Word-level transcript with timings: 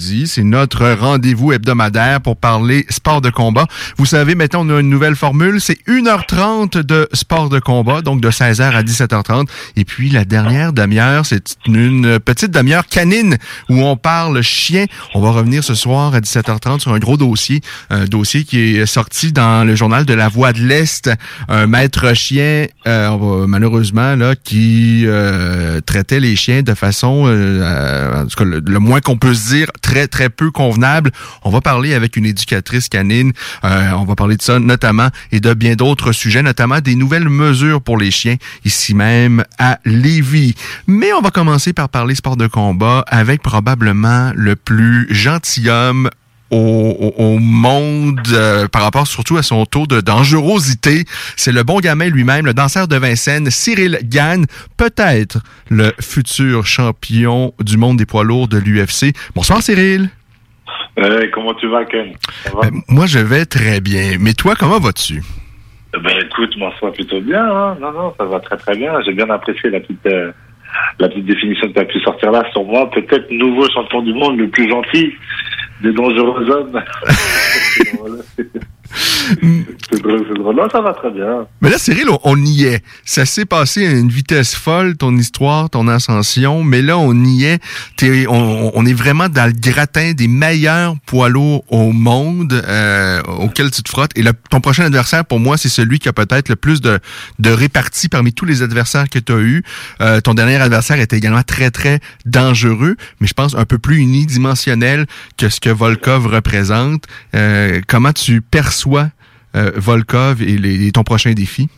C'est 0.00 0.42
notre 0.42 0.90
rendez-vous 0.92 1.52
hebdomadaire 1.52 2.20
pour 2.20 2.36
parler 2.36 2.86
sport 2.88 3.20
de 3.20 3.30
combat. 3.30 3.66
Vous 3.96 4.06
savez, 4.06 4.34
maintenant, 4.34 4.66
on 4.66 4.76
a 4.76 4.80
une 4.80 4.88
nouvelle 4.88 5.16
formule. 5.16 5.60
C'est 5.60 5.78
1h30 5.86 6.78
de 6.78 7.08
sport 7.12 7.48
de 7.48 7.58
combat, 7.58 8.00
donc 8.00 8.20
de 8.20 8.30
16h 8.30 8.62
à 8.62 8.82
17h30. 8.82 9.46
Et 9.76 9.84
puis, 9.84 10.10
la 10.10 10.24
dernière 10.24 10.72
demi-heure, 10.72 11.26
c'est 11.26 11.56
une 11.66 12.18
petite 12.20 12.50
demi-heure 12.50 12.86
canine 12.86 13.36
où 13.68 13.82
on 13.82 13.96
parle 13.96 14.42
chien. 14.42 14.86
On 15.14 15.20
va 15.20 15.30
revenir 15.30 15.64
ce 15.64 15.74
soir 15.74 16.14
à 16.14 16.20
17h30 16.20 16.80
sur 16.80 16.92
un 16.92 16.98
gros 16.98 17.16
dossier, 17.16 17.60
un 17.90 18.04
dossier 18.04 18.44
qui 18.44 18.76
est 18.76 18.86
sorti 18.86 19.32
dans 19.32 19.66
le 19.66 19.74
journal 19.74 20.04
de 20.04 20.14
la 20.14 20.28
Voix 20.28 20.52
de 20.52 20.60
l'Est. 20.60 21.10
Un 21.48 21.66
maître 21.66 22.14
chien, 22.14 22.66
euh, 22.86 23.46
malheureusement, 23.46 24.16
là, 24.16 24.34
qui 24.36 25.04
euh, 25.06 25.80
traitait 25.80 26.20
les 26.20 26.36
chiens 26.36 26.62
de 26.62 26.74
façon, 26.74 27.24
euh, 27.26 28.22
en 28.22 28.26
tout 28.26 28.36
cas, 28.36 28.44
le, 28.44 28.60
le 28.64 28.78
moins 28.78 29.00
qu'on 29.00 29.16
peut 29.16 29.34
se 29.34 29.48
dire, 29.48 29.68
très, 29.82 30.06
très 30.06 30.30
peu 30.30 30.50
convenable. 30.50 31.10
On 31.42 31.50
va 31.50 31.60
parler 31.60 31.92
avec 31.92 32.16
une 32.16 32.24
éducatrice 32.24 32.88
canine. 32.88 33.32
Euh, 33.64 33.90
on 33.92 34.04
va 34.04 34.14
parler 34.14 34.36
de 34.36 34.42
ça 34.42 34.58
notamment 34.58 35.08
et 35.32 35.40
de 35.40 35.52
bien 35.52 35.74
d'autres 35.74 36.12
sujets, 36.12 36.42
notamment 36.42 36.80
des 36.80 36.94
nouvelles 36.94 37.28
mesures 37.28 37.82
pour 37.82 37.98
les 37.98 38.10
chiens 38.10 38.36
ici 38.64 38.94
même 38.94 39.44
à 39.58 39.78
Lévis. 39.84 40.54
Mais 40.86 41.12
on 41.12 41.20
va 41.20 41.30
commencer 41.30 41.72
par 41.72 41.88
parler 41.88 42.14
sport 42.14 42.36
de 42.36 42.46
combat 42.46 43.04
avec 43.08 43.42
probablement 43.42 44.32
le 44.34 44.56
plus 44.56 45.06
gentilhomme 45.10 46.08
au, 46.52 47.38
monde 47.38 48.20
euh, 48.32 48.68
par 48.68 48.82
rapport 48.82 49.06
surtout 49.06 49.36
à 49.36 49.42
son 49.42 49.64
taux 49.64 49.86
de 49.86 50.00
dangerosité. 50.00 51.04
C'est 51.36 51.52
le 51.52 51.62
bon 51.62 51.80
gamin 51.80 52.08
lui-même, 52.08 52.46
le 52.46 52.54
danseur 52.54 52.88
de 52.88 52.96
Vincennes, 52.96 53.50
Cyril 53.50 53.98
Gann, 54.04 54.44
peut-être 54.76 55.38
le 55.70 55.92
futur 56.00 56.66
champion 56.66 57.54
du 57.60 57.76
monde 57.76 57.96
des 57.96 58.06
poids 58.06 58.24
lourds 58.24 58.48
de 58.48 58.58
l'UFC. 58.58 59.14
Bonsoir 59.34 59.62
Cyril. 59.62 60.10
Hey, 60.96 61.30
comment 61.30 61.54
tu 61.54 61.68
vas, 61.68 61.84
Ken? 61.86 62.12
Va? 62.52 62.60
ben, 62.62 62.82
Moi, 62.88 63.06
je 63.06 63.18
vais 63.18 63.46
très 63.46 63.80
bien. 63.80 64.16
Mais 64.20 64.34
toi, 64.34 64.54
comment 64.58 64.78
vas-tu? 64.78 65.22
Ben 65.92 66.18
écoute, 66.24 66.56
moi, 66.56 66.72
ça 66.80 66.86
va 66.86 66.92
plutôt 66.92 67.20
bien. 67.20 67.44
Hein? 67.44 67.76
Non, 67.80 67.92
non, 67.92 68.14
ça 68.18 68.24
va 68.24 68.40
très 68.40 68.56
très 68.56 68.76
bien. 68.76 68.92
J'ai 69.04 69.12
bien 69.12 69.28
apprécié 69.30 69.70
la 69.70 69.80
petite, 69.80 70.06
euh, 70.06 70.32
la 70.98 71.08
petite 71.08 71.26
définition 71.26 71.68
que 71.68 71.72
tu 71.72 71.80
as 71.80 71.84
pu 71.84 72.00
sortir 72.00 72.30
là 72.30 72.44
sur 72.52 72.64
moi. 72.64 72.90
Peut-être 72.90 73.30
nouveau 73.30 73.68
champion 73.70 74.02
du 74.02 74.14
monde, 74.14 74.38
le 74.38 74.48
plus 74.48 74.68
gentil 74.68 75.14
des 75.82 75.92
dangereux 75.92 76.50
hommes. 76.50 76.80
Mais 81.60 81.70
là, 81.70 81.78
Cyril, 81.78 82.08
on, 82.10 82.18
on 82.24 82.36
y 82.44 82.64
est. 82.64 82.82
Ça 83.04 83.24
s'est 83.24 83.44
passé 83.44 83.86
à 83.86 83.90
une 83.90 84.08
vitesse 84.08 84.54
folle, 84.54 84.96
ton 84.96 85.16
histoire, 85.16 85.70
ton 85.70 85.88
ascension. 85.88 86.62
Mais 86.64 86.82
là, 86.82 86.98
on 86.98 87.14
y 87.24 87.44
est. 87.44 87.62
Es, 88.02 88.26
on, 88.26 88.72
on, 88.74 88.86
est 88.86 88.92
vraiment 88.92 89.28
dans 89.28 89.46
le 89.46 89.52
gratin 89.52 90.12
des 90.12 90.28
meilleurs 90.28 90.96
poids 91.06 91.28
lourds 91.28 91.64
au 91.68 91.92
monde 91.92 92.52
euh, 92.52 93.22
auquel 93.38 93.70
tu 93.70 93.82
te 93.82 93.88
frottes. 93.88 94.10
Et 94.16 94.22
le, 94.22 94.32
ton 94.50 94.60
prochain 94.60 94.84
adversaire, 94.84 95.24
pour 95.24 95.40
moi, 95.40 95.56
c'est 95.56 95.68
celui 95.68 95.98
qui 95.98 96.08
a 96.08 96.12
peut-être 96.12 96.48
le 96.48 96.56
plus 96.56 96.80
de, 96.80 96.98
de 97.38 97.50
répartie 97.50 98.08
parmi 98.08 98.32
tous 98.32 98.44
les 98.44 98.62
adversaires 98.62 99.08
que 99.08 99.18
tu 99.18 99.32
as 99.32 99.38
eus. 99.38 99.62
Euh, 100.00 100.20
ton 100.20 100.34
dernier 100.34 100.56
adversaire 100.56 100.98
était 100.98 101.16
également 101.16 101.42
très, 101.42 101.70
très 101.70 102.00
dangereux, 102.26 102.96
mais 103.20 103.26
je 103.26 103.34
pense 103.34 103.54
un 103.54 103.64
peu 103.64 103.78
plus 103.78 103.98
unidimensionnel 103.98 105.06
que 105.36 105.48
ce 105.48 105.60
que 105.60 105.70
Volkov 105.70 106.26
représente. 106.26 107.04
Euh, 107.34 107.80
comment 107.86 108.12
tu 108.12 108.40
perçois 108.40 108.81
euh, 108.86 109.70
Volkov 109.76 110.42
et, 110.42 110.90
ton 110.92 111.02
prochain 111.02 111.32
défi? 111.32 111.68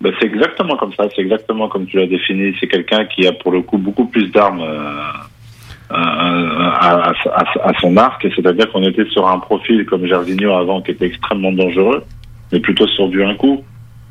Ben, 0.00 0.12
c'est 0.20 0.26
exactement 0.26 0.76
comme 0.76 0.92
ça, 0.94 1.08
c'est 1.14 1.22
exactement 1.22 1.68
comme 1.68 1.86
tu 1.86 1.96
l'as 1.96 2.06
défini. 2.06 2.54
C'est 2.60 2.68
quelqu'un 2.68 3.04
qui 3.06 3.26
a 3.26 3.32
pour 3.32 3.50
le 3.52 3.62
coup 3.62 3.78
beaucoup 3.78 4.06
plus 4.06 4.30
d'armes 4.30 4.62
euh, 4.62 5.02
à, 5.90 7.12
à, 7.32 7.72
son 7.80 7.96
arc, 7.96 8.26
c'est-à-dire 8.36 8.70
qu'on 8.70 8.82
était 8.82 9.06
sur 9.06 9.26
un 9.26 9.38
profil 9.38 9.86
comme 9.86 10.06
Jarvinho 10.06 10.52
avant 10.52 10.82
qui 10.82 10.92
était 10.92 11.06
extrêmement 11.06 11.52
dangereux, 11.52 12.04
mais 12.52 12.60
plutôt 12.60 12.86
sur 12.86 13.08
du 13.08 13.24
un 13.24 13.34
coup, 13.34 13.64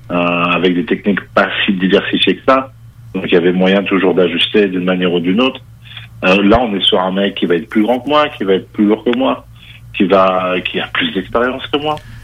euh, 0.10 0.16
avec 0.16 0.74
des 0.74 0.86
techniques 0.86 1.22
pas 1.34 1.50
si 1.66 1.74
diversifiées 1.74 2.38
que 2.38 2.44
ça. 2.48 2.72
Donc 3.14 3.26
il 3.28 3.34
y 3.34 3.38
avait 3.38 3.52
moyen 3.52 3.84
toujours 3.84 4.14
d'ajuster 4.16 4.68
d'une 4.68 4.86
manière 4.86 5.14
ou 5.14 5.20
d'une 5.20 5.42
autre. 5.42 5.62
Euh, 6.24 6.42
là, 6.44 6.60
on 6.62 6.74
est 6.76 6.84
sur 6.84 7.00
un 7.00 7.12
mec 7.12 7.36
qui 7.36 7.46
va 7.46 7.56
être 7.56 7.70
plus 7.70 7.84
grand 7.84 8.00
que 8.00 8.10
moi, 8.10 8.30
qui 8.30 8.44
va 8.44 8.54
être 8.54 8.72
plus 8.72 8.86
lourd 8.86 9.04
que 9.04 9.16
moi, 9.18 9.46
qui 9.96 10.06
va, 10.06 10.56
qui 10.62 10.80
a 10.80 10.88
plus 10.88 11.12
d'expérience 11.12 11.66
que 11.68 11.78
moi, 11.78 11.96
euh, 11.96 12.17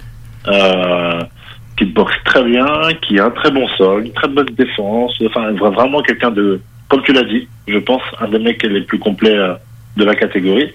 qui 1.78 1.86
boxe 1.86 2.16
très 2.26 2.44
bien, 2.44 2.66
qui 3.02 3.20
a 3.20 3.26
un 3.26 3.32
très 3.32 3.52
bon 3.52 3.68
sol, 3.78 4.06
une 4.06 4.14
très 4.14 4.28
bonne 4.28 4.50
défense. 4.58 5.14
Enfin, 5.26 5.52
vraiment 5.52 6.02
quelqu'un 6.02 6.32
de, 6.32 6.60
comme 6.90 7.02
tu 7.04 7.14
l'as 7.14 7.24
dit, 7.24 7.48
je 7.68 7.78
pense 7.80 8.02
un 8.20 8.28
des 8.28 8.40
mecs 8.40 8.62
les 8.64 8.82
plus 8.82 9.00
complets 9.00 9.36
euh, 9.36 9.56
de 9.98 10.04
la 10.04 10.16
catégorie. 10.16 10.72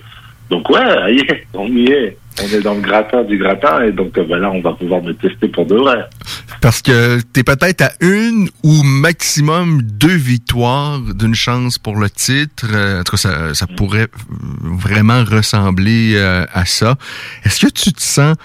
Donc 0.51 0.69
ouais, 0.71 1.45
on 1.55 1.67
y 1.69 1.87
est. 1.87 2.17
On 2.41 2.47
est 2.47 2.61
dans 2.61 2.75
le 2.75 2.81
gratin 2.81 3.25
du 3.25 3.37
gratin 3.37 3.83
et 3.83 3.91
donc 3.91 4.13
ben 4.15 4.39
là, 4.39 4.49
on 4.53 4.61
va 4.61 4.73
pouvoir 4.73 5.03
me 5.03 5.13
tester 5.13 5.49
pour 5.49 5.67
de 5.67 5.75
vrai. 5.75 6.05
Parce 6.61 6.83
que 6.83 7.19
tu 7.35 7.41
es 7.41 7.43
peut-être 7.43 7.83
à 7.83 7.91
une 8.01 8.49
ou 8.63 8.83
maximum 8.85 9.83
deux 9.83 10.17
victoires 10.17 11.01
d'une 11.01 11.35
chance 11.35 11.79
pour 11.79 11.97
le 11.97 12.09
titre. 12.09 12.67
En 12.67 13.03
tout 13.03 13.13
cas, 13.13 13.17
ça, 13.17 13.55
ça 13.55 13.67
pourrait 13.67 14.07
vraiment 14.63 15.25
ressembler 15.25 16.17
à 16.53 16.65
ça. 16.65 16.97
Est-ce 17.45 17.67
que 17.67 17.73
tu 17.73 17.93
te 17.93 18.03
sens 18.03 18.37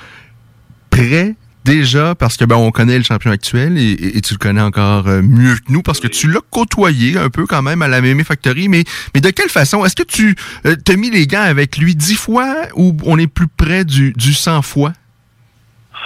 prêt 0.95 1.35
déjà 1.65 2.13
parce 2.15 2.35
que 2.37 2.45
ben 2.45 2.55
on 2.55 2.71
connaît 2.71 2.97
le 2.97 3.03
champion 3.03 3.31
actuel 3.31 3.77
et, 3.77 3.91
et, 3.91 4.17
et, 4.17 4.21
tu 4.21 4.33
le 4.33 4.37
connais 4.37 4.61
encore 4.61 5.05
mieux 5.05 5.55
que 5.55 5.71
nous 5.71 5.81
parce 5.81 5.99
que 5.99 6.07
tu 6.07 6.29
l'as 6.29 6.41
côtoyé 6.51 7.17
un 7.17 7.29
peu 7.29 7.45
quand 7.45 7.61
même 7.61 7.81
à 7.81 7.87
la 7.87 8.01
Mémé 8.01 8.23
Factory 8.23 8.67
mais 8.67 8.83
mais 9.15 9.21
de 9.21 9.29
quelle 9.29 9.49
façon? 9.49 9.85
Est-ce 9.85 9.95
que 9.95 10.03
tu 10.03 10.35
euh, 10.65 10.75
t'as 10.83 10.97
mis 10.97 11.09
les 11.09 11.25
gants 11.25 11.41
avec 11.41 11.77
lui 11.77 11.95
dix 11.95 12.15
fois 12.15 12.53
ou 12.75 12.95
on 13.05 13.17
est 13.17 13.27
plus 13.27 13.47
près 13.47 13.85
du 13.85 14.13
du 14.13 14.33
100 14.33 14.61
fois? 14.61 14.93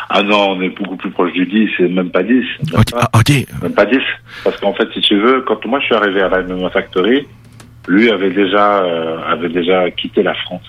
Ah 0.09 0.23
non, 0.23 0.51
on 0.51 0.61
est 0.61 0.69
beaucoup 0.69 0.95
plus 0.95 1.11
proche 1.11 1.33
du 1.33 1.45
10, 1.45 1.69
c'est 1.77 1.89
même 1.89 2.11
pas 2.11 2.23
10. 2.23 2.31
Même 2.31 2.45
okay. 2.73 2.91
Pas, 2.91 3.09
Ah, 3.11 3.19
okay. 3.19 3.45
Même 3.61 3.73
pas 3.73 3.85
10. 3.85 3.97
Parce 4.43 4.57
qu'en 4.59 4.73
fait, 4.73 4.87
si 4.93 5.01
tu 5.01 5.19
veux, 5.19 5.41
quand 5.41 5.65
moi 5.65 5.79
je 5.81 5.85
suis 5.85 5.95
arrivé 5.95 6.21
à 6.21 6.29
la 6.29 6.43
MMA 6.43 6.69
Factory, 6.69 7.27
lui 7.87 8.09
avait 8.09 8.31
déjà, 8.31 8.83
euh, 8.83 9.19
avait 9.27 9.49
déjà 9.49 9.89
quitté 9.91 10.23
la 10.23 10.33
France. 10.33 10.65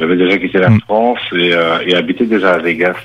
Il 0.00 0.04
avait 0.04 0.16
déjà 0.16 0.38
quitté 0.38 0.58
la. 0.58 0.70
France 0.80 1.20
et, 1.32 1.52
euh, 1.52 1.78
et, 1.86 1.94
habitait 1.94 2.26
déjà 2.26 2.54
à 2.54 2.58
Vegas. 2.58 2.96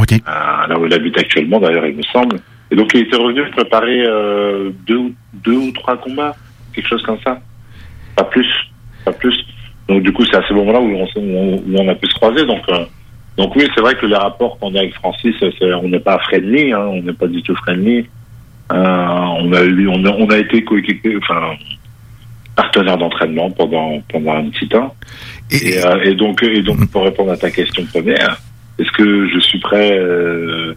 Okay. 0.00 0.16
Euh, 0.26 0.66
là 0.66 0.78
où 0.78 0.86
il 0.86 0.94
habite 0.94 1.16
actuellement, 1.18 1.60
d'ailleurs, 1.60 1.86
il 1.86 1.96
me 1.96 2.02
semble. 2.02 2.40
Et 2.70 2.76
donc, 2.76 2.92
il 2.94 3.02
était 3.02 3.16
revenu 3.16 3.48
préparer 3.50 4.04
euh, 4.06 4.70
deux, 4.86 5.12
deux 5.34 5.56
ou 5.56 5.70
trois 5.72 5.96
combats, 5.98 6.34
quelque 6.74 6.88
chose 6.88 7.02
comme 7.02 7.18
ça. 7.24 7.38
Pas 8.16 8.24
plus, 8.24 8.48
pas 9.04 9.12
plus. 9.12 9.44
Donc, 9.88 10.02
du 10.02 10.12
coup, 10.12 10.24
c'est 10.24 10.36
à 10.36 10.42
ce 10.48 10.54
moment-là 10.54 10.80
où 10.80 10.96
on, 10.96 11.06
où 11.16 11.76
on, 11.76 11.88
a 11.88 11.94
pu 11.94 12.08
se 12.08 12.14
croiser. 12.14 12.44
Donc, 12.46 12.62
donc 13.36 13.54
oui, 13.54 13.68
c'est 13.74 13.82
vrai 13.82 13.94
que 13.94 14.06
les 14.06 14.16
rapports 14.16 14.58
qu'on 14.58 14.74
a 14.74 14.78
avec 14.78 14.94
Francis, 14.94 15.34
on 15.60 15.88
n'est 15.88 16.00
pas 16.00 16.18
friendly, 16.20 16.72
hein, 16.72 16.86
on 16.86 17.02
n'est 17.02 17.12
pas 17.12 17.26
du 17.26 17.42
tout 17.42 17.54
friendly. 17.56 18.06
Euh, 18.72 18.76
on 18.76 19.52
a 19.52 19.62
eu, 19.62 19.88
on 19.88 20.04
a, 20.04 20.10
on 20.10 20.30
a 20.30 20.38
été 20.38 20.64
coéquipiers, 20.64 21.16
enfin 21.18 21.54
partenaire 22.56 22.96
d'entraînement 22.96 23.50
pendant 23.50 24.00
pendant 24.08 24.36
un 24.36 24.48
petit 24.48 24.68
temps. 24.68 24.94
Et, 25.50 25.68
et, 25.68 25.84
euh, 25.84 26.02
et, 26.02 26.14
donc 26.14 26.42
et 26.42 26.62
donc 26.62 26.90
pour 26.90 27.04
répondre 27.04 27.32
à 27.32 27.36
ta 27.36 27.50
question 27.50 27.84
première, 27.86 28.40
est-ce 28.78 28.90
que 28.92 29.28
je 29.28 29.38
suis 29.40 29.58
prêt 29.58 29.98
euh, 29.98 30.74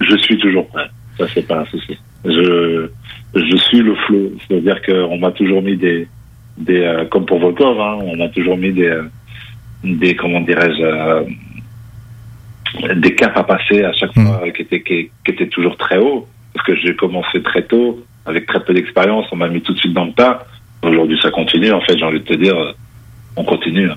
Je 0.00 0.16
suis 0.16 0.38
toujours 0.38 0.66
prêt. 0.68 0.88
Ça 1.18 1.26
c'est 1.32 1.46
pas 1.46 1.60
un 1.60 1.66
souci. 1.66 1.98
Je 2.24 2.88
je 3.34 3.56
suis 3.56 3.80
le 3.80 3.94
flow, 3.94 4.32
c'est-à-dire 4.46 4.80
qu'on 4.82 5.18
m'a 5.18 5.30
toujours 5.32 5.62
mis 5.62 5.76
des 5.76 6.08
des 6.58 7.06
comme 7.10 7.26
pour 7.26 7.38
Volkov, 7.38 7.80
hein, 7.80 7.98
on 8.02 8.20
a 8.20 8.28
toujours 8.28 8.56
mis 8.56 8.72
des, 8.72 8.98
des 9.84 10.16
comment 10.16 10.40
dirais-je, 10.40 11.24
des 12.94 13.14
caps 13.14 13.36
à 13.36 13.44
passer 13.44 13.84
à 13.84 13.92
chaque 13.92 14.12
fois 14.14 14.42
qui 14.54 14.62
étaient 14.62 14.82
qui, 14.82 15.10
qui 15.24 15.30
étaient 15.30 15.48
toujours 15.48 15.76
très 15.76 15.98
hauts 15.98 16.26
parce 16.52 16.66
que 16.66 16.74
j'ai 16.76 16.96
commencé 16.96 17.42
très 17.42 17.62
tôt 17.62 18.04
avec 18.26 18.46
très 18.46 18.60
peu 18.60 18.74
d'expérience, 18.74 19.26
on 19.32 19.36
m'a 19.36 19.48
mis 19.48 19.62
tout 19.62 19.72
de 19.72 19.78
suite 19.78 19.92
dans 19.92 20.04
le 20.04 20.12
tas. 20.12 20.44
Aujourd'hui, 20.82 21.18
ça 21.20 21.30
continue. 21.30 21.72
En 21.72 21.80
fait, 21.80 21.96
j'ai 21.98 22.04
envie 22.04 22.20
de 22.20 22.24
te 22.24 22.34
dire, 22.34 22.56
on 23.36 23.44
continue. 23.44 23.90
Et 23.90 23.94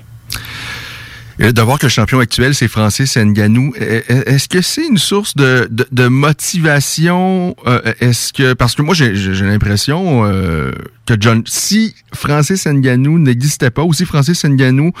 de 1.38 1.62
voir 1.62 1.78
que 1.78 1.86
le 1.86 1.90
champion 1.90 2.20
actuel, 2.20 2.54
c'est 2.54 2.68
Francis 2.68 3.16
Nganou, 3.16 3.74
e, 3.80 4.02
e, 4.08 4.28
est-ce 4.28 4.48
que 4.48 4.62
c'est 4.62 4.86
une 4.86 4.98
source 4.98 5.34
de, 5.36 5.68
de, 5.70 6.06
motivation? 6.06 7.56
Euh, 7.66 7.80
est-ce 8.00 8.32
que 8.32 8.52
parce 8.52 8.74
que 8.74 8.82
moi 8.82 8.94
j'ai 8.94 9.12
l'impression 9.12 10.24
euh, 10.24 10.72
que 11.06 11.14
John, 11.18 11.42
si 11.46 11.94
Francis 12.12 12.66
Nganou 12.66 13.18
n'existait 13.18 13.70
pas, 13.70 13.82
ou 13.82 13.92
si 13.92 14.04
Francis 14.04 14.44
Nganou 14.44 14.92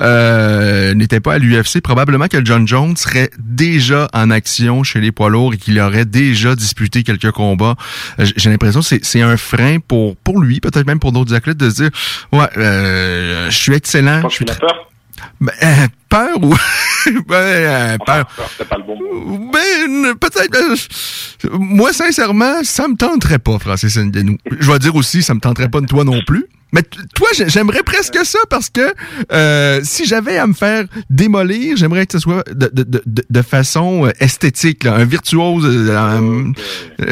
euh, 0.00 0.94
n'était 0.94 1.20
pas 1.20 1.34
à 1.34 1.38
l'UFC, 1.38 1.80
probablement 1.82 2.28
que 2.28 2.44
John 2.44 2.66
Jones 2.66 2.96
serait 2.96 3.30
déjà 3.38 4.08
en 4.12 4.30
action 4.30 4.82
chez 4.84 5.00
les 5.00 5.12
poids 5.12 5.30
lourds 5.30 5.54
et 5.54 5.58
qu'il 5.58 5.78
aurait 5.80 6.06
déjà 6.06 6.56
disputé 6.56 7.02
quelques 7.02 7.32
combats. 7.32 7.76
J'ai 8.18 8.50
l'impression 8.50 8.80
que 8.80 8.98
c'est 9.02 9.22
un 9.22 9.36
frein 9.36 9.78
pour 9.78 10.16
pour 10.16 10.40
lui, 10.40 10.60
peut-être 10.60 10.86
même 10.86 11.00
pour 11.00 11.12
d'autres 11.12 11.34
athlètes, 11.34 11.58
de 11.58 11.70
se 11.70 11.82
dire 11.82 11.90
ouais, 12.32 12.48
je 12.56 13.56
suis 13.56 13.74
excellent. 13.74 14.28
Je 14.28 14.34
suis 14.36 14.44
peur? 14.44 14.91
Ben, 15.40 15.52
euh, 15.62 15.88
peur 16.08 16.42
ou. 16.42 16.54
ben, 17.26 17.34
euh, 17.34 17.96
peur. 18.04 18.26
C'est 18.56 18.68
pas 18.68 18.76
le 18.78 18.84
bon 18.84 18.96
mot. 18.96 19.50
Ben, 19.52 20.14
peut-être. 20.14 20.56
Euh, 20.56 21.48
moi, 21.52 21.92
sincèrement, 21.92 22.62
ça 22.62 22.88
me 22.88 22.96
tenterait 22.96 23.38
pas, 23.38 23.58
Francis 23.58 23.96
Ngannou. 23.96 24.38
Je 24.60 24.70
vais 24.70 24.78
dire 24.78 24.94
aussi, 24.94 25.22
ça 25.22 25.34
me 25.34 25.40
tenterait 25.40 25.68
pas 25.68 25.80
de 25.80 25.86
toi 25.86 26.04
non 26.04 26.20
plus. 26.26 26.46
Mais 26.74 26.82
toi, 27.14 27.28
j'aimerais 27.48 27.82
presque 27.82 28.24
ça 28.24 28.38
parce 28.48 28.70
que 28.70 28.94
si 29.84 30.06
j'avais 30.06 30.38
à 30.38 30.46
me 30.46 30.54
faire 30.54 30.86
démolir, 31.10 31.76
j'aimerais 31.76 32.06
que 32.06 32.12
ce 32.12 32.18
soit 32.18 32.44
de, 32.50 32.70
de, 32.72 32.82
de, 32.82 33.02
de 33.28 33.42
façon 33.42 34.10
esthétique, 34.18 34.84
là, 34.84 34.94
un 34.94 35.04
virtuose. 35.04 35.66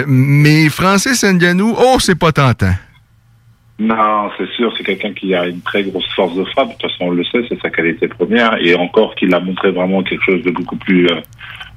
mais 0.06 0.70
Francis 0.70 1.22
Ngannou, 1.24 1.74
oh, 1.78 1.98
c'est 2.00 2.14
pas 2.14 2.32
tentant. 2.32 2.74
Non, 3.80 4.30
c'est 4.36 4.48
sûr, 4.50 4.70
c'est 4.76 4.84
quelqu'un 4.84 5.14
qui 5.14 5.34
a 5.34 5.46
une 5.46 5.62
très 5.62 5.82
grosse 5.82 6.06
force 6.14 6.34
de 6.34 6.44
frappe. 6.44 6.68
De 6.68 6.72
toute 6.72 6.82
façon, 6.82 7.06
on 7.06 7.10
le 7.12 7.24
sait, 7.24 7.38
c'est 7.48 7.58
sa 7.62 7.70
qualité 7.70 8.08
première. 8.08 8.54
Et 8.60 8.74
encore 8.74 9.14
qu'il 9.14 9.34
a 9.34 9.40
montré 9.40 9.70
vraiment 9.70 10.02
quelque 10.02 10.22
chose 10.22 10.42
de 10.42 10.50
beaucoup 10.50 10.76
plus, 10.76 11.06
euh, 11.06 11.20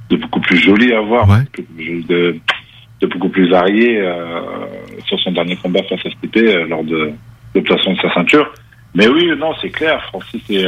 de 0.10 0.18
beaucoup 0.18 0.42
plus 0.42 0.58
joli 0.58 0.94
à 0.94 1.00
voir, 1.00 1.26
de, 1.58 2.36
de, 3.00 3.08
beaucoup 3.08 3.30
plus 3.30 3.50
varié 3.50 4.02
euh, 4.02 4.42
sur 5.06 5.18
son 5.22 5.32
dernier 5.32 5.56
combat 5.56 5.82
face 5.84 6.06
à 6.06 6.10
Stipe 6.10 6.36
euh, 6.36 6.68
lors 6.68 6.84
de 6.84 7.14
l'obtention 7.56 7.94
de 7.94 8.00
sa 8.00 8.14
ceinture. 8.14 8.52
Mais 8.96 9.08
oui, 9.08 9.32
non, 9.38 9.54
c'est 9.62 9.70
clair. 9.70 10.04
Francis 10.08 10.42
est 10.50 10.68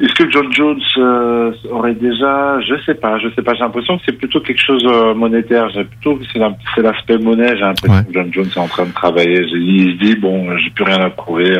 est-ce 0.00 0.12
que 0.14 0.28
John 0.28 0.52
Jones 0.52 0.80
euh, 0.96 1.52
aurait 1.70 1.94
déjà, 1.94 2.60
je 2.60 2.74
sais 2.84 2.94
pas, 2.94 3.18
je 3.20 3.28
sais 3.36 3.42
pas. 3.42 3.54
J'ai 3.54 3.60
l'impression 3.60 3.96
que 3.96 4.02
c'est 4.04 4.18
plutôt 4.18 4.40
quelque 4.40 4.60
chose 4.60 4.84
euh, 4.86 5.14
monétaire. 5.14 5.68
J'ai 5.70 5.84
plutôt 5.84 6.18
c'est 6.32 6.82
l'aspect 6.82 7.18
monnaie. 7.18 7.56
J'ai 7.56 7.62
l'impression 7.62 8.02
que 8.02 8.12
John 8.12 8.32
Jones 8.32 8.48
est 8.56 8.58
en 8.58 8.66
train 8.66 8.86
de 8.86 8.92
travailler. 8.92 9.42
Il 9.52 9.92
se 9.92 10.04
dit 10.04 10.16
bon, 10.16 10.56
j'ai 10.58 10.70
plus 10.70 10.84
rien 10.84 10.98
à 10.98 11.10
prouver. 11.10 11.56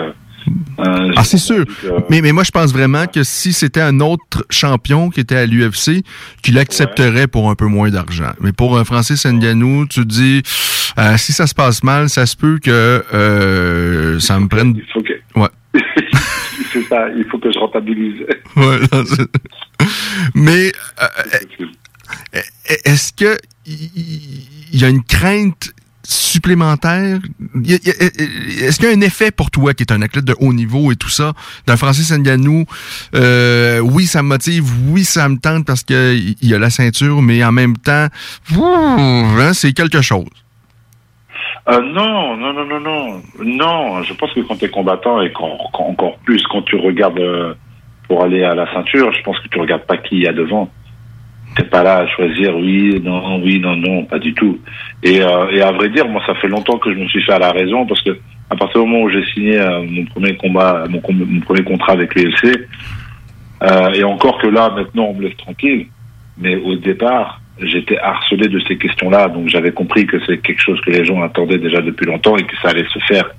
Euh, 0.81 1.13
ah, 1.17 1.23
c'est 1.23 1.39
sûr. 1.39 1.65
mais, 2.11 2.23
mais 2.23 2.33
moi, 2.33 2.43
je 2.43 2.51
pense 2.51 2.73
vraiment 2.73 3.07
que 3.07 3.23
si 3.23 3.53
c'était 3.53 3.81
un 3.81 4.01
autre 4.01 4.45
champion 4.51 5.11
qui 5.11 5.21
était 5.21 5.37
à 5.37 5.47
l'UFC, 5.47 6.03
qu'il 6.43 6.59
accepterait 6.59 7.29
pour 7.29 7.51
un 7.51 7.55
peu 7.55 7.67
moins 7.67 7.91
d'argent. 7.91 8.33
Mais 8.41 8.53
pour 8.53 8.77
un 8.77 8.85
Francis 8.85 9.25
Ngannou, 9.25 9.87
tu 9.87 10.01
te 10.01 10.09
dis, 10.09 10.43
si 10.45 11.33
ça 11.33 11.47
se 11.47 11.55
passe 11.55 11.85
mal, 11.85 12.09
ça 12.09 12.27
se 12.27 12.37
peut 12.37 12.59
que 12.61 14.17
ça 14.19 14.41
me 14.41 14.49
prenne... 14.49 14.75
Il 14.77 14.93
faut 14.93 15.03
que... 15.03 15.13
Ouais. 15.39 15.49
c'est 16.75 16.83
ça, 16.89 17.09
il 17.17 17.25
faut 17.31 17.39
que 17.39 17.51
je 17.53 17.59
rentabilise. 17.59 18.27
Mais 20.35 20.73
euh, 21.01 22.39
est-ce 22.85 23.13
que 23.13 23.39
il 23.67 24.81
y 24.81 24.85
a 24.85 24.89
une 24.89 25.05
crainte 25.05 25.73
supplémentaire? 26.03 27.21
Est-ce 27.65 28.77
qu'il 28.77 28.89
y 28.89 28.93
a 28.93 28.97
un 28.97 29.01
effet 29.01 29.31
pour 29.31 29.51
toi 29.51 29.73
qui 29.73 29.85
est 29.85 29.93
un 29.93 30.03
athlète 30.03 30.25
de 30.25 30.35
haut 30.39 30.53
niveau 30.53 30.93
et 30.93 30.97
tout 30.97 31.09
ça, 31.09 31.33
d'un 31.67 31.77
Francis 31.77 32.11
Ngannou? 32.11 32.67
Euh, 33.15 33.79
oui, 33.79 34.07
ça 34.07 34.23
me 34.23 34.29
motive, 34.29 34.65
oui, 34.89 35.05
ça 35.05 35.29
me 35.29 35.39
tente 35.39 35.65
parce 35.65 35.85
qu'il 35.85 36.37
y 36.43 36.55
a 36.55 36.59
la 36.59 36.71
ceinture, 36.71 37.23
mais 37.23 37.43
en 37.45 37.53
même 37.53 37.77
temps, 37.79 38.09
hein, 38.53 39.53
c'est 39.55 39.73
quelque 39.73 40.03
chose. 40.03 40.27
Euh, 41.69 41.81
non, 41.81 42.37
non, 42.37 42.53
non, 42.53 42.65
non, 42.65 42.81
non. 42.81 43.23
Non, 43.43 44.03
je 44.03 44.13
pense 44.15 44.33
que 44.33 44.41
quand 44.41 44.57
tu 44.57 44.67
es 44.67 44.69
combattant 44.69 45.23
et 45.23 45.33
encore 45.35 46.19
plus 46.25 46.43
quand 46.45 46.63
tu 46.63 46.77
regardes 46.77 47.19
euh, 47.19 47.55
pour 48.07 48.23
aller 48.23 48.45
à 48.45 48.55
la 48.55 48.71
ceinture, 48.73 49.13
je 49.13 49.23
pense 49.23 49.39
que 49.41 49.49
tu 49.49 49.59
regardes 49.59 49.87
pas 49.87 49.97
qui 49.97 50.17
il 50.17 50.23
y 50.25 50.29
a 50.29 50.33
devant. 50.33 50.71
T'es 51.57 51.65
pas 51.65 51.83
là 51.83 51.99
à 51.99 52.07
choisir 52.09 52.57
oui, 52.57 53.01
non, 53.03 53.41
oui, 53.41 53.61
non, 53.61 53.77
non, 53.77 54.05
pas 54.05 54.19
du 54.19 54.35
tout. 54.35 54.59
Et, 55.03 55.23
euh, 55.23 55.51
et 55.51 55.63
à 55.63 55.71
vrai 55.73 55.89
dire, 55.89 56.07
moi, 56.09 56.23
ça 56.27 56.35
fait 56.35 56.49
longtemps 56.49 56.79
que 56.79 56.93
je 56.93 56.99
me 56.99 57.07
suis 57.07 57.23
fait 57.23 57.33
à 57.33 57.39
la 57.39 57.53
raison 57.53 57.87
parce 57.87 58.03
que 58.03 58.19
à 58.51 58.57
partir 58.57 58.83
du 58.83 58.89
moment 58.89 59.05
où 59.05 59.11
j'ai 59.11 59.25
signé 59.33 59.59
mon 59.89 60.05
premier 60.05 60.37
combat, 60.37 60.85
mon, 60.91 61.01
premier 61.01 61.65
contrat 61.65 61.93
avec 61.93 62.15
l'UFC, 62.15 62.69
et 63.95 64.05
encore 64.05 64.39
que 64.39 64.49
là, 64.49 64.71
maintenant, 64.71 65.05
on 65.05 65.15
me 65.15 65.23
laisse 65.23 65.37
tranquille. 65.39 65.87
Mais 66.37 66.57
au 66.57 66.77
départ, 66.77 67.41
j'étais 67.61 67.99
harcelé 67.99 68.49
de 68.49 68.61
ces 68.67 68.77
questions-là, 68.77 69.29
donc 69.29 69.49
j'avais 69.49 69.73
compris 69.73 70.07
que 70.07 70.19
c'est 70.27 70.39
quelque 70.39 70.61
chose 70.61 70.81
que 70.81 70.91
les 70.91 71.05
gens 71.05 71.23
attendaient 71.23 71.59
déjà 71.59 71.81
depuis 71.81 72.07
longtemps 72.07 72.37
et 72.37 72.45
que 72.45 72.57
ça 72.63 72.69
allait 72.69 72.87
se 72.93 72.99
faire. 73.01 73.31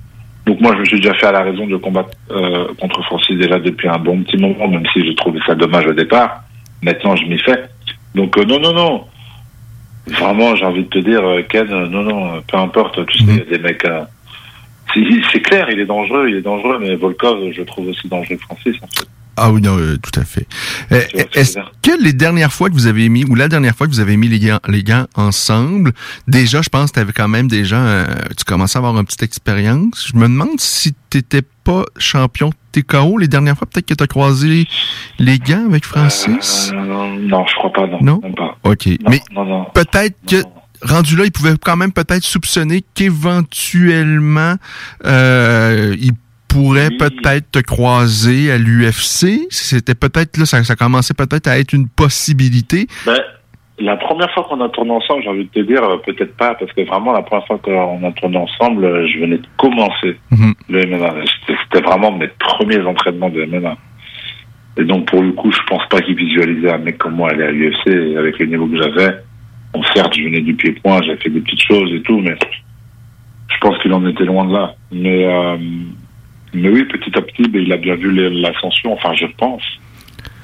Donc 0.46 0.60
moi, 0.60 0.72
je 0.74 0.80
me 0.80 0.84
suis 0.84 1.00
déjà 1.00 1.14
fait 1.14 1.26
à 1.26 1.32
la 1.32 1.42
raison 1.42 1.66
de 1.66 1.76
combattre 1.76 2.10
euh, 2.30 2.68
contre 2.80 3.02
Francis 3.04 3.36
déjà 3.36 3.58
depuis 3.58 3.88
un 3.88 3.98
bon 3.98 4.22
petit 4.22 4.36
moment, 4.36 4.68
même 4.68 4.86
si 4.92 5.04
j'ai 5.04 5.14
trouvé 5.16 5.40
ça 5.46 5.54
dommage 5.54 5.86
au 5.86 5.92
départ. 5.92 6.44
Maintenant, 6.82 7.16
je 7.16 7.24
m'y 7.26 7.38
fais. 7.38 7.64
Donc 8.14 8.38
euh, 8.38 8.44
non, 8.44 8.60
non, 8.60 8.72
non. 8.72 9.04
Vraiment, 10.06 10.54
j'ai 10.54 10.64
envie 10.64 10.84
de 10.84 10.88
te 10.88 10.98
dire, 10.98 11.24
euh, 11.24 11.42
Ken, 11.42 11.66
non, 11.66 12.02
non, 12.02 12.42
peu 12.42 12.56
importe. 12.58 13.04
Tu 13.06 13.18
sais, 13.18 13.24
il 13.24 13.36
y 13.38 13.54
a 13.54 13.58
des 13.58 13.58
mecs. 13.58 13.86
c'est 15.32 15.40
clair, 15.40 15.68
il 15.68 15.80
est 15.80 15.86
dangereux, 15.86 16.28
il 16.28 16.36
est 16.36 16.42
dangereux, 16.42 16.78
mais 16.80 16.94
Volkov, 16.94 17.50
je 17.50 17.62
trouve 17.62 17.88
aussi 17.88 18.08
dangereux 18.08 18.38
Francis. 18.38 18.76
En 18.80 18.86
fait. 18.86 19.08
Ah 19.36 19.50
oui, 19.50 19.60
non, 19.60 19.76
euh, 19.78 19.98
tout 19.98 20.18
à 20.18 20.24
fait. 20.24 20.46
Euh, 20.92 21.02
est-ce 21.34 21.58
que 21.82 22.02
les 22.02 22.12
dernières 22.12 22.52
fois 22.52 22.70
que 22.70 22.74
vous 22.74 22.86
avez 22.86 23.08
mis, 23.08 23.24
ou 23.24 23.34
la 23.34 23.48
dernière 23.48 23.74
fois 23.74 23.86
que 23.86 23.92
vous 23.92 24.00
avez 24.00 24.16
mis 24.16 24.28
les 24.28 24.38
gants, 24.38 24.60
les 24.66 24.82
gants 24.82 25.06
ensemble, 25.14 25.92
déjà, 26.26 26.62
je 26.62 26.70
pense 26.70 26.90
que 26.90 26.94
tu 26.94 27.00
avais 27.00 27.12
quand 27.12 27.28
même 27.28 27.48
déjà, 27.48 27.76
euh, 27.76 28.06
tu 28.36 28.44
commençais 28.44 28.78
à 28.78 28.80
avoir 28.80 28.96
une 28.98 29.04
petite 29.04 29.22
expérience. 29.22 30.08
Je 30.12 30.16
me 30.16 30.24
demande 30.24 30.58
si 30.58 30.94
tu 31.10 31.18
n'étais 31.18 31.42
pas 31.64 31.84
champion 31.98 32.50
TKO 32.72 33.18
les 33.18 33.28
dernières 33.28 33.58
fois, 33.58 33.66
peut-être 33.66 33.86
que 33.86 33.94
tu 33.94 34.04
as 34.04 34.06
croisé 34.06 34.66
les 35.18 35.38
gants 35.38 35.66
avec 35.68 35.84
Francis? 35.84 36.72
non, 36.72 37.44
je 37.46 37.54
crois 37.56 37.72
pas, 37.72 37.86
non. 37.86 37.98
Non? 38.00 38.20
Pas. 38.32 38.56
OK. 38.64 38.88
Mais 39.08 39.20
peut-être 39.74 40.16
que 40.26 40.42
rendu 40.82 41.16
là, 41.16 41.24
il 41.24 41.32
pouvait 41.32 41.56
quand 41.62 41.76
même 41.76 41.92
peut-être 41.92 42.22
soupçonner 42.22 42.84
qu'éventuellement, 42.94 44.54
euh, 45.04 45.96
il 45.98 46.12
pourrait 46.56 46.90
peut-être 46.90 47.50
te 47.50 47.58
croiser 47.58 48.50
à 48.50 48.58
l'UFC. 48.58 49.46
C'était 49.50 49.94
peut-être 49.94 50.38
là, 50.38 50.46
ça, 50.46 50.64
ça 50.64 50.74
commençait 50.74 51.14
peut-être 51.14 51.48
à 51.48 51.58
être 51.58 51.72
une 51.72 51.88
possibilité. 51.88 52.86
Ben, 53.04 53.18
la 53.78 53.96
première 53.96 54.30
fois 54.32 54.44
qu'on 54.44 54.60
a 54.62 54.68
tourné 54.70 54.92
ensemble, 54.92 55.22
j'ai 55.22 55.28
envie 55.28 55.44
de 55.44 55.50
te 55.50 55.60
dire, 55.60 55.82
euh, 55.84 55.98
peut-être 55.98 56.34
pas, 56.36 56.54
parce 56.54 56.72
que 56.72 56.80
vraiment, 56.82 57.12
la 57.12 57.22
première 57.22 57.46
fois 57.46 57.58
qu'on 57.58 58.06
a 58.06 58.12
tourné 58.12 58.38
ensemble, 58.38 58.84
euh, 58.84 59.06
je 59.06 59.18
venais 59.18 59.38
de 59.38 59.46
commencer 59.58 60.16
mhm. 60.30 60.54
le 60.70 60.86
MMA. 60.86 61.14
C'était 61.46 61.84
vraiment 61.84 62.10
mes 62.12 62.28
premiers 62.28 62.80
entraînements 62.80 63.28
de 63.28 63.44
MMA. 63.44 63.76
Et 64.78 64.84
donc, 64.84 65.06
pour 65.06 65.22
le 65.22 65.32
coup, 65.32 65.52
je 65.52 65.62
pense 65.68 65.86
pas 65.90 66.00
qu'il 66.00 66.16
visualisait 66.16 66.72
un 66.72 66.78
mec 66.78 66.98
comme 66.98 67.14
moi 67.14 67.30
aller 67.30 67.44
à 67.44 67.50
l'UFC 67.50 68.16
avec 68.16 68.38
le 68.38 68.46
niveau 68.46 68.66
que 68.66 68.76
j'avais. 68.82 69.14
Bon, 69.72 69.82
certes, 69.94 70.14
je 70.14 70.22
venais 70.22 70.40
du 70.40 70.54
pied-point, 70.54 71.02
j'avais 71.02 71.18
fait 71.18 71.30
des 71.30 71.40
petites 71.40 71.62
choses 71.62 71.92
et 71.92 72.00
tout, 72.02 72.18
mais 72.20 72.36
je 73.48 73.58
pense 73.60 73.78
qu'il 73.78 73.92
en 73.92 74.06
était 74.06 74.24
loin 74.24 74.46
de 74.46 74.52
là. 74.54 74.74
Mais, 74.90 75.26
euh, 75.26 75.56
mais 76.56 76.68
oui, 76.70 76.84
petit 76.84 77.16
à 77.16 77.22
petit, 77.22 77.48
ben, 77.48 77.62
il 77.62 77.72
a 77.72 77.76
bien 77.76 77.94
vu 77.94 78.10
l'ascension, 78.40 78.92
enfin 78.92 79.14
je 79.14 79.26
pense. 79.38 79.62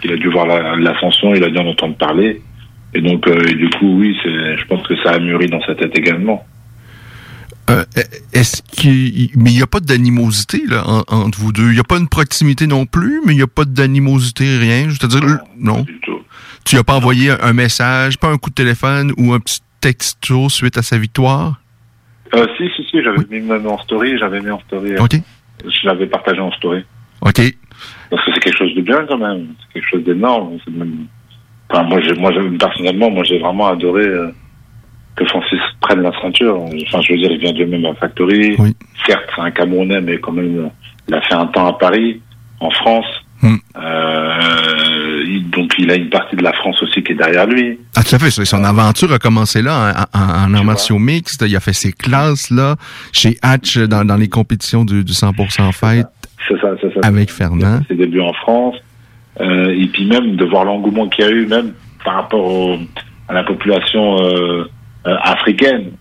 Il 0.04 0.12
a 0.12 0.16
dû 0.16 0.28
voir 0.28 0.46
l'ascension, 0.76 1.34
il 1.34 1.42
a 1.44 1.48
dû 1.48 1.58
en 1.58 1.66
entendre 1.66 1.96
parler. 1.96 2.40
Et 2.94 3.00
donc, 3.00 3.26
euh, 3.26 3.42
du 3.44 3.70
coup, 3.70 3.98
oui, 3.98 4.16
je 4.24 4.64
pense 4.66 4.86
que 4.86 4.94
ça 5.02 5.12
a 5.12 5.18
mûri 5.18 5.46
dans 5.46 5.62
sa 5.62 5.74
tête 5.74 5.96
également. 5.96 6.44
Euh, 7.70 7.84
est-ce 8.32 8.60
qu'il 8.62 9.30
mais 9.36 9.52
il 9.52 9.56
n'y 9.56 9.62
a 9.62 9.68
pas 9.68 9.80
d'animosité 9.80 10.62
là 10.68 10.84
entre 11.08 11.38
vous 11.38 11.52
deux? 11.52 11.68
Il 11.68 11.74
n'y 11.74 11.80
a 11.80 11.84
pas 11.84 11.98
une 11.98 12.08
proximité 12.08 12.66
non 12.66 12.86
plus, 12.86 13.20
mais 13.24 13.32
il 13.32 13.36
n'y 13.36 13.42
a 13.42 13.46
pas 13.46 13.64
d'animosité, 13.64 14.58
rien? 14.58 14.90
Je 14.90 14.98
veux 15.00 15.08
dire, 15.08 15.38
non. 15.58 15.86
non. 16.06 16.20
Tu 16.64 16.76
n'as 16.76 16.82
pas 16.82 16.94
envoyé 16.94 17.30
un 17.30 17.52
message, 17.52 18.18
pas 18.18 18.28
un 18.28 18.36
coup 18.36 18.50
de 18.50 18.54
téléphone 18.54 19.12
ou 19.16 19.32
un 19.32 19.40
petit 19.40 19.60
texto 19.80 20.48
suite 20.48 20.76
à 20.76 20.82
sa 20.82 20.98
victoire? 20.98 21.60
Euh, 22.34 22.46
Si, 22.56 22.68
si, 22.76 22.84
si, 22.90 23.02
j'avais 23.02 23.24
mis 23.30 23.40
même 23.40 23.66
en 23.66 23.78
story, 23.78 24.18
j'avais 24.18 24.40
mis 24.40 24.50
en 24.50 24.60
story. 24.60 24.96
Ok 24.98 25.20
je 25.64 25.86
l'avais 25.86 26.06
partagé 26.06 26.40
en 26.40 26.52
story. 26.52 26.84
OK. 27.22 27.40
Parce 28.10 28.24
que 28.24 28.32
c'est 28.34 28.40
quelque 28.40 28.58
chose 28.58 28.74
de 28.74 28.82
bien 28.82 29.04
quand 29.08 29.18
même. 29.18 29.48
C'est 29.60 29.74
quelque 29.74 29.88
chose 29.90 30.04
d'énorme. 30.04 30.58
Enfin, 31.70 31.82
moi, 31.84 32.00
moi 32.18 32.30
personnellement, 32.58 33.10
moi, 33.10 33.24
j'ai 33.24 33.38
vraiment 33.38 33.68
adoré 33.68 34.04
euh, 34.04 34.30
que 35.16 35.24
Francis 35.26 35.60
prenne 35.80 36.02
la 36.02 36.12
ceinture. 36.20 36.60
Enfin, 36.60 37.00
je 37.00 37.12
veux 37.12 37.18
dire, 37.18 37.30
il 37.30 37.38
vient 37.38 37.52
de 37.52 37.64
même 37.64 37.94
Factory. 37.96 38.56
Oui. 38.58 38.76
Certes, 39.06 39.24
c'est 39.34 39.40
un 39.40 39.50
Camerounais, 39.50 40.00
mais 40.00 40.18
quand 40.18 40.32
même, 40.32 40.70
il 41.08 41.14
a 41.14 41.20
fait 41.22 41.34
un 41.34 41.46
temps 41.46 41.66
à 41.66 41.72
Paris, 41.78 42.20
en 42.60 42.70
France. 42.70 43.06
Euh, 43.44 44.91
il- 45.24 45.48
donc, 45.50 45.72
il 45.78 45.90
a 45.90 45.94
une 45.96 46.08
partie 46.10 46.36
de 46.36 46.42
la 46.42 46.52
France 46.52 46.82
aussi 46.82 47.02
qui 47.02 47.12
est 47.12 47.16
derrière 47.16 47.46
lui. 47.46 47.78
Ah, 47.96 48.02
tout 48.02 48.14
à 48.14 48.18
fait. 48.18 48.30
Son 48.30 48.64
aventure 48.64 49.12
a 49.12 49.18
commencé 49.18 49.62
là, 49.62 50.06
en, 50.14 50.54
arts 50.54 50.64
martiaux 50.64 50.98
mixtes. 50.98 51.44
Il 51.46 51.54
a 51.56 51.60
fait 51.60 51.72
ses 51.72 51.92
classes 51.92 52.50
là, 52.50 52.76
chez 53.12 53.36
Hatch, 53.42 53.78
dans, 53.78 54.04
dans 54.04 54.16
les 54.16 54.28
compétitions 54.28 54.84
du, 54.84 55.04
du 55.04 55.12
100% 55.12 55.72
Fight 55.72 56.06
C'est 56.48 56.60
ça, 56.60 56.68
c'est 56.80 56.92
ça. 56.94 57.00
avec 57.02 57.30
Fernand. 57.30 57.80
ses 57.88 57.94
débuts 57.94 58.20
en 58.20 58.32
France. 58.32 58.76
Euh, 59.40 59.74
et 59.74 59.86
puis 59.86 60.04
même 60.04 60.36
de 60.36 60.44
voir 60.44 60.64
l'engouement 60.64 61.08
qu'il 61.08 61.24
y 61.24 61.28
a 61.28 61.30
eu, 61.30 61.46
même 61.46 61.72
par 62.04 62.14
rapport 62.16 62.44
au- 62.44 62.78
à 63.28 63.32
la 63.34 63.44
population 63.44 64.18
euh, 64.22 64.64
euh, 65.06 65.16
africaine, 65.22 65.92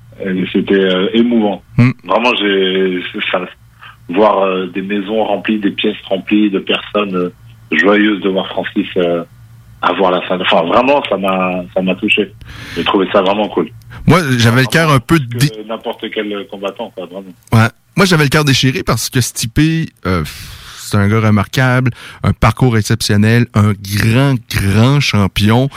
c'était 0.51 0.87
émouvant. 1.13 1.63
Hmm. 1.77 1.91
Vraiment, 2.05 2.31
j'ai 2.39 3.01
voir 4.09 4.67
des 4.73 4.81
maisons 4.81 5.23
remplies, 5.23 5.59
des 5.59 5.71
pièces 5.71 5.95
remplies 6.09 6.49
de 6.49 6.59
personnes 6.59 7.31
joyeuses 7.77 8.21
de 8.21 8.29
voir 8.29 8.47
Francis 8.47 8.87
euh, 8.97 9.23
avoir 9.81 10.11
la 10.11 10.27
scène. 10.27 10.41
Enfin, 10.41 10.63
vraiment, 10.63 11.01
ça 11.09 11.17
m'a 11.17 11.63
ça 11.73 11.81
m'a 11.81 11.95
touché. 11.95 12.31
J'ai 12.75 12.83
trouvé 12.83 13.07
ça 13.11 13.21
vraiment 13.21 13.47
cool. 13.49 13.69
Moi, 14.07 14.19
j'avais 14.37 14.61
le 14.61 14.67
cœur 14.67 14.91
un 14.91 14.99
peu 14.99 15.19
dé- 15.19 15.51
N'importe 15.67 16.05
quel 16.13 16.47
combattant, 16.49 16.91
quoi, 16.95 17.05
vraiment. 17.05 17.25
Ouais. 17.53 17.69
Moi, 17.95 18.05
j'avais 18.05 18.23
le 18.23 18.29
cœur 18.29 18.43
déchiré 18.45 18.83
parce 18.83 19.09
que 19.09 19.19
Stipe, 19.21 19.59
euh, 20.05 20.23
c'est 20.91 20.97
un 20.97 21.07
gars 21.07 21.19
remarquable, 21.21 21.91
un 22.23 22.33
parcours 22.33 22.77
exceptionnel, 22.77 23.47
un 23.53 23.73
grand, 23.73 24.35
grand 24.53 24.99
champion. 24.99 25.69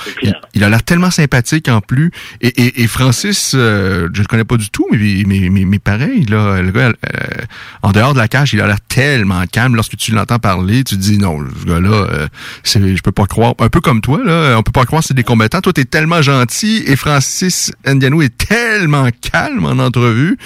Il, 0.54 0.64
a 0.64 0.68
l'air 0.68 0.82
tellement 0.82 1.10
sympathique 1.10 1.68
en 1.68 1.80
plus. 1.80 2.10
Et, 2.40 2.48
et, 2.48 2.82
et 2.82 2.86
Francis, 2.86 3.52
euh, 3.54 4.08
je 4.12 4.20
le 4.20 4.26
connais 4.26 4.44
pas 4.44 4.56
du 4.56 4.70
tout, 4.70 4.86
mais, 4.90 5.22
mais, 5.26 5.48
mais, 5.50 5.64
mais 5.64 5.78
pareil, 5.78 6.24
là, 6.26 6.60
le 6.62 6.70
gars, 6.70 6.88
euh, 6.88 7.44
en 7.82 7.92
dehors 7.92 8.12
de 8.14 8.18
la 8.18 8.28
cage, 8.28 8.52
il 8.54 8.60
a 8.60 8.66
l'air 8.66 8.80
tellement 8.80 9.42
calme. 9.50 9.76
Lorsque 9.76 9.96
tu 9.96 10.12
l'entends 10.12 10.38
parler, 10.38 10.84
tu 10.84 10.96
te 10.96 11.00
dis 11.00 11.18
non, 11.18 11.38
ce 11.60 11.64
gars-là, 11.66 11.88
euh, 12.10 12.26
je 12.64 13.00
peux 13.02 13.12
pas 13.12 13.26
croire. 13.26 13.54
Un 13.60 13.68
peu 13.68 13.80
comme 13.80 14.00
toi, 14.00 14.20
là, 14.24 14.56
on 14.58 14.62
peut 14.62 14.72
pas 14.72 14.84
croire 14.84 15.02
que 15.02 15.08
c'est 15.08 15.14
des 15.14 15.22
combattants. 15.24 15.60
Toi, 15.60 15.72
t'es 15.72 15.84
tellement 15.84 16.22
gentil 16.22 16.82
et 16.86 16.96
Francis 16.96 17.72
Ndianou 17.86 18.22
est 18.22 18.36
tellement 18.36 19.08
calme 19.32 19.64
en 19.64 19.78
entrevue. 19.78 20.36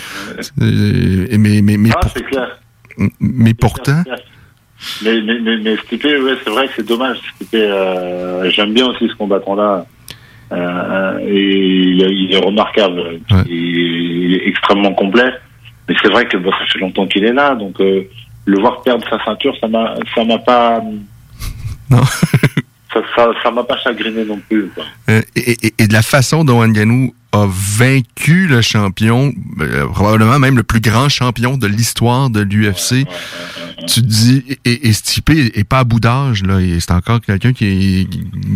Mais, 0.56 1.62
mais, 1.62 1.76
mais, 1.76 1.90
Ah, 1.94 2.00
pour- 2.00 2.12
c'est 2.14 2.24
clair. 2.24 2.58
mais 3.20 3.54
pourtant, 3.54 4.02
Mais, 5.02 5.20
mais, 5.22 5.38
mais, 5.40 5.56
mais 5.58 5.76
Stipe, 5.78 6.04
ouais, 6.04 6.34
c'est 6.44 6.50
vrai 6.50 6.66
que 6.68 6.72
c'est 6.76 6.86
dommage. 6.86 7.18
Stipe, 7.34 7.48
euh, 7.54 8.48
j'aime 8.50 8.72
bien 8.74 8.86
aussi 8.86 9.08
ce 9.08 9.14
combattant-là. 9.14 9.86
Euh, 10.52 11.18
et 11.20 11.44
il, 11.52 12.02
est- 12.02 12.14
il 12.14 12.34
est 12.34 12.44
remarquable. 12.44 13.00
Ouais. 13.30 13.42
Il, 13.48 13.54
il 14.24 14.34
est 14.36 14.48
extrêmement 14.48 14.94
complet. 14.94 15.30
Mais 15.88 15.94
c'est 16.02 16.10
vrai 16.10 16.26
que 16.26 16.38
ça 16.42 16.50
fait 16.72 16.78
longtemps 16.78 17.06
qu'il 17.06 17.24
est 17.24 17.32
là. 17.32 17.54
Donc, 17.54 17.80
euh, 17.80 18.02
le 18.44 18.60
voir 18.60 18.82
perdre 18.82 19.04
sa 19.10 19.22
ceinture, 19.24 19.54
ça 19.60 19.68
m'a, 19.68 19.94
ça 20.14 20.24
m'a 20.24 20.38
pas. 20.38 20.80
Non. 21.90 22.02
ça, 22.92 23.00
ça, 23.16 23.30
ça 23.42 23.50
m'a 23.50 23.64
pas 23.64 23.78
chagriné 23.78 24.22
non 24.24 24.38
plus. 24.48 24.68
Quoi. 24.74 24.84
Euh, 25.08 25.22
et, 25.34 25.52
et- 25.68 25.74
et 25.78 25.86
de 25.86 25.92
la 25.94 26.02
façon 26.02 26.44
dont 26.44 26.62
Ngannou 26.66 27.14
a 27.32 27.46
vaincu 27.46 28.46
le 28.46 28.62
champion, 28.62 29.32
euh, 29.60 29.86
probablement 29.86 30.38
même 30.38 30.56
le 30.56 30.62
plus 30.62 30.80
grand 30.80 31.08
champion 31.08 31.58
de 31.58 31.66
l'histoire 31.66 32.30
de 32.30 32.40
l'UFC, 32.40 33.06
tu 33.86 34.00
te 34.00 34.06
dis, 34.06 34.44
et, 34.64 34.88
et 34.88 34.92
Stipe 34.92 35.30
est, 35.30 35.64
pas 35.64 35.80
à 35.80 35.84
bout 35.84 36.00
d'âge, 36.00 36.42
là, 36.42 36.58
c'est 36.80 36.90
encore 36.90 37.20
quelqu'un 37.20 37.52
qui 37.52 37.66
est, 37.66 38.08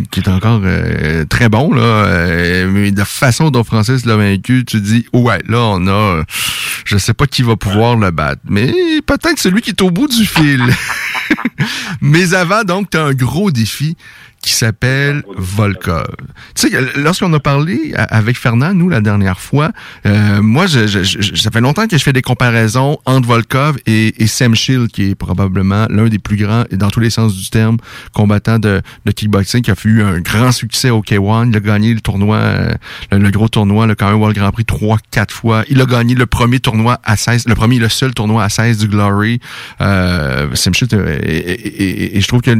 qui 0.09 0.19
est 0.19 0.27
encore 0.27 0.61
euh, 0.63 1.23
très 1.25 1.49
bon, 1.49 1.73
là, 1.73 1.81
euh, 1.81 2.69
mais 2.69 2.91
de 2.91 2.97
la 2.97 3.05
façon 3.05 3.51
dont 3.51 3.63
Francis 3.63 4.05
l'a 4.05 4.17
vaincu, 4.17 4.65
tu 4.65 4.77
te 4.77 4.83
dis, 4.83 5.05
ouais, 5.13 5.41
là, 5.47 5.59
on 5.59 5.87
a, 5.87 6.23
je 6.85 6.97
sais 6.97 7.13
pas 7.13 7.27
qui 7.27 7.43
va 7.43 7.55
pouvoir 7.55 7.95
le 7.95 8.09
battre, 8.09 8.41
mais 8.49 8.73
peut-être 9.05 9.39
celui 9.39 9.61
qui 9.61 9.69
est 9.69 9.81
au 9.81 9.91
bout 9.91 10.07
du 10.07 10.25
fil. 10.25 10.63
mais 12.01 12.33
avant, 12.33 12.63
donc, 12.63 12.89
tu 12.89 12.97
as 12.97 13.03
un 13.03 13.13
gros 13.13 13.51
défi 13.51 13.95
qui 14.43 14.51
s'appelle 14.51 15.23
Volkov. 15.37 16.05
Tu 16.53 16.67
sais, 16.69 16.77
lorsqu'on 16.97 17.31
a 17.33 17.39
parlé 17.39 17.93
avec 17.95 18.37
Fernand, 18.37 18.73
nous, 18.73 18.89
la 18.89 18.99
dernière 18.99 19.39
fois, 19.39 19.71
euh, 20.05 20.41
moi, 20.41 20.67
je, 20.67 20.85
je- 20.85 21.01
je- 21.03 21.35
ça 21.35 21.49
fait 21.49 21.61
longtemps 21.61 21.87
que 21.87 21.97
je 21.97 22.03
fais 22.03 22.11
des 22.11 22.21
comparaisons 22.21 22.97
entre 23.05 23.25
Volkov 23.25 23.77
et, 23.85 24.21
et 24.21 24.27
Sam 24.27 24.53
Shield, 24.53 24.89
qui 24.91 25.11
est 25.11 25.15
probablement 25.15 25.87
l'un 25.89 26.09
des 26.09 26.19
plus 26.19 26.35
grands, 26.35 26.65
dans 26.71 26.89
tous 26.89 26.99
les 26.99 27.09
sens 27.09 27.33
du 27.33 27.49
terme, 27.49 27.77
combattants 28.13 28.59
de, 28.59 28.81
de 29.05 29.11
kickboxing, 29.13 29.61
qui 29.61 29.71
a 29.71 29.75
eu 29.85 30.01
un 30.03 30.19
grand 30.19 30.51
succès 30.51 30.89
au 30.89 31.01
K1. 31.01 31.49
Il 31.49 31.55
a 31.55 31.59
gagné 31.61 31.93
le 31.93 32.01
tournoi, 32.01 32.35
euh, 32.35 32.73
le, 33.13 33.19
le 33.19 33.31
gros 33.31 33.47
tournoi, 33.47 33.87
le 33.87 33.93
K1 33.95 34.13
World 34.15 34.35
Grand 34.35 34.51
Prix, 34.51 34.65
trois, 34.65 34.97
quatre 35.09 35.33
fois. 35.33 35.63
Il 35.69 35.79
a 35.79 35.85
gagné 35.85 36.15
le 36.15 36.25
premier 36.25 36.59
tournoi 36.59 36.99
à 37.05 37.15
16, 37.15 37.47
le 37.47 37.55
premier 37.55 37.79
le 37.79 37.87
seul 37.87 38.13
tournoi 38.13 38.43
à 38.43 38.49
16 38.49 38.77
du 38.77 38.89
Glory. 38.89 39.39
Euh, 39.79 40.49
Sam 40.53 40.73
Shield, 40.73 40.93
euh, 40.95 41.17
et- 41.23 41.37
et- 41.37 42.17
et 42.17 42.21
je 42.21 42.27
trouve 42.27 42.41
que 42.41 42.51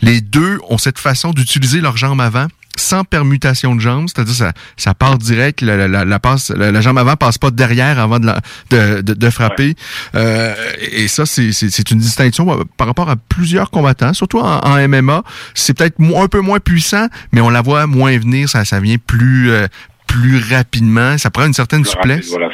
les 0.00 0.22
deux 0.22 0.58
ont 0.70 0.78
cette 0.78 0.98
façon 0.98 1.17
d'utiliser 1.34 1.80
leurs 1.80 1.96
jambes 1.96 2.20
avant 2.20 2.46
sans 2.78 3.04
permutation 3.04 3.74
de 3.74 3.80
jambes, 3.80 4.06
c'est-à-dire 4.08 4.34
ça, 4.34 4.52
ça 4.76 4.94
part 4.94 5.18
direct, 5.18 5.60
la, 5.62 5.76
la, 5.76 5.88
la, 5.88 6.04
la 6.04 6.18
passe, 6.18 6.50
la, 6.50 6.70
la 6.70 6.80
jambe 6.80 6.98
avant 6.98 7.16
passe 7.16 7.36
pas 7.36 7.50
derrière 7.50 7.98
avant 7.98 8.18
de, 8.18 8.26
la, 8.26 8.40
de, 8.70 9.00
de, 9.02 9.14
de 9.14 9.30
frapper. 9.30 9.74
Euh, 10.14 10.54
et 10.92 11.08
ça, 11.08 11.26
c'est, 11.26 11.50
une 11.90 11.98
distinction 11.98 12.64
par 12.76 12.86
rapport 12.86 13.10
à 13.10 13.16
plusieurs 13.16 13.70
combattants, 13.70 14.12
surtout 14.14 14.38
en, 14.38 14.60
en 14.60 14.88
MMA. 14.88 15.22
C'est 15.54 15.76
peut-être 15.76 15.96
un 16.00 16.28
peu 16.28 16.40
moins 16.40 16.60
puissant, 16.60 17.08
mais 17.32 17.40
on 17.40 17.50
la 17.50 17.62
voit 17.62 17.86
moins 17.86 18.16
venir, 18.16 18.48
ça, 18.48 18.64
ça 18.64 18.80
vient 18.80 18.96
plus, 19.04 19.50
euh, 19.50 19.66
plus 20.06 20.38
rapidement, 20.38 21.18
ça 21.18 21.30
prend 21.30 21.46
une 21.46 21.54
certaine 21.54 21.80
rapide, 21.82 21.92
souplesse. 21.92 22.30
Voilà. 22.30 22.48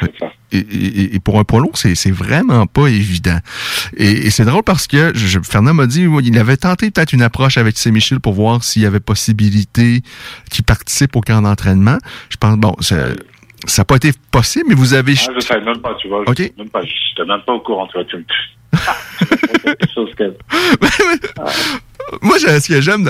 Et, 0.55 1.01
et- 1.01 1.15
et 1.15 1.19
pour 1.19 1.39
un 1.39 1.43
poids 1.43 1.59
lourd, 1.59 1.77
c'est, 1.77 1.95
vraiment 2.11 2.65
pas 2.67 2.87
évident. 2.87 3.39
Et, 3.97 4.27
et 4.27 4.29
c'est 4.29 4.45
drôle 4.45 4.63
parce 4.63 4.87
que 4.87 5.11
je, 5.15 5.39
Fernand 5.39 5.73
m'a 5.73 5.87
dit 5.87 6.05
il 6.23 6.37
avait 6.39 6.57
tenté 6.57 6.91
peut-être 6.91 7.13
une 7.13 7.21
approche 7.21 7.57
avec 7.57 7.77
C. 7.77 7.91
Michel 7.91 8.19
pour 8.19 8.33
voir 8.33 8.63
s'il 8.63 8.81
y 8.81 8.85
avait 8.85 8.99
possibilité 8.99 10.01
qu'il 10.51 10.63
participe 10.63 11.15
au 11.15 11.21
camp 11.21 11.41
d'entraînement. 11.41 11.97
Je 12.29 12.37
pense, 12.37 12.57
bon, 12.57 12.75
ça 12.81 13.07
n'a 13.77 13.85
pas 13.85 13.95
été 13.95 14.11
possible, 14.31 14.65
mais 14.69 14.75
vous 14.75 14.93
avez... 14.93 15.13
Ah, 15.27 15.31
je 15.35 15.39
savais 15.45 15.65
même 15.65 15.79
pas, 15.81 15.95
tu 16.01 16.07
vois. 16.07 16.21
Ok. 16.27 16.37
Je, 16.37 16.43
même 16.57 16.69
pas, 16.69 16.81
je 16.81 16.87
n'étais 16.87 17.31
même 17.31 17.41
pas 17.45 17.53
au 17.53 17.59
courant, 17.61 17.87
tu 17.87 17.97
vois. 17.97 18.05
Tu. 18.05 18.17
Moi, 22.21 22.37
ce 22.39 22.67
que 22.67 22.81
j'aime, 22.81 23.09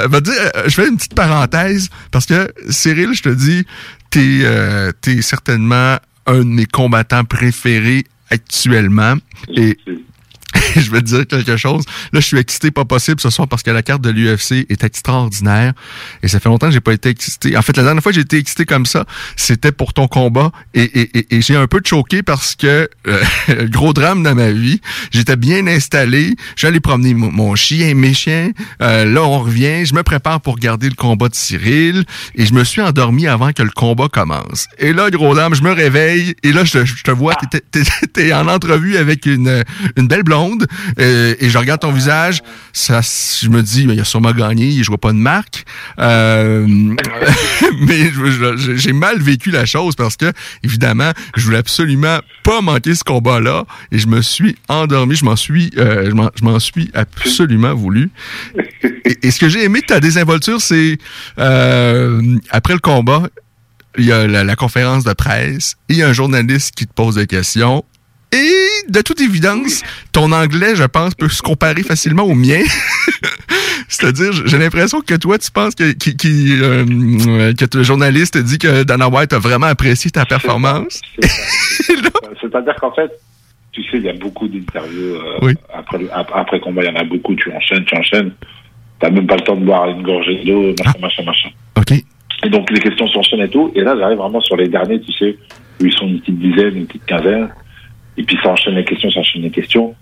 je 0.66 0.70
fais 0.74 0.88
une 0.88 0.98
petite 0.98 1.16
parenthèse 1.16 1.90
parce 2.12 2.25
que 2.25 2.48
Cyril, 2.70 3.14
je 3.14 3.24
te 3.24 3.30
dis, 3.30 3.66
t'es 4.10 4.40
euh, 4.44 4.92
t'es 5.02 5.22
certainement 5.22 5.98
un 6.25 6.39
de 6.39 6.44
mes 6.46 6.65
combattants 6.65 7.24
préférés 7.24 8.05
actuellement. 8.29 9.15
Et 9.50 9.77
je 10.82 10.91
vais 10.91 11.01
te 11.01 11.05
dire 11.08 11.27
quelque 11.27 11.58
chose. 11.58 11.84
Là, 12.13 12.20
je 12.20 12.25
suis 12.25 12.38
excité 12.38 12.72
pas 12.72 12.86
possible 12.86 13.20
ce 13.20 13.29
soir 13.29 13.48
parce 13.48 13.63
que 13.63 13.72
la 13.72 13.82
carte 13.82 14.01
de 14.01 14.10
l'UFC 14.10 14.65
est 14.70 14.84
extraordinaire. 14.84 15.74
Et 16.24 16.27
ça 16.27 16.39
fait 16.39 16.50
longtemps 16.50 16.67
que 16.67 16.74
j'ai 16.74 16.82
pas 16.82 16.94
été 16.94 17.10
excité. 17.10 17.58
En 17.58 17.62
fait, 17.62 17.75
la 17.77 17.84
dernière 17.84 18.01
fois 18.03 18.12
que 18.12 18.15
j'ai 18.15 18.22
été 18.22 18.38
excité 18.38 18.65
comme 18.65 18.86
ça, 18.86 19.05
c'était 19.36 19.72
pour 19.72 19.94
ton 19.94 20.08
combat. 20.08 20.51
Et, 20.74 20.84
et, 20.84 21.17
et, 21.20 21.36
et 21.38 21.41
j'ai 21.41 21.55
un 21.55 21.67
peu 21.67 21.82
choqué 21.84 22.24
parce 22.24 22.55
que, 22.55 22.89
euh, 23.08 23.24
gros 23.70 23.94
drame 23.94 24.24
dans 24.24 24.36
ma 24.36 24.51
vie, 24.51 24.82
j'étais 25.12 25.36
bien 25.36 25.65
installé. 25.67 26.36
J'allais 26.55 26.79
promener 26.79 27.13
mon, 27.13 27.55
chien, 27.55 27.94
mes 27.96 28.13
chiens. 28.13 28.51
Euh, 28.82 29.05
là, 29.05 29.24
on 29.24 29.39
revient. 29.39 29.86
Je 29.86 29.94
me 29.94 30.03
prépare 30.03 30.41
pour 30.41 30.55
regarder 30.55 30.89
le 30.89 30.96
combat 30.96 31.29
de 31.29 31.36
Cyril. 31.36 32.03
Et 32.36 32.46
je 32.46 32.53
me 32.53 32.63
suis 32.63 32.82
endormi 32.82 33.27
avant 33.27 33.51
que 33.53 33.63
le 33.63 33.70
combat 33.72 34.08
commence. 34.10 34.67
Et 34.79 34.94
là, 34.94 35.10
gros 35.10 35.36
dame, 35.36 35.55
je 35.55 35.62
me 35.63 35.72
réveille. 35.72 36.36
Et 36.44 36.51
là, 36.51 36.63
je, 36.63 36.84
je 36.86 37.03
te 37.03 37.12
vois, 37.12 37.36
t'es- 37.51 37.62
t'es 37.72 37.84
t'es 38.13 38.34
en 38.34 38.48
entrevue 38.48 38.98
avec 38.98 39.25
une, 39.25 39.63
une 39.98 40.08
belle 40.08 40.24
blonde. 40.24 40.65
Euh, 41.00 41.36
et 41.40 41.50
je 41.50 41.58
regarde 41.58 41.82
ton 41.82 41.92
visage. 41.92 42.42
Ça, 42.74 43.02
je 43.02 43.50
me 43.50 43.62
dis, 43.62 43.84
il 43.84 44.00
a 44.00 44.04
sûrement 44.04 44.32
gagné. 44.32 44.84
Je 44.84 44.88
vois 44.88 44.98
pas 44.98 45.12
de 45.12 45.18
marque. 45.18 45.66
Euh, 46.00 46.66
mais 47.80 48.12
j'ai 48.76 48.94
mal 48.94 49.22
vécu 49.22 49.52
la 49.52 49.66
chose 49.66 49.96
parce 49.96 50.18
que, 50.18 50.32
évidemment, 50.64 51.12
je 51.36 51.46
voulais 51.46 51.58
absolument 51.58 52.20
pas 52.44 52.62
manquer 52.62 52.96
ce 52.96 53.04
combat-là. 53.04 53.66
Et 53.92 54.00
je 54.00 54.08
me 54.08 54.22
suis 54.22 54.56
endormi. 54.68 55.16
Je 55.16 55.26
m'en 55.26 55.36
suis, 55.36 55.72
euh, 55.78 56.12
suis 56.60 56.90
absolument 56.94 57.74
voulu. 57.74 58.10
Et, 59.24 59.32
ce 59.32 59.40
que 59.40 59.50
j'ai 59.50 59.64
aimé 59.64 59.82
de 59.82 59.86
ta 59.86 60.00
désinvolture, 60.00 60.62
c'est 60.62 60.98
après 61.38 62.74
le 62.74 62.80
combat, 62.80 63.24
il 63.98 64.06
y 64.06 64.12
a 64.12 64.28
la, 64.28 64.44
la 64.44 64.56
conférence 64.56 65.04
de 65.04 65.14
presse, 65.14 65.78
et 65.90 65.94
il 65.94 66.00
y 66.00 66.04
a 66.04 66.10
un 66.10 66.14
journaliste 66.14 66.76
qui 66.76 66.86
te 66.86 66.94
pose 66.94 67.16
des 67.16 67.28
questions. 67.28 67.84
Et 68.36 68.92
de 68.92 69.01
toute 69.01 69.22
évidence, 69.22 69.82
ton 70.12 70.32
anglais, 70.32 70.75
je 70.75 70.84
pense, 70.84 71.15
peut 71.15 71.30
se 71.30 71.42
comparer 71.42 71.84
facilement 71.84 72.24
au 72.24 72.36
mien. 72.36 72.62
C'est-à-dire, 73.88 74.34
j'ai 74.46 74.58
l'impression 74.58 75.00
que 75.00 75.15
toi, 75.15 75.38
tu 75.38 75.51
penses 75.51 75.75
que, 75.75 75.92
qui, 75.94 76.18
qui, 76.18 76.58
euh, 76.62 77.54
que 77.54 77.84
journaliste 77.84 78.38
dit 78.38 78.58
que 78.58 78.84
Dana 78.84 79.08
White 79.08 79.32
a 79.34 79.39
vraiment 79.39 79.68
apprécié 79.68 80.12
ta 80.12 80.25
performance. 80.25 81.01
C'est-à-dire 82.42 82.75
qu'en 82.75 82.92
fait, 82.92 83.12
tu 83.72 83.84
sais, 83.84 83.98
il 83.98 84.04
y 84.04 84.10
a 84.10 84.13
beaucoup 84.13 84.48
d'interviews 84.48 85.15
euh, 85.15 85.39
Oui. 85.42 85.54
après, 85.74 86.00
après 86.12 86.60
combat, 86.60 86.84
il 86.84 86.88
y 86.88 86.92
en 86.92 87.00
a 87.00 87.04
beaucoup, 87.04 87.36
tu 87.36 87.51
enchaînes, 87.51 87.86
tu 87.86 87.96
enchaînes. 87.98 88.32
T'as 89.00 89.10
même 89.10 89.27
pas 89.27 89.36
le 89.36 89.42
temps 89.42 89.56
de 89.56 89.65
boire 89.65 89.88
une 89.89 90.04
gorgée 90.04 90.44
d'eau, 90.46 90.74
machin, 90.84 91.00
machin, 91.01 91.24
machin. 91.24 91.50
OK. 91.77 91.92
Et 92.44 92.50
donc 92.50 92.70
les 92.72 92.80
questions 92.80 93.08
s'enchaînent 93.10 93.42
et 93.42 93.50
tout. 93.50 93.72
Et 93.75 93.82
là, 93.82 93.96
j'arrive 93.98 94.18
vraiment 94.18 94.42
sur 94.42 94.56
les 94.58 94.68
derniers, 94.68 95.00
tu 95.01 95.12
sais, 95.13 95.38
où 95.82 95.86
ils 95.86 95.94
sont 95.94 96.08
une 96.08 96.20
petite 96.20 96.39
dizaine, 96.39 96.77
une 96.77 96.88
petite 96.88 97.06
quinzaine. 97.06 97.50
Et 98.18 98.24
puis 98.24 98.38
ça 98.42 98.50
enchaîne 98.50 98.76
les 98.76 98.86
questions, 98.86 99.12
ça 99.12 99.20
enchaîne 99.20 99.42
les 99.42 99.52
questions. 99.52 99.96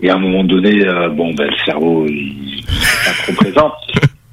Et 0.00 0.10
à 0.10 0.14
un 0.14 0.18
moment 0.18 0.44
donné, 0.44 0.86
euh, 0.86 1.08
bon, 1.08 1.34
ben, 1.34 1.50
le 1.50 1.56
cerveau, 1.64 2.06
il 2.08 2.56
n'est 2.56 3.04
pas 3.04 3.22
trop 3.22 3.32
présent. 3.32 3.72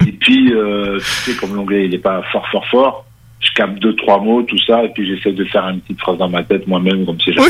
Et 0.06 0.12
puis, 0.12 0.52
euh, 0.52 0.98
tu 0.98 1.32
sais, 1.32 1.36
comme 1.36 1.56
l'anglais, 1.56 1.86
il 1.86 1.90
n'est 1.90 1.98
pas 1.98 2.22
fort, 2.30 2.46
fort, 2.50 2.66
fort, 2.68 3.06
je 3.40 3.52
capte 3.52 3.78
deux, 3.80 3.94
trois 3.96 4.20
mots, 4.20 4.42
tout 4.42 4.58
ça, 4.58 4.84
et 4.84 4.88
puis 4.90 5.06
j'essaie 5.06 5.32
de 5.32 5.44
faire 5.44 5.68
une 5.68 5.80
petite 5.80 6.00
phrase 6.00 6.18
dans 6.18 6.28
ma 6.28 6.42
tête 6.42 6.66
moi-même, 6.66 7.04
comme 7.04 7.20
si 7.20 7.32
j'avais 7.32 7.48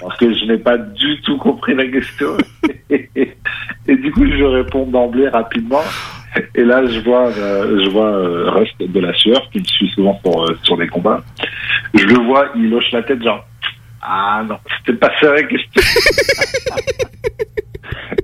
parce 0.00 0.16
que 0.18 0.32
je 0.32 0.44
n'ai 0.46 0.58
pas 0.58 0.78
du 0.78 1.20
tout 1.22 1.36
compris 1.36 1.74
la 1.74 1.86
question. 1.86 2.36
et 2.90 3.96
du 3.96 4.12
coup, 4.12 4.26
je 4.26 4.44
réponds 4.44 4.86
d'emblée 4.86 5.28
rapidement. 5.28 5.82
Et 6.54 6.64
là, 6.64 6.84
je 6.86 7.00
vois, 7.00 7.28
euh, 7.28 7.82
je 7.82 7.88
vois 7.90 8.10
euh, 8.10 8.50
Rust 8.50 8.74
de 8.78 9.00
la 9.00 9.14
sueur, 9.14 9.48
qui 9.50 9.60
me 9.60 9.64
suit 9.64 9.88
souvent 9.90 10.14
pour, 10.22 10.44
euh, 10.44 10.58
sur 10.62 10.76
les 10.76 10.86
combats. 10.86 11.22
Je 11.94 12.04
le 12.04 12.22
vois, 12.24 12.48
il 12.56 12.72
hoche 12.74 12.90
la 12.92 13.02
tête, 13.02 13.22
genre, 13.22 13.46
ah 14.02 14.44
non, 14.48 14.56
c'était 14.78 14.98
pas 14.98 15.12
ça 15.20 15.32
la 15.32 15.42
question. 15.42 15.82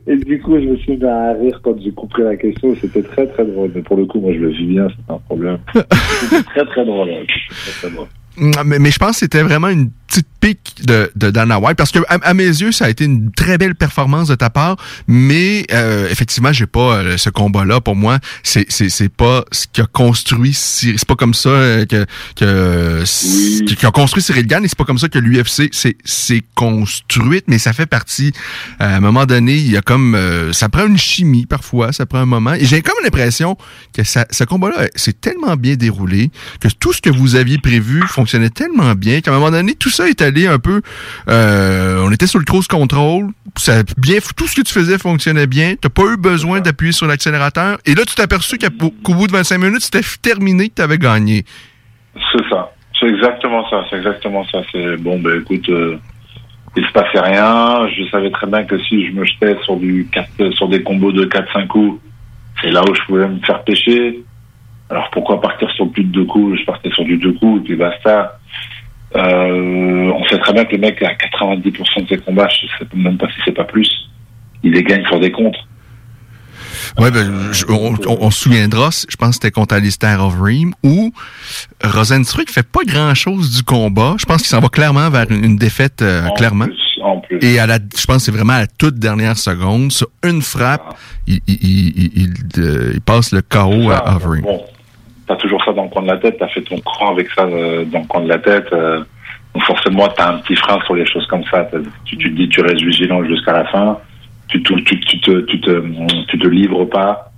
Et 0.06 0.16
du 0.16 0.40
coup, 0.40 0.58
je 0.58 0.66
me 0.66 0.76
suis 0.76 0.96
mis 0.96 1.04
à 1.04 1.32
rire 1.32 1.60
quand 1.62 1.80
j'ai 1.80 1.92
compris 1.92 2.22
la 2.22 2.36
question. 2.36 2.74
C'était 2.80 3.02
très 3.02 3.26
très 3.28 3.44
drôle. 3.44 3.70
Mais 3.74 3.82
pour 3.82 3.96
le 3.96 4.04
coup, 4.06 4.20
moi, 4.20 4.32
je 4.34 4.38
le 4.38 4.48
vis 4.48 4.66
bien, 4.66 4.88
c'est 4.88 5.12
un 5.12 5.18
problème. 5.18 5.58
C'était 5.74 6.42
très 6.42 6.66
très 6.66 6.84
drôle. 6.84 7.08
Très, 7.08 7.72
très 7.72 7.90
drôle. 7.90 8.08
Mais, 8.36 8.78
mais, 8.78 8.90
je 8.90 8.98
pense 8.98 9.12
que 9.12 9.16
c'était 9.18 9.42
vraiment 9.42 9.68
une 9.68 9.90
petite 10.12 10.28
pique 10.40 10.74
de, 10.84 11.10
de 11.16 11.30
Dana 11.30 11.58
White 11.58 11.76
parce 11.76 11.90
que 11.90 12.00
à, 12.08 12.14
à, 12.22 12.34
mes 12.34 12.44
yeux 12.44 12.70
ça 12.72 12.84
a 12.84 12.90
été 12.90 13.04
une 13.04 13.32
très 13.32 13.56
belle 13.56 13.74
performance 13.74 14.28
de 14.28 14.34
ta 14.34 14.50
part 14.50 14.76
mais 15.06 15.64
euh, 15.72 16.08
effectivement 16.10 16.52
j'ai 16.52 16.66
pas 16.66 16.96
euh, 16.98 17.16
ce 17.16 17.30
combat 17.30 17.64
là 17.64 17.80
pour 17.80 17.96
moi 17.96 18.18
c'est 18.42 18.66
c'est 18.68 18.90
c'est 18.90 19.08
pas 19.08 19.44
ce 19.52 19.66
qui 19.72 19.80
a 19.80 19.86
construit 19.86 20.52
c'est 20.52 21.04
pas 21.06 21.14
comme 21.14 21.32
ça 21.32 21.48
euh, 21.48 21.86
que 21.86 22.04
que 22.36 23.02
Oui. 23.24 23.64
qui, 23.66 23.76
qui 23.76 23.86
a 23.86 23.90
construit 23.90 24.22
Cyril 24.22 24.46
Gann 24.46 24.62
et 24.64 24.68
c'est 24.68 24.76
pas 24.76 24.84
comme 24.84 24.98
ça 24.98 25.08
que 25.08 25.18
l'UFC 25.18 25.68
c'est 25.72 25.96
c'est 26.04 26.42
construite 26.54 27.44
mais 27.46 27.58
ça 27.58 27.72
fait 27.72 27.86
partie 27.86 28.32
euh, 28.80 28.84
à 28.84 28.96
un 28.96 29.00
moment 29.00 29.24
donné 29.24 29.54
il 29.56 29.70
y 29.70 29.76
a 29.76 29.82
comme 29.82 30.14
euh, 30.14 30.52
ça 30.52 30.68
prend 30.68 30.86
une 30.86 30.98
chimie 30.98 31.46
parfois 31.46 31.92
ça 31.92 32.04
prend 32.04 32.18
un 32.18 32.26
moment 32.26 32.52
et 32.54 32.64
j'ai 32.66 32.82
comme 32.82 32.96
l'impression 33.02 33.56
que 33.94 34.04
ça, 34.04 34.26
ce 34.30 34.44
combat 34.44 34.68
là 34.70 34.88
c'est 34.94 35.20
tellement 35.20 35.56
bien 35.56 35.76
déroulé 35.76 36.30
que 36.60 36.68
tout 36.68 36.92
ce 36.92 37.00
que 37.00 37.10
vous 37.10 37.36
aviez 37.36 37.58
prévu 37.58 38.02
fonctionnait 38.08 38.50
tellement 38.50 38.94
bien 38.94 39.20
qu'à 39.20 39.30
un 39.30 39.34
moment 39.34 39.50
donné 39.50 39.74
tout 39.74 39.90
ça 39.90 40.01
est 40.08 40.22
allé 40.22 40.46
un 40.46 40.58
peu. 40.58 40.82
Euh, 41.28 42.02
on 42.04 42.10
était 42.12 42.26
sur 42.26 42.38
le 42.38 42.44
cruise 42.44 42.66
control. 42.66 43.28
Ça, 43.56 43.82
bien, 43.98 44.18
tout 44.36 44.46
ce 44.46 44.56
que 44.56 44.62
tu 44.62 44.72
faisais 44.72 44.98
fonctionnait 44.98 45.46
bien. 45.46 45.74
T'as 45.80 45.88
pas 45.88 46.04
eu 46.12 46.16
besoin 46.16 46.60
d'appuyer 46.60 46.92
sur 46.92 47.06
l'accélérateur. 47.06 47.78
Et 47.86 47.94
là, 47.94 48.04
tu 48.06 48.14
t'es 48.14 48.22
aperçu 48.22 48.58
qu'au 48.58 49.14
bout 49.14 49.26
de 49.26 49.32
25 49.32 49.58
minutes, 49.58 49.82
c'était 49.82 50.06
terminé, 50.22 50.68
que 50.68 50.74
tu 50.76 50.82
avais 50.82 50.98
gagné. 50.98 51.44
C'est 52.14 52.48
ça. 52.48 52.72
C'est 52.98 53.08
exactement 53.08 53.68
ça. 53.68 53.84
C'est 53.90 53.96
exactement 53.96 54.44
ça. 54.46 54.60
C'est 54.72 54.96
bon, 54.96 55.18
ben 55.18 55.40
écoute, 55.40 55.68
euh, 55.68 55.98
il 56.76 56.86
se 56.86 56.92
passait 56.92 57.20
rien. 57.20 57.88
Je 57.88 58.08
savais 58.10 58.30
très 58.30 58.46
bien 58.46 58.64
que 58.64 58.78
si 58.84 59.06
je 59.06 59.12
me 59.12 59.24
jetais 59.24 59.56
sur 59.64 59.76
du 59.76 60.08
4, 60.12 60.52
sur 60.52 60.68
des 60.68 60.82
combos 60.82 61.12
de 61.12 61.24
4-5 61.24 61.66
coups, 61.66 62.00
c'est 62.60 62.70
là 62.70 62.82
où 62.82 62.94
je 62.94 63.00
pouvais 63.06 63.28
me 63.28 63.40
faire 63.40 63.62
pêcher. 63.64 64.22
Alors 64.90 65.08
pourquoi 65.10 65.40
partir 65.40 65.70
sur 65.70 65.90
plus 65.90 66.04
de 66.04 66.12
deux 66.12 66.24
coups? 66.24 66.58
Je 66.60 66.64
partais 66.64 66.90
sur 66.90 67.04
du 67.04 67.16
deux 67.16 67.32
coups 67.32 67.62
et 67.62 67.64
puis 67.64 67.76
basta. 67.76 68.38
Euh, 69.16 70.12
on 70.14 70.24
sait 70.26 70.38
très 70.38 70.52
bien 70.52 70.64
que 70.64 70.72
le 70.72 70.78
mec, 70.78 71.02
à 71.02 71.12
90% 71.14 72.02
de 72.02 72.08
ses 72.08 72.18
combats, 72.18 72.48
je 72.48 72.66
sais 72.66 72.88
même 72.94 73.18
pas 73.18 73.26
si 73.28 73.40
c'est 73.44 73.52
pas 73.52 73.64
plus, 73.64 73.90
il 74.62 74.72
les 74.72 74.82
gagne 74.82 75.04
sur 75.06 75.20
des 75.20 75.30
contres. 75.30 75.66
Ouais, 76.98 77.10
ben, 77.10 77.52
je, 77.52 77.64
on, 77.68 78.30
se 78.30 78.42
souviendra, 78.42 78.90
je 79.08 79.16
pense 79.16 79.28
que 79.30 79.34
c'était 79.34 79.50
contre 79.50 79.74
Alistair 79.74 80.22
Overeem, 80.22 80.72
où 80.82 81.12
Rosenstruck 81.82 82.50
fait 82.50 82.66
pas 82.66 82.80
grand-chose 82.84 83.54
du 83.56 83.62
combat. 83.62 84.14
Je 84.18 84.24
pense 84.24 84.38
qu'il 84.38 84.48
s'en 84.48 84.60
va 84.60 84.68
clairement 84.68 85.08
vers 85.08 85.30
une, 85.30 85.44
une 85.44 85.56
défaite, 85.56 86.02
euh, 86.02 86.26
en 86.26 86.34
clairement. 86.34 86.66
Plus, 86.66 87.00
en 87.02 87.20
plus. 87.20 87.38
Et 87.42 87.58
à 87.58 87.66
la, 87.66 87.76
je 87.76 88.04
pense 88.04 88.16
que 88.16 88.22
c'est 88.22 88.32
vraiment 88.32 88.54
à 88.54 88.60
la 88.60 88.66
toute 88.66 88.96
dernière 88.96 89.38
seconde, 89.38 89.92
sur 89.92 90.08
une 90.22 90.42
frappe, 90.42 90.82
ah. 90.90 90.94
il, 91.26 91.40
il, 91.46 92.12
il, 92.16 92.34
il, 92.94 93.00
passe 93.00 93.32
le 93.32 93.42
KO 93.42 93.90
à 93.90 94.16
Overeem. 94.16 94.42
Bon 94.42 94.64
t'as 95.26 95.36
toujours 95.36 95.64
ça 95.64 95.72
dans 95.72 95.84
le 95.84 95.88
coin 95.88 96.02
de 96.02 96.08
la 96.08 96.18
tête, 96.18 96.36
t'as 96.38 96.48
fait 96.48 96.62
ton 96.62 96.78
cran 96.80 97.12
avec 97.12 97.28
ça 97.30 97.44
euh, 97.44 97.84
dans 97.84 98.00
le 98.00 98.06
coin 98.06 98.22
de 98.22 98.28
la 98.28 98.38
tête. 98.38 98.72
Donc 99.54 99.64
forcément, 99.64 100.08
t'as 100.08 100.32
un 100.34 100.38
petit 100.38 100.56
frein 100.56 100.78
sur 100.86 100.94
les 100.94 101.06
choses 101.06 101.26
comme 101.26 101.44
ça. 101.44 101.68
Tu, 102.04 102.16
tu 102.16 102.30
te 102.30 102.36
dis, 102.36 102.48
tu 102.48 102.60
restes 102.60 102.82
vigilant 102.82 103.22
jusqu'à 103.24 103.52
la 103.52 103.64
fin. 103.66 103.98
Tu, 104.48 104.62
tu, 104.62 104.82
tu, 104.84 105.00
tu, 105.00 105.20
te, 105.20 105.40
tu, 105.42 105.60
te, 105.60 105.82
tu 106.28 106.38
te 106.38 106.48
livres 106.48 106.84
pas. 106.86 107.28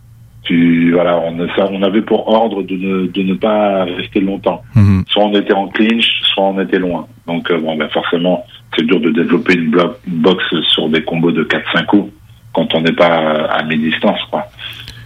Tu, 0.45 0.93
voilà, 0.93 1.19
on, 1.19 1.39
on 1.39 1.83
avait 1.83 2.03
pour 2.03 2.29
ordre 2.29 2.63
de 2.63 2.77
ne, 2.77 3.07
de 3.07 3.23
ne 3.23 3.35
pas 3.35 3.85
rester 3.85 4.21
longtemps. 4.21 4.63
-hmm. 4.77 5.03
Soit 5.09 5.25
on 5.25 5.35
était 5.35 5.55
en 5.55 5.69
clinch, 5.69 6.09
soit 6.35 6.45
on 6.45 6.61
était 6.61 6.79
loin. 6.79 7.07
Donc 7.27 7.51
euh, 7.51 7.59
bon, 7.59 7.77
ben 7.77 7.89
forcément, 7.89 8.45
c'est 8.77 8.85
dur 8.87 9.01
de 9.01 9.11
développer 9.11 9.55
une, 9.55 9.71
bloc, 9.71 9.99
une 10.07 10.21
boxe 10.29 10.51
sur 10.73 10.89
des 10.89 11.03
combos 11.03 11.33
de 11.33 11.45
4-5 11.45 11.87
coups 11.87 12.13
quand 12.53 12.69
on 12.75 12.81
n'est 12.83 12.93
pas 12.93 13.15
à 13.59 13.63
mi-distance, 13.65 14.21
quoi. 14.31 14.43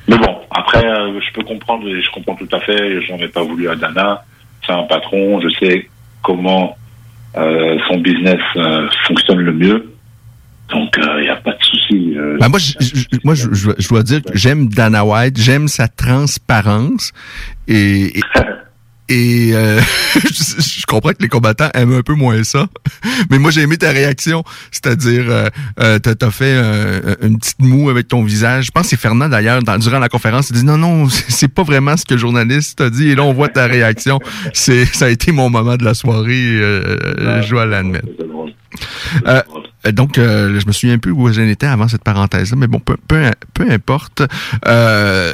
Mais 0.09 0.17
bon, 0.17 0.35
après, 0.51 0.85
euh, 0.87 1.21
je 1.21 1.33
peux 1.35 1.43
comprendre, 1.43 1.87
et 1.89 2.01
je 2.01 2.11
comprends 2.11 2.35
tout 2.35 2.49
à 2.53 2.61
fait, 2.61 3.01
j'en 3.03 3.17
ai 3.17 3.29
pas 3.29 3.43
voulu 3.43 3.69
à 3.69 3.75
Dana. 3.75 4.23
C'est 4.65 4.73
un 4.73 4.85
patron, 4.85 5.41
je 5.41 5.49
sais 5.59 5.89
comment 6.23 6.77
son 7.89 7.99
business 7.99 8.41
euh, 8.57 8.89
fonctionne 9.07 9.41
le 9.41 9.53
mieux. 9.53 9.93
Donc, 10.71 10.95
il 10.99 11.09
euh, 11.09 11.23
n'y 11.23 11.29
a 11.29 11.37
pas 11.37 11.53
de 11.53 11.63
souci. 11.63 12.15
Ben 12.39 12.49
moi, 12.49 12.59
je, 12.59 12.75
je, 12.81 13.05
moi 13.25 13.35
je, 13.35 13.49
je, 13.79 13.89
dois 13.89 14.03
dire 14.03 14.23
que 14.23 14.37
j'aime 14.37 14.69
Dana 14.69 15.05
White, 15.05 15.39
j'aime 15.39 15.67
sa 15.67 15.89
transparence. 15.89 17.13
Et, 17.67 18.19
et, 18.19 18.23
et 19.09 19.51
euh, 19.55 19.81
je, 20.15 20.85
comprends 20.87 21.11
que 21.11 21.23
les 21.23 21.29
combattants 21.29 21.69
aiment 21.75 21.95
un 21.95 22.03
peu 22.03 22.15
moins 22.15 22.43
ça, 22.45 22.69
mais 23.31 23.39
moi 23.39 23.51
j'ai 23.51 23.63
aimé 23.63 23.77
ta 23.77 23.91
réaction, 23.91 24.45
c'est-à-dire 24.71 25.25
euh, 25.29 25.49
euh, 25.81 25.99
t'as 25.99 26.27
as 26.27 26.31
fait 26.31 26.55
euh, 26.57 27.15
une 27.23 27.39
petite 27.39 27.61
moue 27.61 27.91
avec 27.91 28.09
ton 28.09 28.23
visage. 28.23 28.67
Je 28.67 28.71
pense 28.71 28.85
que 28.85 28.89
c'est 28.91 29.01
Fernand 29.01 29.29
d'ailleurs 29.29 29.63
durant 29.79 29.99
la 29.99 30.09
conférence, 30.09 30.51
il 30.51 30.57
dit 30.57 30.65
non 30.65 30.79
non 30.79 31.09
c'est 31.29 31.49
pas 31.49 31.63
vraiment 31.63 31.97
ce 31.97 32.05
que 32.05 32.15
le 32.15 32.21
journaliste 32.21 32.79
t'a 32.79 32.91
dit 32.91 33.11
et 33.11 33.15
là 33.15 33.23
on 33.23 33.33
voit 33.33 33.49
ta 33.49 33.67
réaction. 33.67 34.19
C'est 34.53 34.85
ça 34.85 35.07
a 35.07 35.09
été 35.09 35.33
mon 35.33 35.51
moment 35.51 35.77
de 35.77 35.85
la 35.85 35.95
soirée, 35.95 36.59
euh, 36.59 37.43
je 37.43 37.51
dois 37.51 37.67
l'admettre. 37.67 38.09
Euh, 39.87 39.93
donc, 39.93 40.19
euh, 40.19 40.59
je 40.59 40.67
me 40.67 40.73
souviens 40.73 40.99
plus 40.99 41.13
où 41.13 41.33
j'en 41.33 41.43
étais 41.43 41.67
avant 41.67 41.89
cette 41.89 42.05
parenthèse-là, 42.05 42.57
mais 42.59 42.67
bon, 42.67 42.81
peu, 42.81 42.97
peu, 43.09 43.31
peu 43.55 43.71
importe. 43.71 44.23
Euh, 44.67 45.33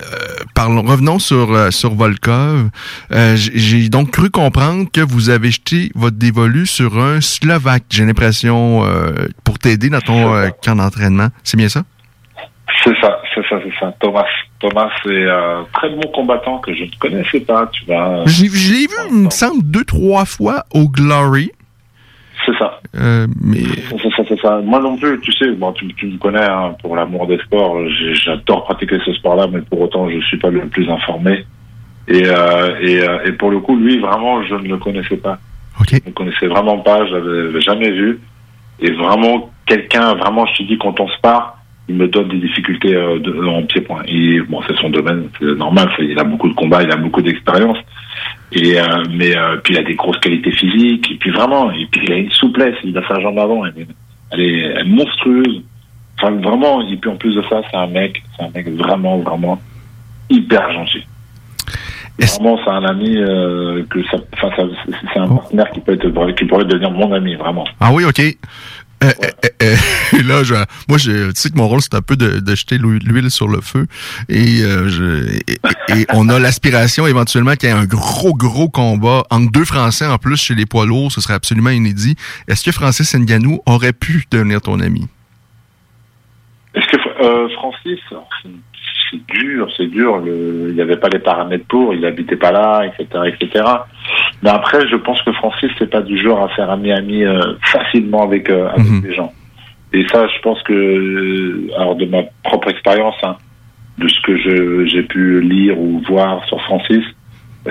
parlons, 0.55 0.83
revenons 0.83 1.19
sur 1.19 1.73
sur 1.73 1.95
Volkov. 1.95 2.69
J'ai 3.11 3.89
donc 3.89 4.11
cru 4.11 4.31
comprendre 4.31 4.87
que 4.93 5.01
vous 5.01 5.31
avez 5.31 5.51
jeté 5.51 5.91
votre 5.95 6.17
dévolu 6.17 6.67
sur 6.67 6.99
un 6.99 7.21
Slovaque. 7.21 7.85
J'ai 7.91 8.05
l'impression 8.05 8.85
pour 9.45 9.59
t'aider 9.59 9.89
dans 9.91 10.01
ton 10.01 10.51
camp 10.63 10.77
d'entraînement. 10.77 11.29
C'est 11.43 11.57
bien 11.57 11.69
ça? 11.69 11.85
C'est 12.83 12.99
ça, 13.01 13.21
c'est 13.35 13.43
ça, 13.49 13.57
c'est 13.63 13.79
ça. 13.79 13.95
Thomas, 14.01 14.25
Thomas 14.59 14.91
est 15.07 15.31
un 15.31 15.67
très 15.73 15.91
bon 15.91 16.11
combattant 16.13 16.59
que 16.59 16.75
je 16.75 16.85
ne 16.85 16.91
connaissais 16.99 17.41
pas. 17.41 17.69
Tu 17.73 17.85
vas. 17.87 18.25
Je 18.27 18.43
l'ai 18.43 18.49
vu, 18.49 18.97
il 19.11 19.17
me 19.25 19.31
semble, 19.31 19.63
deux 19.63 19.85
trois 19.85 20.25
fois 20.25 20.65
au 20.73 20.89
Glory. 20.89 21.51
C'est 22.55 22.65
ça. 22.65 22.81
Euh, 22.97 23.27
mais... 23.43 23.63
C'est 24.29 24.41
ça. 24.41 24.61
Moi 24.63 24.81
non 24.81 24.97
plus, 24.97 25.21
tu 25.21 25.33
sais, 25.33 25.51
bon, 25.53 25.73
tu, 25.73 25.87
tu 25.95 26.07
me 26.07 26.19
connais 26.19 26.45
hein, 26.45 26.75
pour 26.83 26.97
l'amour 26.97 27.27
des 27.27 27.39
sports. 27.39 27.77
J'adore 28.13 28.65
pratiquer 28.65 28.99
ce 29.05 29.13
sport-là, 29.15 29.47
mais 29.53 29.61
pour 29.63 29.81
autant, 29.81 30.09
je 30.09 30.21
suis 30.21 30.39
pas 30.39 30.51
le 30.51 30.67
plus 30.67 30.89
informé. 30.89 31.45
Et, 32.07 32.23
euh, 32.27 32.81
et, 32.81 33.01
euh, 33.01 33.25
et, 33.25 33.33
pour 33.33 33.51
le 33.51 33.61
coup, 33.61 33.77
lui, 33.77 33.99
vraiment, 33.99 34.43
je 34.43 34.55
ne 34.55 34.69
le 34.69 34.77
connaissais 34.77 35.17
pas. 35.17 35.39
Okay. 35.81 35.97
Je 35.97 36.03
ne 36.03 36.07
le 36.09 36.13
connaissais 36.13 36.47
vraiment 36.47 36.79
pas, 36.79 37.07
je 37.07 37.15
l'avais 37.15 37.61
jamais 37.61 37.91
vu. 37.91 38.21
Et 38.81 38.91
vraiment, 38.93 39.51
quelqu'un, 39.67 40.15
vraiment, 40.15 40.47
je 40.47 40.59
te 40.59 40.63
dis, 40.65 40.79
quand 40.79 41.01
on 41.01 41.09
se 41.09 41.19
part, 41.21 41.59
il 41.89 41.97
me 41.97 42.09
donne 42.09 42.29
des 42.29 42.39
difficultés 42.39 42.95
euh, 42.95 43.19
de, 43.19 43.47
en 43.47 43.63
pied-point. 43.63 44.03
Bon, 44.49 44.61
c'est 44.67 44.77
son 44.77 44.91
domaine, 44.91 45.29
c'est 45.39 45.55
normal, 45.57 45.89
il 45.99 46.19
a 46.19 46.25
beaucoup 46.25 46.49
de 46.49 46.55
combats, 46.55 46.83
il 46.83 46.91
a 46.91 46.97
beaucoup 46.97 47.23
d'expérience. 47.23 47.79
Et 48.55 48.79
euh, 48.79 48.85
mais 49.11 49.37
euh, 49.37 49.57
puis 49.63 49.75
il 49.75 49.79
a 49.79 49.83
des 49.83 49.95
grosses 49.95 50.19
qualités 50.19 50.53
physiques. 50.53 51.11
Et 51.11 51.17
puis 51.17 51.31
vraiment 51.31 51.71
et 51.71 51.87
puis 51.91 52.03
il 52.05 52.13
a 52.13 52.17
une 52.17 52.31
souplesse. 52.31 52.77
Il 52.85 52.97
a 52.97 53.07
sa 53.07 53.21
jambe 53.21 53.39
avant. 53.39 53.67
Elle 53.67 53.83
est, 53.83 53.87
elle 54.31 54.41
est, 54.41 54.59
elle 54.61 54.87
est 54.87 54.91
monstrueuse. 54.91 55.63
Enfin 56.19 56.33
vraiment 56.37 56.81
et 56.89 56.97
puis 56.97 57.11
en 57.11 57.17
plus 57.17 57.35
de 57.35 57.43
ça 57.51 57.63
c'est 57.71 57.77
un 57.77 57.89
mec 57.89 58.23
c'est 58.37 58.45
un 58.45 58.51
mec 58.51 58.69
vraiment 58.69 59.19
vraiment 59.19 59.61
hyper 60.31 60.73
gentil. 60.73 61.05
Vraiment 62.19 62.59
c'est 62.65 62.71
un 62.71 62.85
ami 62.85 63.17
euh, 63.17 63.83
que 63.91 64.01
ça 64.05 64.19
c'est 64.39 65.19
un 65.19 65.27
partenaire 65.27 65.71
qui 65.73 65.81
peut 65.81 65.95
être 65.95 66.33
qui 66.37 66.45
pourrait 66.45 66.65
devenir 66.65 66.93
mon 66.93 67.13
ami 67.13 67.35
vraiment. 67.35 67.67
Ah 67.81 67.91
oui 67.93 68.05
ok 68.05 68.23
euh, 69.05 69.11
euh, 69.63 69.77
euh, 70.15 70.23
là, 70.25 70.43
je, 70.43 70.55
moi, 70.89 70.99
je, 70.99 71.31
tu 71.31 71.41
sais 71.41 71.51
que 71.51 71.57
mon 71.57 71.69
rôle, 71.69 71.81
c'est 71.81 71.95
un 71.95 72.03
peu 72.03 72.17
de, 72.17 72.55
jeter 72.55 72.79
l'huile 72.79 73.31
sur 73.31 73.49
le 73.49 73.61
feu. 73.61 73.87
Et, 74.29 74.61
et 74.61 76.07
on 76.13 76.29
a 76.29 76.39
l'aspiration 76.39 77.07
éventuellement 77.07 77.55
qu'il 77.55 77.69
y 77.69 77.73
ait 77.73 77.75
un 77.75 77.85
gros, 77.85 78.35
gros 78.35 78.69
combat 78.69 79.25
entre 79.31 79.51
deux 79.53 79.65
Français 79.65 80.07
en 80.07 80.19
plus 80.19 80.37
chez 80.37 80.55
les 80.55 80.67
poids 80.67 80.87
lourds. 80.87 81.13
Ce 81.13 81.21
serait 81.21 81.35
absolument 81.35 81.71
inédit. 81.71 82.17
Est-ce 82.49 82.65
que 82.65 82.73
Francis 82.73 83.15
Nganou 83.15 83.61
aurait 83.67 83.93
pu 83.93 84.25
devenir 84.31 84.61
ton 84.61 84.81
ami? 84.81 85.07
Est-ce 86.75 86.87
que 86.89 86.99
Francis, 87.55 88.01
c'est 89.15 89.39
dur, 89.39 89.69
c'est 89.77 89.87
dur. 89.87 90.19
Le, 90.19 90.67
il 90.71 90.75
n'y 90.75 90.81
avait 90.81 90.97
pas 90.97 91.09
les 91.09 91.19
paramètres 91.19 91.67
pour, 91.69 91.95
il 91.95 92.01
n'habitait 92.01 92.37
pas 92.37 92.53
là, 92.53 92.83
etc., 92.87 93.07
etc. 93.29 93.65
Mais 94.43 94.51
après, 94.51 94.87
je 94.89 94.97
pense 94.97 95.21
que 95.23 95.33
Francis, 95.33 95.71
c'est 95.79 95.91
pas 95.91 96.03
du 96.03 96.19
genre 96.19 96.43
à 96.45 96.49
faire 96.51 96.71
ami-ami 96.71 97.25
euh, 97.25 97.41
facilement 97.63 98.23
avec, 98.23 98.51
euh, 98.51 98.69
avec 98.69 98.87
Mhm. 98.91 99.03
les 99.07 99.15
gens. 99.15 99.33
Et 99.93 100.05
ça, 100.13 100.27
je 100.27 100.41
pense 100.43 100.61
que, 100.65 100.73
euh, 100.73 101.69
alors 101.79 101.95
de 101.97 102.05
ma 102.07 102.23
propre 102.43 102.69
expérience, 102.69 103.15
hein, 103.23 103.37
de 103.99 104.09
ce 104.09 104.21
que 104.23 104.87
j'ai 104.87 105.03
pu 105.05 105.41
lire 105.41 105.79
ou 105.79 106.01
voir 106.09 106.45
sur 106.47 106.61
Francis, 106.63 107.05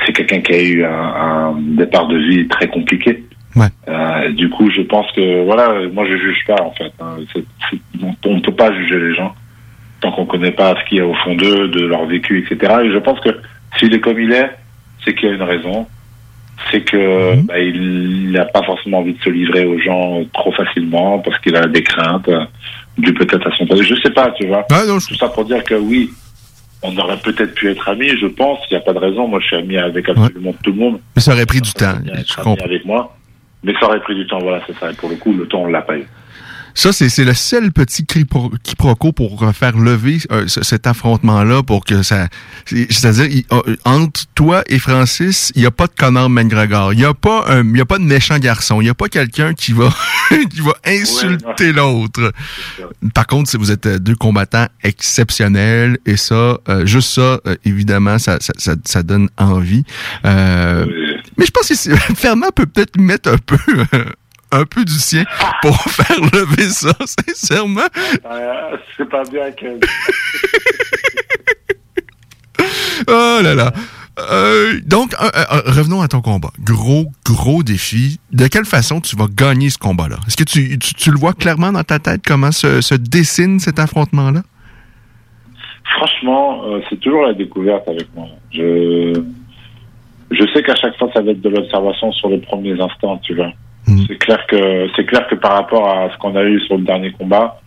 c'est 0.05 0.13
quelqu'un 0.13 0.39
qui 0.41 0.53
a 0.53 0.63
eu 0.63 0.83
un, 0.85 0.89
un 0.89 1.53
départ 1.77 2.07
de 2.07 2.17
vie 2.17 2.47
très 2.47 2.67
compliqué. 2.67 3.23
Ouais. 3.55 3.67
Euh, 3.87 4.31
du 4.31 4.49
coup, 4.49 4.71
je 4.71 4.81
pense 4.81 5.05
que 5.11 5.43
voilà, 5.45 5.87
moi 5.93 6.05
je 6.05 6.17
juge 6.17 6.43
pas 6.47 6.59
en 6.63 6.71
fait. 6.71 6.91
hein. 7.01 7.17
On 8.25 8.35
ne 8.35 8.39
peut 8.39 8.55
pas 8.55 8.73
juger 8.73 8.97
les 8.99 9.13
gens 9.15 9.33
tant 10.03 10.11
qu'on 10.11 10.25
connaît 10.25 10.51
pas 10.51 10.75
ce 10.79 10.87
qu'il 10.89 10.97
y 10.97 11.01
a 11.01 11.07
au 11.07 11.13
fond 11.15 11.33
d'eux, 11.35 11.69
de 11.69 11.85
leur 11.85 12.05
vécu, 12.05 12.39
etc. 12.45 12.73
Et 12.83 12.91
je 12.91 12.97
pense 12.99 13.19
que 13.21 13.29
s'il 13.79 13.93
est 13.93 13.99
comme 14.01 14.19
il 14.19 14.31
est, 14.33 14.51
c'est 15.03 15.15
qu'il 15.15 15.29
y 15.29 15.31
a 15.31 15.35
une 15.35 15.41
raison. 15.43 15.87
C'est 16.71 16.81
que 16.81 17.35
Mhm. 17.35 17.45
bah, 17.45 17.59
il 17.59 18.31
n'a 18.31 18.45
pas 18.45 18.61
forcément 18.63 18.99
envie 18.99 19.13
de 19.13 19.21
se 19.23 19.29
livrer 19.29 19.65
aux 19.65 19.79
gens 19.79 20.21
trop 20.33 20.51
facilement 20.51 21.19
parce 21.19 21.39
qu'il 21.39 21.55
a 21.55 21.65
des 21.67 21.81
craintes, 21.83 22.29
dû 22.97 23.13
peut-être 23.13 23.47
à 23.47 23.55
son 23.55 23.65
passé. 23.65 23.83
Je 23.83 23.95
sais 23.95 24.11
pas, 24.11 24.29
tu 24.37 24.45
vois. 24.47 24.65
Ah, 24.71 24.83
non, 24.87 24.99
je- 24.99 25.07
Tout 25.07 25.15
ça 25.15 25.29
pour 25.29 25.45
dire 25.45 25.63
que 25.63 25.73
oui, 25.75 26.11
on 26.83 26.95
aurait 26.97 27.17
peut-être 27.17 27.53
pu 27.55 27.69
être 27.71 27.87
amis, 27.89 28.09
je 28.21 28.27
pense. 28.27 28.59
Il 28.69 28.73
n'y 28.75 28.77
a 28.77 28.81
pas 28.85 28.93
de 28.93 28.99
raison. 28.99 29.27
Moi, 29.27 29.39
je 29.41 29.47
suis 29.47 29.55
ami 29.55 29.77
avec 29.77 30.07
absolument 30.09 30.53
tout 30.63 30.71
le 30.71 30.77
monde. 30.77 30.99
mais 31.15 31.21
ça 31.21 31.31
aurait 31.33 31.45
pris 31.45 31.61
du 31.61 31.71
temps. 31.73 31.95
Je 32.05 32.35
comprends. 32.35 32.65
avec 32.65 32.85
moi. 32.85 33.15
Mais 33.63 33.73
ça 33.79 33.85
aurait 33.87 34.01
pris 34.01 34.13
du 34.15 34.27
temps, 34.27 34.39
voilà, 34.39 34.61
c'est 34.67 34.77
ça. 34.77 34.91
Et 34.91 34.93
pour 34.93 35.09
le 35.09 35.15
coup, 35.15 35.33
le 35.33 35.47
temps, 35.47 35.61
on 35.61 35.67
l'a 35.67 35.81
pas 35.81 35.97
eu. 35.97 36.05
Ça, 36.75 36.91
c'est 36.91 37.09
c'est 37.09 37.23
le 37.25 37.33
seul 37.33 37.71
petit 37.71 38.05
quiproquo 38.05 39.11
pour 39.11 39.51
faire 39.53 39.77
lever 39.77 40.17
euh, 40.31 40.47
ce- 40.47 40.63
cet 40.63 40.87
affrontement-là 40.87 41.61
pour 41.63 41.85
que 41.85 42.01
ça... 42.03 42.27
c'est- 42.65 42.91
C'est-à-dire, 42.91 43.43
euh, 43.51 43.75
entre 43.85 44.21
toi 44.35 44.63
et 44.67 44.79
Francis, 44.79 45.51
il 45.55 45.61
n'y 45.61 45.65
a 45.67 45.71
pas 45.71 45.87
de 45.87 45.93
connard 45.97 46.29
McGregor. 46.29 46.93
Il 46.93 46.99
n'y 46.99 47.05
a, 47.05 47.13
pas 47.13 47.45
un- 47.47 47.63
il 47.63 47.77
y 47.77 47.81
a 47.81 47.85
pas 47.85 47.97
de 47.99 48.03
méchant 48.03 48.39
garçon. 48.39 48.81
Il 48.81 48.85
n'y 48.85 48.89
a 48.89 48.93
pas 48.95 49.07
quelqu'un 49.09 49.53
qui 49.53 49.71
va, 49.73 49.93
qui 50.49 50.61
va 50.61 50.73
insulter 50.85 51.71
l'autre. 51.73 52.31
Par 53.13 53.27
contre, 53.27 53.49
si 53.49 53.57
vous 53.57 53.69
êtes 53.71 53.85
euh, 53.85 53.99
deux 53.99 54.15
combattants 54.15 54.67
exceptionnels, 54.83 55.97
et 56.05 56.17
ça, 56.17 56.57
euh, 56.69 56.85
juste 56.85 57.09
ça, 57.13 57.39
euh, 57.47 57.55
évidemment, 57.65 58.17
ça, 58.19 58.37
ça, 58.41 58.53
ça, 58.57 58.75
ça 58.85 59.03
donne 59.03 59.29
envie. 59.37 59.83
Mais 61.37 61.45
je 61.45 61.51
pense 61.51 61.67
que 61.67 61.95
Fernand 62.15 62.49
peut 62.55 62.65
peut-être 62.65 62.97
mettre 62.99 63.29
un 63.31 63.37
peu, 63.37 63.57
un 64.53 64.65
peu 64.65 64.85
du 64.85 64.93
sien 64.93 65.23
pour 65.61 65.75
faire 65.91 66.19
lever 66.21 66.69
ça, 66.69 66.93
sincèrement. 67.05 67.81
euh, 68.25 68.77
c'est 68.97 69.09
pas 69.09 69.23
bien 69.31 69.51
que. 69.51 69.79
Oh 73.07 73.39
là 73.41 73.55
là. 73.55 73.73
Euh, 74.19 74.79
donc, 74.85 75.13
euh, 75.15 75.25
euh, 75.35 75.61
revenons 75.65 76.01
à 76.01 76.07
ton 76.07 76.21
combat. 76.21 76.51
Gros, 76.59 77.11
gros 77.25 77.63
défi. 77.63 78.19
De 78.31 78.47
quelle 78.47 78.65
façon 78.65 79.01
tu 79.01 79.15
vas 79.15 79.25
gagner 79.29 79.69
ce 79.69 79.77
combat-là? 79.77 80.17
Est-ce 80.27 80.37
que 80.37 80.43
tu, 80.43 80.77
tu, 80.79 80.93
tu 80.93 81.11
le 81.11 81.17
vois 81.17 81.33
clairement 81.33 81.71
dans 81.71 81.83
ta 81.83 81.99
tête 81.99 82.21
comment 82.25 82.51
se, 82.51 82.81
se 82.81 82.95
dessine 82.95 83.59
cet 83.59 83.79
affrontement-là? 83.79 84.43
Franchement, 85.97 86.63
c'est 86.89 86.99
toujours 86.99 87.23
la 87.23 87.33
découverte 87.33 87.87
avec 87.87 88.07
moi. 88.15 88.27
Je, 88.51 89.21
je 90.31 90.43
sais 90.53 90.63
qu'à 90.63 90.75
chaque 90.75 90.97
fois, 90.97 91.09
ça 91.13 91.21
va 91.21 91.31
être 91.31 91.41
de 91.41 91.49
l'observation 91.49 92.11
sur 92.13 92.29
les 92.29 92.39
premiers 92.39 92.79
instants, 92.79 93.17
tu 93.17 93.35
vois. 93.35 93.51
Mhm. 93.87 94.05
C'est 94.07 94.17
clair 94.17 94.45
que 94.47 94.87
c'est 94.95 95.05
clair 95.05 95.27
que 95.27 95.35
par 95.35 95.53
rapport 95.53 95.89
à 95.89 96.09
ce 96.11 96.17
qu'on 96.17 96.35
a 96.35 96.43
eu 96.43 96.59
sur 96.61 96.77
le 96.77 96.83
dernier 96.83 97.11
combat, 97.11 97.59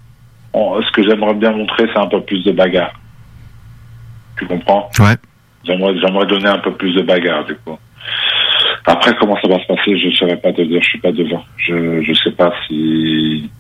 on- 0.55 0.81
ce 0.83 0.91
que 0.93 1.03
j'aimerais 1.03 1.35
bien 1.35 1.53
montrer, 1.53 1.87
c'est 1.93 2.01
un 2.01 2.07
peu 2.07 2.21
plus 2.23 2.43
de 2.45 2.53
bagarre. 2.53 2.93
Tu 4.39 4.47
comprends? 4.47 4.89
Ouais. 4.99 5.17
J'aimerais, 5.65 5.95
j'aimerais 6.01 6.27
donner 6.27 6.47
un 6.49 6.59
peu 6.59 6.73
plus 6.73 6.95
de 6.95 7.03
bagarre, 7.03 7.45
du 7.45 7.55
coup. 7.57 7.79
Après, 8.87 9.15
comment 9.19 9.37
ça 9.43 9.49
va 9.49 9.59
se 9.61 9.67
passer, 9.67 9.99
je 9.99 10.07
ne 10.09 10.13
saurais 10.13 10.37
pas 10.37 10.53
te 10.53 10.63
dire. 10.63 10.81
Je 10.83 10.89
suis 10.89 10.99
pas 11.01 11.11
devant. 11.13 11.45
Je 11.59 12.03
je 12.03 12.13
sais 12.15 12.31
pas 12.31 12.53
si 12.67 13.51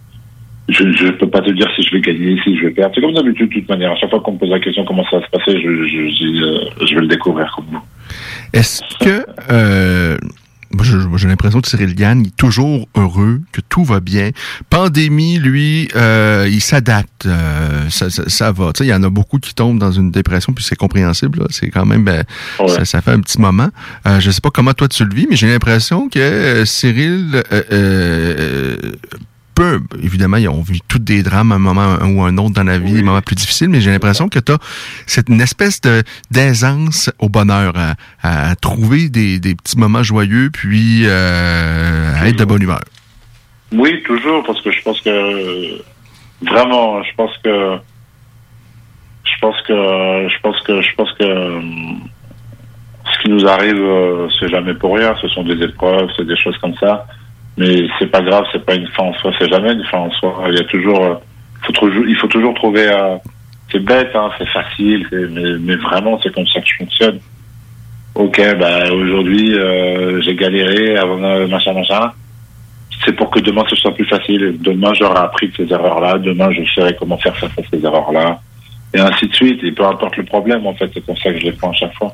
je 0.69 0.85
je 0.92 1.09
peux 1.12 1.29
pas 1.29 1.40
te 1.40 1.51
dire 1.51 1.66
si 1.77 1.83
je 1.83 1.92
vais 1.92 2.01
gagner, 2.01 2.38
si 2.45 2.57
je 2.57 2.66
vais 2.66 2.71
perdre. 2.71 2.95
C'est 2.95 3.01
comme 3.01 3.12
d'habitude, 3.12 3.49
de 3.49 3.55
toute 3.55 3.69
manière. 3.69 3.92
À 3.92 3.97
chaque 3.97 4.11
fois 4.11 4.21
qu'on 4.21 4.33
me 4.33 4.38
pose 4.38 4.51
la 4.51 4.61
question 4.61 4.85
comment 4.85 5.05
ça 5.11 5.19
va 5.19 5.27
se 5.27 5.31
passer, 5.31 5.61
je 5.61 5.85
je, 5.85 6.11
je 6.11 6.45
euh, 6.45 6.87
je 6.87 6.95
vais 6.95 7.01
le 7.03 7.09
découvrir 7.09 7.53
comme 7.57 7.66
vous. 7.73 7.83
Est-ce 8.53 8.83
que... 9.05 9.27
Euh, 9.51 10.16
j'ai 11.17 11.29
l'impression 11.29 11.61
que 11.61 11.69
Cyril 11.69 11.95
Gann 11.95 12.21
il 12.21 12.29
est 12.29 12.37
toujours 12.37 12.89
heureux, 12.97 13.41
que 13.53 13.61
tout 13.61 13.85
va 13.85 14.01
bien. 14.01 14.31
Pandémie, 14.71 15.39
lui, 15.39 15.89
euh, 15.97 16.49
il 16.51 16.61
s'adapte. 16.61 17.27
euh, 17.27 17.89
ça, 17.91 18.11
ça, 18.11 18.25
ça 18.29 18.53
va. 18.53 18.73
Tu 18.73 18.79
sais, 18.79 18.85
il 18.87 18.91
y 18.91 18.95
en 18.95 19.03
a 19.03 19.11
beaucoup 19.11 19.39
qui 19.39 19.55
tombent 19.55 19.79
dans 19.79 19.93
une 19.93 20.11
dépression, 20.11 20.53
puis 20.53 20.65
c'est 20.65 20.77
compréhensible. 20.77 21.47
C'est 21.51 21.71
quand 21.71 21.87
même... 21.87 22.05
ben, 22.05 22.25
Ouais. 22.59 22.69
Ça, 22.69 22.85
ça 22.85 23.01
fait 23.03 23.13
un 23.13 23.21
petit 23.21 23.41
moment. 23.41 23.69
Euh, 24.07 24.21
je 24.21 24.31
sais 24.31 24.41
pas 24.41 24.51
comment 24.51 24.73
toi 24.73 24.89
tu 24.89 25.05
le 25.05 25.15
vis, 25.15 25.27
mais 25.29 25.37
j'ai 25.37 25.49
l'impression 25.49 26.09
que 26.09 26.19
euh, 26.19 26.65
Cyril 26.65 27.43
peut, 29.57 29.81
évidemment, 30.03 30.37
ils 30.37 30.49
ont 30.49 30.62
vu 30.62 30.79
toutes 30.87 31.03
des 31.03 31.23
drames 31.23 31.51
à 31.51 31.57
un 31.57 31.59
moment 31.59 31.97
ou 32.05 32.23
un 32.23 32.37
autre 32.37 32.55
dans 32.55 32.62
la 32.62 32.79
vie, 32.79 32.92
des 32.92 33.03
moments 33.03 33.23
plus 33.23 33.35
difficiles, 33.35 33.69
mais 33.69 33.81
j'ai 33.81 33.90
l'impression 33.90 34.29
que 34.29 34.38
tu 34.38 34.53
as 34.53 34.59
cette 35.07 35.29
une 35.29 35.40
espèce 35.40 35.81
de 35.81 36.05
d'aisance 36.31 37.11
au 37.19 37.29
bonheur, 37.29 37.73
à, 37.77 37.95
à 38.23 38.55
trouver 38.55 39.09
des, 39.09 39.40
des 39.40 39.55
petits 39.55 39.79
moments 39.79 40.03
joyeux, 40.03 40.51
puis 40.53 41.03
euh, 41.05 42.14
à 42.21 42.29
être 42.29 42.38
de 42.38 42.45
bonne 42.45 42.62
humeur. 42.62 42.83
Oui, 43.73 44.03
toujours, 44.05 44.45
parce 44.45 44.61
que 44.62 44.71
je 44.71 44.83
pense 44.83 45.01
que 45.01 45.83
vraiment, 46.42 47.03
je 47.03 47.14
pense 47.16 47.33
que 47.42 47.79
je 49.25 49.40
pense 49.40 49.61
que 49.62 50.29
je 50.29 50.40
pense 50.42 50.61
que 50.61 50.83
je 50.83 50.95
pense 50.95 51.12
que 51.19 51.25
ce 53.12 53.23
qui 53.23 53.31
nous 53.31 53.47
arrive, 53.47 53.81
euh, 53.81 54.29
c'est 54.38 54.49
jamais 54.49 54.75
pour 54.75 54.97
rien. 54.97 55.14
Ce 55.21 55.29
sont 55.29 55.45
des 55.45 55.61
épreuves, 55.62 56.11
c'est 56.16 56.27
des 56.27 56.37
choses 56.37 56.59
comme 56.59 56.75
ça. 56.77 57.07
Mais 57.59 57.87
c'est 57.99 58.11
pas 58.11 58.21
grave, 58.21 58.45
c'est 58.53 58.64
pas 58.64 58.75
une 58.75 58.87
fin 58.88 59.05
en 59.05 59.14
soi, 59.14 59.33
c'est 59.38 59.49
jamais 59.49 59.73
une 59.73 59.85
fin 59.85 59.99
en 59.99 60.11
soi. 60.11 60.45
Il 60.49 60.55
y 60.55 60.61
a 60.61 60.64
toujours, 60.64 61.05
euh, 61.05 61.14
faut 61.62 61.73
toujours 61.73 62.05
il 62.07 62.16
faut 62.16 62.29
toujours 62.29 62.55
trouver. 62.55 62.88
euh, 62.88 63.16
c'est 63.73 63.81
bête, 63.81 64.14
hein, 64.14 64.31
c'est 64.38 64.49
facile, 64.49 65.07
mais, 65.11 65.75
vraiment 65.77 66.21
c'est 66.23 66.33
comme 66.33 66.47
ça 66.47 66.61
que 66.61 66.66
je 66.69 66.77
fonctionne. 66.79 67.19
Ok, 68.14 68.40
bah 68.59 68.92
aujourd'hui 68.92 69.59
euh, 69.59 70.21
j'ai 70.23 70.35
galéré 70.35 70.97
avant 70.97 71.19
machin 71.49 71.73
machin 71.73 72.12
c'est 73.05 73.12
pour 73.12 73.31
que 73.31 73.40
demain 73.40 73.62
ce 73.69 73.77
soit 73.77 73.95
plus 73.95 74.07
facile. 74.07 74.57
Demain, 74.61 74.92
j'aurai 74.95 75.19
appris 75.19 75.49
de 75.49 75.57
ces 75.57 75.73
erreurs-là. 75.73 76.19
Demain, 76.19 76.51
je 76.53 76.64
saurai 76.73 76.95
comment 76.99 77.19
faire 77.19 77.37
face 77.37 77.51
à 77.59 77.62
ces 77.71 77.85
erreurs-là. 77.85 78.40
Et 78.95 79.01
ainsi 79.01 79.29
de 79.29 79.35
suite. 79.35 79.62
Et 79.62 79.73
peu 79.73 79.85
importe 79.85 80.16
le 80.16 80.25
problème, 80.25 80.66
en 80.66 80.75
fait, 80.75 80.90
c'est 80.92 81.05
comme 81.05 81.16
ça 81.16 81.33
que 81.33 81.38
je 81.38 81.45
les 81.45 81.53
prends 81.53 81.71
à 81.71 81.75
chaque 81.75 81.95
fois. 81.95 82.12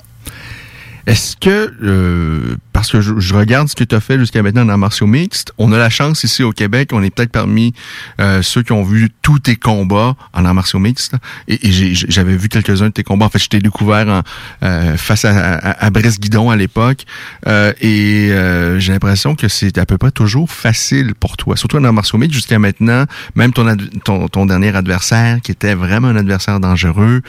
Est-ce 1.07 1.37
que, 1.37 1.73
euh, 1.83 2.57
parce 2.73 2.91
que 2.93 3.01
je, 3.01 3.35
regarde 3.35 3.69
ce 3.69 3.75
que 3.75 3.83
tu 3.83 3.95
as 3.95 4.01
fait 4.01 4.19
jusqu'à 4.19 4.43
maintenant 4.43 4.65
dans 4.65 4.79
martiaux 4.79 5.07
mixte, 5.07 5.53
on 5.59 5.73
a 5.73 5.79
la 5.79 5.91
chance 5.91 6.23
ici 6.23 6.43
au 6.43 6.53
Québec, 6.53 6.91
on 6.93 7.03
est 7.03 7.11
peut-être 7.11 7.33
parmi 7.33 7.75
euh, 8.21 8.43
ceux 8.43 8.62
qui 8.62 8.73
ont 8.73 8.85
vu 8.85 9.11
tous 9.23 9.41
tes 9.41 9.57
combats 9.57 10.15
en 10.33 10.45
arts 10.45 10.55
martiaux 10.55 10.79
mixtes. 10.79 11.17
Et, 11.49 11.69
et 11.69 11.95
j'avais 11.95 12.37
vu 12.37 12.49
quelques-uns 12.49 12.87
de 12.87 12.93
tes 12.93 13.03
combats. 13.03 13.27
En 13.27 13.31
fait, 13.31 13.41
je 13.41 13.49
t'ai 13.49 13.59
découvert 13.59 14.09
en, 14.09 14.23
euh, 14.62 14.97
face 14.97 15.25
à, 15.25 15.55
à, 15.55 15.87
à 15.87 15.91
Brice 15.91 16.21
Guidon 16.21 16.51
à 16.51 16.57
l'époque. 16.57 17.05
Et 17.81 18.31
j'ai 18.79 18.93
l'impression 18.93 19.35
que 19.35 19.49
c'est 19.49 19.79
à 19.79 19.87
peu 19.87 19.99
près 19.99 20.11
toujours 20.11 20.51
facile 20.51 21.15
pour 21.15 21.37
toi. 21.37 21.57
Surtout 21.57 21.79
en 21.79 21.85
arts 21.85 21.93
martiaux 21.93 22.19
mixtes 22.19 22.35
jusqu'à 22.35 22.59
maintenant, 22.59 23.07
même 23.35 23.53
ton, 23.53 23.77
ton, 24.05 24.29
ton 24.29 24.47
dernier 24.47 24.75
adversaire, 24.75 25.41
qui 25.43 25.51
était 25.51 25.75
vraiment 25.75 26.09
un 26.09 26.17
adversaire 26.17 26.61
dangereux, 26.61 27.23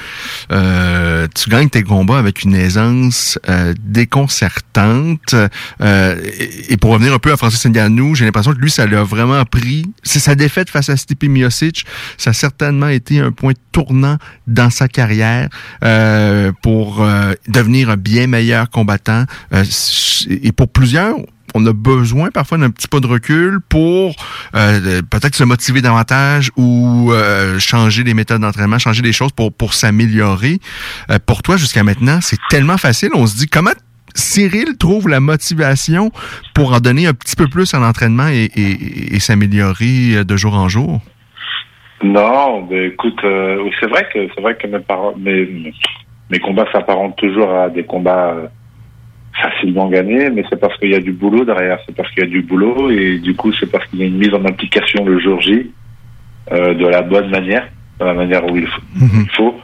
tu 0.49 1.49
gagnes 1.49 1.69
tes 1.69 1.83
combats 1.83 2.19
avec 2.19 2.43
une 2.43 2.55
aisance 2.55 3.39
déconcertante. 3.79 5.35
Euh, 5.81 6.15
et, 6.39 6.73
et 6.73 6.77
pour 6.77 6.91
revenir 6.91 7.13
un 7.13 7.19
peu 7.19 7.31
à 7.31 7.37
Francis 7.37 7.65
Ngannou, 7.65 8.15
j'ai 8.15 8.25
l'impression 8.25 8.53
que 8.53 8.59
lui, 8.59 8.71
ça 8.71 8.85
l'a 8.85 9.03
vraiment 9.03 9.43
pris. 9.45 9.85
C'est 10.03 10.19
sa 10.19 10.35
défaite 10.35 10.69
face 10.69 10.89
à 10.89 10.97
Stipe 10.97 11.23
Miocic. 11.23 11.85
Ça 12.17 12.31
a 12.31 12.33
certainement 12.33 12.89
été 12.89 13.19
un 13.19 13.31
point 13.31 13.53
tournant 13.71 14.17
dans 14.47 14.69
sa 14.69 14.87
carrière 14.87 15.49
euh, 15.83 16.51
pour 16.61 17.03
euh, 17.03 17.33
devenir 17.47 17.89
un 17.89 17.97
bien 17.97 18.27
meilleur 18.27 18.69
combattant. 18.69 19.25
Euh, 19.53 19.63
et 20.29 20.51
pour 20.51 20.69
plusieurs, 20.69 21.17
on 21.53 21.65
a 21.65 21.73
besoin 21.73 22.29
parfois 22.31 22.57
d'un 22.57 22.69
petit 22.69 22.87
pas 22.87 22.99
de 22.99 23.07
recul 23.07 23.59
pour 23.69 24.15
euh, 24.55 25.01
peut-être 25.09 25.35
se 25.35 25.43
motiver 25.43 25.81
davantage 25.81 26.51
ou 26.57 27.11
euh, 27.11 27.59
changer 27.59 28.03
les 28.03 28.13
méthodes 28.13 28.41
d'entraînement, 28.41 28.79
changer 28.79 29.01
les 29.01 29.13
choses 29.13 29.31
pour, 29.31 29.53
pour 29.53 29.73
s'améliorer. 29.73 30.59
Euh, 31.09 31.19
pour 31.25 31.41
toi, 31.41 31.57
jusqu'à 31.57 31.83
maintenant, 31.83 32.19
c'est 32.21 32.39
tellement 32.49 32.77
facile. 32.77 33.09
On 33.13 33.27
se 33.27 33.37
dit 33.37 33.47
comment 33.47 33.71
Cyril 34.15 34.77
trouve 34.77 35.09
la 35.09 35.19
motivation 35.19 36.11
pour 36.53 36.73
en 36.73 36.79
donner 36.79 37.07
un 37.07 37.13
petit 37.13 37.35
peu 37.35 37.47
plus 37.47 37.73
à 37.73 37.79
l'entraînement 37.79 38.27
et, 38.27 39.19
s'améliorer 39.19 40.23
de 40.23 40.37
jour 40.37 40.53
en 40.55 40.69
jour? 40.69 41.01
Non, 42.03 42.67
mais 42.69 42.87
écoute, 42.87 43.19
euh, 43.23 43.69
c'est 43.79 43.87
vrai 43.87 44.07
que 44.13 44.27
c'est 44.35 44.41
vrai 44.41 44.55
que 44.55 44.67
mes, 44.67 45.45
mes, 45.45 45.73
mes 46.29 46.39
combats 46.39 46.69
s'apparentent 46.71 47.15
toujours 47.15 47.49
à 47.49 47.69
des 47.69 47.85
combats 47.85 48.35
facilement 49.41 49.87
gagnés, 49.87 50.29
mais 50.29 50.43
c'est 50.49 50.59
parce 50.59 50.77
qu'il 50.77 50.91
y 50.91 50.95
a 50.95 50.99
du 50.99 51.11
boulot 51.11 51.43
derrière, 51.43 51.79
c'est 51.85 51.95
parce 51.95 52.09
qu'il 52.11 52.23
y 52.23 52.25
a 52.25 52.29
du 52.29 52.41
boulot 52.41 52.89
et 52.91 53.17
du 53.19 53.35
coup 53.35 53.51
c'est 53.53 53.71
parce 53.71 53.85
qu'il 53.87 53.99
y 53.99 54.03
a 54.03 54.05
une 54.05 54.17
mise 54.17 54.33
en 54.33 54.45
application 54.45 55.03
le 55.05 55.19
jour 55.19 55.41
J 55.41 55.71
euh, 56.51 56.73
de 56.73 56.85
la 56.87 57.01
bonne 57.01 57.29
manière, 57.29 57.67
de 57.99 58.05
la 58.05 58.13
manière 58.13 58.45
où 58.45 58.55
il 58.55 58.67
faut. 58.67 58.81
Mhm. 58.95 59.25
faut. 59.35 59.55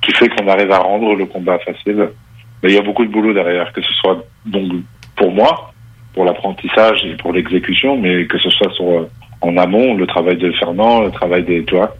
qui 0.00 0.12
fait 0.12 0.28
qu'on 0.28 0.48
arrive 0.48 0.70
à 0.72 0.78
rendre 0.78 1.14
le 1.14 1.26
combat 1.26 1.58
facile. 1.58 2.08
Mais 2.62 2.70
il 2.70 2.74
y 2.74 2.78
a 2.78 2.82
beaucoup 2.82 3.04
de 3.04 3.10
boulot 3.10 3.32
derrière, 3.32 3.72
que 3.72 3.82
ce 3.82 3.92
soit 3.94 4.24
donc 4.46 4.72
pour 5.16 5.32
moi, 5.32 5.72
pour 6.14 6.24
l'apprentissage 6.24 7.04
et 7.04 7.14
pour 7.16 7.32
l'exécution, 7.32 7.96
mais 7.96 8.26
que 8.26 8.38
ce 8.38 8.50
soit 8.50 8.70
sur 8.72 9.08
en 9.42 9.56
amont, 9.56 9.94
le 9.94 10.06
travail 10.06 10.36
de 10.36 10.52
Fernand, 10.52 11.02
le 11.02 11.10
travail 11.10 11.42
des, 11.44 11.64
toi, 11.64 11.94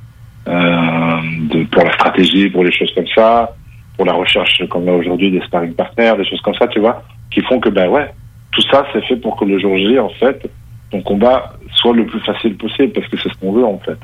euh, 0.49 1.21
de, 1.51 1.65
pour 1.65 1.85
la 1.85 1.93
stratégie, 1.93 2.51
pour 2.51 2.65
les 2.65 2.73
choses 2.73 2.93
comme 2.95 3.09
ça, 3.15 3.55
pour 4.01 4.07
la 4.07 4.15
recherche 4.15 4.67
comme 4.71 4.87
là 4.87 4.95
aujourd'hui 4.95 5.31
des 5.31 5.43
sparring 5.43 5.75
partners, 5.75 6.15
des 6.17 6.25
choses 6.25 6.41
comme 6.41 6.55
ça, 6.55 6.67
tu 6.69 6.81
vois, 6.81 7.03
qui 7.31 7.43
font 7.43 7.61
que 7.61 7.69
ben 7.69 7.87
ouais, 7.91 8.11
tout 8.51 8.63
ça 8.63 8.87
c'est 8.95 9.05
fait 9.05 9.17
pour 9.17 9.37
que 9.37 9.45
le 9.45 9.59
jour 9.59 9.77
J 9.77 9.99
en 9.99 10.09
fait, 10.09 10.51
ton 10.91 11.03
combat 11.03 11.53
soit 11.75 11.93
le 11.93 12.07
plus 12.07 12.21
facile 12.21 12.57
possible 12.57 12.95
parce 12.95 13.07
que 13.09 13.19
c'est 13.19 13.29
ce 13.29 13.39
qu'on 13.39 13.53
veut 13.53 13.67
en 13.67 13.79
fait. 13.81 13.99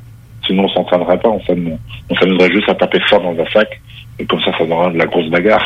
Sinon 0.46 0.64
on 0.64 0.68
s'entraînerait 0.68 1.18
pas, 1.18 1.30
on 1.30 1.40
s'amuserait 1.40 2.52
juste 2.52 2.68
à 2.68 2.74
taper 2.74 3.00
fort 3.09 3.22
dans 3.22 3.42
un 3.42 3.46
sac 3.46 3.80
et 4.18 4.26
comme 4.26 4.42
ça 4.42 4.52
ça 4.59 4.66
donnerait 4.66 4.92
de 4.92 4.98
la 4.98 5.06
grosse 5.06 5.30
bagarre. 5.30 5.64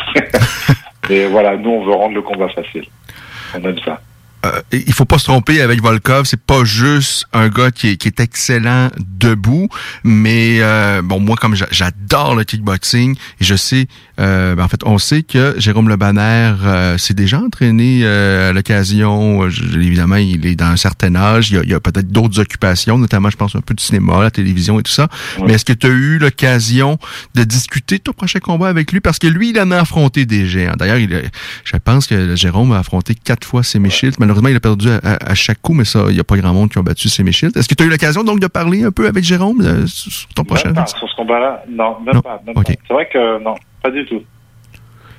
Et 1.09 1.25
voilà, 1.25 1.57
nous 1.57 1.69
on 1.69 1.83
veut 1.83 1.91
rendre 1.91 2.15
le 2.15 2.21
combat 2.21 2.47
facile. 2.47 2.85
On 3.53 3.61
aime 3.65 3.79
ça. 3.83 3.99
Euh, 4.45 4.61
il 4.71 4.93
faut 4.93 5.05
pas 5.05 5.17
se 5.17 5.25
tromper 5.25 5.61
avec 5.61 5.81
Volkov, 5.81 6.25
c'est 6.25 6.39
pas 6.39 6.63
juste 6.63 7.25
un 7.33 7.49
gars 7.49 7.71
qui 7.71 7.89
est, 7.89 7.97
qui 7.97 8.07
est 8.07 8.19
excellent 8.19 8.89
debout, 8.97 9.67
mais 10.03 10.57
euh, 10.61 11.01
bon 11.03 11.19
moi 11.19 11.35
comme 11.35 11.55
j'adore 11.71 12.35
le 12.35 12.43
kickboxing 12.43 13.15
et 13.15 13.43
je 13.43 13.55
sais 13.55 13.87
euh, 14.19 14.55
ben, 14.55 14.63
en 14.63 14.67
fait 14.67 14.83
on 14.83 14.97
sait 14.97 15.23
que 15.23 15.53
Jérôme 15.57 15.89
Le 15.89 15.95
Banner 15.95 16.53
s'est 16.97 17.13
déjà 17.13 17.39
entraîné 17.39 18.05
à 18.05 18.53
l'occasion 18.53 19.47
évidemment 19.47 20.15
il 20.15 20.45
est 20.45 20.55
dans 20.55 20.65
un 20.65 20.77
certain 20.77 21.15
âge, 21.15 21.51
il 21.51 21.69
y 21.69 21.73
a, 21.73 21.77
a 21.77 21.79
peut-être 21.79 22.11
d'autres 22.11 22.39
occupations, 22.39 22.97
notamment 22.97 23.29
je 23.29 23.37
pense 23.37 23.55
un 23.55 23.61
peu 23.61 23.73
de 23.73 23.79
cinéma, 23.79 24.21
la 24.21 24.31
télévision 24.31 24.79
et 24.79 24.83
tout 24.83 24.91
ça. 24.91 25.07
Mais 25.45 25.53
est-ce 25.53 25.65
que 25.65 25.73
tu 25.73 25.87
as 25.87 25.89
eu 25.89 26.17
l'occasion 26.17 26.97
de 27.35 27.43
discuter 27.43 27.99
ton 27.99 28.13
prochain 28.13 28.39
combat 28.39 28.69
avec 28.69 28.91
lui? 28.91 29.01
Parce 29.01 29.19
que 29.19 29.27
lui 29.27 29.51
il 29.51 29.59
en 29.59 29.71
a 29.71 29.79
affronté 29.79 30.25
des 30.25 30.47
géants. 30.47 30.73
D'ailleurs, 30.77 30.99
je 31.63 31.77
pense 31.77 32.07
que 32.07 32.35
Jérôme 32.35 32.71
a 32.71 32.79
affronté 32.79 33.15
quatre 33.15 33.45
fois 33.47 33.63
ses 33.63 33.79
Michel, 33.81 34.13
Malheureusement, 34.31 34.49
il 34.49 34.55
a 34.55 34.59
perdu 34.61 34.87
à, 35.03 35.35
chaque 35.35 35.61
coup, 35.61 35.73
mais 35.73 35.83
ça, 35.83 36.05
il 36.07 36.13
n'y 36.13 36.19
a 36.19 36.23
pas 36.23 36.37
grand 36.37 36.53
monde 36.53 36.69
qui 36.69 36.79
a 36.79 36.81
battu 36.81 37.09
ses 37.09 37.21
Michel. 37.21 37.51
Est-ce 37.53 37.67
que 37.67 37.75
tu 37.75 37.83
as 37.83 37.85
eu 37.85 37.89
l'occasion 37.89 38.23
donc 38.23 38.39
de 38.39 38.47
parler 38.47 38.83
un 38.83 38.91
peu 38.91 39.05
avec 39.07 39.25
Jérôme 39.25 39.59
euh, 39.61 39.85
sur 39.87 40.29
ton 40.33 40.45
prochain? 40.45 40.73
pas, 40.73 40.85
Sur 40.85 41.09
ce 41.09 41.15
combat-là, 41.17 41.63
non, 41.69 41.97
même 41.99 42.21
pas. 42.21 42.41
C'est 42.55 42.93
vrai 42.93 43.09
que 43.11 43.43
non, 43.43 43.55
pas 43.83 43.91
du 43.91 44.05
tout. 44.05 44.23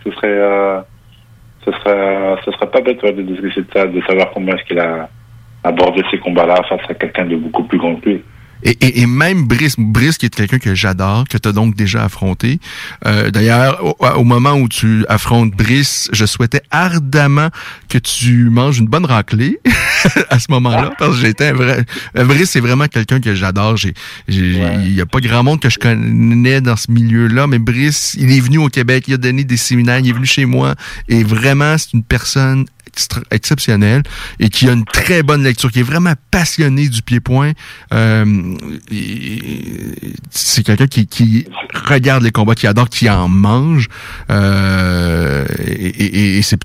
Ce 0.04 0.10
serait, 0.12 0.28
euh, 0.28 0.80
ce 1.64 1.72
serait, 1.72 2.36
ce 2.44 2.52
serait 2.52 2.70
pas 2.70 2.80
bête 2.80 3.04
de 3.04 3.22
discuter 3.22 3.60
de 3.60 3.66
ça, 3.72 3.86
de 3.86 4.00
savoir 4.02 4.30
comment 4.32 4.52
est-ce 4.54 4.64
qu'il 4.64 4.78
a 4.78 5.10
abordé 5.62 6.02
ces 6.10 6.18
combats-là 6.18 6.62
face 6.68 6.80
à 6.88 6.94
quelqu'un 6.94 7.26
de 7.26 7.36
beaucoup 7.36 7.64
plus 7.64 7.78
grand 7.78 7.94
que 7.96 8.08
lui. 8.08 8.22
Et, 8.62 9.02
et, 9.02 9.06
même 9.06 9.44
Brice, 9.44 9.74
Brice 9.78 10.18
qui 10.18 10.26
est 10.26 10.34
quelqu'un 10.34 10.58
que 10.58 10.74
j'adore, 10.74 11.24
que 11.28 11.36
tu 11.36 11.48
as 11.48 11.52
donc 11.52 11.74
déjà 11.74 12.04
affronté. 12.04 12.60
Euh, 13.06 13.30
D'ailleurs, 13.30 13.82
au, 14.00 14.24
moment 14.24 14.54
où 14.54 14.68
tu 14.68 15.04
affrontes 15.08 15.50
Brice, 15.50 16.08
je 16.12 16.24
souhaitais 16.26 16.62
ardemment 16.70 17.48
que 17.88 17.98
tu 17.98 18.50
manges 18.50 18.78
une 18.78 18.86
bonne 18.86 19.04
raclée 19.04 19.60
à 20.30 20.38
ce 20.38 20.46
moment-là, 20.50 20.92
parce 20.98 21.16
que 21.16 21.26
j'étais 21.26 21.48
un 21.48 21.52
vrai... 21.54 21.84
Brice, 22.14 22.50
c'est 22.50 22.60
vraiment 22.60 22.86
quelqu'un 22.86 23.20
que 23.20 23.34
j'adore. 23.34 23.76
Il 24.28 24.94
y 24.94 25.00
a 25.00 25.06
pas 25.06 25.20
grand 25.20 25.42
monde 25.42 25.60
que 25.60 25.70
je 25.70 25.78
connais 25.78 26.60
dans 26.60 26.76
ce 26.76 26.90
milieu-là, 26.90 27.46
mais 27.46 27.58
Brice, 27.58 28.16
il 28.18 28.30
est 28.30 28.40
venu 28.40 28.58
au 28.58 28.68
Québec, 28.68 29.04
il 29.08 29.14
a 29.14 29.18
donné 29.18 29.44
des 29.44 29.56
séminaires, 29.56 29.98
il 29.98 30.08
est 30.08 30.12
venu 30.12 30.26
chez 30.26 30.44
moi, 30.44 30.74
et 31.08 31.24
vraiment, 31.24 31.76
c'est 31.78 31.92
une 31.94 32.04
personne 32.04 32.66
exceptionnel 33.30 34.02
et 34.38 34.48
qui 34.48 34.68
a 34.68 34.72
une 34.72 34.84
très 34.84 35.22
bonne 35.22 35.42
lecture, 35.42 35.70
qui 35.70 35.80
est 35.80 35.84
vraiment 35.84 36.12
passionné 36.30 36.88
du 36.88 37.02
pied-point. 37.02 37.52
Euh, 37.92 38.24
c'est 40.30 40.62
quelqu'un 40.64 40.86
qui, 40.86 41.06
qui, 41.06 41.46
regarde 41.88 42.22
les 42.22 42.30
combats, 42.30 42.54
qui 42.54 42.66
adore, 42.66 42.88
qui 42.88 43.08
en 43.08 43.28
mange. 43.28 43.88
Euh, 44.30 45.44
et, 45.66 46.38
et, 46.38 46.42
c'est, 46.42 46.58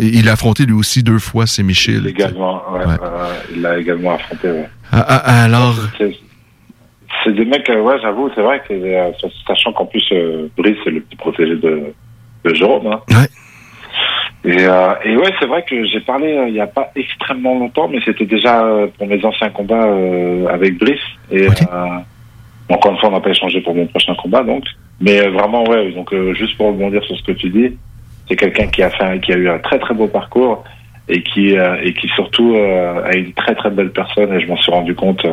il 0.00 0.28
a 0.28 0.32
affronté 0.32 0.66
lui 0.66 0.74
aussi 0.74 1.02
deux 1.02 1.18
fois, 1.18 1.46
c'est 1.46 1.62
Michel. 1.62 2.06
Également, 2.06 2.62
ouais, 2.72 2.84
Euh, 3.02 3.34
il 3.54 3.62
l'a 3.62 3.78
également 3.78 4.14
affronté. 4.14 4.48
Ouais. 4.48 4.68
Ah, 4.92 5.04
ah, 5.08 5.44
alors? 5.44 5.76
C'est 7.24 7.32
des 7.32 7.44
mecs, 7.44 7.68
ouais, 7.68 7.96
j'avoue, 8.00 8.30
c'est 8.34 8.42
vrai 8.42 8.62
que 8.68 8.74
sachant 9.46 9.72
qu'en 9.72 9.86
plus 9.86 10.04
Brice 10.56 10.76
c'est 10.84 10.90
le 10.90 11.00
petit 11.00 11.16
protégé 11.16 11.56
de, 11.56 11.92
de 12.44 12.54
Jérôme. 12.54 12.86
Hein. 12.86 13.00
Ouais. 13.10 13.28
Et, 14.44 14.56
euh, 14.60 14.94
et 15.04 15.16
ouais, 15.16 15.32
c'est 15.40 15.46
vrai 15.46 15.64
que 15.68 15.84
j'ai 15.86 16.00
parlé 16.00 16.36
euh, 16.36 16.48
il 16.48 16.54
n'y 16.54 16.60
a 16.60 16.66
pas 16.66 16.90
extrêmement 16.94 17.58
longtemps, 17.58 17.88
mais 17.88 17.98
c'était 18.04 18.26
déjà 18.26 18.64
euh, 18.64 18.86
pour 18.96 19.06
mes 19.06 19.24
anciens 19.24 19.50
combats 19.50 19.86
euh, 19.86 20.46
avec 20.46 20.78
Brice. 20.78 21.00
Et 21.32 21.48
encore 22.68 22.92
une 22.92 22.98
fois, 22.98 23.08
on 23.08 23.12
n'a 23.12 23.20
pas 23.20 23.30
échangé 23.30 23.60
pour 23.60 23.74
mon 23.74 23.86
prochain 23.86 24.14
combat, 24.14 24.42
donc. 24.42 24.64
Mais 25.00 25.28
vraiment, 25.28 25.64
ouais. 25.64 25.90
Donc, 25.92 26.14
juste 26.34 26.56
pour 26.56 26.68
rebondir 26.68 27.02
sur 27.04 27.16
ce 27.16 27.22
que 27.22 27.32
tu 27.32 27.50
dis, 27.50 27.76
c'est 28.28 28.36
quelqu'un 28.36 28.66
qui 28.68 28.82
a 28.82 28.90
fait, 28.90 29.20
qui 29.20 29.32
a 29.32 29.36
eu 29.36 29.48
un 29.48 29.58
très 29.58 29.78
très 29.78 29.94
beau 29.94 30.06
parcours 30.06 30.64
et 31.08 31.22
qui 31.22 31.50
et 31.50 31.92
qui 31.92 32.08
surtout 32.08 32.56
a 32.56 33.14
une 33.14 33.32
très 33.34 33.54
très 33.54 33.70
belle 33.70 33.90
personne. 33.90 34.32
Et 34.32 34.40
je 34.40 34.46
m'en 34.46 34.56
suis 34.56 34.72
rendu 34.72 34.94
compte 34.94 35.24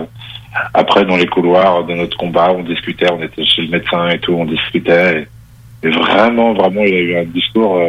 après 0.74 1.06
dans 1.06 1.18
les 1.18 1.28
couloirs 1.28 1.84
de 1.86 1.94
notre 1.94 2.18
combat, 2.18 2.52
on 2.52 2.64
discutait, 2.64 3.12
on 3.12 3.22
était 3.22 3.46
chez 3.46 3.64
le 3.64 3.70
médecin 3.70 4.10
et 4.10 4.20
tout, 4.20 4.34
on 4.34 4.46
discutait. 4.46 5.22
Et, 5.22 5.28
et 5.84 5.90
vraiment, 5.90 6.54
vraiment, 6.54 6.82
il 6.82 6.94
a 6.94 7.00
eu 7.00 7.18
un 7.18 7.26
discours 7.26 7.80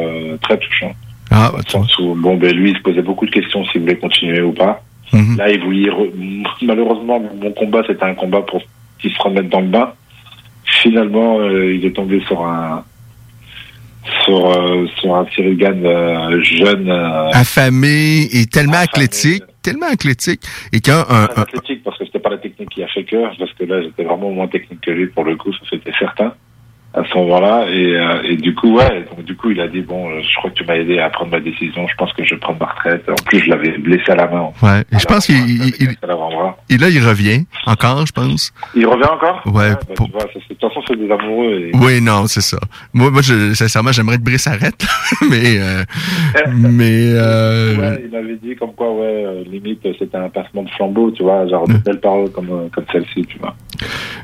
très 0.43 0.59
touchant. 0.59 0.95
Ah, 1.31 1.51
bon, 2.17 2.37
ben, 2.37 2.55
lui, 2.55 2.71
il 2.71 2.77
se 2.77 2.83
posait 2.83 3.03
beaucoup 3.03 3.27
de 3.27 3.31
questions 3.31 3.65
s'il 3.67 3.81
voulait 3.81 3.97
continuer 3.97 4.43
ou 4.43 4.53
pas. 4.53 4.83
Mhm. 5.13 5.37
Là, 5.37 5.51
il 5.51 5.63
voulait, 5.63 5.91
malheureusement, 6.63 7.21
mon 7.21 7.51
combat, 7.53 7.83
c'était 7.87 8.05
un 8.05 8.15
combat 8.15 8.43
pour 8.43 8.63
qu'il 9.01 9.13
se 9.13 9.23
remette 9.23 9.49
dans 9.49 9.61
le 9.61 9.69
bain. 9.69 9.93
Finalement, 10.83 11.41
euh, 11.41 11.75
il 11.75 11.85
est 11.85 11.93
tombé 11.93 12.21
sur 12.27 12.45
un, 12.45 12.85
sur, 14.25 14.51
euh, 14.51 14.87
sur 14.99 15.15
un 15.15 15.27
Cyril 15.35 15.63
euh, 15.63 16.43
jeune. 16.43 16.91
affamé 17.33 18.29
et 18.33 18.47
tellement 18.47 18.79
athlétique. 18.79 19.45
Tellement 19.63 19.87
athlétique. 19.91 20.43
Et 20.73 20.81
quand 20.81 21.05
un, 21.09 21.25
Athlétique, 21.25 21.83
parce 21.83 21.99
que 21.99 22.05
c'était 22.05 22.19
pas 22.19 22.31
la 22.31 22.39
technique 22.39 22.69
qui 22.71 22.83
a 22.83 22.89
fait 22.89 23.05
que, 23.05 23.17
parce 23.39 23.53
que 23.55 23.65
là, 23.65 23.83
j'étais 23.83 24.05
vraiment 24.05 24.31
moins 24.31 24.47
technique 24.47 24.83
que 24.83 24.91
lui, 24.91 25.07
pour 25.07 25.25
le 25.25 25.37
coup, 25.37 25.53
ça 25.53 25.61
c'était 25.71 25.93
certain 25.99 26.35
à 26.95 27.03
ce 27.05 27.19
moment-là. 27.19 27.67
Et, 27.69 27.97
euh, 27.97 28.23
et, 28.23 28.37
du 28.37 28.55
coup, 28.55 28.77
ouais, 28.77 29.05
donc 29.11 29.25
du 29.25 29.37
coup, 29.37 29.51
il 29.51 29.61
a 29.61 29.67
dit 29.67 29.81
bon, 29.81 30.09
euh, 30.09 30.21
je 30.23 30.37
crois 30.37 30.51
que 30.51 30.55
tu 30.55 30.65
m'as 30.65 30.77
aidé 30.77 30.99
à 31.01 31.11
prendre 31.11 31.33
ma 31.33 31.41
décision. 31.41 31.87
Je 31.89 31.95
pense 31.97 32.13
que 32.13 32.25
je 32.25 32.35
vais 32.35 32.41
prendre 32.41 32.61
ma 32.61 32.67
retraite. 32.67 33.05
En 33.09 33.15
plus, 33.27 33.41
je 33.41 33.51
l'avais 33.51 33.77
blessé 33.79 34.13
à 34.13 34.15
la 34.15 34.29
main. 34.29 34.51
Ouais. 34.63 34.81
Et 34.93 34.99
je 34.99 35.05
pense 35.05 35.27
qu'il 35.27 35.37
il, 35.37 35.97
et 36.71 36.79
là, 36.79 36.89
il 36.89 37.05
revient 37.05 37.45
encore, 37.67 38.07
je 38.07 38.13
pense. 38.13 38.53
Il 38.77 38.87
revient 38.87 39.11
encore? 39.11 39.43
Ouais. 39.47 39.71
bah, 39.71 39.79
tu 39.89 40.11
vois, 40.13 40.25
de 40.25 40.41
toute 40.49 40.61
façon, 40.61 40.81
c'est 40.87 40.97
des 40.97 41.11
amoureux. 41.11 41.53
Et... 41.53 41.71
Oui, 41.75 42.01
non, 42.01 42.27
c'est 42.29 42.41
ça. 42.41 42.59
Moi, 42.93 43.11
moi, 43.11 43.23
je, 43.23 43.55
sincèrement, 43.55 43.91
j'aimerais 43.91 44.19
que 44.19 44.23
Brice 44.23 44.47
arrête, 44.47 44.87
mais 45.29 45.59
euh, 45.59 45.83
mais. 46.49 46.95
Euh... 47.25 47.77
Ouais, 47.77 48.03
il 48.05 48.11
m'avait 48.11 48.37
dit 48.37 48.57
comme 48.57 48.73
quoi, 48.75 48.93
ouais, 48.93 49.45
limite, 49.47 49.87
c'était 49.99 50.17
un 50.17 50.29
passement 50.29 50.63
de 50.63 50.71
flambeau, 50.71 51.11
tu 51.11 51.23
vois, 51.23 51.47
genre 51.47 51.67
de 51.67 51.75
belles 51.75 52.01
paroles 52.01 52.31
comme 52.31 52.69
comme 52.71 52.85
celle-ci, 52.93 53.25
tu 53.27 53.39
vois. 53.39 53.55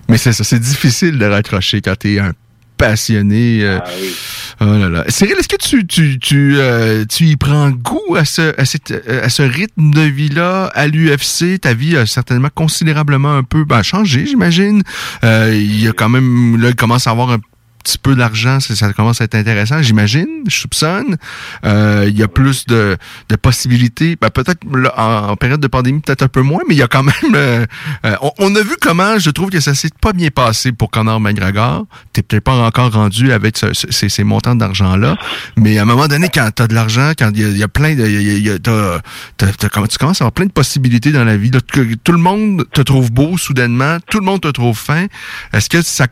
Mais 0.08 0.16
c'est 0.16 0.32
ça, 0.32 0.44
c'est 0.44 0.58
difficile 0.58 1.18
de 1.18 1.24
raccrocher 1.24 1.80
quand 1.80 1.96
t'es 1.96 2.18
un 2.18 2.32
passionné. 2.80 3.62
Euh, 3.62 3.78
ah, 3.84 3.88
oui. 4.00 4.14
Oh 4.62 4.64
là 4.64 4.88
là. 4.88 5.04
Cyril, 5.08 5.36
est-ce 5.38 5.48
que 5.48 5.56
tu, 5.56 5.86
tu, 5.86 6.18
tu, 6.18 6.56
euh, 6.58 7.04
tu 7.06 7.24
y 7.24 7.36
prends 7.36 7.70
goût 7.70 8.16
à 8.16 8.24
ce, 8.24 8.58
à, 8.58 8.64
cette, 8.64 8.92
à 9.08 9.28
ce 9.28 9.42
rythme 9.42 9.90
de 9.90 10.00
vie-là 10.00 10.66
à 10.74 10.86
l'UFC? 10.86 11.60
Ta 11.60 11.74
vie 11.74 11.96
a 11.96 12.06
certainement 12.06 12.48
considérablement 12.54 13.34
un 13.34 13.42
peu 13.42 13.64
ben, 13.64 13.82
changé, 13.82 14.26
j'imagine. 14.26 14.82
Euh, 15.24 15.52
il 15.54 15.82
y 15.82 15.88
a 15.88 15.92
quand 15.92 16.08
même, 16.08 16.60
là, 16.60 16.68
il 16.70 16.74
commence 16.74 17.06
à 17.06 17.10
avoir 17.10 17.30
un 17.30 17.38
petit 17.82 17.98
peu 17.98 18.14
d'argent, 18.14 18.60
ça, 18.60 18.92
commence 18.92 19.20
à 19.20 19.24
être 19.24 19.34
intéressant, 19.34 19.82
j'imagine, 19.82 20.26
je 20.46 20.56
soupçonne. 20.56 21.16
Euh, 21.64 22.06
il 22.08 22.18
y 22.18 22.22
a 22.22 22.28
plus 22.28 22.66
de, 22.66 22.96
de 23.28 23.36
possibilités. 23.36 24.16
Ben, 24.20 24.30
peut-être 24.30 24.60
en, 24.96 25.30
en, 25.30 25.36
période 25.36 25.60
de 25.60 25.66
pandémie, 25.66 26.00
peut-être 26.00 26.22
un 26.22 26.28
peu 26.28 26.42
moins, 26.42 26.60
mais 26.68 26.74
il 26.74 26.78
y 26.78 26.82
a 26.82 26.88
quand 26.88 27.02
même... 27.02 27.34
Euh, 27.34 27.66
euh, 28.04 28.16
on, 28.38 28.54
a 28.54 28.60
vu 28.62 28.76
comment, 28.80 29.18
je 29.18 29.30
trouve 29.30 29.50
que 29.50 29.60
ça 29.60 29.74
s'est 29.74 29.90
pas 30.00 30.12
bien 30.12 30.28
passé 30.28 30.72
pour 30.72 30.90
Conor 30.90 31.20
McGregor. 31.20 31.86
T'es 32.12 32.22
peut-être 32.22 32.44
pas 32.44 32.54
encore 32.54 32.92
rendu 32.92 33.32
avec 33.32 33.56
ce, 33.56 33.72
ces, 33.72 34.08
ces, 34.08 34.24
montants 34.24 34.54
d'argent-là, 34.54 35.16
mais 35.56 35.78
à 35.78 35.82
un 35.82 35.86
moment 35.86 36.08
donné, 36.08 36.28
quand 36.32 36.48
t'as 36.54 36.66
de 36.66 36.74
l'argent, 36.74 37.12
quand 37.18 37.30
il 37.34 37.56
y, 37.56 37.62
a 37.62 37.68
plein 37.68 37.94
de... 37.94 38.06
Y 38.06 38.50
a, 38.50 38.58
t'as, 38.58 39.00
t'as, 39.36 39.52
tu 39.52 39.98
commences 39.98 40.20
à 40.20 40.24
avoir 40.24 40.32
plein 40.32 40.46
de 40.46 40.52
possibilités 40.52 41.12
dans 41.12 41.24
la 41.24 41.36
vie. 41.36 41.50
Tout 41.50 42.12
le 42.12 42.18
monde 42.18 42.64
te 42.72 42.80
trouve 42.82 43.10
beau 43.10 43.38
soudainement, 43.38 43.98
tout 44.10 44.18
le 44.18 44.24
monde 44.24 44.40
te 44.40 44.48
trouve 44.48 44.76
fin. 44.76 45.06
Est-ce 45.52 45.68
que 45.68 45.82
ça 45.82 46.06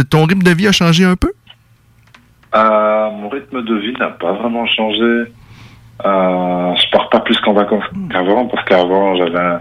ton 0.00 0.24
rythme 0.24 0.42
de 0.42 0.50
vie 0.52 0.68
a 0.68 0.72
changé 0.72 1.04
un 1.04 1.16
peu? 1.16 1.32
Euh, 2.54 3.10
mon 3.10 3.28
rythme 3.28 3.62
de 3.62 3.74
vie 3.76 3.94
n'a 3.98 4.08
pas 4.08 4.32
vraiment 4.32 4.66
changé. 4.66 5.32
Euh, 6.04 6.74
je 6.76 6.90
pars 6.90 7.08
pas 7.08 7.20
plus 7.20 7.38
qu'en 7.40 7.52
vacances 7.52 7.84
qu'avant, 8.10 8.46
parce 8.46 8.64
qu'avant, 8.66 9.16
j'avais, 9.16 9.58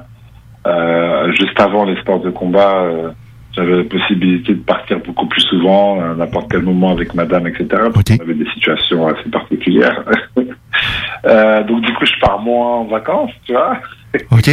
euh, 0.68 1.32
juste 1.34 1.60
avant 1.60 1.86
les 1.86 2.00
sports 2.02 2.20
de 2.20 2.30
combat, 2.32 2.84
euh, 2.84 3.12
j'avais 3.56 3.78
la 3.78 3.84
possibilité 3.84 4.54
de 4.54 4.62
partir 4.62 5.00
beaucoup 5.00 5.28
plus 5.28 5.42
souvent, 5.42 6.02
à 6.02 6.16
n'importe 6.16 6.52
quel 6.52 6.64
moment 6.64 6.92
avec 6.92 7.14
madame, 7.14 7.48
etc. 7.48 7.68
Parce 7.94 8.20
avait 8.20 8.34
des 8.34 8.50
situations 8.54 9.08
assez 9.08 9.30
particulières. 9.30 10.04
Donc, 10.36 11.82
du 11.82 11.94
coup, 11.94 12.06
je 12.06 12.20
pars 12.20 12.40
moins 12.40 12.78
en 12.78 12.86
vacances, 12.86 13.32
tu 13.46 13.54
vois. 13.54 13.78
OK. 14.32 14.50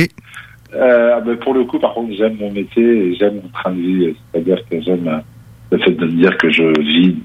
Mais 0.73 1.37
pour 1.37 1.55
le 1.55 1.65
coup, 1.65 1.79
par 1.79 1.95
contre, 1.95 2.15
j'aime 2.17 2.37
mon 2.39 2.53
métier 2.53 2.85
et 2.85 3.17
j'aime 3.17 3.37
mon 3.43 3.49
train 3.49 3.73
de 3.73 3.81
vie. 3.81 4.17
C'est-à-dire 4.33 4.59
que 4.71 4.81
j'aime 4.81 5.23
le 5.71 5.79
fait 5.79 5.93
de 5.93 6.05
me 6.05 6.13
dire 6.13 6.37
que 6.39 6.51
je 6.51 6.63
vis 6.81 7.17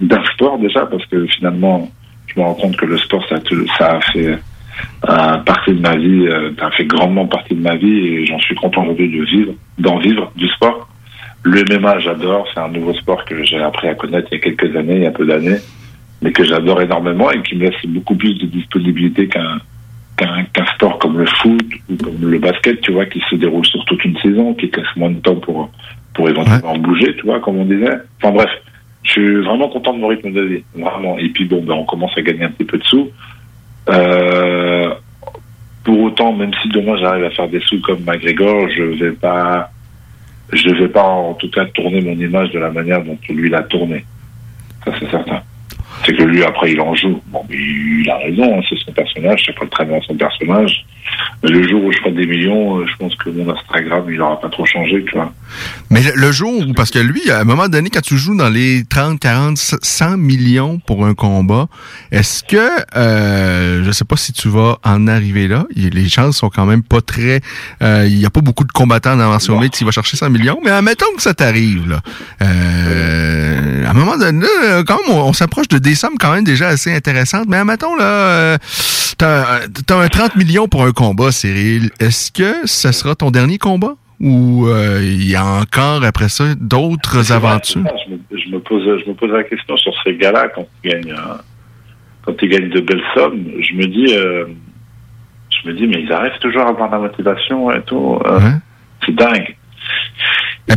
d'un 0.00 0.24
sport 0.34 0.58
déjà, 0.58 0.86
parce 0.86 1.04
que 1.06 1.26
finalement, 1.26 1.90
je 2.26 2.40
me 2.40 2.44
rends 2.44 2.54
compte 2.54 2.76
que 2.76 2.86
le 2.86 2.98
sport, 2.98 3.24
ça, 3.28 3.36
a 3.36 4.00
fait 4.00 4.38
euh, 5.08 5.36
partie 5.38 5.72
de 5.72 5.80
ma 5.80 5.96
vie, 5.96 6.26
euh, 6.26 6.52
a 6.60 6.70
fait 6.70 6.84
grandement 6.84 7.26
partie 7.26 7.54
de 7.54 7.60
ma 7.60 7.76
vie 7.76 7.98
et 7.98 8.26
j'en 8.26 8.38
suis 8.38 8.54
content 8.54 8.82
aujourd'hui 8.82 9.18
de 9.18 9.24
vivre, 9.24 9.52
d'en 9.78 9.98
vivre 9.98 10.32
du 10.36 10.48
sport. 10.48 10.88
Le 11.42 11.64
MMA, 11.64 11.98
j'adore, 11.98 12.46
c'est 12.54 12.60
un 12.60 12.68
nouveau 12.68 12.94
sport 12.94 13.24
que 13.24 13.42
j'ai 13.42 13.60
appris 13.60 13.88
à 13.88 13.94
connaître 13.94 14.28
il 14.30 14.36
y 14.36 14.38
a 14.38 14.40
quelques 14.40 14.76
années, 14.76 14.96
il 14.96 15.02
y 15.02 15.06
a 15.06 15.10
peu 15.10 15.26
d'années, 15.26 15.58
mais 16.22 16.30
que 16.32 16.44
j'adore 16.44 16.80
énormément 16.80 17.30
et 17.32 17.42
qui 17.42 17.56
me 17.56 17.64
laisse 17.64 17.74
beaucoup 17.86 18.14
plus 18.14 18.38
de 18.38 18.46
disponibilité 18.46 19.26
qu'un 19.28 19.58
qu'un 20.16 20.66
sport 20.76 20.98
comme 20.98 21.18
le 21.18 21.26
foot 21.26 21.60
ou 21.90 21.96
le 22.26 22.38
basket, 22.38 22.80
tu 22.80 22.92
vois, 22.92 23.06
qui 23.06 23.20
se 23.28 23.34
déroule 23.34 23.66
sur 23.66 23.84
toute 23.86 24.04
une 24.04 24.16
saison, 24.18 24.54
qui 24.54 24.70
casse 24.70 24.94
moins 24.96 25.10
de 25.10 25.18
temps 25.18 25.36
pour 25.36 25.70
pour 26.14 26.28
éventuellement 26.28 26.76
bouger, 26.76 27.14
tu 27.16 27.26
vois, 27.26 27.40
comme 27.40 27.58
on 27.58 27.64
disait. 27.64 27.98
Enfin 28.18 28.32
bref, 28.32 28.50
je 29.02 29.10
suis 29.10 29.36
vraiment 29.42 29.68
content 29.68 29.94
de 29.94 29.98
mon 29.98 30.08
rythme 30.08 30.32
de 30.32 30.42
vie, 30.42 30.64
vraiment. 30.74 31.18
Et 31.18 31.28
puis 31.30 31.44
bon, 31.44 31.62
ben, 31.62 31.74
on 31.74 31.84
commence 31.84 32.16
à 32.16 32.22
gagner 32.22 32.44
un 32.44 32.50
petit 32.50 32.64
peu 32.64 32.78
de 32.78 32.84
sous. 32.84 33.10
Euh, 33.88 34.94
pour 35.84 36.00
autant, 36.00 36.32
même 36.32 36.52
si 36.62 36.68
demain 36.68 36.96
j'arrive 36.98 37.24
à 37.24 37.30
faire 37.30 37.48
des 37.48 37.60
sous 37.60 37.80
comme 37.80 38.04
McGregor, 38.04 38.68
je 38.70 38.82
vais 38.82 39.12
pas, 39.12 39.70
je 40.52 40.68
vais 40.70 40.88
pas 40.88 41.02
en 41.02 41.34
tout 41.34 41.50
cas 41.50 41.64
tourner 41.66 42.00
mon 42.00 42.12
image 42.12 42.50
de 42.50 42.58
la 42.58 42.70
manière 42.70 43.02
dont 43.02 43.18
lui 43.28 43.50
l'a 43.50 43.62
tourné. 43.62 44.04
Ça 44.84 44.92
c'est 44.98 45.10
certain 45.10 45.42
c'est 46.04 46.16
que 46.16 46.22
lui, 46.22 46.42
après, 46.42 46.72
il 46.72 46.80
en 46.80 46.94
joue. 46.94 47.20
Bon, 47.28 47.44
mais 47.48 47.56
il 47.56 48.10
a 48.10 48.18
raison, 48.18 48.58
hein, 48.58 48.62
c'est 48.68 48.78
son 48.78 48.92
personnage, 48.92 49.52
pas 49.58 49.66
très 49.66 49.84
bien 49.84 50.00
son 50.06 50.14
personnage. 50.14 50.84
Mais 51.42 51.50
le 51.50 51.68
jour 51.68 51.84
où 51.84 51.92
je 51.92 51.98
ferai 51.98 52.12
des 52.12 52.26
millions, 52.26 52.78
euh, 52.78 52.86
je 52.86 52.96
pense 52.96 53.14
que 53.16 53.30
mon 53.30 53.48
Instagram, 53.50 54.04
il 54.08 54.20
aura 54.20 54.40
pas 54.40 54.48
trop 54.48 54.64
changé, 54.64 55.04
tu 55.04 55.12
vois. 55.14 55.32
Mais 55.90 56.00
le, 56.14 56.32
jour 56.32 56.52
où, 56.52 56.72
parce 56.72 56.90
que 56.90 56.98
lui, 56.98 57.30
à 57.30 57.40
un 57.40 57.44
moment 57.44 57.68
donné, 57.68 57.90
quand 57.90 58.00
tu 58.00 58.16
joues 58.16 58.36
dans 58.36 58.48
les 58.48 58.84
30, 58.84 59.18
40, 59.20 59.56
100 59.56 60.16
millions 60.16 60.78
pour 60.78 61.04
un 61.04 61.14
combat, 61.14 61.68
est-ce 62.10 62.42
que, 62.44 62.56
euh, 62.96 63.84
je 63.84 63.90
sais 63.90 64.04
pas 64.04 64.16
si 64.16 64.32
tu 64.32 64.48
vas 64.48 64.78
en 64.84 65.06
arriver 65.08 65.48
là, 65.48 65.66
les 65.74 66.08
chances 66.08 66.38
sont 66.38 66.48
quand 66.48 66.66
même 66.66 66.82
pas 66.82 67.00
très, 67.00 67.40
euh, 67.82 68.06
il 68.08 68.18
y 68.18 68.26
a 68.26 68.30
pas 68.30 68.40
beaucoup 68.40 68.64
de 68.64 68.72
combattants 68.72 69.16
dans 69.16 69.30
l'ancien 69.30 69.54
métier 69.56 69.70
qui 69.70 69.84
va 69.84 69.90
chercher 69.90 70.16
100 70.16 70.30
millions, 70.30 70.60
mais 70.64 70.70
admettons 70.70 71.12
que 71.16 71.22
ça 71.22 71.34
t'arrive, 71.34 71.88
là. 71.88 72.00
Euh, 72.42 73.86
à 73.86 73.90
un 73.90 73.94
moment 73.94 74.16
donné, 74.16 74.46
quand 74.86 74.98
même, 75.06 75.16
on, 75.16 75.32
s'approche 75.32 75.68
de 75.68 75.78
des 75.92 75.96
sommes 75.96 76.16
quand 76.18 76.32
même 76.32 76.44
déjà 76.44 76.68
assez 76.68 76.94
intéressantes, 76.94 77.48
mais 77.48 77.58
admettons, 77.58 77.94
là, 77.96 78.04
euh, 78.04 78.58
t'as, 79.18 79.68
t'as 79.86 79.98
un 79.98 80.08
30 80.08 80.36
millions 80.36 80.66
pour 80.66 80.84
un 80.84 80.92
combat, 80.92 81.30
Cyril. 81.30 81.90
Est-ce 82.00 82.32
que 82.32 82.66
ce 82.66 82.92
sera 82.92 83.14
ton 83.14 83.30
dernier 83.30 83.58
combat? 83.58 83.94
Ou 84.18 84.68
euh, 84.68 85.00
il 85.02 85.28
y 85.28 85.36
a 85.36 85.44
encore 85.44 86.02
après 86.02 86.30
ça 86.30 86.54
d'autres 86.58 87.30
aventures? 87.30 87.84
je, 88.08 88.50
me, 88.50 88.58
pose, 88.60 89.02
je 89.04 89.10
me 89.10 89.14
pose 89.14 89.32
la 89.32 89.44
question 89.44 89.76
sur 89.76 89.92
ces 90.02 90.16
gars-là 90.16 90.48
quand 90.54 90.66
ils 90.82 90.90
gagnent, 90.90 91.14
quand 92.24 92.32
ils 92.40 92.48
gagnent 92.48 92.70
de 92.70 92.80
belles 92.80 93.04
sommes. 93.14 93.44
Je 93.60 93.74
me 93.74 93.86
dis, 93.86 94.14
euh, 94.14 94.46
je 95.50 95.68
me 95.68 95.74
dis, 95.74 95.86
mais 95.86 96.02
ils 96.04 96.12
arrivent 96.12 96.38
toujours 96.40 96.62
à 96.62 96.70
avoir 96.70 96.90
la 96.90 97.00
motivation 97.00 97.70
et 97.70 97.82
tout. 97.82 98.18
Euh, 98.24 98.40
c'est 99.04 99.14
dingue. 99.14 99.56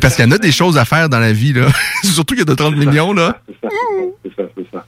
parce 0.01 0.17
qu'il 0.17 0.25
y 0.25 0.27
en 0.27 0.31
a 0.31 0.39
des 0.39 0.51
choses 0.51 0.77
à 0.77 0.83
faire 0.83 1.07
dans 1.07 1.19
la 1.19 1.31
vie, 1.31 1.53
là. 1.53 1.67
Surtout 2.03 2.35
qu'il 2.35 2.45
y 2.45 2.49
a 2.49 2.51
de 2.51 2.53
30 2.53 2.75
millions, 2.75 3.13
là. 3.13 3.37
C'est 3.47 3.55
ça, 3.61 3.69
c'est 4.23 4.35
ça, 4.35 4.43
c'est 4.57 4.71
ça 4.73 4.85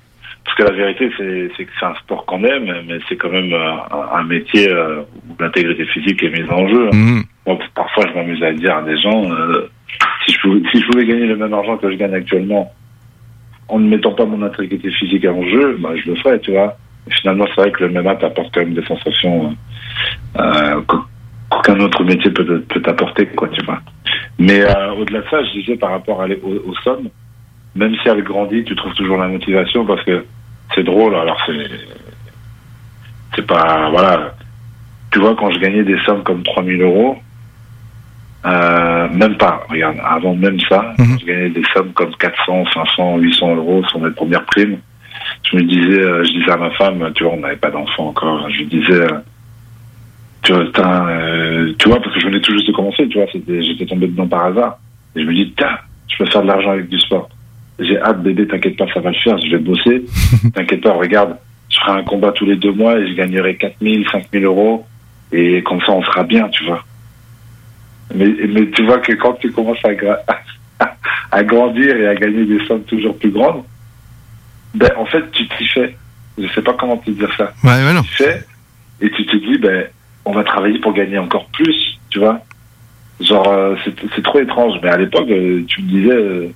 que 0.57 0.63
la 0.63 0.71
vérité, 0.71 1.11
c'est 1.55 1.65
que 1.65 1.71
c'est 1.79 1.85
un 1.85 1.93
sport 1.95 2.25
qu'on 2.25 2.43
aime, 2.43 2.73
mais 2.87 2.97
c'est 3.07 3.15
quand 3.15 3.29
même 3.29 3.53
euh, 3.53 3.71
un, 4.11 4.23
métier 4.23 4.67
euh, 4.71 5.01
où 5.29 5.41
l'intégrité 5.41 5.85
physique 5.85 6.23
est 6.23 6.31
mise 6.31 6.49
en 6.49 6.67
jeu. 6.67 6.89
Mhm. 6.91 7.23
parfois, 7.75 8.05
je 8.07 8.13
m'amuse 8.13 8.41
à 8.41 8.51
dire 8.53 8.75
à 8.75 8.81
des 8.81 8.99
gens, 8.99 9.31
euh, 9.31 9.69
si, 10.25 10.33
je 10.33 10.39
pouvais, 10.41 10.61
si 10.71 10.81
je 10.81 10.87
pouvais 10.87 11.05
gagner 11.05 11.27
le 11.27 11.35
même 11.35 11.53
argent 11.53 11.77
que 11.77 11.91
je 11.91 11.95
gagne 11.95 12.15
actuellement, 12.15 12.73
en 13.67 13.79
ne 13.79 13.87
mettant 13.87 14.13
pas 14.13 14.25
mon 14.25 14.41
intégrité 14.41 14.89
physique 14.89 15.25
en 15.25 15.43
jeu, 15.43 15.77
bah, 15.79 15.91
je 15.95 16.09
le 16.09 16.15
ferais, 16.15 16.39
tu 16.39 16.51
vois. 16.51 16.75
finalement, 17.11 17.45
c'est 17.53 17.61
vrai 17.61 17.71
que 17.71 17.83
le 17.83 17.91
MMA 17.91 18.15
t'apporte 18.15 18.51
quand 18.51 18.61
même 18.61 18.73
des 18.73 18.85
sensations 18.85 19.55
qu'aucun 20.87 21.79
autre 21.81 22.03
métier 22.03 22.31
peut, 22.31 22.61
peut 22.61 22.81
t'apporter, 22.81 23.27
quoi, 23.27 23.47
tu 23.49 23.63
vois. 23.63 23.79
Mais 24.39 24.63
au-delà 24.97 25.21
de 25.21 25.29
ça, 25.29 25.43
je 25.43 25.59
disais 25.59 25.75
par 25.75 25.91
rapport 25.91 26.21
à 26.21 26.25
aux, 26.25 26.69
aux 26.69 26.75
sommes, 26.83 27.09
même 27.75 27.93
si 28.01 28.09
elle 28.09 28.23
grandit, 28.23 28.63
tu 28.63 28.75
trouves 28.75 28.93
toujours 28.95 29.17
la 29.17 29.27
motivation 29.27 29.85
parce 29.85 30.03
que 30.03 30.25
c'est 30.75 30.83
drôle. 30.83 31.15
Alors 31.15 31.37
c'est 31.45 31.69
c'est 33.35 33.45
pas 33.45 33.89
voilà. 33.89 34.33
Tu 35.11 35.19
vois 35.19 35.35
quand 35.35 35.51
je 35.51 35.59
gagnais 35.59 35.83
des 35.83 35.97
sommes 36.05 36.23
comme 36.23 36.43
3000 36.43 36.81
euros, 36.81 37.17
euh, 38.45 39.07
même 39.09 39.37
pas. 39.37 39.63
Regarde, 39.69 39.97
avant 40.03 40.35
même 40.35 40.59
ça, 40.69 40.93
mhm. 40.97 41.19
je 41.19 41.25
gagnais 41.25 41.49
des 41.49 41.63
sommes 41.73 41.93
comme 41.93 42.13
400, 42.15 42.65
500, 42.73 43.17
800 43.17 43.55
euros 43.55 43.83
sur 43.87 43.99
mes 43.99 44.11
premières 44.11 44.45
primes. 44.45 44.79
Je 45.43 45.57
me 45.57 45.63
disais, 45.63 46.01
euh, 46.01 46.23
je 46.23 46.31
disais 46.31 46.51
à 46.51 46.57
ma 46.57 46.71
femme, 46.71 47.11
tu 47.15 47.23
vois, 47.23 47.33
on 47.33 47.39
n'avait 47.39 47.55
pas 47.55 47.71
d'enfant 47.71 48.09
encore. 48.09 48.49
Je 48.49 48.57
lui 48.57 48.65
disais, 48.67 49.01
euh, 49.01 49.19
tu 50.43 50.53
vois, 50.53 50.65
tu 51.77 51.89
vois, 51.89 51.99
parce 52.01 52.13
que 52.13 52.19
je 52.19 52.25
venais 52.27 52.41
tout 52.41 52.51
juste 52.53 52.67
de 52.67 52.73
commencer, 52.73 53.07
tu 53.07 53.17
vois, 53.17 53.27
j'étais 53.33 53.85
tombé 53.85 54.07
dedans 54.07 54.27
par 54.27 54.45
hasard. 54.45 54.77
Et 55.15 55.23
je 55.23 55.27
me 55.27 55.33
dis, 55.33 55.53
tiens, 55.57 55.77
je 56.07 56.17
peux 56.17 56.29
faire 56.29 56.43
de 56.43 56.47
l'argent 56.47 56.71
avec 56.71 56.89
du 56.89 56.99
sport 56.99 57.29
j'ai 57.79 57.99
hâte 57.99 58.21
bébé, 58.23 58.47
t'inquiète 58.47 58.77
pas, 58.77 58.85
ça 58.93 58.99
va 58.99 59.11
le 59.11 59.17
faire, 59.17 59.37
je 59.37 59.51
vais 59.51 59.63
bosser. 59.63 60.05
t'inquiète 60.53 60.81
pas, 60.81 60.93
regarde, 60.93 61.37
je 61.69 61.77
ferai 61.79 61.99
un 61.99 62.03
combat 62.03 62.31
tous 62.31 62.45
les 62.45 62.55
deux 62.55 62.71
mois 62.71 62.97
et 62.97 63.07
je 63.07 63.13
gagnerai 63.13 63.55
4000, 63.55 64.07
5000 64.11 64.43
euros. 64.45 64.85
Et 65.31 65.61
comme 65.63 65.81
ça, 65.81 65.91
on 65.91 66.03
sera 66.03 66.23
bien, 66.23 66.47
tu 66.49 66.65
vois. 66.65 66.83
Mais, 68.15 68.33
mais 68.47 68.69
tu 68.71 68.85
vois 68.85 68.99
que 68.99 69.13
quand 69.13 69.33
tu 69.33 69.51
commences 69.51 69.83
à, 69.83 69.89
à, 71.31 71.43
grandir 71.43 71.95
et 71.97 72.07
à 72.07 72.15
gagner 72.15 72.45
des 72.45 72.65
sommes 72.65 72.83
toujours 72.83 73.17
plus 73.17 73.31
grandes, 73.31 73.63
ben, 74.73 74.89
en 74.97 75.05
fait, 75.05 75.29
tu 75.31 75.47
t'y 75.47 75.67
fais. 75.67 75.95
Je 76.37 76.47
sais 76.53 76.61
pas 76.61 76.73
comment 76.73 76.97
te 76.97 77.11
dire 77.11 77.31
ça. 77.35 77.53
Ouais, 77.63 77.83
ouais, 77.85 77.93
non. 77.93 78.03
Tu 78.03 78.23
fais 78.23 78.43
et 79.01 79.11
tu 79.11 79.25
te 79.25 79.35
dis, 79.35 79.57
ben, 79.57 79.87
on 80.25 80.31
va 80.31 80.43
travailler 80.43 80.79
pour 80.79 80.93
gagner 80.93 81.17
encore 81.17 81.47
plus, 81.47 81.99
tu 82.09 82.19
vois. 82.19 82.41
Genre, 83.19 83.47
euh, 83.47 83.75
c'est 84.15 84.23
trop 84.23 84.39
étrange. 84.39 84.79
Mais 84.81 84.89
à 84.89 84.97
l'époque, 84.97 85.29
euh, 85.29 85.63
tu 85.67 85.81
me 85.81 85.87
disais, 85.87 86.13
euh, 86.13 86.49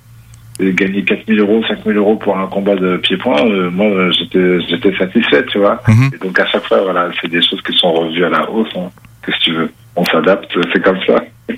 gagner 0.60 1.02
4000 1.04 1.40
euros, 1.40 1.62
5000 1.66 1.96
euros 1.96 2.16
pour 2.16 2.38
un 2.38 2.46
combat 2.46 2.76
de 2.76 2.96
pied-point, 2.98 3.44
euh, 3.46 3.70
moi, 3.70 4.10
j'étais, 4.10 4.60
j'étais 4.68 4.96
satisfait, 4.96 5.44
tu 5.46 5.58
vois. 5.58 5.82
Mhm. 5.88 6.10
Et 6.14 6.18
donc, 6.18 6.38
à 6.38 6.46
chaque 6.46 6.66
fois, 6.66 6.82
voilà, 6.82 7.10
c'est 7.20 7.28
des 7.28 7.42
choses 7.42 7.62
qui 7.62 7.76
sont 7.76 7.92
revues 7.92 8.24
à 8.24 8.30
la 8.30 8.50
hausse. 8.50 8.68
Hein. 8.76 8.90
Qu'est-ce 9.24 9.38
que 9.38 9.44
tu 9.44 9.54
veux? 9.54 9.70
On 9.96 10.04
s'adapte, 10.04 10.50
c'est 10.72 10.82
comme 10.82 10.98
ça. 11.06 11.22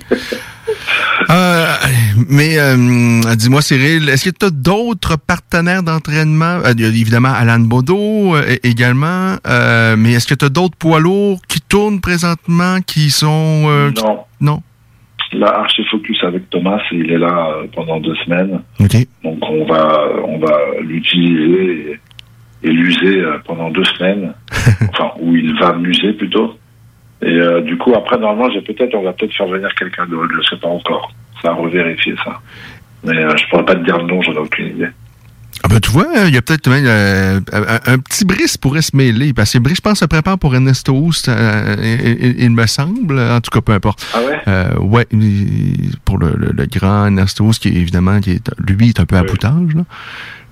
euh, 1.29 1.73
mais 2.29 2.57
euh, 2.59 3.35
dis-moi, 3.35 3.61
Cyril, 3.61 4.09
est-ce 4.09 4.29
que 4.29 4.35
tu 4.37 4.45
as 4.45 4.49
d'autres 4.49 5.17
partenaires 5.17 5.83
d'entraînement? 5.83 6.59
Euh, 6.65 6.73
évidemment, 6.77 7.33
Alan 7.33 7.59
Bodo 7.59 8.35
également, 8.63 9.35
mais 9.97 10.13
est-ce 10.13 10.27
que 10.27 10.33
tu 10.33 10.45
as 10.45 10.49
d'autres 10.49 10.75
poids 10.77 10.99
lourds 10.99 11.39
qui 11.47 11.61
tournent 11.61 12.01
présentement, 12.01 12.79
qui 12.85 13.09
sont... 13.09 13.91
non. 13.95 14.19
Non? 14.41 14.61
Là, 15.35 15.59
Archifocus 15.59 16.23
avec 16.23 16.49
Thomas, 16.49 16.81
il 16.91 17.11
est 17.11 17.17
là 17.17 17.49
euh, 17.49 17.67
pendant 17.73 17.99
deux 17.99 18.15
semaines. 18.15 18.61
Donc 19.23 19.37
on 19.49 19.65
va, 19.65 20.07
on 20.25 20.37
va 20.37 20.57
l'utiliser 20.81 21.99
et, 22.63 22.69
l'user 22.69 23.19
euh, 23.19 23.37
pendant 23.45 23.69
deux 23.69 23.83
semaines. 23.83 24.33
enfin, 24.89 25.11
où 25.19 25.35
il 25.35 25.57
va 25.59 25.73
m'user 25.73 26.13
plutôt. 26.13 26.55
Et 27.21 27.27
euh, 27.27 27.61
du 27.61 27.77
coup, 27.77 27.93
après, 27.95 28.17
normalement, 28.17 28.49
j'ai 28.53 28.61
peut-être, 28.61 28.95
on 28.95 29.03
va 29.03 29.13
peut-être 29.13 29.33
faire 29.33 29.47
venir 29.47 29.73
quelqu'un 29.75 30.05
d'autre, 30.05 30.29
je 30.31 30.37
ne 30.37 30.43
sais 30.43 30.57
pas 30.57 30.69
encore. 30.69 31.11
Ça 31.41 31.49
à 31.49 31.53
revérifier 31.53 32.15
ça. 32.23 32.39
Mais 33.03 33.21
je 33.37 33.49
pourrais 33.49 33.65
pas 33.65 33.75
te 33.75 33.83
dire 33.83 33.97
le 33.97 34.05
nom, 34.05 34.21
j'en 34.21 34.33
ai 34.33 34.37
aucune 34.37 34.67
idée. 34.67 34.89
Ah 35.65 35.67
ben 35.67 35.79
tu 35.79 35.89
vois, 35.89 36.05
il 36.27 36.33
y 36.35 36.37
a 36.37 36.43
peut-être 36.43 36.67
euh, 36.67 37.39
un, 37.87 37.97
petit 37.97 38.23
Brice 38.23 38.55
pourrait 38.55 38.83
se 38.83 38.95
mêler, 38.95 39.33
parce 39.33 39.51
que 39.51 39.57
Brice, 39.57 39.77
je 39.77 39.81
pense, 39.81 39.97
se 39.97 40.05
prépare 40.05 40.37
pour 40.37 40.53
Ernesto 40.53 40.93
Houst, 40.93 41.27
euh, 41.27 42.35
il, 42.37 42.51
me 42.51 42.67
semble, 42.67 43.19
en 43.19 43.41
tout 43.41 43.49
cas, 43.49 43.61
peu 43.61 43.71
importe. 43.71 44.05
Ah 44.13 44.19
ouais? 44.19 44.41
Euh, 44.47 44.77
ouais, 44.77 45.07
pour 46.05 46.19
le, 46.19 46.35
le, 46.37 46.65
grand 46.67 47.05
Ernesto 47.05 47.45
Houst, 47.45 47.63
qui 47.63 47.69
évidemment, 47.69 48.19
qui 48.19 48.33
est, 48.33 48.51
lui, 48.59 48.89
est 48.89 48.99
un 48.99 49.07
peu 49.07 49.17
à 49.17 49.23
poutage, 49.23 49.73
là 49.73 49.85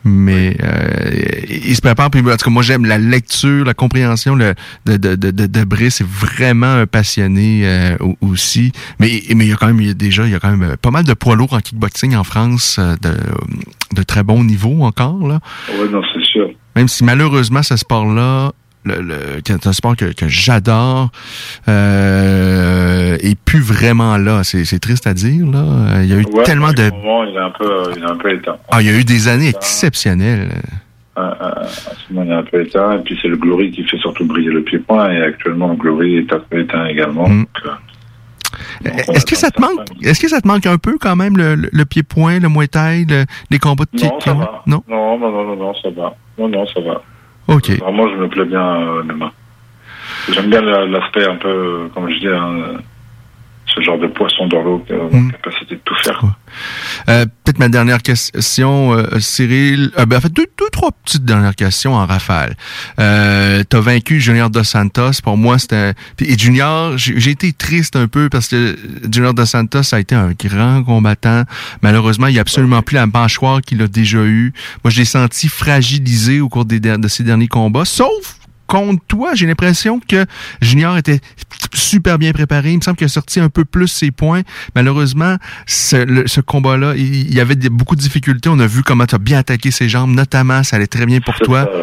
mais 0.03 0.57
euh, 0.63 1.41
il 1.49 1.75
se 1.75 1.81
prépare. 1.81 2.09
Puis, 2.09 2.21
en 2.21 2.23
tout 2.23 2.45
cas, 2.45 2.49
moi, 2.49 2.63
j'aime 2.63 2.85
la 2.85 2.97
lecture, 2.97 3.65
la 3.65 3.73
compréhension 3.73 4.35
de, 4.35 4.53
de, 4.85 4.97
de, 4.97 5.15
de, 5.15 5.31
de 5.31 5.63
Brice. 5.63 5.95
C'est 5.95 6.07
vraiment 6.07 6.73
un 6.73 6.87
passionné 6.87 7.61
euh, 7.63 7.97
aussi. 8.21 8.71
Mais, 8.99 9.21
mais 9.35 9.45
il 9.45 9.49
y 9.49 9.53
a 9.53 9.55
quand 9.55 9.67
même, 9.67 9.81
il 9.81 9.87
y 9.87 9.91
a 9.91 9.93
déjà, 9.93 10.25
il 10.25 10.31
y 10.31 10.35
a 10.35 10.39
quand 10.39 10.51
même 10.51 10.71
euh, 10.71 10.75
pas 10.81 10.91
mal 10.91 11.03
de 11.03 11.13
poids 11.13 11.35
lourds 11.35 11.53
en 11.53 11.59
kickboxing 11.59 12.15
en 12.15 12.23
France 12.23 12.77
euh, 12.79 12.95
de, 13.01 13.13
de 13.95 14.03
très 14.03 14.23
bon 14.23 14.43
niveau 14.43 14.83
encore. 14.83 15.27
Là. 15.27 15.39
Oui, 15.79 15.87
non, 15.91 16.01
c'est 16.13 16.23
sûr. 16.23 16.49
Même 16.75 16.87
si 16.87 17.03
malheureusement, 17.03 17.61
ce 17.61 17.77
sport-là 17.77 18.51
le, 18.85 19.01
le, 19.01 19.15
un 19.65 19.73
sport 19.73 19.95
que, 19.95 20.13
que 20.13 20.27
j'adore 20.27 21.09
euh, 21.67 23.17
et 23.21 23.35
plus 23.35 23.61
vraiment 23.61 24.17
là. 24.17 24.43
C'est, 24.43 24.79
triste 24.79 25.07
à 25.07 25.13
dire 25.13 25.45
là. 25.45 26.01
Il 26.01 26.09
y 26.09 26.13
a 26.13 26.19
eu 26.19 26.25
tellement 26.43 26.73
de. 26.73 26.89
Moment, 26.91 27.23
il 27.23 27.35
est 27.35 27.39
un 27.39 27.51
peu, 27.51 27.91
il 27.95 28.03
est 28.03 28.05
un 28.05 28.15
peu 28.15 28.33
éteint. 28.33 28.57
Ah, 28.71 28.81
il 28.81 28.87
y 28.87 28.89
a 28.89 28.97
eu 28.97 29.03
des 29.03 29.27
années 29.27 29.49
exceptionnelles. 29.49 30.49
À, 31.15 31.61
ce 31.67 32.13
moment, 32.13 32.25
il 32.25 32.31
est 32.31 32.35
un 32.35 32.43
peu 32.43 32.61
éteint. 32.61 32.93
Et 32.93 32.99
puis 32.99 33.17
c'est 33.21 33.27
le 33.27 33.37
Glory 33.37 33.71
qui 33.71 33.83
fait 33.83 33.97
surtout 33.97 34.25
briller 34.25 34.49
le 34.49 34.63
pied-point. 34.63 35.11
Et 35.11 35.21
actuellement, 35.21 35.69
le 35.69 35.75
Glory 35.75 36.17
est 36.17 36.33
un 36.33 36.39
peu 36.39 36.59
éteint 36.59 36.85
également. 36.87 37.29
Mm. 37.29 37.45
Euh, 38.85 38.89
Est-ce 39.13 39.25
que 39.25 39.35
ça 39.35 39.49
te 39.49 39.59
manque? 39.59 39.87
Est-ce 40.01 40.19
que 40.19 40.27
ça 40.27 40.41
te 40.41 40.47
manque 40.47 40.65
un 40.65 40.77
peu 40.77 40.97
quand 40.99 41.15
même 41.15 41.37
le, 41.37 41.55
le, 41.55 41.85
pied-point, 41.85 42.39
le 42.39 42.49
Muay 42.49 42.67
Thai, 42.67 43.05
les 43.49 43.59
combats 43.59 43.85
de 43.91 44.03
non, 44.03 44.19
ça 44.19 44.33
va. 44.33 44.63
non, 44.67 44.83
non, 44.87 45.17
non, 45.17 45.31
non, 45.31 45.55
non, 45.55 45.73
ça 45.75 45.89
va. 45.89 46.15
Non, 46.37 46.49
non, 46.49 46.65
ça 46.67 46.79
va. 46.81 47.01
Ok. 47.47 47.69
Vraiment, 47.79 48.07
je 48.09 48.15
me 48.15 48.27
plais 48.27 48.45
bien 48.45 48.81
euh, 48.81 49.03
les 49.07 49.13
mains. 49.13 49.31
J'aime 50.29 50.49
bien 50.49 50.61
l'aspect 50.61 51.27
un 51.27 51.35
peu, 51.35 51.89
comme 51.93 52.09
je 52.09 52.19
dis, 52.19 52.27
hein, 52.27 52.77
ce 53.73 53.81
genre 53.81 53.97
de 53.97 54.07
poisson 54.07 54.47
dans 54.47 54.61
l'eau, 54.61 54.83
qui 54.85 54.93
a 54.93 54.97
la 54.97 55.03
hmm. 55.03 55.31
capacité 55.31 55.75
de 55.75 55.81
tout 55.83 55.95
faire. 56.03 56.23
Euh, 57.09 57.25
Peut-être 57.43 57.59
ma 57.59 57.69
dernière 57.69 58.01
question, 58.01 58.93
euh, 58.93 59.19
Cyril. 59.19 59.91
Euh, 59.97 60.05
ben, 60.05 60.17
en 60.17 60.21
fait, 60.21 60.31
deux, 60.31 60.45
deux, 60.57 60.69
trois 60.71 60.91
petites 60.91 61.25
dernières 61.25 61.55
questions 61.55 61.93
en 61.93 62.05
rafale. 62.05 62.55
Euh, 62.99 63.63
T'as 63.67 63.81
vaincu 63.81 64.21
Junior 64.21 64.49
Dos 64.49 64.63
Santos. 64.63 65.21
Pour 65.23 65.37
moi, 65.37 65.59
c'était... 65.59 65.93
Et 66.19 66.37
Junior, 66.37 66.97
j'ai 66.97 67.31
été 67.31 67.51
triste 67.51 67.95
un 67.95 68.07
peu 68.07 68.29
parce 68.29 68.47
que 68.47 68.77
Junior 69.11 69.33
Dos 69.33 69.45
Santos 69.45 69.93
a 69.93 69.99
été 69.99 70.15
un 70.15 70.31
grand 70.31 70.83
combattant. 70.83 71.43
Malheureusement, 71.81 72.27
il 72.27 72.33
n'y 72.33 72.39
a 72.39 72.41
absolument 72.41 72.81
plus 72.81 72.95
la 72.95 73.07
mâchoire 73.07 73.61
qu'il 73.61 73.81
a 73.81 73.87
déjà 73.87 74.19
eue. 74.19 74.53
Moi, 74.83 74.91
je 74.91 74.99
l'ai 74.99 75.05
senti 75.05 75.49
fragilisé 75.49 76.39
au 76.39 76.49
cours 76.49 76.65
des, 76.65 76.79
de 76.79 77.07
ces 77.07 77.23
derniers 77.23 77.47
combats, 77.47 77.85
sauf 77.85 78.37
contre 78.73 79.03
toi, 79.07 79.35
j'ai 79.35 79.45
l'impression 79.45 79.99
que 79.99 80.25
Junior 80.59 80.97
était 80.97 81.19
super 81.75 82.17
bien 82.17 82.31
préparé. 82.31 82.71
Il 82.71 82.77
me 82.77 82.81
semble 82.81 82.97
qu'il 82.97 83.05
a 83.05 83.09
sorti 83.09 83.39
un 83.39 83.49
peu 83.49 83.65
plus 83.65 83.87
ses 83.87 84.09
points. 84.09 84.41
Malheureusement, 84.73 85.37
ce, 85.67 86.41
combat-là, 86.41 86.95
il, 86.95 87.31
y 87.31 87.39
avait 87.39 87.55
beaucoup 87.55 87.95
de 87.95 88.01
difficultés. 88.01 88.49
On 88.49 88.59
a 88.59 88.65
vu 88.65 88.81
comment 88.81 89.05
tu 89.05 89.13
as 89.13 89.19
bien 89.19 89.37
attaqué 89.37 89.69
ses 89.69 89.89
jambes, 89.89 90.09
notamment, 90.09 90.63
ça 90.63 90.77
allait 90.77 90.87
très 90.87 91.05
bien 91.05 91.19
pour 91.21 91.35
toi. 91.35 91.69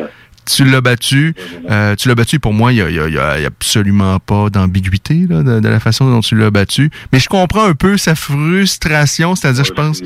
Tu 0.46 0.64
l'as 0.64 0.80
battu. 0.80 1.34
Euh, 1.70 1.94
tu 1.94 2.08
l'as 2.08 2.14
battu. 2.16 2.40
Pour 2.40 2.52
moi, 2.54 2.72
il 2.72 2.82
n'y 2.82 3.18
a, 3.18 3.32
absolument 3.46 4.18
pas 4.18 4.48
d'ambiguïté 4.50 5.26
de, 5.28 5.68
la 5.68 5.78
façon 5.78 6.10
dont 6.10 6.20
tu 6.20 6.34
l'as 6.34 6.50
battu. 6.50 6.90
Mais 7.12 7.20
je 7.20 7.28
comprends 7.28 7.66
un 7.66 7.74
peu 7.74 7.96
sa 7.98 8.16
frustration. 8.16 9.36
C'est-à-dire, 9.36 9.64
je 9.64 9.72
pense, 9.72 10.02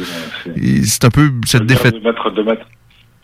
c'est 0.85 1.05
un 1.05 1.11
peu 1.11 1.33
cette 1.47 1.65
défaite 1.65 1.95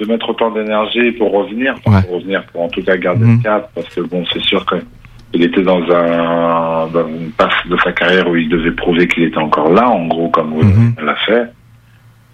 de 0.00 0.06
mettre 0.06 0.30
autant 0.30 0.50
d'énergie 0.50 1.12
pour 1.12 1.30
revenir, 1.30 1.74
pour 1.84 1.92
revenir, 1.92 2.42
pour 2.46 2.62
en 2.62 2.68
tout 2.68 2.82
cas 2.82 2.96
garder 2.96 3.24
le 3.24 3.32
mhm. 3.32 3.42
cap, 3.42 3.70
parce 3.74 3.94
que 3.94 4.00
bon, 4.00 4.24
c'est 4.32 4.42
sûr 4.42 4.64
qu'il 4.64 5.42
était 5.42 5.62
dans 5.62 5.82
un 5.82 6.86
dans 6.88 7.06
une 7.06 7.30
passe 7.32 7.66
de 7.68 7.76
sa 7.84 7.92
carrière 7.92 8.28
où 8.28 8.36
il 8.36 8.48
devait 8.48 8.72
prouver 8.72 9.06
qu'il 9.06 9.24
était 9.24 9.38
encore 9.38 9.72
là, 9.72 9.88
en 9.88 10.06
gros, 10.06 10.28
comme 10.30 10.54
mm 10.54 10.94
l'a 11.04 11.16
fait. 11.16 11.50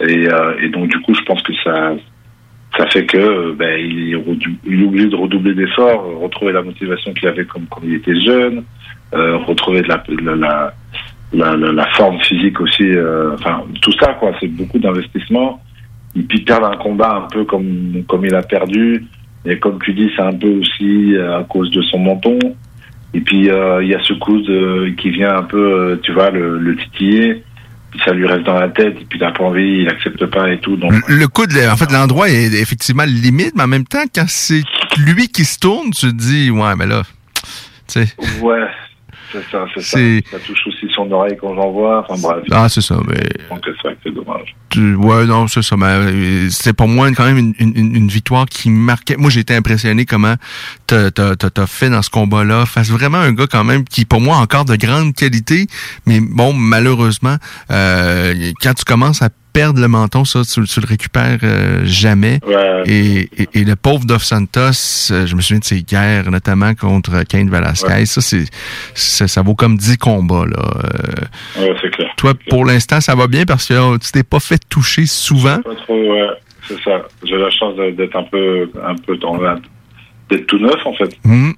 Et, 0.01 0.29
euh, 0.29 0.61
et, 0.63 0.69
donc 0.69 0.89
du 0.89 1.01
coup, 1.01 1.15
je 1.15 1.23
pense 1.23 1.43
que 1.43 1.53
ça 1.65 1.95
ça 2.77 2.87
fait 2.89 3.07
que 3.07 3.53
ben, 3.53 3.81
il, 3.81 4.09
il 4.67 4.83
est 4.83 4.87
obligé 4.87 5.09
de 5.09 5.17
redoubler 5.17 5.55
d'efforts, 5.55 6.21
retrouver 6.21 6.53
la 6.53 6.63
motivation 6.63 7.13
qu'il 7.15 7.27
avait 7.29 7.47
comme 7.47 7.65
quand 7.71 7.81
il 7.83 7.95
était 7.95 8.21
jeune, 8.21 8.65
euh, 9.15 9.39
retrouver 9.39 9.81
de 9.83 9.89
la, 9.89 10.03
la, 10.09 10.35
la, 11.33 11.57
la, 11.57 11.73
la 11.73 11.87
forme 11.95 12.21
physique 12.21 12.61
aussi, 12.61 12.85
euh, 12.85 13.33
enfin 13.35 13.65
tout 13.81 13.93
ça 13.93 14.13
quoi, 14.15 14.33
c'est 14.41 14.49
beaucoup 14.49 14.79
d'investissement 14.79 15.61
et 16.19 16.23
puis 16.23 16.41
perdre 16.41 16.67
un 16.67 16.77
combat 16.77 17.25
un 17.25 17.29
peu 17.29 17.45
comme 17.45 18.05
comme 18.09 18.25
il 18.25 18.35
a 18.35 18.43
perdu. 18.43 19.05
Et 19.45 19.59
comme 19.59 19.79
tu 19.83 19.93
dis, 19.93 20.11
c'est 20.17 20.23
un 20.23 20.33
peu 20.33 20.49
aussi 20.49 21.15
euh, 21.15 21.39
à 21.39 21.45
cause 21.45 21.71
de 21.71 21.83
son 21.83 21.99
menton. 21.99 22.39
Et 23.15 23.21
puis 23.21 23.49
euh, 23.49 23.83
il 23.83 23.89
y 23.89 23.95
a 23.95 24.03
ce 24.03 24.13
coup 24.15 24.41
qui 24.99 25.11
vient 25.11 25.37
un 25.37 25.43
peu, 25.43 25.59
euh, 25.59 25.97
tu 26.03 26.13
vois, 26.13 26.31
le, 26.31 26.59
le 26.59 26.77
titiller. 26.77 27.45
Puis 27.91 28.01
ça 28.05 28.13
lui 28.13 28.27
reste 28.27 28.43
dans 28.43 28.59
la 28.59 28.69
tête. 28.69 28.97
Et 29.01 29.05
puis 29.05 29.19
il 29.19 29.23
n'a 29.23 29.31
pas 29.31 29.45
envie, 29.45 29.83
il 29.83 29.89
accepte 29.89 30.25
pas 30.27 30.51
et 30.51 30.59
tout. 30.59 30.77
Donc 30.77 30.93
le 31.09 31.29
coup 31.29 31.47
de, 31.47 31.71
en 31.71 31.77
fait, 31.77 31.93
l'endroit 31.93 32.29
est 32.29 32.53
effectivement 32.55 33.05
limite, 33.05 33.53
mais 33.55 33.63
en 33.63 33.69
même 33.69 33.87
temps, 33.87 34.05
quand 34.13 34.27
c'est 34.27 34.63
lui 34.99 35.29
qui 35.29 35.45
se 35.45 35.59
tourne, 35.59 35.91
tu 35.91 36.09
te 36.09 36.15
dis, 36.15 36.51
ouais, 36.51 36.75
mais 36.77 36.87
là, 36.87 37.03
tu 37.87 38.05
sais. 38.05 38.07
Ouais. 38.43 38.67
C'est 39.33 39.43
ça, 39.51 39.67
c'est 39.75 39.83
ça. 39.83 39.99
Ça 40.31 40.39
touche 40.47 40.67
aussi 40.69 40.87
son 40.95 41.11
oreille 41.11 41.37
quand 41.41 41.55
j'en 41.55 41.71
vois. 41.71 42.07
Enfin 42.09 42.21
bref. 42.21 42.45
Ah, 42.51 42.69
c'est 42.69 42.81
ça, 42.81 42.97
mais. 43.07 43.23
c'est 44.03 44.15
dommage. 44.15 44.55
Ouais, 44.75 45.25
non, 45.27 45.49
c'est 45.49 45.63
ça. 45.63 45.77
Mais 45.77 45.87
euh, 45.87 46.49
c'est 46.51 46.73
pour 46.73 46.89
moi 46.89 47.11
quand 47.13 47.25
même 47.25 47.39
une, 47.39 47.55
une, 47.59 47.97
une, 47.97 48.09
victoire 48.09 48.47
qui 48.47 48.71
marquait. 48.71 49.17
Moi, 49.17 49.31
j'ai 49.31 49.41
été 49.41 49.55
impressionné 49.55 50.05
comment 50.05 50.35
t'as 50.87 51.11
as, 51.15 51.67
fait 51.67 51.91
dans 51.91 52.03
ce 52.03 52.11
combat-là. 52.11 52.67
Face 52.67 52.91
vraiment 52.91 53.19
un 53.19 53.33
gars 53.33 53.47
quand 53.47 53.65
même 53.65 53.85
qui, 53.85 54.05
pour 54.05 54.21
moi, 54.21 54.37
encore 54.37 54.65
de 54.65 54.77
grande 54.77 55.15
qualité. 55.15 55.67
Mais 56.07 56.21
bon, 56.21 56.53
malheureusement, 56.53 57.37
euh, 57.71 58.53
quand 58.61 58.75
tu 58.75 58.85
commences 58.85 59.23
à 59.23 59.31
perdre 59.57 59.81
le 59.81 59.89
menton, 59.89 60.27
ça, 60.27 60.43
tu, 60.45 60.61
le 60.61 60.87
récupères 60.87 61.39
euh, 61.43 61.81
jamais. 61.85 62.41
Et, 62.85 63.31
et, 63.55 63.65
le 63.65 63.75
pauvre 63.75 64.05
Dos 64.05 64.19
Santos, 64.19 65.09
je 65.09 65.35
me 65.35 65.41
souviens 65.41 65.61
de 65.61 65.65
ses 65.65 65.83
guerres, 65.83 66.31
notamment 66.31 66.75
contre 66.75 67.23
Kane 67.23 67.49
Velasquez. 67.49 68.05
Ça, 68.05 68.21
c'est, 68.21 68.45
ça, 68.95 69.41
vaut 69.41 69.55
comme 69.55 69.79
10 69.79 69.97
combats. 69.97 70.45
Là. 70.45 70.63
Euh, 71.59 71.75
clair. 71.91 72.11
Toi, 72.19 72.35
pour 72.51 72.67
l'instant, 72.67 73.01
ça 73.01 73.15
va 73.15 73.29
bien 73.29 73.47
parce 73.47 73.67
que 73.69 73.97
tu 73.97 74.13
t'es 74.13 74.25
pas 74.25 74.41
fait 74.41 74.56
toucher 74.59 75.07
souvent? 75.07 75.61
Pas 75.63 75.75
trop, 75.75 76.13
ouais. 76.13 76.29
C'est 76.69 76.81
ça. 76.81 77.03
J'ai 77.25 77.37
la 77.37 77.51
chance 77.51 77.77
d'être 77.77 78.17
un 78.17 78.25
peu, 78.25 78.71
un 78.85 78.95
peu 78.97 79.17
dans 79.17 79.39
d'être 80.29 80.47
tout 80.47 80.59
neuf, 80.59 80.85
en 80.85 80.93
fait. 80.95 81.17
Mmh. 81.25 81.53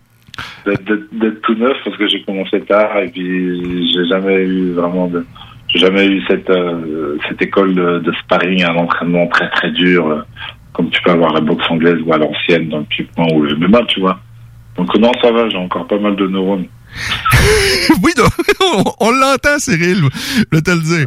D'être 0.66 1.40
tout 1.42 1.55
neuf 1.55 1.76
parce 1.84 1.96
que 1.96 2.07
j'ai 2.07 2.22
commencé 2.22 2.61
tard 2.61 2.96
et 2.99 3.09
puis 3.09 3.90
j'ai 3.92 4.07
jamais 4.07 4.42
eu 4.42 4.72
vraiment 4.72 5.09
de 5.09 5.24
j'ai 5.68 5.80
jamais 5.80 6.07
eu 6.07 6.22
cette 6.28 6.49
euh, 6.51 7.18
cette 7.28 7.42
école 7.42 7.74
de, 7.74 7.99
de 7.99 8.12
sparring, 8.12 8.64
un 8.64 8.76
entraînement 8.76 9.26
très 9.26 9.51
très 9.51 9.70
dur, 9.70 10.07
euh, 10.07 10.22
comme 10.72 10.90
tu 10.90 11.03
peux 11.03 11.11
avoir 11.11 11.32
la 11.32 11.40
boxe 11.40 11.64
anglaise 11.68 11.99
ou 12.05 12.12
à 12.12 12.18
l'ancienne 12.18 12.68
dans 12.68 12.78
le 12.78 12.84
pied-point 12.84 13.26
ou 13.34 13.42
le 13.42 13.57
MMA, 13.57 13.82
tu 13.88 14.01
vois. 14.01 14.18
Donc 14.76 14.96
non, 14.96 15.12
ça 15.20 15.32
va, 15.32 15.49
j'ai 15.49 15.59
encore 15.59 15.86
pas 15.86 15.99
mal 15.99 16.16
de 16.16 16.26
neurones. 16.26 16.66
oui, 18.03 18.12
on, 19.01 19.11
l'entend, 19.11 19.59
Cyril. 19.59 20.03
Je 20.36 20.45
vais 20.53 20.62
te 20.62 20.70
le 20.70 20.80
dire. 20.80 21.07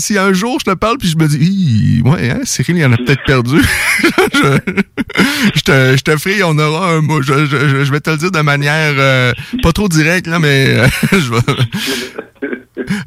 Si 0.00 0.18
un 0.18 0.32
jour 0.32 0.58
je 0.60 0.70
te 0.70 0.74
parle 0.74 0.98
puis 0.98 1.08
je 1.08 1.16
me 1.16 1.26
dis, 1.26 2.02
ouais, 2.04 2.30
hein, 2.30 2.40
Cyril, 2.44 2.76
il 2.78 2.84
en 2.84 2.92
a 2.92 2.96
peut-être 2.96 3.24
perdu. 3.24 3.56
je, 4.34 5.62
te, 5.62 5.96
je 5.96 6.02
te 6.02 6.16
ferai, 6.16 6.42
on 6.42 6.58
aura 6.58 6.92
un 6.92 7.00
mot. 7.00 7.22
Je, 7.22 7.32
vais 7.90 8.00
te 8.00 8.10
le 8.10 8.16
dire 8.16 8.30
de 8.30 8.40
manière 8.40 8.94
euh, 8.96 9.32
pas 9.62 9.72
trop 9.72 9.88
directe, 9.88 10.26
là, 10.26 10.38
mais 10.38 10.66
euh, 10.68 10.86
je 11.12 11.32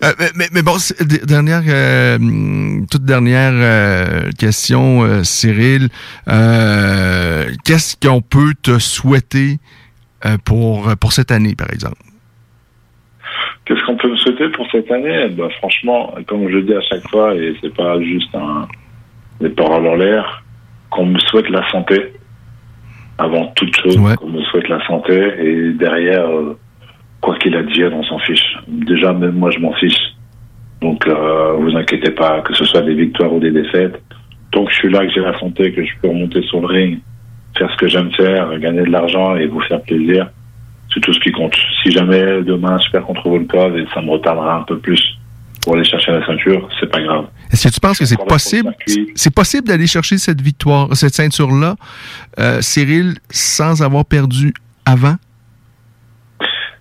euh, 0.04 0.14
mais, 0.36 0.62
bon, 0.62 0.78
dernière, 1.24 1.64
toute 2.90 3.04
dernière 3.04 4.30
question, 4.38 5.24
Cyril. 5.24 5.90
Qu'est-ce 6.26 7.96
qu'on 8.02 8.22
peut 8.22 8.54
te 8.62 8.80
souhaiter 8.80 9.60
pour, 10.44 10.90
pour 11.00 11.14
cette 11.14 11.32
année, 11.32 11.56
par 11.56 11.72
exemple? 11.72 11.98
Qu'est-ce 13.66 13.84
qu'on 13.84 13.98
peut 13.98 14.10
me 14.10 14.16
souhaiter 14.16 14.50
pour 14.50 14.68
cette 14.72 14.92
année? 14.92 15.28
Ben, 15.30 15.50
Franchement, 15.58 16.14
comme 16.28 16.50
je 16.50 16.60
dis 16.60 16.74
à 16.74 16.82
chaque 16.82 17.08
fois, 17.10 17.36
et 17.36 17.56
c'est 17.62 17.74
pas 17.74 18.00
juste 18.00 18.34
un, 18.36 18.68
des 19.42 19.50
paroles 19.50 19.88
en 19.88 19.96
l'air, 19.96 20.44
qu'on 20.92 21.08
me 21.08 21.20
souhaite 21.20 21.50
la 21.50 21.68
santé, 21.72 22.14
avant 23.18 23.48
toute 23.56 23.76
chose, 23.76 23.98
qu'on 24.18 24.30
me 24.30 24.42
souhaite 24.44 24.70
la 24.70 24.86
santé, 24.86 25.16
et 25.40 25.74
derrière, 25.74 26.28
euh, 26.28 26.58
quoi 27.22 27.38
qu'il 27.40 27.56
advienne, 27.56 27.94
on 27.94 28.04
s'en 28.04 28.20
fiche. 28.20 28.58
Déjà, 28.68 29.14
même 29.14 29.34
moi, 29.34 29.50
je 29.50 29.60
m'en 29.60 29.74
fiche. 29.74 30.14
Donc, 30.82 31.08
euh, 31.08 31.54
vous 31.54 31.76
inquiétez 31.76 32.12
pas, 32.12 32.42
que 32.42 32.54
ce 32.54 32.66
soit 32.66 32.82
des 32.82 32.94
victoires 32.94 33.34
ou 33.34 33.40
des 33.40 33.52
défaites. 33.52 34.00
Tant 34.52 34.64
que 34.64 34.72
je 34.72 34.76
suis 34.76 34.92
là, 34.92 35.06
que 35.06 35.12
j'ai 35.12 35.22
la 35.22 35.38
santé, 35.40 35.72
que 35.72 35.84
je 35.84 35.92
peux 36.02 36.10
remonter 36.10 36.44
sur 36.44 36.62
le 36.62 36.68
ring, 36.68 37.00
faire 37.58 37.72
ce 37.72 37.78
que 37.78 37.88
j'aime 37.88 38.12
faire, 38.14 38.58
gagner 38.60 38.82
de 38.82 38.92
l'argent 38.92 39.36
et 39.36 39.48
vous 39.48 39.62
faire 39.62 39.82
plaisir. 39.82 40.30
C'est 40.94 41.00
tout 41.00 41.14
ce 41.14 41.20
qui 41.20 41.32
compte. 41.32 41.56
Si 41.84 41.92
jamais 41.92 42.44
demain 42.44 42.78
je 42.80 42.90
perds 42.92 43.04
contre 43.04 43.28
Volkov 43.30 43.78
et 43.78 43.86
ça 43.94 44.02
me 44.02 44.12
retardera 44.12 44.58
un 44.58 44.64
peu 44.64 44.78
plus 44.80 45.02
pour 45.64 45.76
aller 45.76 45.84
chercher 45.84 46.12
la 46.12 46.26
ceinture, 46.26 46.70
c'est 46.80 46.90
pas 46.92 47.02
grave. 47.02 47.26
Est-ce 47.52 47.68
que 47.68 47.74
tu 47.74 47.80
penses 47.80 47.98
que 47.98 48.06
c'est 48.06 48.24
possible, 48.28 48.74
c'est 49.16 49.34
possible 49.34 49.68
d'aller 49.68 49.88
chercher 49.88 50.18
cette 50.18 50.42
victoire, 50.42 50.96
cette 50.96 51.16
ceinture-là, 51.16 51.76
euh, 52.40 52.62
Cyril, 52.62 53.16
sans 53.32 53.82
avoir 53.82 54.06
perdu 54.06 54.54
avant? 54.86 55.16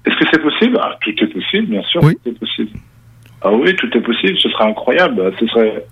Est-ce 0.05 0.17
que 0.19 0.25
c'est 0.31 0.43
possible? 0.43 0.79
Ah, 0.83 0.99
tout 1.01 1.11
est 1.11 1.27
possible, 1.33 1.67
bien 1.69 1.83
sûr. 1.85 2.03
Oui. 2.03 2.19
Tout 2.23 2.31
est 2.31 2.39
possible. 2.39 2.71
Ah 3.41 3.53
oui, 3.53 3.75
tout 3.77 3.89
est 3.97 4.01
possible. 4.01 4.37
Ce 4.39 4.51
serait 4.51 4.65
incroyable. 4.65 5.33
Ce 5.41 5.47
serait, 5.47 5.87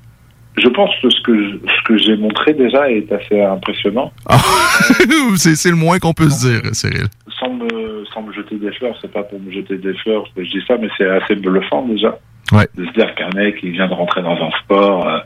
je 0.57 0.69
pense 0.69 0.91
que 1.03 1.11
ce 1.11 1.21
que 1.23 1.61
ce 1.67 1.89
que 1.89 1.97
j'ai 1.97 2.17
montré 2.17 2.53
déjà 2.53 2.91
est 2.91 3.11
assez 3.11 3.41
impressionnant. 3.41 4.13
Ah, 4.29 4.37
c'est 5.37 5.71
le 5.71 5.77
moins 5.77 5.99
qu'on 5.99 6.13
peut 6.13 6.29
se 6.29 6.49
dire, 6.49 6.75
Cyril. 6.75 7.07
Sans 7.39 7.53
me, 7.53 8.05
sans 8.13 8.23
me 8.23 8.33
jeter 8.33 8.57
des 8.57 8.73
fleurs, 8.73 8.97
c'est 9.01 9.11
pas 9.11 9.23
pour 9.23 9.41
me 9.41 9.51
jeter 9.51 9.79
des 9.79 9.95
fleurs 9.95 10.25
que 10.37 10.45
je 10.45 10.51
dis 10.51 10.63
ça, 10.67 10.77
mais 10.79 10.89
c'est 10.99 11.09
assez 11.09 11.35
bluffant 11.37 11.87
déjà. 11.87 12.19
Ouais. 12.53 12.69
De 12.77 12.85
se 12.85 12.93
dire 12.93 13.15
qu'un 13.15 13.31
mec, 13.35 13.57
il 13.63 13.73
vient 13.73 13.89
de 13.89 13.95
rentrer 13.95 14.23
dans 14.23 14.37
un 14.37 14.51
sport. 14.63 15.09
Euh, 15.09 15.19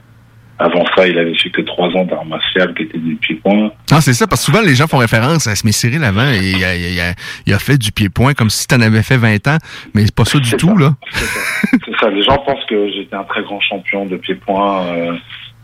avant 0.59 0.85
ça, 0.97 1.07
il 1.07 1.19
avait 1.19 1.35
fait 1.35 1.51
que 1.51 1.61
trois 1.63 1.89
ans 1.89 2.05
d'art 2.05 2.25
martial 2.25 2.73
qui 2.75 2.85
était 2.85 2.99
du 2.99 3.17
pied-point. 3.17 3.71
Ah, 3.91 4.01
c'est 4.01 4.15
ça, 4.15 4.27
parce 4.27 4.41
que 4.41 4.53
souvent, 4.53 4.63
les 4.63 4.75
gens 4.75 4.87
font 4.87 4.99
référence 4.99 5.47
à 5.47 5.55
ce 5.55 5.71
Cyril 5.71 6.03
avant, 6.03 6.31
et 6.31 6.53
il, 6.57 6.65
a, 6.65 6.75
il, 6.75 7.01
a, 7.01 7.13
il 7.47 7.53
a 7.53 7.59
fait 7.59 7.77
du 7.77 7.93
pied-point 7.93 8.33
comme 8.33 8.49
si 8.49 8.67
tu 8.67 8.75
en 8.75 8.81
avais 8.81 9.03
fait 9.03 9.19
20 9.19 9.47
ans, 9.49 9.59
mais 9.95 10.07
c'est 10.07 10.15
pas 10.15 10.25
ça 10.25 10.39
du 10.39 10.53
tout, 10.53 10.77
là. 10.77 10.95
C'est 11.13 11.97
ça. 12.01 12.09
Les 12.09 12.23
gens 12.23 12.39
pensent 12.39 12.65
que 12.69 12.91
j'étais 12.91 13.17
un 13.17 13.25
très 13.25 13.43
grand 13.43 13.61
champion 13.61 14.07
de 14.07 14.17
pied-point, 14.17 14.87
euh, 14.87 15.13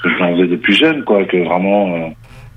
que 0.02 0.10
j'en 0.18 0.34
faisais 0.34 0.48
depuis 0.48 0.74
jeune, 0.74 1.04
quoi, 1.04 1.24
que 1.24 1.38
vraiment, 1.38 1.94
euh, 1.94 2.08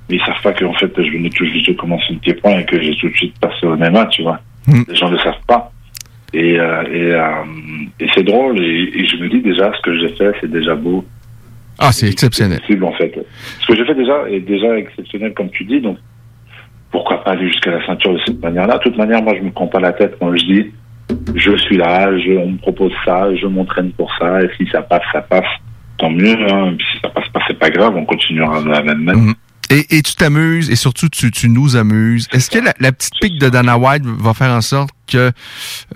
mais 0.10 0.18
ils 0.18 0.26
savent 0.26 0.42
pas 0.44 0.54
qu'en 0.54 0.74
fait, 0.74 0.92
je 0.98 1.12
venais 1.12 1.30
tout 1.30 1.46
juste 1.46 1.68
de 1.68 1.74
commencer 1.74 2.12
le 2.14 2.20
pied-point 2.20 2.60
et 2.60 2.66
que 2.66 2.82
j'ai 2.82 2.96
tout 2.98 3.10
de 3.10 3.16
suite 3.16 3.40
passé 3.40 3.66
au 3.66 3.76
MMA, 3.76 4.08
tu 4.08 4.24
vois. 4.24 4.40
Hmm. 4.68 4.84
Les 4.88 4.96
gens 4.96 5.08
ne 5.08 5.14
le 5.14 5.20
savent 5.20 5.34
pas. 5.48 5.72
Et, 6.34 6.60
euh, 6.60 6.84
et, 6.92 7.14
euh, 7.14 7.44
et 8.00 8.08
c'est 8.14 8.24
drôle. 8.24 8.60
Et, 8.60 8.92
et 8.94 9.08
je 9.08 9.16
me 9.18 9.30
dis 9.30 9.42
déjà, 9.42 9.72
ce 9.74 9.82
que 9.82 9.98
j'ai 9.98 10.10
fait, 10.10 10.34
c'est 10.42 10.52
déjà 10.52 10.76
beau. 10.76 11.06
Ah, 11.80 11.92
c'est 11.92 12.08
exceptionnel. 12.08 12.60
C'est 12.62 12.68
possible, 12.68 12.86
en 12.86 12.94
fait. 12.94 13.14
Ce 13.60 13.68
que 13.68 13.76
j'ai 13.76 13.86
fait 13.86 13.96
déjà 13.96 14.30
est 14.30 14.40
déjà 14.40 14.78
exceptionnel, 14.78 15.34
comme 15.34 15.50
tu 15.50 15.66
dis. 15.66 15.82
Donc, 15.82 15.98
pourquoi 16.92 17.24
pas 17.24 17.32
aller 17.32 17.48
jusqu'à 17.48 17.72
la 17.72 17.86
ceinture 17.86 18.14
de 18.14 18.20
cette 18.26 18.42
manière-là? 18.42 18.78
De 18.78 18.84
toute 18.84 18.98
manière, 18.98 19.22
moi, 19.22 19.34
je 19.38 19.44
me 19.44 19.52
prends 19.52 19.68
pas 19.68 19.80
la 19.80 19.94
tête 19.94 20.16
quand 20.20 20.34
je 20.36 20.46
dis 20.46 20.72
je 21.36 21.56
suis 21.58 21.78
là, 21.78 22.18
je, 22.18 22.32
on 22.32 22.52
me 22.52 22.58
propose 22.58 22.94
ça, 23.04 23.34
je 23.36 23.48
m'entraîne 23.48 23.92
pour 23.92 24.12
ça, 24.18 24.42
et 24.42 24.50
si 24.58 24.68
ça 24.72 24.82
passe, 24.82 25.04
ça 25.12 25.22
passe, 25.22 25.46
tant 25.98 26.10
mieux. 26.10 26.36
Hein. 26.52 26.76
Si 26.80 27.00
ça 27.02 27.10
passe 27.10 27.28
pas, 27.30 27.42
c'est 27.48 27.60
pas 27.60 27.70
grave, 27.70 27.96
on 27.96 28.06
continuera 28.06 28.62
de 28.62 28.70
la 28.70 28.82
même 28.82 29.04
manière. 29.04 29.36
Et, 29.70 29.98
et 29.98 30.02
tu 30.02 30.16
t'amuses 30.16 30.70
et 30.70 30.76
surtout 30.76 31.10
tu, 31.10 31.32
tu 31.32 31.50
nous 31.50 31.76
amuses. 31.76 32.28
Est-ce 32.32 32.52
que 32.52 32.60
la, 32.60 32.74
la 32.80 32.92
petite 32.92 33.14
pique 33.20 33.40
de 33.40 33.50
Dana 33.50 33.78
White 33.78 34.04
va 34.06 34.34
faire 34.34 34.52
en 34.52 34.62
sorte 34.62 34.92
que 35.08 35.32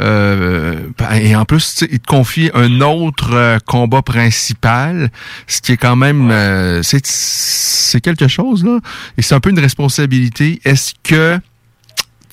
euh, 0.01 0.79
ben, 0.97 1.11
et 1.13 1.35
en 1.35 1.45
plus 1.45 1.83
il 1.91 1.99
te 1.99 2.07
confie 2.07 2.51
un 2.53 2.81
autre 2.81 3.33
euh, 3.33 3.57
combat 3.65 4.01
principal, 4.01 5.09
ce 5.47 5.61
qui 5.61 5.73
est 5.73 5.77
quand 5.77 5.95
même 5.95 6.29
euh, 6.31 6.83
c'est 6.83 7.05
c'est 7.05 8.01
quelque 8.01 8.27
chose 8.27 8.63
là 8.63 8.79
et 9.17 9.21
c'est 9.21 9.35
un 9.35 9.39
peu 9.39 9.49
une 9.49 9.59
responsabilité. 9.59 10.59
Est-ce 10.65 10.93
que 11.03 11.39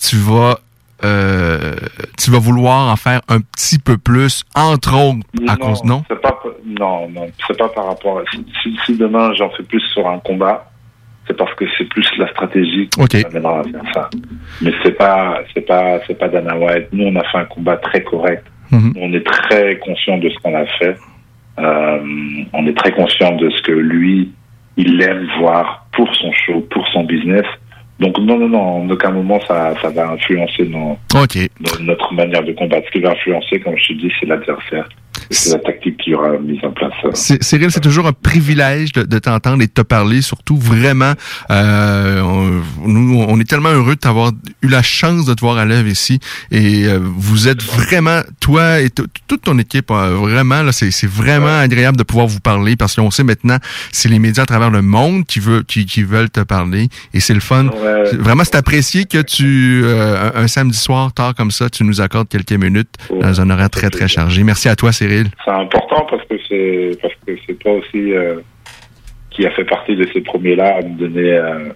tu 0.00 0.16
vas 0.16 0.58
euh, 1.04 1.74
tu 2.18 2.30
vas 2.30 2.38
vouloir 2.38 2.90
en 2.90 2.96
faire 2.96 3.20
un 3.28 3.40
petit 3.40 3.78
peu 3.78 3.98
plus 3.98 4.44
entre 4.54 4.94
autres 4.94 5.26
à 5.46 5.56
cause 5.56 5.84
non? 5.84 6.02
pas 6.22 6.42
non 6.64 7.10
non 7.10 7.30
c'est 7.46 7.56
pas 7.58 7.68
par 7.68 7.86
rapport 7.86 8.20
à 8.20 8.22
si, 8.32 8.46
si, 8.62 8.78
si 8.86 8.96
demain 8.96 9.34
j'en 9.34 9.50
fais 9.50 9.62
plus 9.62 9.82
sur 9.92 10.08
un 10.08 10.18
combat 10.20 10.70
c'est 11.26 11.36
parce 11.36 11.52
que 11.54 11.64
c'est 11.76 11.88
plus 11.88 12.08
la 12.18 12.28
stratégie 12.28 12.88
qui 12.88 13.00
Ok. 13.00 13.14
m'amènera 13.24 13.60
à 13.60 13.64
faire 13.64 13.82
ça 13.94 14.10
mais 14.62 14.72
c'est 14.82 14.96
pas 14.96 15.40
c'est 15.54 15.66
pas 15.66 15.98
c'est 16.06 16.18
pas 16.18 16.28
Dana 16.28 16.56
White 16.56 16.88
nous 16.92 17.06
on 17.06 17.16
a 17.16 17.24
fait 17.24 17.38
un 17.38 17.44
combat 17.46 17.76
très 17.76 18.02
correct 18.02 18.44
Mhm. 18.72 18.92
on 18.98 19.12
est 19.12 19.24
très 19.24 19.78
conscient 19.78 20.18
de 20.18 20.28
ce 20.28 20.36
qu'on 20.42 20.54
a 20.56 20.66
fait 20.78 20.96
Euh, 21.58 21.98
on 22.52 22.66
est 22.66 22.76
très 22.76 22.92
conscient 22.92 23.32
de 23.36 23.48
ce 23.50 23.62
que 23.62 23.72
lui 23.72 24.30
il 24.76 25.00
aime 25.02 25.26
voir 25.38 25.86
pour 25.92 26.14
son 26.16 26.30
show 26.32 26.60
pour 26.72 26.86
son 26.88 27.04
business 27.04 27.46
donc 27.98 28.18
non 28.18 28.36
non 28.38 28.48
non 28.48 28.64
en 28.82 28.90
aucun 28.90 29.10
moment 29.10 29.40
ça 29.48 29.72
ça 29.80 29.88
va 29.88 30.10
influencer 30.10 30.64
notre 31.80 32.12
manière 32.12 32.42
de 32.42 32.52
combattre. 32.52 32.86
Ce 32.88 32.90
qui 32.92 33.00
va 33.00 33.12
influencer, 33.12 33.58
comme 33.60 33.76
je 33.78 33.88
te 33.88 33.92
dis, 33.94 34.12
c'est 34.20 34.26
l'adversaire. 34.26 34.86
C'est 35.30 35.52
la 35.52 35.58
tactique 35.58 35.96
qui 35.98 36.14
aura 36.14 36.30
mise 36.38 36.58
en 36.64 36.70
place. 36.72 36.92
euh. 37.04 37.36
Cyril, 37.40 37.70
c'est 37.70 37.80
toujours 37.80 38.06
un 38.06 38.12
privilège 38.12 38.92
de, 38.92 39.02
de 39.02 39.18
t'entendre 39.18 39.62
et 39.62 39.66
de 39.66 39.72
te 39.72 39.82
parler, 39.82 40.22
surtout 40.22 40.56
vraiment. 40.56 41.12
Euh, 41.50 42.20
on, 42.20 42.88
nous, 42.88 43.24
on 43.28 43.38
est 43.40 43.48
tellement 43.48 43.70
heureux 43.70 43.94
de 43.94 44.00
t'avoir 44.00 44.32
eu 44.62 44.68
la 44.68 44.82
chance 44.82 45.24
de 45.26 45.34
te 45.34 45.40
voir 45.40 45.58
à 45.58 45.64
l'œuvre 45.64 45.88
ici. 45.88 46.18
Et 46.50 46.84
euh, 46.86 46.98
vous 47.02 47.48
êtes 47.48 47.62
vraiment, 47.62 48.20
toi 48.40 48.80
et 48.80 48.90
toute 48.90 49.42
ton 49.42 49.58
équipe, 49.58 49.90
euh, 49.90 50.14
vraiment, 50.16 50.62
là, 50.62 50.72
c'est 50.72 50.90
c'est 50.90 51.08
vraiment 51.08 51.58
agréable 51.58 51.96
de 51.96 52.02
pouvoir 52.04 52.26
vous 52.26 52.40
parler 52.40 52.76
parce 52.76 52.94
qu'on 52.94 53.10
sait 53.10 53.24
maintenant, 53.24 53.58
c'est 53.92 54.08
les 54.08 54.18
médias 54.18 54.44
à 54.44 54.46
travers 54.46 54.70
le 54.70 54.82
monde 54.82 55.26
qui, 55.26 55.40
veut, 55.40 55.62
qui, 55.62 55.86
qui 55.86 56.02
veulent 56.02 56.30
te 56.30 56.40
parler. 56.40 56.88
Et 57.14 57.20
c'est 57.20 57.34
le 57.34 57.40
fun. 57.40 57.66
Ouais. 57.66 58.16
Vraiment, 58.16 58.44
c'est 58.44 58.56
apprécié 58.56 59.04
que 59.06 59.20
tu, 59.22 59.82
euh, 59.84 60.30
un, 60.34 60.42
un 60.44 60.48
samedi 60.48 60.78
soir, 60.78 61.12
tard 61.12 61.34
comme 61.34 61.50
ça, 61.50 61.68
tu 61.70 61.84
nous 61.84 62.00
accordes 62.00 62.28
quelques 62.28 62.52
minutes 62.52 62.90
dans 63.20 63.40
un 63.40 63.50
horaire 63.50 63.70
très, 63.70 63.90
très 63.90 64.08
chargé. 64.08 64.42
Merci 64.44 64.68
à 64.68 64.76
toi, 64.76 64.92
Cyril. 64.92 65.15
C'est 65.44 65.50
important 65.50 66.06
parce 66.10 66.24
que 66.24 66.36
c'est 66.48 66.98
parce 67.00 67.14
que 67.26 67.32
c'est 67.46 67.58
toi 67.58 67.72
aussi 67.72 68.12
euh, 68.12 68.36
qui 69.30 69.46
a 69.46 69.50
fait 69.50 69.64
partie 69.64 69.96
de 69.96 70.06
ces 70.12 70.20
premiers-là 70.20 70.78
à 70.78 70.82
me 70.82 70.98
donner 70.98 71.32
euh, 71.32 71.68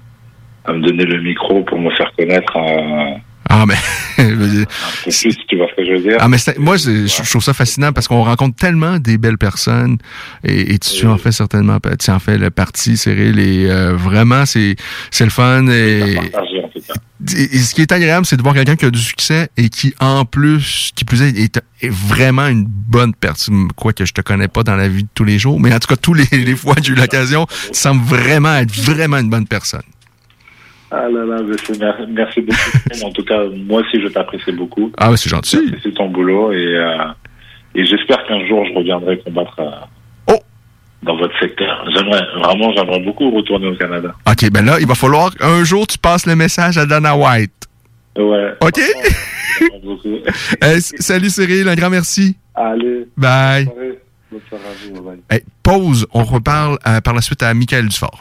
à 0.64 0.72
me 0.72 0.80
donner 0.80 1.05
le 1.05 1.20
micro 1.22 1.62
pour 1.62 1.78
me 1.78 1.91
faire 1.91 2.12
connaître 2.16 2.57
un, 2.57 3.16
Ah, 3.49 3.64
mais... 3.66 3.74
plus. 5.03 5.36
Tu 5.49 5.57
vois 5.57 5.66
ce 5.68 5.74
que 5.74 5.84
je 5.84 5.93
veux 5.93 6.01
dire? 6.01 6.18
Ah, 6.20 6.28
mais 6.28 6.36
moi, 6.59 6.76
je 6.76 7.07
je 7.07 7.30
trouve 7.30 7.43
ça 7.43 7.55
fascinant 7.55 7.93
parce 7.93 8.07
qu'on 8.07 8.22
rencontre 8.22 8.57
tellement 8.57 8.99
des 8.99 9.18
belles 9.18 9.38
personnes 9.38 9.97
et, 10.45 10.74
et 10.74 10.78
tu 10.78 11.07
en 11.07 11.16
fais 11.16 11.32
certainement, 11.32 11.78
tu 11.99 12.11
en 12.11 12.18
fais 12.18 12.38
le 12.38 12.51
parti, 12.51 12.97
Cyril, 12.97 13.38
et 13.38 13.70
euh, 13.70 13.95
vraiment, 13.95 14.47
c'est 14.47 14.76
c'est 15.11 15.24
le 15.24 15.30
fun. 15.30 15.66
Et, 15.68 16.16
Et- 17.29 17.59
ce 17.59 17.75
qui 17.75 17.83
est 17.83 17.93
agréable, 17.93 18.25
c'est 18.25 18.37
de 18.37 18.43
voir 18.43 18.55
quelqu'un 18.55 18.77
qui 18.77 18.87
a 18.87 18.91
du 18.91 18.99
succès 18.99 19.51
et 19.57 19.68
qui, 19.68 19.95
en 20.01 20.25
plus, 20.25 20.91
qui 20.95 21.05
plus 21.05 21.21
est, 21.23 21.39
est, 21.39 21.61
est 21.83 21.91
vraiment 21.93 22.47
une 22.47 22.64
bonne 22.66 23.14
personne. 23.14 23.68
Quoi 23.77 23.93
que 23.93 24.05
je 24.07 24.12
te 24.14 24.21
connais 24.23 24.49
pas 24.49 24.62
dans 24.62 24.77
la 24.77 24.89
vie 24.89 25.03
de 25.05 25.09
tous 25.14 25.25
les 25.25 25.39
jours, 25.39 25.61
mais 25.61 25.73
en 25.75 25.79
tout 25.79 25.89
cas, 25.89 25.97
tous 25.97 26.14
les, 26.14 26.25
les 26.33 26.57
fois 26.57 26.75
que 26.75 26.83
j'ai 26.83 26.93
eu 26.93 26.97
l'occasion, 26.97 27.47
tu 27.47 27.68
sembles 27.73 28.03
vraiment 28.05 28.55
être 28.57 28.73
vraiment 28.73 29.18
une 29.18 29.29
bonne 29.31 29.47
personne. 29.47 29.83
Ah 30.91 31.09
là 31.09 31.25
là, 31.25 31.37
c'est- 31.64 31.79
merci 32.09 32.41
beaucoup. 32.41 33.05
en 33.07 33.12
tout 33.12 33.23
cas, 33.25 33.41
moi 33.66 33.83
aussi, 33.83 34.01
je 34.03 34.09
t'apprécie 34.09 34.51
beaucoup. 34.53 34.91
Ah, 34.99 35.11
ouais, 35.11 35.16
c'est 35.16 35.31
gentil. 35.31 35.59
J'apprécie 35.64 35.95
ton 35.95 36.09
boulot 36.09 36.53
et, 36.53 36.57
euh, 36.57 37.05
et 37.77 37.85
j'espère 37.85 38.25
qu'un 38.27 38.45
jour, 38.49 38.64
je 38.66 38.73
reviendrai 38.77 39.21
combattre 39.21 39.55
euh! 39.61 39.71
Dans 41.03 41.17
votre 41.17 41.39
secteur. 41.41 41.85
J'aimerais, 41.95 42.23
vraiment, 42.37 42.73
j'aimerais 42.77 43.01
beaucoup 43.01 43.31
retourner 43.31 43.69
au 43.69 43.77
Canada. 43.77 44.15
OK, 44.29 44.51
ben 44.51 44.65
là, 44.65 44.79
il 44.81 44.87
va 44.87 44.95
falloir 44.95 45.31
un 45.41 45.65
jour 45.65 45.87
tu 45.87 45.99
passes 45.99 46.27
le 46.27 46.37
message 46.37 46.79
à 46.79 46.87
Dana 46.87 47.17
White. 47.17 47.53
Ouais. 48.17 48.55
OK? 48.61 48.81
Salut 50.99 51.31
Cyril, 51.31 51.69
un 51.69 51.75
grand 51.75 51.91
merci. 51.91 52.37
Allez, 52.55 53.07
Bye. 53.17 53.65
bonne 53.67 53.75
soirée. 53.75 53.99
Bonne 54.31 54.41
soirée 54.49 54.65
à 54.65 54.95
vous. 54.95 55.03
bye. 55.03 55.19
Hey, 55.31 55.43
pause, 55.63 56.07
on 56.13 56.25
reparle 56.25 56.79
euh, 56.87 57.01
par 57.01 57.15
la 57.15 57.21
suite 57.21 57.43
à 57.43 57.53
Michael 57.55 57.89
Dufort. 57.89 58.21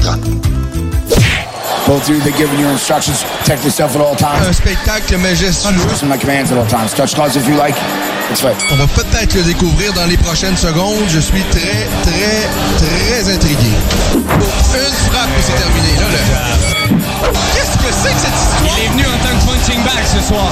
Both 1.87 2.07
of 2.07 2.15
you, 2.15 2.21
they're 2.21 2.37
giving 2.37 2.59
you 2.59 2.67
instructions. 2.69 3.23
Protect 3.39 3.63
yourself 3.65 3.95
at 3.95 4.01
all 4.01 4.15
times. 4.15 4.47
Un 4.47 4.53
spectacle 4.53 5.17
majestueux. 5.17 5.75
Listen 5.89 6.07
to 6.07 6.15
my 6.15 6.17
commands 6.17 6.51
at 6.51 6.57
all 6.57 6.67
times. 6.67 6.93
Touch 6.93 7.15
gloves 7.15 7.35
if 7.35 7.47
you 7.47 7.55
like. 7.55 7.75
That's 8.29 8.43
right. 8.43 8.55
On 8.71 8.77
va 8.77 8.87
peut-être 8.87 9.33
le 9.35 9.43
découvrir 9.43 9.91
dans 9.93 10.05
les 10.05 10.17
prochaines 10.17 10.55
secondes. 10.55 11.03
Je 11.09 11.19
suis 11.19 11.43
très, 11.51 11.87
très, 12.03 12.47
très 12.79 13.33
intrigué. 13.33 13.73
Pour 14.11 14.79
une 14.79 14.95
frappe 15.11 15.29
et 15.37 15.41
c'est 15.41 15.59
terminé. 15.59 15.91
Là, 15.99 16.07
le... 16.07 16.19
Qu'est-ce 17.53 17.77
que 17.77 17.91
c'est 17.91 18.13
que 18.13 18.21
cette 18.21 18.39
histoire? 18.39 18.71
Il 18.77 18.83
est 18.85 18.89
venu 18.89 19.03
en 19.03 19.17
tant 19.19 19.35
que 19.35 19.43
punching 19.51 19.83
bag 19.83 20.05
ce 20.05 20.21
soir. 20.25 20.47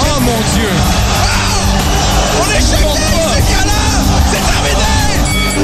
Oh 0.00 0.20
mon 0.20 0.40
Dieu! 0.54 0.70
On 2.40 2.46
est 2.50 2.60
choqués! 2.60 3.42
C'est 4.30 4.44
terminé! 4.46 4.94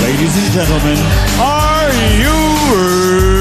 Ladies 0.00 0.34
and 0.38 0.50
gentlemen, 0.52 0.98
are 1.40 1.69
you 1.92 3.39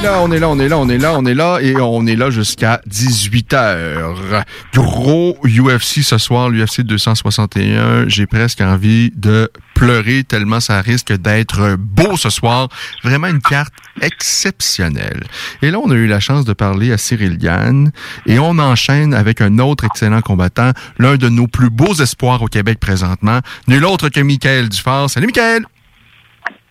est 0.00 0.04
là, 0.04 0.22
on 0.22 0.30
est 0.32 0.38
là, 0.38 0.48
on 0.48 0.58
est 0.58 0.68
là, 0.68 0.78
on 0.78 0.88
est 0.88 0.98
là, 0.98 1.14
on 1.18 1.26
est 1.26 1.34
là 1.34 1.58
et 1.60 1.76
on 1.76 2.06
est 2.06 2.16
là 2.16 2.30
jusqu'à 2.30 2.80
18h. 2.88 4.44
Gros 4.72 5.36
UFC 5.44 6.02
ce 6.02 6.16
soir, 6.16 6.48
l'UFC 6.48 6.80
261. 6.80 8.08
J'ai 8.08 8.26
presque 8.26 8.62
envie 8.62 9.10
de 9.14 9.50
pleurer 9.74 10.24
tellement 10.24 10.60
ça 10.60 10.80
risque 10.80 11.12
d'être 11.12 11.76
beau 11.76 12.16
ce 12.16 12.30
soir. 12.30 12.68
Vraiment 13.04 13.26
une 13.26 13.42
carte 13.42 13.74
exceptionnelle. 14.00 15.24
Et 15.60 15.70
là, 15.70 15.78
on 15.78 15.90
a 15.90 15.94
eu 15.94 16.06
la 16.06 16.20
chance 16.20 16.46
de 16.46 16.54
parler 16.54 16.92
à 16.92 16.98
Cyril 16.98 17.36
Gann 17.36 17.90
et 18.26 18.38
on 18.38 18.58
enchaîne 18.58 19.12
avec 19.12 19.42
un 19.42 19.58
autre 19.58 19.84
excellent 19.84 20.22
combattant, 20.22 20.70
l'un 20.98 21.16
de 21.16 21.28
nos 21.28 21.46
plus 21.46 21.68
beaux 21.68 21.94
espoirs 21.94 22.40
au 22.42 22.46
Québec 22.46 22.78
présentement, 22.80 23.40
nul 23.68 23.84
autre 23.84 24.08
que 24.08 24.20
Michael 24.20 24.70
Dufort. 24.70 25.10
Salut 25.10 25.26
Michael! 25.26 25.66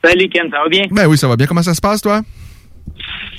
Salut 0.03 0.29
Ken, 0.29 0.49
ça 0.49 0.63
va 0.63 0.69
bien? 0.69 0.85
Ben 0.89 1.07
oui, 1.07 1.17
ça 1.17 1.27
va 1.27 1.35
bien. 1.35 1.45
Comment 1.45 1.61
ça 1.61 1.73
se 1.73 1.81
passe, 1.81 2.01
toi? 2.01 2.21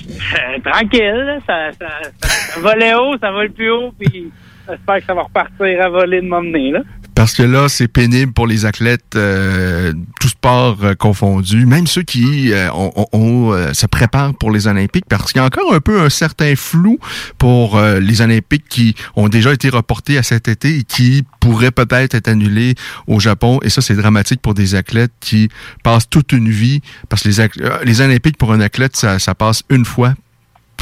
Euh, 0.09 0.59
tranquille, 0.63 1.39
ça, 1.47 1.71
ça, 1.73 1.87
ça, 2.21 2.27
ça 2.27 2.59
volait 2.59 2.93
haut, 2.95 3.17
ça 3.19 3.31
vole 3.31 3.51
plus 3.51 3.69
haut, 3.71 3.93
puis 3.99 4.31
j'espère 4.67 4.97
que 4.97 5.03
ça 5.03 5.13
va 5.13 5.23
repartir 5.23 5.81
à 5.81 5.89
voler 5.89 6.21
de 6.21 6.27
m'emmener, 6.27 6.71
là. 6.71 6.81
Parce 7.21 7.35
que 7.35 7.43
là, 7.43 7.69
c'est 7.69 7.87
pénible 7.87 8.33
pour 8.33 8.47
les 8.47 8.65
athlètes, 8.65 9.15
euh, 9.15 9.93
tout 10.19 10.27
sport 10.27 10.79
euh, 10.81 10.95
confondu, 10.95 11.67
même 11.67 11.85
ceux 11.85 12.01
qui 12.01 12.51
euh, 12.51 12.67
euh, 13.13 13.73
se 13.75 13.85
préparent 13.85 14.33
pour 14.33 14.49
les 14.49 14.65
Olympiques, 14.65 15.05
parce 15.07 15.31
qu'il 15.31 15.39
y 15.39 15.43
a 15.43 15.45
encore 15.45 15.71
un 15.71 15.81
peu 15.81 16.01
un 16.01 16.09
certain 16.09 16.55
flou 16.55 16.97
pour 17.37 17.77
euh, 17.77 17.99
les 17.99 18.21
Olympiques 18.21 18.65
qui 18.67 18.95
ont 19.15 19.29
déjà 19.29 19.53
été 19.53 19.69
reportés 19.69 20.17
à 20.17 20.23
cet 20.23 20.47
été 20.47 20.79
et 20.79 20.83
qui 20.83 21.23
pourraient 21.39 21.69
peut-être 21.69 22.15
être 22.15 22.27
annulés 22.27 22.73
au 23.05 23.19
Japon. 23.19 23.59
Et 23.61 23.69
ça, 23.69 23.81
c'est 23.81 23.93
dramatique 23.93 24.41
pour 24.41 24.55
des 24.55 24.73
athlètes 24.73 25.13
qui 25.19 25.49
passent 25.83 26.09
toute 26.09 26.31
une 26.31 26.49
vie, 26.49 26.81
parce 27.07 27.21
que 27.21 27.29
les, 27.29 27.49
les 27.83 28.01
Olympiques 28.01 28.37
pour 28.37 28.51
un 28.51 28.61
athlète, 28.61 28.97
ça, 28.97 29.19
ça 29.19 29.35
passe 29.35 29.61
une 29.69 29.85
fois, 29.85 30.15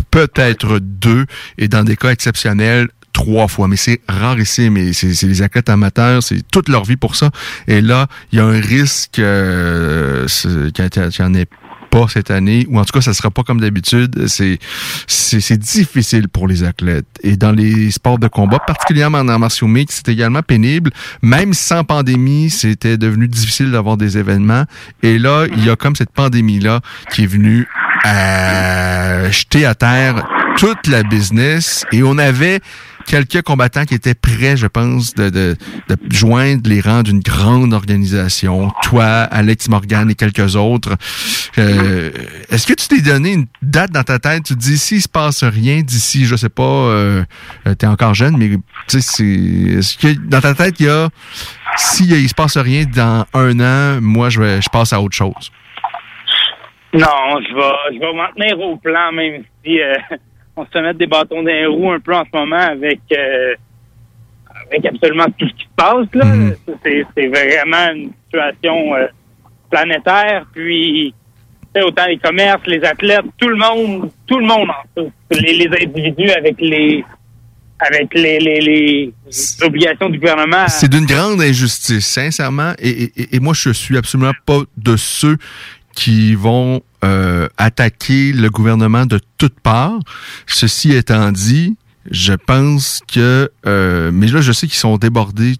peut-être 0.10 0.80
deux, 0.80 1.26
et 1.58 1.68
dans 1.68 1.84
des 1.84 1.98
cas 1.98 2.12
exceptionnels, 2.12 2.88
trois 3.20 3.48
fois. 3.48 3.68
Mais 3.68 3.76
c'est 3.76 4.00
rarissime. 4.08 4.78
Et 4.78 4.94
c'est 4.94 5.14
c'est 5.14 5.28
les 5.28 5.42
athlètes 5.42 5.70
amateurs, 5.70 6.24
c'est 6.24 6.42
toute 6.52 6.70
leur 6.70 6.86
vie 6.86 6.98
pour 6.98 7.16
ça. 7.16 7.30
Et 7.68 7.82
là, 7.82 8.08
il 8.32 8.40
y 8.40 8.42
a 8.42 8.46
un 8.46 8.60
risque 8.60 9.20
euh, 9.20 10.26
qu'il 10.74 10.90
n'y 11.20 11.26
en 11.26 11.34
ait 11.34 11.48
pas 11.90 12.08
cette 12.08 12.30
année, 12.30 12.68
ou 12.70 12.80
en 12.80 12.86
tout 12.86 12.94
cas, 12.94 13.02
ça 13.02 13.16
sera 13.16 13.32
pas 13.32 13.42
comme 13.44 13.60
d'habitude. 13.60 14.28
C'est 14.28 14.60
c'est 15.08 15.58
difficile 15.58 16.30
pour 16.30 16.48
les 16.48 16.64
athlètes. 16.64 17.08
Et 17.24 17.36
dans 17.36 17.52
les 17.52 17.92
sports 17.92 18.20
de 18.20 18.28
combat, 18.28 18.60
particulièrement 18.60 19.20
en 19.20 19.40
martiaux 19.40 19.68
mixtes, 19.68 20.04
c'est 20.06 20.12
également 20.12 20.42
pénible. 20.42 20.92
Même 21.22 21.54
sans 21.54 21.84
pandémie, 21.84 22.50
c'était 22.50 22.98
devenu 22.98 23.28
difficile 23.28 23.72
d'avoir 23.72 23.98
des 23.98 24.18
événements. 24.18 24.66
Et 25.04 25.18
là, 25.18 25.46
il 25.52 25.66
y 25.66 25.70
a 25.70 25.76
comme 25.76 25.96
cette 25.96 26.12
pandémie-là 26.12 26.82
qui 27.12 27.24
est 27.24 27.28
venue 27.28 27.68
à 28.04 29.30
jeter 29.32 29.66
à 29.66 29.76
terre 29.76 30.24
toute 30.58 30.88
la 30.88 31.04
business. 31.04 31.86
Et 31.92 32.04
on 32.04 32.18
avait 32.18 32.60
quelques 33.10 33.42
combattants 33.42 33.86
qui 33.86 33.96
étaient 33.96 34.14
prêts, 34.14 34.56
je 34.56 34.68
pense, 34.68 35.16
de, 35.16 35.30
de, 35.30 35.58
de 35.90 35.98
joindre 36.12 36.70
les 36.70 36.80
rangs 36.80 37.02
d'une 37.02 37.22
grande 37.22 37.74
organisation. 37.74 38.72
Toi, 38.84 39.06
Alex 39.06 39.68
Morgan 39.68 40.10
et 40.12 40.16
quelques 40.16 40.56
autres. 40.56 40.96
Euh, 41.58 42.12
Est-ce 42.50 42.68
que 42.68 42.74
tu 42.74 42.88
t'es 42.88 43.02
donné 43.02 43.34
une 43.34 43.48
date 43.64 43.92
dans 43.92 44.04
ta 44.04 44.20
tête? 44.20 44.44
Tu 44.44 44.54
te 44.54 44.60
dis, 44.60 44.78
s'il 44.78 45.02
se 45.02 45.10
passe 45.10 45.44
rien 45.44 45.82
d'ici, 45.82 46.26
je 46.26 46.36
sais 46.36 46.50
pas, 46.50 46.64
euh, 46.64 47.24
euh, 47.68 47.74
t'es 47.74 47.88
encore 47.88 48.14
jeune, 48.14 48.38
mais 48.38 48.50
tu 48.50 48.60
sais, 48.88 49.02
c'est, 49.02 49.24
est-ce 49.80 49.98
que 49.98 50.14
dans 50.28 50.42
ta 50.42 50.54
tête, 50.54 50.76
il 50.80 50.86
y 50.86 50.90
a, 50.90 51.10
s'il 51.78 52.12
il 52.12 52.30
se 52.30 52.36
passe 52.36 52.58
rien 52.58 52.86
dans 52.86 53.26
un 53.34 53.60
an, 53.60 54.00
moi, 54.02 54.30
je 54.30 54.40
vais, 54.40 54.62
je 54.62 54.70
passe 54.70 54.94
à 54.94 55.02
autre 55.02 55.16
chose? 55.16 55.52
Non, 56.94 57.42
je 57.42 57.56
vais, 57.56 57.96
je 57.96 58.00
vais 58.00 58.14
m'en 58.14 58.32
tenir 58.36 58.60
au 58.60 58.78
plan, 58.78 59.12
même 59.12 59.44
si 59.66 59.82
euh, 59.82 59.94
on 60.62 60.66
se 60.72 60.80
mettre 60.80 61.00
des 61.00 61.08
bâtons 61.08 61.42
dans 61.42 61.48
les 61.48 61.66
roues 61.66 61.92
un 61.92 62.00
peu 62.00 62.14
en 62.16 62.24
ce 62.26 62.38
moment 62.38 62.56
avec, 62.58 63.00
euh, 63.12 63.54
avec 64.68 64.86
absolument 64.86 65.26
tout 65.38 65.48
ce 65.48 65.54
qui 65.54 65.64
se 65.64 65.76
passe. 65.76 66.08
là. 66.14 66.26
C'est, 66.84 67.06
c'est 67.16 67.28
vraiment 67.28 67.92
une 67.94 68.12
situation 68.26 68.96
euh, 68.96 69.08
planétaire. 69.70 70.46
Puis, 70.54 71.14
autant 71.84 72.06
les 72.08 72.18
commerces, 72.18 72.66
les 72.68 72.84
athlètes, 72.84 73.26
tout 73.38 73.48
le 73.48 73.56
monde, 73.56 74.10
tout 74.28 74.40
le 74.40 74.46
monde 74.46 74.70
en. 74.70 75.04
Les, 75.32 75.54
les 75.54 75.68
individus 75.86 76.32
avec 76.32 76.56
les 76.60 77.04
avec 77.82 78.14
les, 78.14 78.40
les, 78.40 78.60
les 78.60 79.14
obligations 79.64 80.10
du 80.10 80.20
gouvernement. 80.20 80.68
C'est 80.68 80.90
d'une 80.92 81.06
grande 81.06 81.40
injustice, 81.42 82.06
sincèrement. 82.06 82.74
Et, 82.78 82.90
et- 83.16 83.36
et 83.38 83.40
moi, 83.40 83.54
je 83.54 83.70
suis 83.70 83.98
absolument 83.98 84.34
pas 84.46 84.60
de 84.76 84.98
ceux 84.98 85.38
qui 85.96 86.36
vont 86.36 86.82
euh, 87.04 87.48
attaquer 87.58 88.34
le 88.34 88.50
gouvernement 88.50 89.06
de 89.06 89.20
toutes 89.38 89.60
parts. 89.60 90.00
Ceci 90.48 90.94
étant 90.94 91.32
dit, 91.32 91.78
je 92.12 92.34
pense 92.34 93.02
que, 93.12 93.52
euh, 93.66 94.12
mais 94.14 94.28
là, 94.28 94.42
je 94.42 94.52
sais 94.52 94.68
qu'ils 94.68 94.78
sont 94.80 94.98
débordés. 94.98 95.56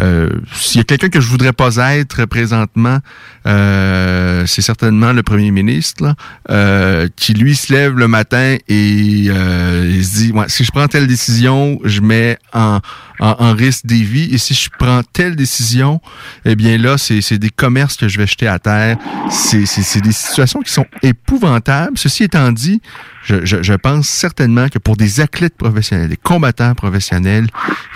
euh, 0.00 0.30
S'il 0.54 0.78
y 0.78 0.80
a 0.80 0.84
quelqu'un 0.84 1.08
que 1.08 1.20
je 1.20 1.28
voudrais 1.28 1.52
pas 1.52 1.70
être 1.96 2.24
présentement, 2.26 2.98
euh, 3.46 4.44
c'est 4.46 4.62
certainement 4.62 5.12
le 5.12 5.22
premier 5.22 5.50
ministre, 5.50 6.04
là, 6.04 6.14
euh, 6.50 7.08
qui 7.16 7.34
lui 7.34 7.54
se 7.56 7.72
lève 7.72 7.96
le 7.98 8.08
matin 8.08 8.56
et 8.68 9.26
euh, 9.28 9.92
il 9.94 10.04
se 10.04 10.16
dit, 10.16 10.32
ouais, 10.32 10.46
si 10.48 10.64
je 10.64 10.70
prends 10.72 10.88
telle 10.88 11.06
décision, 11.06 11.78
je 11.84 12.00
mets 12.00 12.38
en, 12.52 12.80
en, 13.20 13.36
en 13.38 13.54
risque 13.54 13.86
des 13.86 14.02
vies. 14.02 14.28
Et 14.32 14.38
si 14.38 14.54
je 14.54 14.68
prends 14.78 15.02
telle 15.12 15.36
décision, 15.36 16.00
eh 16.44 16.56
bien 16.56 16.78
là, 16.78 16.96
c'est 16.98 17.38
des 17.38 17.50
commerces 17.50 17.96
que 17.96 18.08
je 18.08 18.18
vais 18.18 18.26
jeter 18.26 18.48
à 18.48 18.58
terre. 18.58 18.96
C'est 19.30 20.00
des 20.00 20.12
situations 20.12 20.60
qui 20.60 20.72
sont 20.72 20.86
épouvantables. 21.02 21.96
Ceci 21.98 22.24
étant 22.24 22.52
dit, 22.52 22.80
je, 23.26 23.44
je, 23.44 23.62
je 23.62 23.72
pense 23.74 24.08
certainement 24.08 24.68
que 24.68 24.78
pour 24.78 24.96
des 24.96 25.20
athlètes 25.20 25.56
professionnels, 25.56 26.08
des 26.08 26.16
combattants 26.16 26.74
professionnels, 26.74 27.46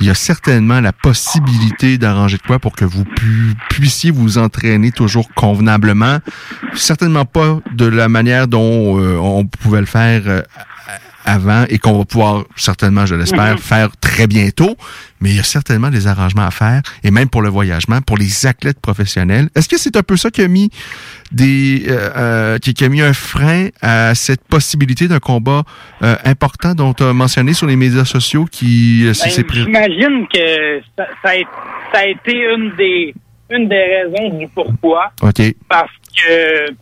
il 0.00 0.06
y 0.06 0.10
a 0.10 0.14
certainement 0.14 0.80
la 0.80 0.92
possibilité 0.92 1.98
d'arranger 1.98 2.36
de 2.36 2.42
quoi 2.42 2.58
pour 2.58 2.72
que 2.74 2.84
vous 2.84 3.04
pu- 3.04 3.54
puissiez 3.70 4.10
vous 4.10 4.38
entraîner 4.38 4.90
toujours 4.92 5.28
convenablement. 5.34 6.18
Certainement 6.74 7.24
pas 7.24 7.60
de 7.72 7.86
la 7.86 8.08
manière 8.08 8.48
dont 8.48 9.00
euh, 9.00 9.16
on 9.16 9.46
pouvait 9.46 9.80
le 9.80 9.86
faire 9.86 10.22
euh, 10.26 10.42
avant 11.24 11.64
et 11.68 11.78
qu'on 11.78 11.98
va 11.98 12.04
pouvoir 12.04 12.44
certainement, 12.56 13.06
je 13.06 13.14
l'espère, 13.14 13.52
Mhm. 13.54 13.58
faire 13.58 13.88
très 14.00 14.26
bientôt. 14.26 14.76
Mais 15.20 15.30
il 15.30 15.36
y 15.36 15.40
a 15.40 15.44
certainement 15.44 15.90
des 15.90 16.06
arrangements 16.06 16.46
à 16.46 16.50
faire 16.50 16.80
et 17.04 17.10
même 17.10 17.28
pour 17.28 17.42
le 17.42 17.50
voyagement, 17.50 18.00
pour 18.00 18.16
les 18.16 18.46
athlètes 18.46 18.80
professionnels. 18.80 19.50
Est-ce 19.54 19.68
que 19.68 19.78
c'est 19.78 19.96
un 19.96 20.02
peu 20.02 20.16
ça 20.16 20.30
qui 20.30 20.42
a 20.42 20.48
mis 20.48 20.70
des, 21.32 21.84
euh, 21.88 22.10
euh, 22.16 22.58
qui, 22.58 22.74
qui 22.74 22.84
a 22.84 22.88
mis 22.88 23.00
un 23.00 23.12
frein 23.12 23.68
à 23.82 24.14
cette 24.14 24.42
possibilité 24.44 25.06
d'un 25.08 25.20
combat 25.20 25.62
euh, 26.02 26.16
important 26.24 26.74
dont 26.74 26.92
tu 26.92 27.02
as 27.04 27.12
mentionné 27.12 27.52
sur 27.52 27.66
les 27.66 27.76
médias 27.76 28.04
sociaux 28.04 28.46
qui 28.50 29.06
euh, 29.06 29.14
c'est- 29.14 29.36
Ben, 29.42 29.46
pré- 29.46 29.60
J'imagine 29.62 30.26
que 30.32 30.80
ça, 30.96 31.04
a, 31.24 31.34
ça 31.92 31.98
a 32.00 32.06
été 32.06 32.32
une 32.34 32.74
des 32.76 33.14
une 33.52 33.68
des 33.68 33.76
raisons 33.76 34.38
du 34.38 34.46
pourquoi. 34.48 35.12
OK. 35.22 35.40
Parce 35.68 35.90
que 36.16 36.72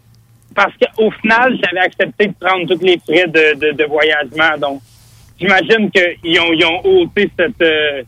parce 0.54 0.72
qu'au 0.76 1.10
final, 1.12 1.56
j'avais 1.62 1.80
accepté 1.86 2.26
de 2.26 2.34
prendre 2.40 2.66
tous 2.74 2.84
les 2.84 2.98
frais 3.06 3.26
de, 3.28 3.58
de, 3.58 3.72
de 3.76 3.84
voyagement. 3.84 4.58
Donc, 4.60 4.80
j'imagine 5.40 5.90
qu'ils 5.90 6.40
ont, 6.40 6.52
ils 6.52 6.64
ont 6.66 6.80
ôté 7.02 7.30
cet 7.38 7.62
euh, 7.62 8.02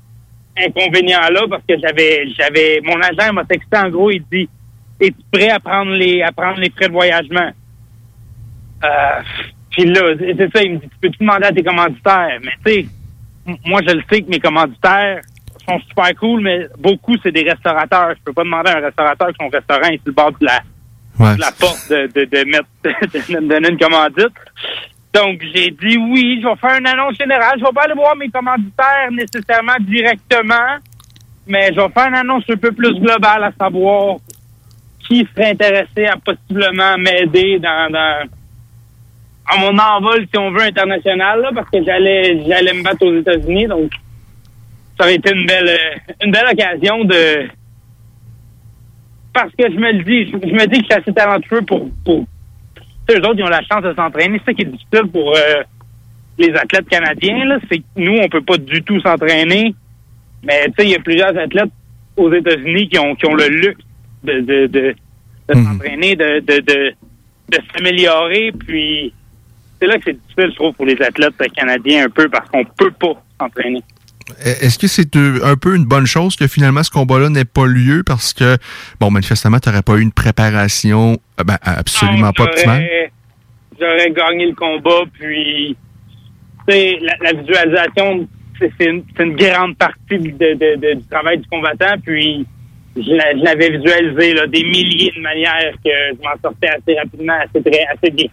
inconvénient-là 0.58 1.42
parce 1.48 1.62
que 1.68 1.74
j'avais 1.80 2.26
j'avais 2.36 2.80
mon 2.84 3.00
agent 3.00 3.32
m'a 3.32 3.44
texté 3.44 3.76
en 3.76 3.88
gros, 3.88 4.10
il 4.10 4.22
dit 4.30 4.48
Es-tu 5.00 5.16
prêt 5.32 5.50
à 5.50 5.58
prendre 5.60 5.92
les 5.92 6.22
à 6.22 6.30
prendre 6.32 6.58
les 6.60 6.70
frais 6.70 6.88
de 6.88 6.92
voyagement? 6.92 7.50
Euh, 8.84 9.22
puis 9.70 9.84
là, 9.84 10.00
c'est 10.18 10.50
ça, 10.54 10.62
il 10.62 10.72
me 10.74 10.78
dit, 10.78 10.88
tu 10.88 10.96
peux-tu 11.00 11.18
demander 11.20 11.46
à 11.46 11.52
tes 11.52 11.62
commanditaires? 11.62 12.38
Mais 12.42 12.52
tu 12.64 12.72
sais, 12.72 12.86
moi, 13.64 13.80
je 13.86 13.94
le 13.94 14.02
sais 14.10 14.22
que 14.22 14.28
mes 14.30 14.40
commanditaires 14.40 15.20
sont 15.68 15.78
super 15.88 16.14
cool, 16.18 16.40
mais 16.42 16.66
beaucoup, 16.78 17.14
c'est 17.22 17.32
des 17.32 17.42
restaurateurs. 17.48 18.14
Je 18.18 18.22
peux 18.24 18.32
pas 18.32 18.44
demander 18.44 18.70
à 18.70 18.78
un 18.78 18.80
restaurateur 18.86 19.28
que 19.28 19.34
son 19.40 19.48
restaurant 19.48 19.88
est 19.88 19.96
sur 19.98 20.06
le 20.06 20.12
bord 20.12 20.32
de 20.32 20.46
la, 20.46 20.60
Ouais. 21.18 21.34
de 21.34 21.40
la 21.40 21.52
porte 21.52 21.90
de, 21.90 22.06
de, 22.14 22.24
de 22.24 22.44
mettre, 22.50 22.68
de, 22.84 23.40
de 23.40 23.46
donner 23.48 23.68
une 23.68 23.78
commandite. 23.78 24.32
Donc, 25.12 25.42
j'ai 25.54 25.70
dit 25.70 25.98
oui, 25.98 26.40
je 26.42 26.48
vais 26.48 26.56
faire 26.56 26.78
une 26.78 26.86
annonce 26.86 27.16
générale. 27.18 27.58
Je 27.58 27.64
vais 27.64 27.72
pas 27.72 27.82
aller 27.82 27.94
voir 27.94 28.16
mes 28.16 28.30
commanditaires 28.30 29.10
nécessairement 29.12 29.76
directement, 29.80 30.78
mais 31.46 31.68
je 31.74 31.80
vais 31.80 31.88
faire 31.90 32.08
une 32.08 32.14
annonce 32.14 32.44
un 32.48 32.56
peu 32.56 32.72
plus 32.72 32.94
globale, 32.94 33.44
à 33.44 33.52
savoir 33.58 34.16
qui 35.10 35.26
serait 35.34 35.50
intéressé 35.50 36.06
à 36.06 36.16
possiblement 36.16 36.96
m'aider 36.96 37.58
dans, 37.58 38.28
mon 39.58 39.76
envol, 39.76 40.24
si 40.32 40.38
on 40.38 40.52
veut, 40.52 40.62
international, 40.62 41.40
là, 41.40 41.50
parce 41.52 41.68
que 41.68 41.82
j'allais 41.84 42.44
j'allais 42.46 42.72
me 42.72 42.84
battre 42.84 43.04
aux 43.04 43.18
États-Unis. 43.18 43.66
Donc, 43.66 43.90
ça 44.96 45.04
aurait 45.04 45.16
été 45.16 45.34
une 45.34 45.44
belle 45.44 45.76
une 46.24 46.30
belle 46.30 46.46
occasion 46.52 47.04
de 47.04 47.48
parce 49.32 49.50
que 49.56 49.64
je 49.70 49.76
me 49.76 49.92
le 49.92 50.04
dis, 50.04 50.30
je, 50.30 50.36
me 50.36 50.66
dis 50.66 50.78
que 50.78 50.86
je 50.86 50.92
suis 50.92 51.02
assez 51.02 51.12
talentueux 51.12 51.62
pour, 51.62 51.88
pour 52.04 52.24
eux 53.10 53.18
autres, 53.18 53.34
ils 53.36 53.44
ont 53.44 53.48
la 53.48 53.62
chance 53.62 53.82
de 53.82 53.94
s'entraîner. 53.94 54.38
C'est 54.38 54.52
ça 54.52 54.54
qui 54.54 54.62
est 54.62 54.66
difficile 54.66 55.10
pour 55.12 55.36
euh, 55.36 55.62
les 56.38 56.52
athlètes 56.54 56.88
canadiens, 56.88 57.58
c'est 57.68 57.78
que 57.78 57.84
nous, 57.96 58.16
on 58.22 58.28
peut 58.28 58.42
pas 58.42 58.58
du 58.58 58.82
tout 58.82 59.00
s'entraîner. 59.00 59.74
Mais 60.44 60.66
tu 60.66 60.74
sais, 60.78 60.84
il 60.84 60.90
y 60.90 60.96
a 60.96 61.00
plusieurs 61.00 61.36
athlètes 61.36 61.70
aux 62.16 62.32
États-Unis 62.32 62.88
qui 62.88 62.98
ont, 62.98 63.14
qui 63.14 63.26
ont 63.26 63.34
le 63.34 63.48
luxe 63.48 63.84
de, 64.24 64.40
de, 64.40 64.66
de, 64.66 64.94
de 65.48 65.54
s'entraîner, 65.64 66.16
de, 66.16 66.40
de, 66.40 66.58
de, 66.60 66.92
de 67.50 67.58
s'améliorer. 67.74 68.52
Puis 68.66 69.12
c'est 69.80 69.86
là 69.86 69.96
que 69.98 70.04
c'est 70.06 70.12
difficile, 70.20 70.50
je 70.50 70.54
trouve, 70.56 70.74
pour 70.74 70.86
les 70.86 71.00
athlètes 71.02 71.34
canadiens 71.56 72.06
un 72.06 72.10
peu 72.10 72.28
parce 72.28 72.48
qu'on 72.50 72.64
peut 72.64 72.90
pas 72.92 73.14
s'entraîner. 73.40 73.82
Est-ce 74.44 74.78
que 74.78 74.86
c'est 74.86 75.16
un 75.16 75.56
peu 75.56 75.74
une 75.74 75.86
bonne 75.86 76.06
chose 76.06 76.36
que 76.36 76.46
finalement 76.46 76.84
ce 76.84 76.90
combat-là 76.90 77.30
n'ait 77.30 77.44
pas 77.44 77.66
lieu 77.66 78.04
parce 78.06 78.32
que, 78.32 78.58
bon, 79.00 79.10
manifestement, 79.10 79.58
tu 79.58 79.68
n'aurais 79.68 79.82
pas 79.82 79.96
eu 79.96 80.02
une 80.02 80.12
préparation 80.12 81.18
euh, 81.40 81.44
ben, 81.44 81.56
absolument 81.62 82.32
pas 82.32 82.44
optimale? 82.44 82.80
J'aurais- 82.82 83.12
J'aurais 83.80 84.10
gagné 84.10 84.46
le 84.46 84.54
combat, 84.54 85.00
puis 85.18 85.74
tu 86.68 86.72
sais, 86.72 86.98
la, 87.00 87.14
la 87.22 87.32
visualisation, 87.40 88.28
c'est 88.60 88.84
une, 88.86 89.34
grande 89.34 89.76
partie 89.78 90.18
de, 90.18 90.28
de- 90.28 90.76
de- 90.76 90.94
du 91.00 91.06
travail 91.08 91.38
du 91.38 91.48
combattant, 91.48 91.94
puis 92.04 92.46
je 92.96 93.12
la- 93.14 93.32
je 93.38 93.44
l'avais 93.44 93.70
visualisé 93.70 94.34
là, 94.34 94.46
des 94.46 94.64
milliers 94.64 95.12
de 95.16 95.20
manières 95.20 95.72
que 95.84 95.90
je 96.12 96.22
m'en 96.22 96.34
sortais 96.42 96.68
assez 96.68 96.98
rapidement, 96.98 97.34
assez, 97.34 97.62
très, 97.62 97.84
assez 97.86 98.10
bien. 98.10 98.26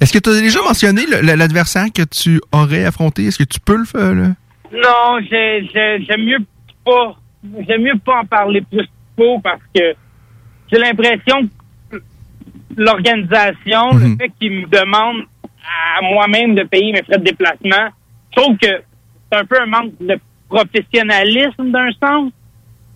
Est-ce 0.00 0.12
que 0.12 0.18
tu 0.18 0.30
as 0.30 0.40
déjà 0.40 0.60
mentionné 0.62 1.02
l'adversaire 1.22 1.86
que 1.94 2.02
tu 2.02 2.40
aurais 2.52 2.84
affronté? 2.84 3.26
Est-ce 3.26 3.38
que 3.38 3.44
tu 3.44 3.60
peux 3.60 3.76
le 3.76 3.84
faire? 3.84 4.14
là? 4.14 4.28
Non, 4.72 5.20
j'ai- 5.30 5.68
j'ai- 5.72 6.04
j'aime 6.04 6.24
mieux 6.24 6.44
pas, 6.84 7.16
j'aime 7.68 7.82
mieux 7.82 7.98
pas 8.04 8.20
en 8.20 8.24
parler 8.26 8.60
plus 8.62 8.86
tôt 9.16 9.38
parce 9.42 9.60
que 9.74 9.94
j'ai 10.70 10.78
l'impression 10.78 11.48
que 11.90 12.02
l'organisation, 12.76 13.90
le 13.94 14.06
Mhm. 14.08 14.16
fait 14.18 14.30
qu'ils 14.38 14.52
me 14.52 14.66
demandent 14.66 15.24
à 15.64 16.02
moi-même 16.02 16.54
de 16.54 16.64
payer 16.64 16.92
mes 16.92 17.02
frais 17.02 17.18
de 17.18 17.24
déplacement, 17.24 17.88
je 18.36 18.40
trouve 18.42 18.56
que 18.58 18.66
c'est 19.32 19.38
un 19.38 19.44
peu 19.44 19.60
un 19.60 19.66
manque 19.66 19.92
de 20.00 20.18
professionnalisme 20.48 21.70
d'un 21.70 21.90
sens. 22.02 22.32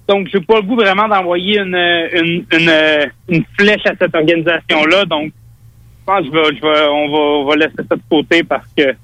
Donc, 0.09 0.29
j'ai 0.33 0.41
pas 0.41 0.57
le 0.57 0.63
goût 0.63 0.77
vraiment 0.77 1.07
d'envoyer 1.09 1.59
une, 1.59 1.75
une, 1.75 2.45
une, 2.53 3.11
une 3.29 3.45
flèche 3.59 3.85
à 3.87 3.93
cette 4.01 4.15
organisation-là. 4.15 5.05
Donc, 5.05 5.33
je 5.33 6.05
pense 6.07 6.21
que 6.21 6.27
je 6.27 6.31
vais, 6.33 6.57
je 6.57 6.61
vais, 6.63 6.89
on, 6.89 7.11
va, 7.11 7.19
on 7.19 7.45
va 7.47 7.57
laisser 7.57 7.75
ça 7.89 7.95
de 7.97 8.03
côté 8.09 8.43
parce 8.43 8.67
que 8.77 8.95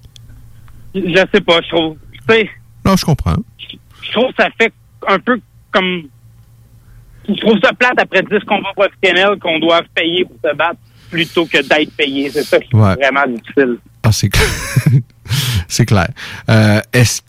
je 0.95 1.25
sais 1.35 1.41
pas, 1.43 1.61
je 1.63 1.69
trouve, 1.69 1.97
tu 2.13 2.35
sais, 2.35 2.51
Non, 2.85 2.97
je 2.97 3.05
comprends. 3.05 3.37
je 3.59 4.13
trouve 4.13 4.29
que 4.33 4.43
ça 4.43 4.49
fait 4.59 4.73
un 5.09 5.19
peu 5.19 5.39
comme. 5.71 6.05
Je 7.29 7.35
trouve 7.41 7.59
ça 7.63 7.73
plate 7.73 7.99
après 7.99 8.23
10 8.23 8.39
combats 8.47 8.73
professionnels 8.75 9.39
qu'on 9.41 9.59
doit 9.59 9.83
payer 9.95 10.25
pour 10.25 10.37
se 10.45 10.55
battre 10.57 10.79
plutôt 11.11 11.45
que 11.47 11.59
d'être 11.67 11.95
payé. 11.97 12.31
C'est 12.31 12.43
ça 12.45 12.59
qui 12.61 12.69
est 12.75 12.79
vraiment 12.79 13.27
difficile. 13.27 13.79
Ah, 14.03 14.13
c'est 14.13 14.29
clair. 14.29 14.45
c'est 15.69 15.87
clair. 15.87 16.09
Euh, 16.51 16.81
Est-ce 16.93 17.23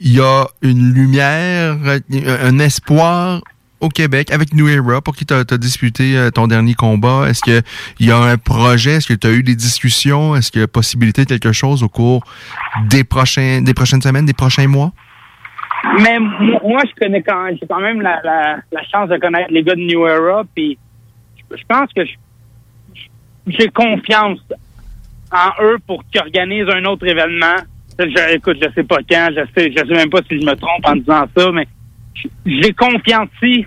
qu'il 0.00 0.16
y 0.16 0.20
a 0.20 0.46
une 0.62 0.92
lumière, 0.92 1.76
euh, 1.86 1.98
un 2.42 2.58
espoir 2.58 3.40
au 3.80 3.88
Québec 3.88 4.30
avec 4.30 4.54
New 4.54 4.68
Era 4.68 5.00
pour 5.00 5.16
qui 5.16 5.24
tu 5.26 5.34
as, 5.34 5.44
disputé 5.58 6.16
euh, 6.16 6.30
ton 6.30 6.46
dernier 6.46 6.74
combat? 6.74 7.26
Est-ce 7.28 7.42
qu'il 7.42 8.06
y 8.06 8.10
a 8.10 8.18
un 8.18 8.36
projet? 8.36 8.92
Est-ce 8.92 9.08
que 9.08 9.14
tu 9.14 9.26
as 9.26 9.32
eu 9.32 9.42
des 9.42 9.54
discussions? 9.54 10.36
Est-ce 10.36 10.52
qu'il 10.52 10.60
y 10.60 10.64
a 10.64 10.68
possibilité 10.68 11.24
de 11.24 11.28
quelque 11.28 11.52
chose 11.52 11.82
au 11.82 11.88
cours 11.88 12.22
des, 12.88 13.04
prochains, 13.04 13.62
des 13.62 13.74
prochaines 13.74 14.02
semaines, 14.02 14.26
des 14.26 14.34
prochains 14.34 14.66
mois? 14.66 14.92
Mais 15.98 16.18
moi, 16.18 16.82
je 16.86 16.94
connais 17.00 17.22
quand 17.22 17.48
j'ai 17.58 17.66
quand 17.66 17.80
même 17.80 18.02
la, 18.02 18.60
chance 18.92 19.08
de 19.08 19.16
connaître 19.16 19.50
les 19.50 19.62
gars 19.62 19.74
de 19.74 19.80
New 19.80 20.06
Era, 20.06 20.44
puis 20.54 20.78
je, 21.50 21.64
pense 21.66 21.90
que 21.94 22.02
j'ai 23.46 23.68
confiance 23.68 24.38
en 25.32 25.64
eux 25.64 25.78
pour 25.86 26.04
qu'ils 26.10 26.20
organisent 26.20 26.68
un 26.68 26.84
autre 26.84 27.06
événement. 27.06 27.56
Je, 28.08 28.34
écoute, 28.34 28.56
je 28.62 28.68
sais 28.74 28.84
pas 28.84 28.98
quand, 29.08 29.28
je 29.30 29.42
sais, 29.54 29.70
je 29.70 29.78
sais 29.78 29.94
même 29.94 30.10
pas 30.10 30.20
si 30.28 30.40
je 30.40 30.46
me 30.46 30.54
trompe 30.54 30.84
en 30.84 30.96
disant 30.96 31.24
ça, 31.36 31.52
mais 31.52 31.66
j'ai 32.46 32.72
confiance 32.72 33.28
si 33.42 33.64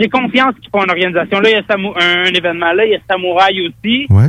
j'ai 0.00 0.08
confiance 0.08 0.54
qu'ils 0.60 0.70
font 0.70 0.84
une 0.84 0.90
organisation. 0.90 1.38
Là, 1.40 1.50
il 1.50 1.52
y 1.52 1.56
a 1.56 1.62
Samou- 1.68 1.94
un, 2.00 2.22
un 2.24 2.32
événement 2.32 2.72
là, 2.72 2.84
il 2.86 2.92
y 2.92 2.94
a 2.94 2.98
Samouraï 3.08 3.60
aussi. 3.68 4.06
Ouais. 4.10 4.28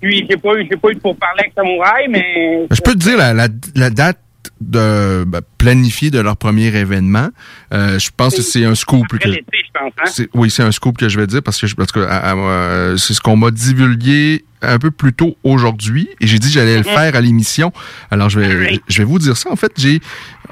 Puis 0.00 0.26
j'ai 0.28 0.36
pas 0.36 0.54
eu 0.56 0.66
j'ai 0.70 0.76
pas 0.76 0.90
eu 0.90 0.96
pour 0.96 1.16
parler 1.16 1.40
avec 1.40 1.52
Samouraï, 1.54 2.08
mais 2.08 2.66
Je 2.70 2.80
peux 2.82 2.92
te 2.92 2.98
dire 2.98 3.16
la, 3.16 3.32
la, 3.32 3.48
la 3.74 3.90
date 3.90 4.18
de 4.60 5.24
ben, 5.26 5.40
planifiée 5.58 6.10
de 6.10 6.18
leur 6.18 6.36
premier 6.36 6.66
événement. 6.74 7.28
Euh, 7.74 7.98
je 7.98 8.10
pense 8.16 8.34
que 8.36 8.42
c'est 8.42 8.64
un 8.64 8.74
scoop. 8.74 9.04
après 9.04 9.18
que- 9.18 9.30
je 9.32 9.38
pense. 9.72 9.92
Hein? 10.20 10.24
Oui, 10.34 10.50
c'est 10.50 10.62
un 10.62 10.72
scoop 10.72 10.96
que 10.96 11.08
je 11.08 11.18
vais 11.18 11.26
dire 11.26 11.42
parce 11.42 11.60
que, 11.60 11.66
je, 11.66 11.74
parce 11.74 11.92
que 11.92 12.00
euh, 12.00 12.96
c'est 12.96 13.14
ce 13.14 13.20
qu'on 13.20 13.36
m'a 13.36 13.50
divulgué 13.50 14.44
un 14.62 14.78
peu 14.78 14.90
plus 14.90 15.12
tôt 15.12 15.36
aujourd'hui 15.44 16.08
et 16.20 16.26
j'ai 16.26 16.38
dit 16.38 16.48
que 16.48 16.54
j'allais 16.54 16.78
le 16.78 16.82
faire 16.82 17.14
à 17.14 17.20
l'émission. 17.20 17.72
Alors, 18.10 18.30
je 18.30 18.40
vais, 18.40 18.80
je 18.88 18.98
vais 18.98 19.04
vous 19.04 19.18
dire 19.18 19.36
ça. 19.36 19.50
En 19.50 19.56
fait, 19.56 19.72
j'ai 19.76 20.00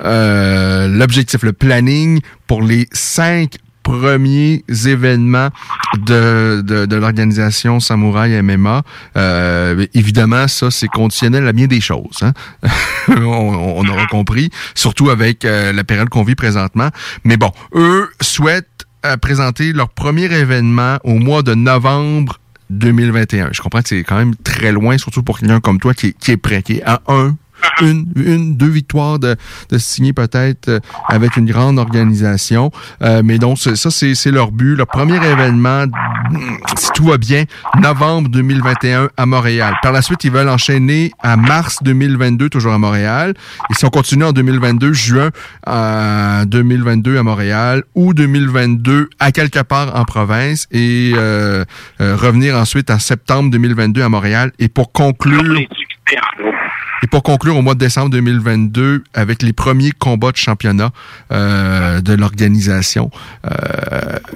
euh, 0.05 0.89
l'objectif, 0.89 1.43
le 1.43 1.53
planning 1.53 2.21
pour 2.47 2.63
les 2.63 2.87
cinq 2.93 3.57
premiers 3.85 4.65
événements 4.87 5.51
de, 5.99 6.63
de, 6.63 6.97
l'organisation 6.97 7.79
Samouraï 7.79 8.43
MMA. 8.43 8.83
Euh, 9.17 9.87
évidemment, 9.95 10.49
ça, 10.49 10.73
c'est 10.73 10.89
conditionnel 10.89 11.47
à 11.47 11.53
bien 11.53 11.69
des 11.69 11.81
choses. 11.81 12.23
Hein? 12.23 12.33
on, 13.09 13.23
on 13.23 13.87
aura 13.87 14.07
compris, 14.07 14.51
surtout 14.75 15.11
avec 15.11 15.45
euh, 15.45 15.73
la 15.73 15.85
période 15.85 16.09
qu'on 16.09 16.25
vit 16.25 16.35
présentement. 16.35 16.89
Mais 17.23 17.37
bon, 17.37 17.53
eux 17.75 18.11
souhaitent 18.21 18.87
euh, 19.07 19.17
présenter 19.19 19.73
leur 19.73 19.91
premier 19.91 20.25
événement 20.25 20.97
au 21.05 21.19
mois 21.19 21.43
de 21.43 21.55
novembre 21.55 22.41
2021. 22.71 23.51
Je 23.53 23.61
comprends 23.61 23.83
que 23.83 23.91
c'est 23.91 24.03
quand 24.03 24.17
même 24.17 24.35
très 24.37 24.73
loin, 24.73 24.97
surtout 24.97 25.23
pour 25.23 25.39
quelqu'un 25.39 25.61
comme 25.61 25.79
toi 25.79 25.93
qui 25.93 26.09
est, 26.09 26.19
qui 26.19 26.31
est 26.31 26.37
prêt, 26.39 26.63
qui 26.63 26.79
est 26.79 26.83
à 26.85 27.03
un, 27.09 27.37
une, 27.81 28.07
une, 28.17 28.57
deux 28.57 28.69
victoires 28.69 29.19
de, 29.19 29.37
de 29.71 29.79
signer 29.79 30.13
peut-être 30.13 30.69
euh, 30.69 30.81
avec 31.09 31.37
une 31.37 31.47
grande 31.47 31.79
organisation. 31.79 32.71
Euh, 33.03 33.23
mais 33.25 33.39
donc, 33.39 33.59
ça, 33.59 33.91
c'est 33.91 34.15
c'est 34.15 34.31
leur 34.31 34.53
but. 34.53 34.77
Leur 34.77 34.87
premier 34.87 35.17
événement, 35.17 35.87
mm, 35.87 36.39
si 36.77 36.91
tout 36.95 37.05
va 37.05 37.19
bien, 37.19 37.45
novembre 37.81 38.29
2021 38.29 39.09
à 39.17 39.27
Montréal. 39.27 39.75
Par 39.83 39.93
la 39.93 40.03
suite, 40.03 40.25
ils 40.25 40.31
veulent 40.31 40.49
enchaîner 40.49 41.13
à 41.23 41.37
mars 41.37 41.79
2022, 41.83 42.49
toujours 42.49 42.73
à 42.73 42.79
Montréal. 42.79 43.35
Et 43.71 43.75
si 43.75 43.85
on 43.85 43.91
continue 43.91 44.25
en 44.25 44.33
2022, 44.33 44.93
juin 44.93 45.31
euh, 45.69 46.45
2022 46.45 47.19
à 47.19 47.23
Montréal 47.23 47.83
ou 47.95 48.15
2022 48.15 49.09
à 49.19 49.33
quelque 49.33 49.63
part 49.63 49.95
en 49.97 50.05
province 50.05 50.67
et 50.71 51.13
euh, 51.15 51.65
euh, 52.01 52.17
revenir 52.17 52.57
ensuite 52.57 52.91
en 52.91 52.99
septembre 52.99 53.51
2022 53.51 54.03
à 54.03 54.09
Montréal. 54.09 54.53
Et 54.59 54.69
pour 54.69 54.93
conclure... 54.93 55.59
Et 57.05 57.07
pour 57.07 57.23
conclure, 57.23 57.55
au 57.55 57.61
mois 57.61 57.75
de 57.75 57.81
décembre 57.81 58.09
2022, 58.09 59.05
avec 59.13 59.43
les 59.43 59.53
premiers 59.53 59.91
combats 59.91 60.33
de 60.33 60.39
championnat 60.39 60.89
euh, 61.33 62.01
de 62.01 62.15
l'organisation. 62.15 63.11
Euh, 63.45 63.51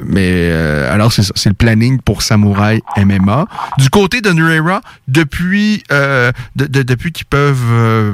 mais 0.04 0.28
euh, 0.50 0.92
alors, 0.92 1.10
c'est 1.10 1.22
ça, 1.22 1.32
c'est 1.34 1.48
le 1.48 1.54
planning 1.54 1.98
pour 1.98 2.20
Samouraï 2.20 2.82
MMA. 2.98 3.46
Du 3.78 3.88
côté 3.88 4.20
de 4.20 4.32
Nuera, 4.32 4.82
depuis 5.08 5.82
euh, 5.92 6.30
de, 6.56 6.66
de- 6.66 6.82
depuis 6.82 7.10
qu'ils 7.10 7.24
peuvent 7.24 7.56
euh, 7.70 8.12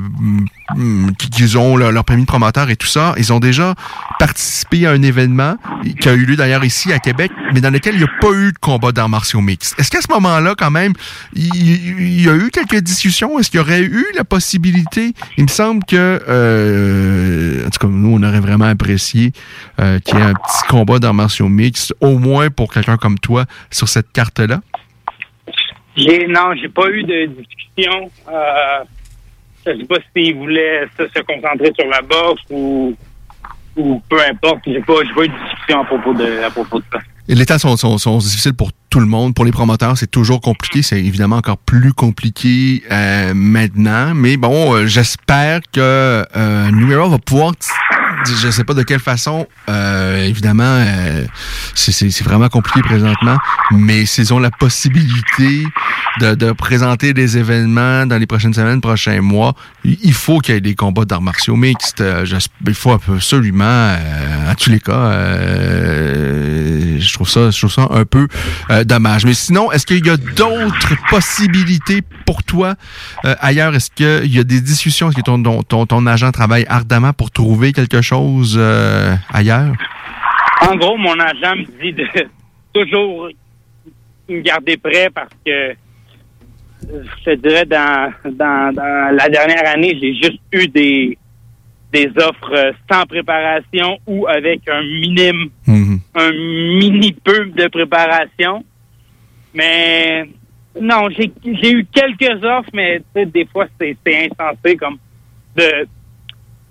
mm, 0.76 1.10
qu'ils 1.16 1.58
ont 1.58 1.76
leur, 1.76 1.90
leur 1.90 2.04
premier 2.04 2.24
promoteur 2.24 2.70
et 2.70 2.76
tout 2.76 2.86
ça, 2.86 3.12
ils 3.16 3.32
ont 3.32 3.40
déjà 3.40 3.74
participé 4.24 4.86
à 4.86 4.92
un 4.92 5.02
événement 5.02 5.56
qui 6.00 6.08
a 6.08 6.14
eu 6.14 6.24
lieu 6.24 6.34
d'ailleurs 6.34 6.64
ici 6.64 6.90
à 6.94 6.98
Québec, 6.98 7.30
mais 7.52 7.60
dans 7.60 7.68
lequel 7.68 7.94
il 7.94 7.98
n'y 7.98 8.04
a 8.04 8.20
pas 8.22 8.32
eu 8.32 8.52
de 8.52 8.58
combat 8.58 8.90
d'arts 8.90 9.10
martiaux 9.10 9.42
mixtes. 9.42 9.78
Est-ce 9.78 9.90
qu'à 9.90 10.00
ce 10.00 10.10
moment-là, 10.12 10.54
quand 10.56 10.70
même, 10.70 10.94
il, 11.34 11.54
il 11.54 12.24
y 12.24 12.28
a 12.30 12.34
eu 12.34 12.50
quelques 12.50 12.80
discussions? 12.82 13.38
Est-ce 13.38 13.50
qu'il 13.50 13.60
y 13.60 13.62
aurait 13.62 13.82
eu 13.82 14.06
la 14.14 14.24
possibilité? 14.24 15.12
Il 15.36 15.44
me 15.44 15.48
semble 15.48 15.84
que, 15.84 16.22
euh, 16.26 17.66
en 17.66 17.68
tout 17.68 17.80
cas, 17.80 17.88
nous, 17.88 18.16
on 18.16 18.22
aurait 18.22 18.40
vraiment 18.40 18.64
apprécié 18.64 19.32
euh, 19.78 19.98
qu'il 20.00 20.16
y 20.16 20.22
ait 20.22 20.24
un 20.24 20.32
petit 20.32 20.62
combat 20.70 20.98
d'arts 20.98 21.12
martiaux 21.12 21.50
mixtes, 21.50 21.94
au 22.00 22.18
moins 22.18 22.48
pour 22.48 22.72
quelqu'un 22.72 22.96
comme 22.96 23.18
toi, 23.18 23.44
sur 23.70 23.88
cette 23.90 24.10
carte-là? 24.10 24.62
J'ai 25.98 26.26
non, 26.28 26.54
j'ai 26.58 26.70
pas 26.70 26.88
eu 26.88 27.02
de 27.02 27.26
discussion. 27.26 28.10
Euh, 28.32 28.84
je 29.66 29.76
sais 29.76 29.84
pas 29.84 29.96
s'ils 30.16 30.34
voulaient 30.34 30.86
se, 30.96 31.04
se 31.14 31.20
concentrer 31.20 31.72
sur 31.78 31.88
la 31.90 32.00
boxe 32.00 32.42
ou 32.48 32.96
ou 33.76 34.02
peu 34.08 34.18
importe. 34.20 34.60
J'ai 34.66 34.80
pas 34.80 34.94
j'ai 35.04 35.14
pas 35.14 35.26
discussion 35.26 35.80
à 35.80 35.84
propos 35.84 36.14
de 36.14 36.44
à 36.44 36.50
propos 36.50 36.78
de 36.78 36.84
ça. 36.92 36.98
Et 37.26 37.34
les 37.34 37.46
temps 37.46 37.58
sont, 37.58 37.76
sont, 37.78 37.96
sont 37.96 38.18
difficiles 38.18 38.52
pour 38.52 38.70
tout 38.90 39.00
le 39.00 39.06
monde. 39.06 39.34
Pour 39.34 39.46
les 39.46 39.50
promoteurs, 39.50 39.96
c'est 39.96 40.10
toujours 40.10 40.42
compliqué. 40.42 40.82
C'est 40.82 41.00
évidemment 41.00 41.36
encore 41.36 41.56
plus 41.56 41.94
compliqué 41.94 42.82
euh, 42.90 43.32
maintenant. 43.34 44.14
Mais 44.14 44.36
bon, 44.36 44.74
euh, 44.74 44.86
j'espère 44.86 45.60
que 45.72 45.80
euh, 46.36 46.70
New 46.70 46.92
Era 46.92 47.08
va 47.08 47.18
pouvoir, 47.18 47.52
je 48.26 48.50
sais 48.50 48.64
pas 48.64 48.74
de 48.74 48.82
quelle 48.82 49.00
façon, 49.00 49.46
euh, 49.68 50.24
évidemment, 50.24 50.62
euh, 50.64 51.24
c'est- 51.74 52.22
vraiment 52.22 52.48
compliqué 52.48 52.80
présentement, 52.82 53.36
mais 53.70 54.06
s'ils 54.06 54.32
ont 54.32 54.38
la 54.38 54.50
possibilité 54.50 55.66
de, 56.20 56.34
de 56.34 56.52
présenter 56.52 57.12
des 57.12 57.36
événements 57.38 58.06
dans 58.06 58.16
les 58.18 58.26
prochaines 58.26 58.54
semaines, 58.54 58.80
prochains 58.80 59.20
mois, 59.20 59.54
il 59.84 60.12
faut 60.14 60.38
qu'il 60.38 60.54
y 60.54 60.58
ait 60.58 60.60
des 60.60 60.74
combats 60.74 61.04
d'arts 61.04 61.22
martiaux 61.22 61.56
mixtes. 61.56 62.00
Euh, 62.00 62.24
Il 62.66 62.74
faut 62.74 62.92
absolument, 62.92 63.64
euh, 63.64 64.50
en 64.50 64.54
tous 64.54 64.70
les 64.70 64.80
cas, 64.80 64.92
euh, 65.74 66.98
je 67.00 67.12
trouve 67.14 67.28
ça, 67.28 67.50
je 67.50 67.58
trouve 67.58 67.72
ça 67.72 67.88
un 67.90 68.04
peu 68.04 68.26
euh, 68.70 68.84
dommage. 68.84 69.24
Mais 69.24 69.34
sinon, 69.34 69.70
est-ce 69.72 69.86
qu'il 69.86 70.04
y 70.06 70.10
a 70.10 70.16
d'autres 70.16 70.94
possibilités 71.10 72.02
pour 72.26 72.42
toi 72.42 72.74
ailleurs? 73.40 73.74
Est-ce 73.74 73.90
qu'il 73.94 74.32
y 74.32 74.38
a 74.38 74.44
des 74.44 74.60
discussions? 74.60 75.08
Est-ce 75.08 75.16
que 75.16 75.22
ton, 75.22 75.62
ton, 75.62 75.86
ton 75.86 76.06
agent 76.06 76.30
travaille 76.32 76.64
ardemment 76.68 77.12
pour 77.12 77.30
trouver 77.30 77.72
quelque 77.72 78.00
chose 78.00 78.13
euh, 78.56 79.14
ailleurs? 79.32 79.74
En 80.68 80.76
gros, 80.76 80.96
mon 80.96 81.18
agent 81.18 81.56
me 81.56 81.82
dit 81.82 81.92
de 81.92 82.06
toujours 82.72 83.28
me 84.28 84.40
garder 84.40 84.76
prêt 84.76 85.08
parce 85.14 85.30
que 85.44 85.74
je 86.82 87.24
te 87.24 87.34
dirais 87.36 87.64
dans, 87.64 88.12
dans, 88.24 88.72
dans 88.74 89.16
la 89.16 89.28
dernière 89.28 89.66
année, 89.66 89.98
j'ai 90.00 90.14
juste 90.14 90.40
eu 90.52 90.68
des 90.68 91.18
des 91.92 92.10
offres 92.16 92.74
sans 92.90 93.06
préparation 93.06 93.98
ou 94.04 94.26
avec 94.26 94.68
un 94.68 94.82
minime 94.82 95.48
un 96.14 96.32
mini 96.32 97.12
peu 97.12 97.46
de 97.46 97.68
préparation. 97.68 98.64
Mais 99.54 100.28
non, 100.80 101.08
j'ai 101.10 101.72
eu 101.72 101.86
quelques 101.92 102.42
offres, 102.44 102.70
mais 102.72 103.00
des 103.14 103.46
fois 103.46 103.66
c'est 103.80 103.96
insensé 104.06 104.76
comme 104.76 104.98
de 105.56 105.86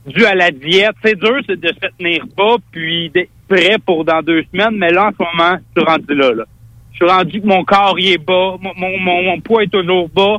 dû 0.06 0.26
à 0.26 0.36
la 0.36 0.52
diète. 0.52 0.96
C'est 1.04 1.18
dur 1.18 1.40
c'est 1.48 1.60
de 1.60 1.68
se 1.68 1.88
tenir 1.98 2.26
pas, 2.36 2.58
puis 2.72 3.10
d'être 3.10 3.30
prêt 3.48 3.78
pour 3.86 4.06
dans 4.06 4.22
deux 4.22 4.44
semaines, 4.52 4.78
mais 4.78 4.92
là 4.92 5.08
en 5.08 5.12
ce 5.12 5.38
moment, 5.38 5.58
je 5.76 5.82
suis 5.82 5.90
rendu 5.90 6.16
là. 6.16 6.32
là. 6.34 6.44
Je 6.92 6.98
suis 6.98 7.12
rendu 7.12 7.42
que 7.42 7.48
mon 7.48 7.64
corps 7.64 7.96
il 8.00 8.14
est 8.14 8.18
bas, 8.18 8.56
mon, 8.62 8.74
mon, 8.78 9.24
mon, 9.24 9.40
poids 9.42 9.64
est 9.64 9.72
toujours 9.72 10.10
bas, 10.10 10.38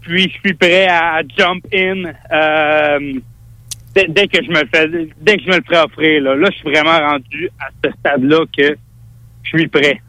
puis 0.00 0.24
je 0.24 0.38
suis 0.40 0.54
prêt 0.54 0.86
à 0.88 1.22
jump 1.36 1.64
in. 1.72 2.04
Euh, 2.32 3.20
dès, 3.94 4.06
dès 4.08 4.26
que 4.26 4.42
je 4.42 4.50
me 4.50 4.64
fais, 4.74 4.88
dès 5.20 5.36
que 5.36 5.42
je 5.42 5.50
me 5.50 5.56
le 5.56 5.62
ferai 5.62 5.84
offrir, 5.84 6.22
là, 6.22 6.34
là, 6.34 6.48
je 6.50 6.56
suis 6.58 6.70
vraiment 6.70 6.98
rendu 6.98 7.48
à 7.60 7.68
ce 7.82 7.90
stade-là 7.98 8.40
que 8.56 8.76
je 9.44 9.48
suis 9.48 9.68
prêt. 9.68 10.00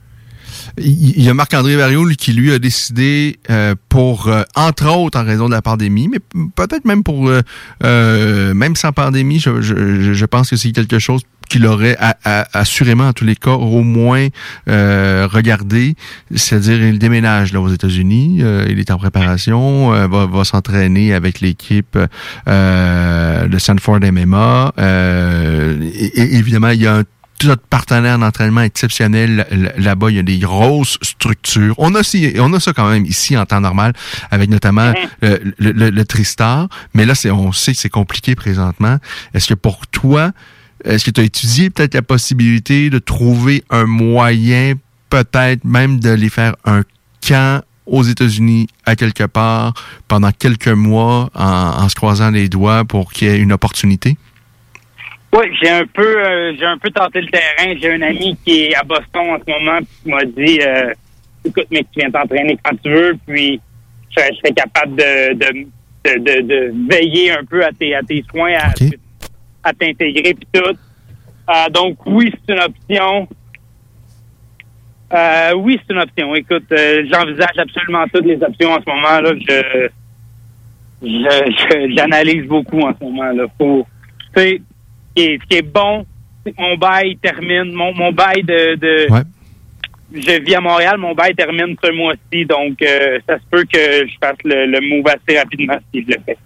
Il 0.78 1.22
y 1.24 1.30
a 1.30 1.34
Marc-André 1.34 1.78
Barriol 1.78 2.16
qui, 2.18 2.34
lui, 2.34 2.52
a 2.52 2.60
décidé 2.60 3.40
euh, 3.50 3.76
pour, 3.88 4.28
euh, 4.28 4.44
entre 4.56 4.88
autres, 4.94 5.18
en 5.20 5.24
raison 5.24 5.48
de 5.48 5.54
la 5.54 5.62
pandémie, 5.62 6.10
mais 6.10 6.20
peut-être 6.56 6.86
même 6.86 7.04
pour, 7.04 7.30
euh, 7.30 7.42
euh, 7.84 8.54
même 8.54 8.76
sans 8.76 8.92
pandémie, 8.92 9.40
je, 9.40 9.62
je, 9.62 10.14
je 10.14 10.26
pense 10.26 10.50
que 10.50 10.58
c'est 10.58 10.72
quelque 10.72 11.00
chose 11.00 11.22
qu'il 11.48 11.66
aurait 11.68 11.96
assurément, 12.54 13.10
en 13.10 13.14
tous 13.14 13.24
les 13.24 13.36
cas, 13.36 13.52
au 13.52 13.84
moins 13.84 14.28
euh, 14.68 15.28
regardé. 15.32 15.96
C'est-à-dire, 16.34 16.84
il 16.84 16.98
déménage 16.98 17.54
là 17.54 17.62
aux 17.62 17.70
États-Unis, 17.70 18.40
euh, 18.42 18.66
il 18.68 18.80
est 18.80 18.90
en 18.90 18.98
préparation, 18.98 19.92
va, 19.92 20.26
va 20.26 20.44
s'entraîner 20.44 21.14
avec 21.14 21.42
l'équipe 21.42 21.98
de 22.48 23.58
Sanford 23.60 24.00
MMA. 24.00 24.74
Et, 24.80 26.22
et 26.22 26.36
évidemment, 26.36 26.70
il 26.70 26.82
y 26.82 26.88
a 26.88 26.98
un 26.98 27.04
notre 27.44 27.64
partenaire 27.64 28.18
d'entraînement 28.18 28.62
exceptionnel 28.62 29.46
là- 29.52 29.74
là-bas. 29.78 30.10
Il 30.10 30.16
y 30.16 30.20
a 30.20 30.24
des 30.24 30.40
grosses 30.40 30.98
structures. 31.02 31.76
On 31.78 31.94
a, 31.96 32.00
aussi, 32.00 32.34
on 32.40 32.54
a 32.54 32.60
ça 32.60 32.74
quand 32.74 32.90
même 32.90 33.06
ici 33.06 33.36
en 33.38 33.46
temps 33.46 33.62
normal, 33.62 33.94
avec 34.32 34.50
notamment 34.50 34.94
euh, 35.24 35.38
le, 35.58 35.72
le- 35.72 35.90
le 35.90 36.06
Tristar. 36.06 36.68
Mais 36.94 37.06
là, 37.06 37.14
c'est, 37.16 37.32
on 37.32 37.52
sait 37.52 37.74
que 37.74 37.80
c'est 37.80 37.90
compliqué 37.90 38.36
présentement. 38.36 38.98
Est-ce 39.34 39.48
que 39.50 39.54
pour 39.54 39.86
toi, 39.88 40.32
est-ce 40.84 41.04
que 41.06 41.12
tu 41.12 41.22
as 41.22 41.24
étudié 41.26 41.70
peut-être 41.70 41.94
la 41.94 42.02
possibilité 42.02 42.90
de 42.90 43.00
trouver 43.00 43.64
un 43.70 43.86
moyen, 43.86 44.74
peut-être 45.10 45.64
même 45.66 46.00
de 46.00 46.12
les 46.12 46.30
faire 46.30 46.56
un 46.66 46.84
camp 47.28 47.64
aux 47.86 48.04
États-Unis 48.04 48.68
à 48.86 48.96
quelque 48.96 49.26
part 49.26 49.74
pendant 50.08 50.32
quelques 50.32 50.68
mois 50.68 51.30
en, 51.36 51.44
en 51.46 51.90
se 51.90 51.96
croisant 51.96 52.32
les 52.32 52.50
doigts 52.50 52.84
pour 52.86 53.12
qu'il 53.12 53.28
y 53.28 53.32
ait 53.32 53.38
une 53.40 53.54
opportunité? 53.54 54.18
Oui, 55.38 55.46
j'ai 55.62 55.70
un 55.70 55.86
peu 55.86 56.24
euh, 56.26 56.54
j'ai 56.58 56.66
un 56.66 56.78
peu 56.78 56.90
tenté 56.92 57.20
le 57.22 57.28
terrain. 57.28 57.74
J'ai 57.82 57.94
un 57.94 58.02
ami 58.02 58.38
qui 58.46 58.66
est 58.66 58.76
à 58.76 58.84
Boston 58.84 59.32
en 59.32 59.38
ce 59.46 59.52
moment 59.52 59.80
qui 59.82 60.10
m'a 60.10 60.24
dit 60.24 60.60
euh, 60.62 60.94
écoute, 61.44 61.66
mec, 61.72 61.88
tu 61.92 62.00
viens 62.00 62.12
t'entraîner 62.12 62.58
quand 62.64 62.76
tu 62.82 62.90
veux, 62.90 63.18
puis 63.28 63.60
je, 64.10 64.16
serais- 64.22 64.32
je 64.34 64.38
serais 64.38 64.54
capable 64.54 64.96
de, 64.96 65.34
de, 65.34 65.66
de, 66.06 66.20
de, 66.20 66.42
de 66.42 66.74
veiller 66.90 67.32
un 67.32 67.44
peu 67.44 67.66
à 67.66 67.72
tes, 67.72 67.94
à 67.96 68.02
tes 68.04 68.24
soins, 68.32 68.54
à, 68.54 68.72
à 69.64 69.74
t'intégrer 69.74 70.34
puis 70.36 70.48
tout. 70.54 70.62
Euh, 71.50 71.70
donc 71.72 71.98
oui, 72.06 72.32
c'est 72.48 72.54
une 72.54 72.62
option. 72.62 73.28
Euh, 75.14 75.54
oui, 75.58 75.80
c'est 75.86 75.94
une 75.94 76.02
option. 76.02 76.34
Écoute, 76.36 76.66
j'envisage 76.70 77.58
absolument 77.58 78.06
toutes 78.14 78.26
les 78.26 78.42
options 78.42 78.72
en 78.72 78.80
ce 78.82 78.90
moment. 78.90 79.20
là. 79.22 79.34
Je 79.36 79.88
je- 81.02 81.52
je- 81.52 81.94
j'analyse 81.96 82.46
beaucoup 82.48 82.80
en 82.80 82.94
ce 82.98 83.04
moment. 83.04 83.32
là. 83.32 83.46
Faut, 83.58 83.86
tu 84.36 84.42
sais, 84.42 84.62
ce 84.62 84.75
qui 85.16 85.24
est, 85.24 85.40
ce 85.42 85.48
qui 85.48 85.56
est 85.58 85.62
bon, 85.62 86.06
mon 86.58 86.78
bail 86.78 87.18
termine. 87.22 87.72
Mon, 87.74 87.94
mon 87.94 88.12
bail 88.12 88.44
de, 88.44 88.76
de 88.76 89.08
je 90.14 90.42
vis 90.44 90.56
à 90.56 90.62
Montréal, 90.62 90.98
mon 90.98 91.14
bail 91.16 91.34
termine 91.36 91.76
ce 91.84 91.92
mois-ci, 91.92 92.46
donc 92.46 92.82
euh, 92.82 93.20
ça 93.28 93.38
se 93.38 93.44
peut 93.52 93.64
que 93.64 94.08
je 94.08 94.14
fasse 94.22 94.38
le, 94.46 94.66
le 94.68 94.80
move 94.82 95.08
assez 95.08 95.38
rapidement 95.38 95.78
si 95.94 96.04
je 96.04 96.08
le 96.14 96.18
fais. 96.26 96.38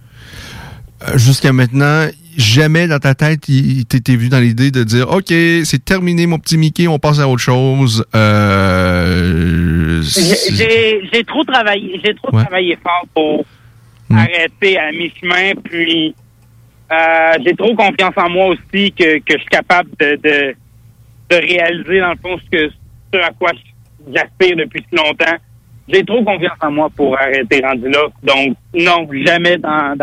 Euh, 1.07 1.17
Jusqu'à 1.17 1.53
maintenant, 1.53 2.07
jamais 2.37 2.87
dans 2.87 2.99
ta 2.99 3.13
tête, 3.15 3.47
il 3.47 3.85
t'était 3.85 4.15
vu 4.15 4.29
dans 4.29 4.39
l'idée 4.39 4.71
de 4.71 4.83
dire 4.83 5.09
OK, 5.11 5.27
c'est 5.27 5.83
terminé 5.85 6.25
mon 6.25 6.39
petit 6.39 6.57
Mickey, 6.57 6.87
on 6.87 6.97
passe 6.99 7.19
à 7.19 7.27
autre 7.27 7.41
chose. 7.41 8.03
Euh, 8.15 10.01
J'ai- 10.01 11.23
trop 11.25 11.43
travaillé, 11.43 11.99
j'ai 12.03 12.15
trop 12.15 12.33
Ouais. 12.35 12.43
travaillé 12.43 12.77
fort 12.81 13.05
pour 13.13 13.45
Mm. 14.09 14.17
arrêter 14.17 14.77
à 14.77 14.91
mi-chemin, 14.91 15.53
puis 15.63 16.15
euh, 16.91 17.37
j'ai 17.45 17.55
trop 17.55 17.75
confiance 17.75 18.13
en 18.17 18.29
moi 18.29 18.47
aussi 18.47 18.91
que, 18.91 19.19
que 19.19 19.33
je 19.33 19.37
suis 19.37 19.49
capable 19.49 19.89
de, 19.99 20.15
de, 20.15 20.55
réaliser 21.31 21.99
dans 21.99 22.11
le 22.11 22.17
fond 22.17 22.37
ce 22.43 22.49
que 22.49 22.69
ce 23.13 23.19
à 23.19 23.29
quoi 23.37 23.51
j'aspire 24.11 24.55
depuis 24.55 24.83
si 24.89 24.95
longtemps. 24.95 25.37
J'ai 25.87 26.03
trop 26.03 26.23
confiance 26.23 26.57
en 26.61 26.71
moi 26.71 26.89
pour 26.95 27.19
arrêter 27.19 27.61
rendu 27.63 27.89
là. 27.89 28.07
Donc 28.23 28.57
non, 28.73 29.07
jamais 29.23 29.57
dans, 29.57 29.95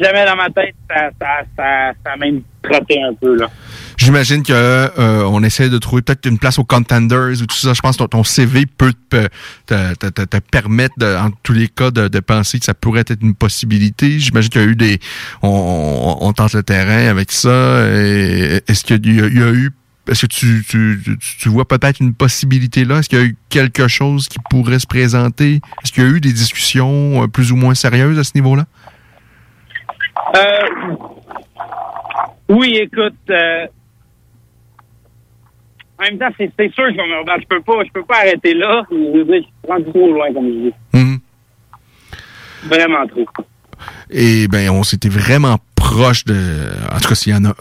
jamais 0.00 0.24
dans 0.26 0.36
ma 0.36 0.50
tête 0.50 0.74
ça 0.88 1.10
ça 1.20 1.26
ça, 1.56 1.92
ça 2.04 2.12
a 2.12 2.16
même 2.16 2.42
trotté 2.62 3.00
un 3.02 3.14
peu 3.14 3.36
là. 3.36 3.46
J'imagine 3.96 4.42
que 4.42 4.52
euh, 4.52 5.22
on 5.24 5.42
essaie 5.42 5.68
de 5.70 5.78
trouver 5.78 6.02
peut-être 6.02 6.26
une 6.26 6.38
place 6.38 6.58
aux 6.58 6.64
contenders 6.64 7.40
ou 7.40 7.46
tout 7.46 7.56
ça. 7.56 7.72
Je 7.72 7.80
pense 7.80 7.96
que 7.96 8.04
ton, 8.04 8.24
CV 8.24 8.66
peut 8.66 8.92
te, 9.08 9.26
te, 9.66 9.94
te- 9.94 10.24
te- 10.24 10.36
permettre, 10.38 10.94
de, 10.98 11.16
en 11.16 11.30
tous 11.42 11.54
les 11.54 11.68
cas, 11.68 11.90
de, 11.90 12.08
de 12.08 12.20
penser 12.20 12.58
que 12.58 12.64
ça 12.66 12.74
pourrait 12.74 13.00
être 13.06 13.22
une 13.22 13.34
possibilité. 13.34 14.18
J'imagine 14.18 14.50
qu'il 14.50 14.60
y 14.60 14.64
a 14.64 14.68
eu 14.68 14.76
des... 14.76 14.98
On, 15.42 15.48
on- 15.48 16.26
on 16.26 16.32
tente 16.34 16.52
le 16.52 16.62
terrain 16.62 17.08
avec 17.08 17.32
ça. 17.32 17.48
Est-ce 17.88 18.84
qu'il 18.84 19.06
y, 19.06 19.16
y 19.16 19.42
a 19.42 19.50
eu... 19.50 19.70
Est-ce 20.08 20.22
que 20.22 20.26
tu, 20.26 20.64
tu, 20.68 21.00
tu, 21.02 21.18
tu 21.18 21.48
vois 21.48 21.66
peut-être 21.66 21.98
une 22.00 22.14
possibilité 22.14 22.84
là? 22.84 22.98
Est-ce 22.98 23.08
qu'il 23.08 23.18
y 23.18 23.22
a 23.22 23.24
eu 23.24 23.36
quelque 23.48 23.88
chose 23.88 24.28
qui 24.28 24.38
pourrait 24.50 24.78
se 24.78 24.86
présenter? 24.86 25.60
Est-ce 25.82 25.90
qu'il 25.90 26.04
y 26.04 26.06
a 26.06 26.10
eu 26.10 26.20
des 26.20 26.32
discussions 26.32 27.24
euh, 27.24 27.26
plus 27.26 27.50
ou 27.50 27.56
moins 27.56 27.74
sérieuses 27.74 28.16
à 28.18 28.22
ce 28.22 28.30
niveau-là? 28.36 28.66
Euh, 30.36 30.94
oui, 32.48 32.76
écoute, 32.80 33.14
euh, 33.30 33.66
en 35.98 36.02
même 36.04 36.18
temps, 36.18 36.28
c'est 36.36 36.50
c'est 36.58 36.72
sûr 36.72 36.84
que 36.84 36.92
je 36.92 36.96
vais 36.96 37.08
me 37.08 37.18
rebattre. 37.20 37.42
Je 37.42 37.56
peux 37.56 37.62
pas, 37.62 37.84
je 37.84 37.90
peux 37.92 38.04
pas 38.04 38.18
arrêter 38.18 38.54
là. 38.54 38.84
Je 38.90 38.96
veux 38.96 39.24
dire, 39.24 39.42
je 39.64 39.68
rendu 39.68 39.90
trop 39.90 40.12
loin, 40.12 40.32
comme 40.32 40.46
je 40.46 40.68
dis. 40.68 40.74
Mhm. 40.92 41.18
Vraiment 42.64 43.06
trop. 43.06 43.26
Et 44.10 44.48
ben, 44.48 44.70
on 44.70 44.82
s'était 44.82 45.08
vraiment 45.08 45.58
proche 45.74 46.24
de. 46.24 46.36
En 46.92 46.98
tout 46.98 47.08
cas, 47.08 47.14
s'il 47.14 47.32
y 47.32 47.36
en 47.36 47.44
a. 47.44 47.54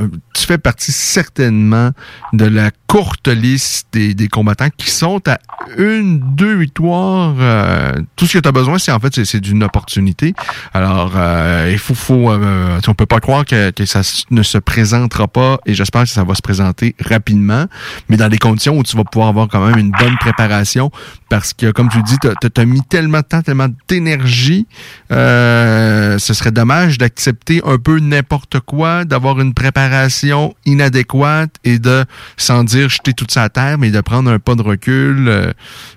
Tu 0.46 0.52
fais 0.54 0.60
partie 0.60 0.92
certainement 0.92 1.90
de 2.32 2.46
la 2.46 2.70
courte 2.86 3.30
liste 3.30 3.88
des, 3.94 4.28
combattants 4.28 4.70
qui 4.78 4.92
sont 4.92 5.20
à 5.28 5.40
une, 5.80 6.20
deux 6.36 6.56
victoires. 6.56 7.34
euh, 7.40 7.94
tout 8.16 8.28
ce 8.28 8.34
que 8.34 8.44
tu 8.44 8.48
as 8.48 8.52
besoin, 8.52 8.78
c'est 8.78 8.92
en 8.92 9.00
fait, 9.00 9.26
c'est- 9.26 9.40
d'une 9.40 9.64
opportunité. 9.64 10.36
Alors, 10.72 11.14
euh, 11.16 11.70
il 11.72 11.80
faut, 11.80 11.96
faut 11.96 12.30
euh, 12.32 12.80
on 12.88 12.94
peut 12.94 13.08
pas 13.08 13.20
croire 13.20 13.44
que, 13.44 13.72
que 13.72 13.86
ça 13.86 14.02
ne 14.30 14.44
se 14.44 14.60
présentera 14.60 15.28
pas. 15.28 15.58
Et 15.66 15.74
j'espère 15.74 16.04
que 16.04 16.10
ça 16.10 16.24
va 16.24 16.36
se 16.36 16.44
présenter 16.44 16.96
rapidement, 17.04 17.66
mais 18.08 18.16
dans 18.16 18.30
des 18.30 18.38
conditions 18.38 18.78
où 18.78 18.84
tu 18.84 18.96
vas 18.96 19.04
pouvoir 19.04 19.30
avoir 19.30 19.48
quand 19.48 19.66
même 19.66 19.80
une 19.80 19.92
bonne 20.00 20.16
préparation, 20.20 20.92
parce 21.28 21.54
que 21.54 21.72
comme 21.72 21.90
tu 21.90 22.04
dis, 22.04 22.18
tu 22.20 22.62
as 22.62 22.66
mis 22.66 22.84
tellement 22.84 23.22
de 23.22 23.24
temps, 23.24 23.42
tellement 23.42 23.70
d'énergie. 23.88 24.68
Euh, 25.12 26.20
ce 26.20 26.36
serait 26.36 26.52
dommage 26.52 27.00
d'accepter 27.00 27.62
un 27.66 27.80
peu 27.80 28.00
n'importe 28.00 28.60
quoi, 28.60 29.06
d'avoir 29.06 29.40
une 29.42 29.56
préparation 29.56 30.35
inadéquate 30.66 31.52
et 31.64 31.80
de, 31.80 32.04
sans 32.38 32.64
dire 32.64 32.90
jeter 32.90 33.14
toute 33.14 33.32
sa 33.32 33.50
terre, 33.50 33.78
mais 33.78 33.92
de 33.92 34.02
prendre 34.02 34.30
un 34.32 34.40
pas 34.40 34.56
de 34.56 34.62
recul. 34.62 35.28
euh, 35.28 35.52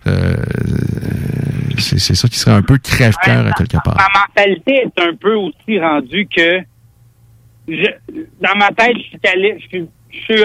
euh, 0.07 0.35
c'est 1.79 2.15
ça 2.15 2.29
qui 2.29 2.39
serait 2.39 2.57
un 2.57 2.63
peu 2.63 2.79
crève-cœur 2.79 3.47
à 3.47 3.53
quelque 3.53 3.77
part. 3.85 3.97
Ma 3.97 4.21
mentalité 4.27 4.85
est 4.87 5.01
un 5.03 5.15
peu 5.15 5.35
aussi 5.35 5.79
rendue 5.79 6.27
que 6.35 6.59
je- 7.69 8.23
dans 8.41 8.57
ma 8.57 8.69
tête, 8.73 8.97
je 8.97 9.03
suis, 9.03 9.19
cali- 9.21 9.69
je 10.29 10.45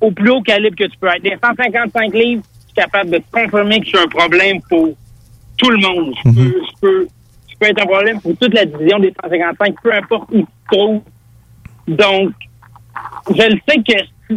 au 0.00 0.10
plus 0.10 0.30
haut 0.30 0.42
calibre 0.42 0.76
que 0.76 0.84
tu 0.84 0.98
peux 0.98 1.08
être. 1.08 1.22
Des 1.22 1.36
155 1.42 2.14
livres, 2.14 2.42
je 2.60 2.64
suis 2.66 2.74
capable 2.74 3.10
de 3.10 3.20
confirmer 3.30 3.78
que 3.80 3.84
je 3.84 3.90
suis 3.90 3.98
un 3.98 4.08
problème 4.08 4.60
pour 4.68 4.88
tout 5.58 5.70
le 5.70 5.78
monde. 5.78 6.14
Je 6.24 6.30
peux, 6.32 6.42
je 6.66 6.80
peux, 6.80 7.06
peux 7.60 7.66
être 7.66 7.82
un 7.82 7.86
problème 7.86 8.20
pour 8.20 8.36
toute 8.36 8.54
la 8.54 8.64
division 8.64 8.98
des 8.98 9.12
155, 9.22 9.74
peu 9.82 9.92
importe 9.94 10.28
où 10.32 10.40
tu 10.40 10.46
trouves. 10.72 11.02
Donc, 11.86 12.32
je 13.28 13.42
le 13.54 13.58
sais 13.68 13.76
que 13.82 14.34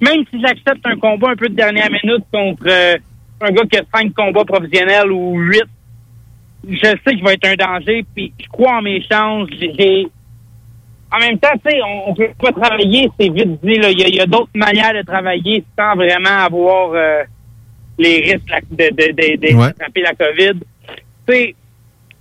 même 0.00 0.24
si 0.30 0.40
j'accepte 0.40 0.84
un 0.86 0.96
combat 0.96 1.30
un 1.30 1.36
peu 1.36 1.48
de 1.48 1.54
dernière 1.54 1.90
minute 1.90 2.24
contre 2.32 2.62
euh, 2.66 2.96
un 3.40 3.50
gars 3.50 3.64
qui 3.70 3.78
a 3.78 3.82
cinq 3.94 4.14
combats 4.14 4.44
professionnels 4.44 5.10
ou 5.10 5.36
huit, 5.38 5.64
je 6.68 6.76
sais 6.78 6.96
que 7.12 7.18
je 7.18 7.24
vais 7.24 7.34
être 7.34 7.46
un 7.46 7.54
danger, 7.54 8.04
puis 8.14 8.32
je 8.40 8.46
crois 8.48 8.78
en 8.78 8.82
mes 8.82 9.02
chances. 9.02 9.48
J'ai-. 9.58 10.06
En 11.10 11.18
même 11.20 11.38
temps, 11.38 11.48
tu 11.64 11.70
sais, 11.70 11.80
on, 11.82 12.10
on 12.10 12.14
peut 12.14 12.28
pas 12.38 12.52
travailler, 12.52 13.08
c'est 13.18 13.28
vite 13.30 13.64
dit. 13.64 13.78
là. 13.78 13.90
Il 13.90 14.14
y 14.14 14.20
a, 14.20 14.26
d'autres 14.26 14.50
manières 14.54 14.92
de 14.94 15.02
travailler 15.02 15.64
sans 15.78 15.94
vraiment 15.94 16.44
avoir 16.44 16.90
euh, 16.92 17.22
les 17.98 18.18
risques 18.18 18.64
de, 18.70 18.88
de, 18.90 19.12
de, 19.12 19.36
de- 19.36 19.54
Ouais. 19.56 19.68
d'attraper 19.68 20.02
la 20.02 20.14
COVID. 20.14 20.60
Tu 21.26 21.32
sais, 21.34 21.54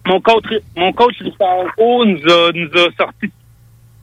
mon 0.05 0.21
coach, 0.21 0.45
mon 0.75 0.93
coach 0.93 1.15
Richard 1.19 1.65
O 1.77 2.05
nous 2.05 2.21
a, 2.31 2.51
nous 2.53 2.69
a 2.79 2.87
sorti. 2.97 3.29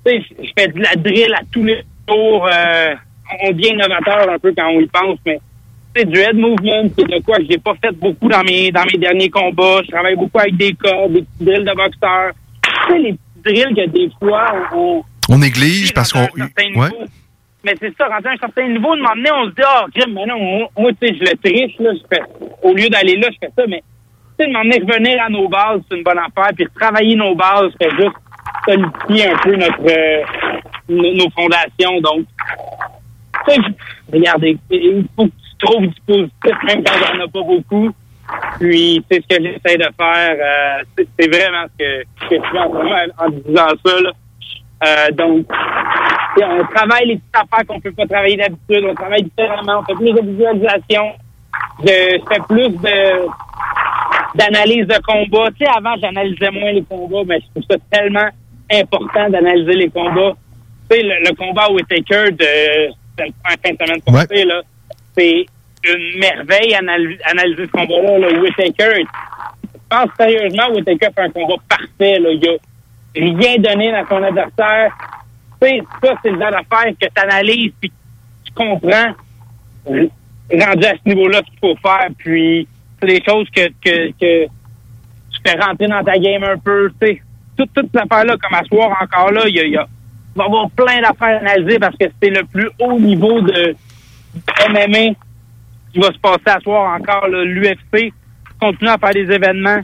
Tu 0.05 0.11
sais, 0.13 0.23
je 0.43 0.51
fais 0.57 0.69
de 0.69 0.81
la 0.81 0.95
drill 0.97 1.35
à 1.35 1.41
tous 1.53 1.65
les 1.65 1.83
jours. 2.09 2.47
euh, 2.53 2.95
on 3.43 3.51
devient 3.53 3.69
innovateur 3.71 4.29
un 4.31 4.39
peu 4.39 4.53
quand 4.57 4.69
on 4.69 4.81
y 4.81 4.87
pense, 4.87 5.19
mais 5.25 5.39
c'est 5.97 6.05
du 6.05 6.19
head 6.19 6.37
movement, 6.37 6.91
c'est 6.97 7.07
de 7.09 7.23
quoi 7.25 7.39
que 7.39 7.45
j'ai 7.49 7.59
pas 7.59 7.75
fait 7.83 7.93
beaucoup 7.93 8.29
dans 8.29 8.43
mes 8.43 8.71
dans 8.71 8.85
mes 8.85 8.99
derniers 8.99 9.31
combats. 9.31 9.81
Je 9.85 9.91
travaille 9.91 10.17
beaucoup 10.17 10.39
avec 10.39 10.57
des 10.57 10.73
corps, 10.75 11.09
des 11.09 11.23
petits 11.23 11.45
drills 11.45 11.65
de 11.65 11.75
boxeurs. 11.75 12.33
Tu 12.87 12.93
sais, 12.93 12.99
les 12.99 13.13
petits 13.13 13.55
drills 13.65 13.75
que 13.75 13.89
des 13.91 14.11
fois, 14.19 14.53
on, 14.75 15.03
On 15.31 15.39
néglige 15.39 15.95
parce 15.95 16.13
qu'on. 16.13 16.27
certain 16.37 16.45
Ouais. 16.79 16.91
niveau. 16.91 17.05
Mais 17.65 17.73
c'est 17.81 17.97
ça, 17.97 18.09
rendu 18.09 18.27
à 18.27 18.33
un 18.33 18.37
certain 18.37 18.69
niveau, 18.69 18.95
de 18.95 19.01
m'emmener, 19.01 19.31
on 19.33 19.45
se 19.47 19.55
dit, 19.55 19.63
ah, 19.65 19.87
crime, 19.95 20.13
mais 20.15 20.27
non, 20.27 20.39
moi, 20.39 20.69
moi, 20.77 20.91
tu 21.01 21.09
sais, 21.09 21.15
je 21.15 21.21
le 21.21 21.35
triche, 21.43 21.79
là, 21.79 21.93
je 21.95 22.15
fais, 22.15 22.23
au 22.63 22.75
lieu 22.75 22.91
d'aller 22.91 23.17
là, 23.17 23.29
je 23.33 23.39
fais 23.41 23.51
ça, 23.57 23.63
mais, 23.67 23.83
tu 24.39 24.45
sais, 24.45 24.49
de 24.49 24.53
m'emmener 24.53 24.81
revenir 24.81 25.23
à 25.25 25.31
nos 25.31 25.49
bases, 25.49 25.81
c'est 25.89 25.97
une 25.97 26.03
bonne 26.03 26.19
affaire, 26.19 26.51
puis 26.55 26.67
travailler 26.79 27.17
nos 27.17 27.35
bases, 27.35 27.73
c'est 27.81 27.89
juste 27.93 28.13
solidifier 28.69 29.31
un 29.31 29.37
peu 29.39 29.57
notre 29.57 29.91
euh, 29.91 30.23
nos, 30.89 31.31
fondations. 31.31 32.01
Donc, 32.01 32.27
regardez, 34.13 34.57
il 34.71 35.05
faut 35.17 35.27
que 35.27 35.31
tu 35.31 35.67
trouves 35.67 35.87
du 35.87 36.01
positif, 36.07 36.63
même 36.65 36.85
quand 36.85 36.95
il 36.95 37.17
n'y 37.17 37.23
en 37.23 37.25
a 37.25 37.29
pas 37.29 37.43
beaucoup. 37.43 37.91
Puis, 38.59 39.05
c'est 39.11 39.23
ce 39.23 39.37
que 39.37 39.43
j'essaie 39.43 39.77
de 39.79 39.89
faire. 39.97 40.37
euh, 40.41 40.83
c'est- 41.19 41.29
vraiment 41.29 41.67
ce 41.79 41.85
que, 41.85 42.05
je 42.23 42.29
fais 42.29 42.59
en, 42.59 43.27
en 43.27 43.29
disant 43.31 43.69
ça. 43.85 44.01
Là. 44.01 44.11
Euh, 44.87 45.11
donc, 45.13 45.47
on 46.37 46.65
travaille 46.75 47.07
les 47.07 47.17
petites 47.17 47.35
affaires 47.37 47.67
qu'on 47.67 47.81
peut 47.81 47.93
pas 47.93 48.07
travailler 48.07 48.37
d'habitude. 48.37 48.85
On 48.89 48.95
travaille 48.95 49.23
différemment. 49.23 49.81
On 49.81 49.85
fait 49.85 49.95
plus 49.95 50.13
de 50.13 50.21
visualisation. 50.31 51.13
Fais 51.85 52.41
plus 52.49 52.71
de 52.71 53.27
d'analyse 54.35 54.87
de 54.87 55.01
combat. 55.07 55.51
Tu 55.53 55.65
sais, 55.65 55.71
avant, 55.75 55.95
j'analysais 56.01 56.51
moins 56.51 56.73
les 56.73 56.83
combats, 56.83 57.23
mais 57.27 57.39
je 57.41 57.47
trouve 57.61 57.65
ça 57.71 57.77
tellement 57.91 58.29
important 58.73 59.31
d'analyser 59.31 59.75
les 59.75 59.91
combats. 59.91 60.33
Tu 60.91 60.97
sais, 60.97 61.03
le, 61.03 61.29
le 61.29 61.35
combat 61.37 61.69
au 61.69 61.75
Whittaker 61.75 62.33
de, 62.33 62.89
la 63.19 63.27
fin 63.63 63.73
de 63.73 63.87
semaine 63.87 64.03
passée, 64.03 64.45
là, 64.45 64.61
c'est 65.17 65.47
une 65.85 66.19
merveille 66.19 66.75
analy- 66.75 67.21
analyser 67.31 67.67
ce 67.67 67.71
combat-là. 67.71 68.19
Là. 68.19 68.41
Whittaker, 68.41 69.03
je 69.03 69.79
pense 69.89 70.09
sérieusement, 70.19 70.75
Whittaker 70.75 71.09
fait 71.15 71.23
un 71.23 71.31
combat 71.31 71.55
parfait. 71.69 72.19
Là. 72.19 72.31
Il 72.33 72.49
a 72.49 72.57
rien 73.15 73.57
donné 73.59 73.93
dans 73.93 74.07
son 74.09 74.23
adversaire. 74.23 74.93
Tu 75.63 75.69
sais, 75.69 75.83
ça, 76.03 76.15
c'est 76.23 76.31
le 76.31 76.41
genre 76.41 76.51
d'affaire 76.51 76.93
que 77.01 77.07
tu 77.07 77.23
analyses 77.23 77.73
puis 77.81 77.93
tu 78.45 78.53
comprends 78.53 79.15
rendu 80.53 80.85
à 80.85 80.93
ce 80.93 81.09
niveau-là 81.09 81.43
qu'il 81.43 81.59
faut 81.61 81.77
faire. 81.83 82.09
Puis, 82.19 82.67
c'est 83.01 83.09
des 83.09 83.23
choses 83.27 83.47
que, 83.55 83.69
que, 83.85 84.11
que 84.13 84.45
tu 84.47 85.41
fais 85.47 85.59
rentrer 85.61 85.89
dans 85.89 86.03
ta 86.05 86.19
game 86.19 86.43
un 86.45 86.59
peu. 86.59 86.91
Tu 87.01 87.07
sais, 87.09 87.23
toute, 87.57 87.73
toute 87.75 87.87
cette 87.95 88.03
affaire-là, 88.11 88.37
comme 88.43 88.55
à 88.59 88.65
soir 88.65 88.97
encore 89.01 89.31
là, 89.33 89.43
il 89.49 89.55
y 89.57 89.61
a, 89.61 89.67
y 89.67 89.77
a- 89.77 89.87
va 90.37 90.45
y 90.45 90.47
avoir 90.47 90.69
plein 90.71 91.01
d'affaires 91.01 91.39
à 91.39 91.51
analyser 91.51 91.79
parce 91.79 91.97
que 91.97 92.07
c'est 92.23 92.31
le 92.31 92.43
plus 92.45 92.69
haut 92.81 92.99
niveau 92.99 93.41
de, 93.41 93.75
MMA 94.71 95.15
qui 95.93 96.01
va 96.01 96.09
se 96.13 96.19
passer 96.19 96.57
à 96.57 96.61
soir 96.61 96.99
encore. 97.01 97.29
L'UFC 97.29 98.13
continue 98.61 98.91
à 98.91 98.99
faire 98.99 99.13
des 99.13 99.33
événements. 99.33 99.81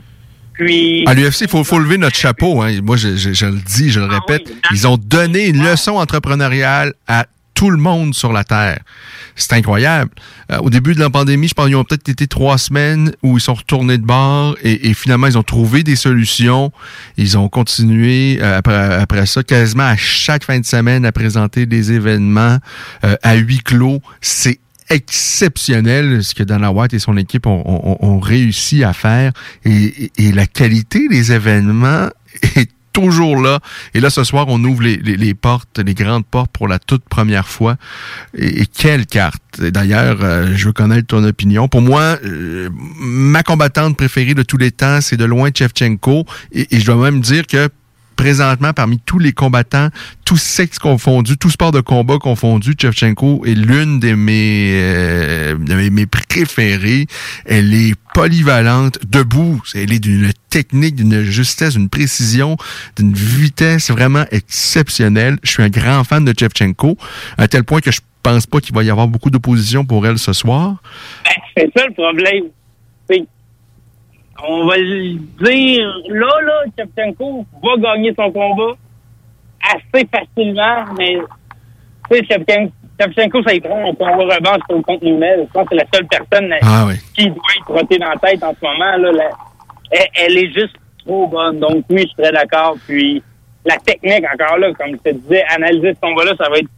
Puis, 0.53 1.05
À 1.07 1.13
l'UFC, 1.13 1.41
il 1.43 1.47
faut, 1.47 1.63
faut 1.63 1.79
lever 1.79 1.97
notre 1.97 2.17
chapeau. 2.17 2.61
Hein. 2.61 2.81
Moi, 2.83 2.97
je, 2.97 3.15
je- 3.15 3.31
je 3.33 3.45
le 3.45 3.59
dis, 3.65 3.89
je 3.89 4.01
le 4.01 4.07
répète. 4.07 4.53
Ils 4.71 4.85
ont 4.87 4.97
donné 4.97 5.47
une 5.47 5.63
leçon 5.63 5.93
entrepreneuriale 5.93 6.93
à 7.07 7.25
tout 7.61 7.69
le 7.69 7.77
monde 7.77 8.15
sur 8.15 8.33
la 8.33 8.43
Terre. 8.43 8.79
C'est 9.35 9.53
incroyable. 9.53 10.09
Euh, 10.51 10.57
au 10.63 10.71
début 10.71 10.95
de 10.95 10.99
la 10.99 11.11
pandémie, 11.11 11.47
je 11.47 11.53
pense 11.53 11.67
qu'ils 11.67 11.75
ont 11.75 11.83
peut-être 11.83 12.09
été 12.09 12.25
trois 12.25 12.57
semaines 12.57 13.11
où 13.21 13.37
ils 13.37 13.41
sont 13.41 13.53
retournés 13.53 13.99
de 13.99 14.03
bord 14.03 14.55
et, 14.63 14.89
et 14.89 14.95
finalement, 14.95 15.27
ils 15.27 15.37
ont 15.37 15.43
trouvé 15.43 15.83
des 15.83 15.95
solutions. 15.95 16.71
Ils 17.17 17.37
ont 17.37 17.49
continué 17.49 18.39
euh, 18.41 18.57
après, 18.57 18.95
après 18.95 19.27
ça 19.27 19.43
quasiment 19.43 19.83
à 19.83 19.95
chaque 19.95 20.43
fin 20.43 20.59
de 20.59 20.65
semaine 20.65 21.05
à 21.05 21.11
présenter 21.11 21.67
des 21.67 21.91
événements 21.91 22.57
euh, 23.03 23.15
à 23.21 23.35
huis 23.35 23.59
clos. 23.59 24.01
C'est 24.21 24.57
exceptionnel 24.89 26.23
ce 26.23 26.33
que 26.33 26.41
Dana 26.41 26.71
White 26.71 26.95
et 26.95 26.99
son 26.99 27.15
équipe 27.15 27.45
ont, 27.45 27.61
ont- 27.65 27.97
ont 28.01 28.19
réussi 28.19 28.83
à 28.83 28.93
faire 28.93 29.33
et, 29.65 29.71
et- 29.71 30.11
et 30.17 30.31
la 30.31 30.47
qualité 30.47 31.07
des 31.09 31.31
événements 31.31 32.09
est 32.55 32.71
toujours 32.93 33.41
là. 33.41 33.59
Et 33.93 33.99
là, 33.99 34.09
ce 34.09 34.23
soir, 34.23 34.45
on 34.47 34.63
ouvre 34.63 34.83
les, 34.83 35.33
portes, 35.33 35.79
les 35.79 35.93
grandes 35.93 36.25
portes 36.25 36.51
pour 36.51 36.67
la 36.67 36.79
toute 36.79 37.03
première 37.09 37.47
fois. 37.47 37.77
Et, 38.37 38.65
quelle 38.65 39.05
carte! 39.05 39.41
D'ailleurs, 39.59 40.19
euh, 40.21 40.53
je 40.55 40.67
veux 40.67 40.73
connaître 40.73 41.07
ton 41.07 41.23
opinion. 41.23 41.67
Pour 41.67 41.81
moi, 41.81 42.17
euh, 42.23 42.69
ma 42.99 43.43
combattante 43.43 43.97
préférée 43.97 44.33
de 44.33 44.43
tous 44.43 44.57
les 44.57 44.71
temps, 44.71 45.01
c'est 45.01 45.17
de 45.17 45.25
loin 45.25 45.49
Chevchenko. 45.53 46.25
Et, 46.51 46.75
et 46.75 46.79
je 46.79 46.85
dois 46.85 46.95
même 46.95 47.21
dire 47.21 47.47
que 47.47 47.69
présentement, 48.21 48.71
parmi 48.71 48.99
tous 48.99 49.17
les 49.17 49.33
combattants, 49.33 49.89
tous 50.25 50.39
sexes 50.39 50.77
confondus, 50.77 51.37
tous 51.37 51.49
sports 51.49 51.71
de 51.71 51.81
combat 51.81 52.19
confondus, 52.19 52.75
Chevchenko 52.79 53.43
est 53.47 53.55
l'une 53.55 53.99
de 53.99 54.13
mes, 54.13 54.73
euh, 54.73 55.57
mes 55.57 56.05
préférées. 56.05 57.07
Elle 57.45 57.73
est 57.73 57.95
polyvalente, 58.13 58.99
debout. 59.05 59.61
Elle 59.75 59.93
est 59.93 59.99
d'une 59.99 60.31
technique, 60.49 60.95
d'une 60.95 61.21
justesse, 61.21 61.75
d'une 61.75 61.89
précision, 61.89 62.57
d'une 62.97 63.13
vitesse 63.13 63.91
vraiment 63.91 64.25
exceptionnelle. 64.31 65.37
Je 65.43 65.51
suis 65.51 65.63
un 65.63 65.69
grand 65.69 66.03
fan 66.03 66.25
de 66.25 66.33
Chevchenko, 66.37 66.97
à 67.37 67.47
tel 67.47 67.63
point 67.63 67.81
que 67.81 67.91
je 67.91 68.01
pense 68.23 68.45
pas 68.45 68.59
qu'il 68.59 68.75
va 68.75 68.83
y 68.83 68.89
avoir 68.89 69.07
beaucoup 69.07 69.29
d'opposition 69.29 69.85
pour 69.85 70.05
elle 70.05 70.17
ce 70.17 70.33
soir. 70.33 70.81
Ben, 71.25 71.31
c'est 71.55 71.71
ça 71.75 71.85
le 71.87 71.93
problème. 71.93 72.43
On 74.43 74.65
va 74.65 74.77
le 74.77 75.19
dire, 75.43 75.87
là, 76.09 76.31
là, 76.43 76.63
Shevchenko 76.77 77.45
va 77.63 77.77
gagner 77.77 78.13
son 78.15 78.31
combat 78.31 78.73
assez 79.61 80.07
facilement, 80.11 80.85
mais 80.97 81.17
tu 82.09 82.80
Shevchenko, 83.01 83.43
ça 83.43 83.53
y 83.53 83.59
prend 83.59 83.89
un 83.89 83.93
combat 83.95 84.35
revanche 84.35 84.61
pour 84.67 84.77
le 85.01 85.05
Nunez. 85.05 85.35
Je 85.47 85.51
pense 85.51 85.67
que 85.67 85.75
c'est 85.75 85.83
la 85.83 85.85
seule 85.93 86.07
personne 86.07 86.53
Ah 86.61 86.85
oui. 86.87 86.93
qui 87.15 87.27
doit 87.29 87.37
être 87.57 87.65
trottée 87.65 87.97
dans 87.97 88.09
la 88.09 88.17
tête 88.17 88.43
en 88.43 88.53
ce 88.53 88.65
moment. 88.65 88.97
Là, 88.97 89.11
La- 89.11 89.29
elle, 89.91 90.07
elle 90.15 90.37
est 90.37 90.53
juste 90.53 90.75
trop 91.05 91.27
bonne. 91.27 91.59
Donc 91.59 91.85
oui, 91.89 92.07
je 92.17 92.21
très 92.23 92.31
d'accord. 92.31 92.75
Puis 92.87 93.21
la 93.65 93.75
technique, 93.77 94.23
encore 94.33 94.57
là, 94.57 94.71
comme 94.73 94.91
je 94.91 95.11
te 95.11 95.15
disais, 95.15 95.43
analyser 95.49 95.93
ce 95.93 95.99
combat-là, 95.99 96.33
ça 96.37 96.49
va 96.49 96.57
être 96.59 96.69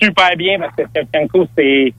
super 0.00 0.36
bien 0.36 0.58
parce 0.58 0.74
que 0.76 0.82
Shevchenko, 0.94 1.46
c'est 1.56 1.92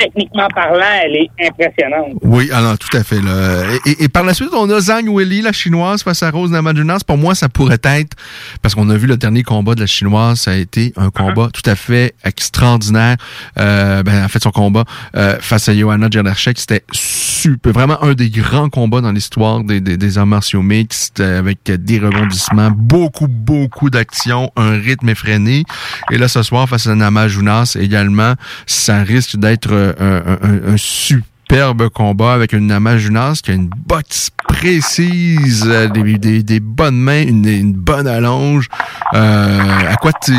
techniquement 0.00 0.48
parlant, 0.54 0.80
elle 1.04 1.14
est 1.16 1.30
impressionnante. 1.46 2.14
Oui, 2.22 2.50
alors 2.52 2.78
tout 2.78 2.96
à 2.96 3.04
fait. 3.04 3.20
Là. 3.20 3.62
Et, 3.86 3.90
et- 3.90 4.04
et 4.04 4.08
par 4.08 4.24
la 4.24 4.32
suite, 4.34 4.48
on 4.54 4.68
a 4.70 4.80
Zhang 4.80 5.06
Weili, 5.08 5.42
la 5.42 5.52
chinoise, 5.52 6.02
face 6.02 6.22
à 6.22 6.30
Rose 6.30 6.50
Namajunas. 6.50 7.00
Pour 7.06 7.18
moi, 7.18 7.34
ça 7.34 7.48
pourrait 7.48 7.78
être, 7.84 8.16
parce 8.62 8.74
qu'on 8.74 8.88
a 8.90 8.96
vu 8.96 9.06
le 9.06 9.16
dernier 9.16 9.42
combat 9.42 9.74
de 9.74 9.80
la 9.80 9.86
chinoise, 9.86 10.40
ça 10.40 10.52
a 10.52 10.54
été 10.56 10.92
un 10.96 11.10
combat 11.10 11.48
tout 11.52 11.68
à 11.68 11.76
fait 11.76 12.14
extraordinaire. 12.24 13.16
Euh, 13.58 14.02
ben, 14.02 14.24
en 14.24 14.28
fait, 14.28 14.42
son 14.42 14.50
combat 14.50 14.84
euh, 15.16 15.36
face 15.40 15.68
à 15.68 15.74
Johanna 15.76 16.08
Jędrzejczyk, 16.10 16.58
c'était 16.58 16.84
super, 16.92 17.72
vraiment 17.72 18.02
un 18.02 18.14
des 18.14 18.30
grands 18.30 18.68
combats 18.70 19.00
dans 19.00 19.12
l'histoire 19.12 19.62
des, 19.62 19.80
des, 19.80 19.96
des 19.96 20.18
arts 20.18 20.26
martiaux 20.26 20.62
mixtes, 20.62 21.20
euh, 21.20 21.38
avec 21.38 21.58
des 21.64 21.98
rebondissements, 21.98 22.70
beaucoup, 22.74 23.28
beaucoup 23.28 23.90
d'action, 23.90 24.50
un 24.56 24.72
rythme 24.78 25.08
effréné. 25.10 25.64
Et 26.10 26.18
là, 26.18 26.28
ce 26.28 26.42
soir, 26.42 26.68
face 26.68 26.86
à 26.86 26.94
Namajunas, 26.94 27.76
également, 27.78 28.34
ça 28.66 29.02
risque 29.02 29.36
d'être 29.36 29.89
un, 29.98 30.76
superbe 30.76 31.88
combat 31.88 32.32
avec 32.32 32.52
une 32.52 32.68
Namajunas 32.68 33.40
qui 33.42 33.50
a 33.50 33.54
une 33.54 33.68
botte 33.68 34.30
précise, 34.48 35.68
euh, 35.68 35.88
des, 35.88 36.60
bonnes 36.60 36.98
mains, 36.98 37.22
une, 37.22 37.72
bonne 37.72 38.06
allonge. 38.06 38.68
Euh, 39.14 39.90
à 39.90 39.96
quoi 39.96 40.12
tu... 40.12 40.32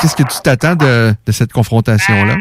Qu'est-ce 0.00 0.16
que 0.16 0.22
tu 0.22 0.40
t'attends 0.42 0.76
de, 0.76 1.14
cette 1.30 1.52
confrontation-là? 1.52 2.36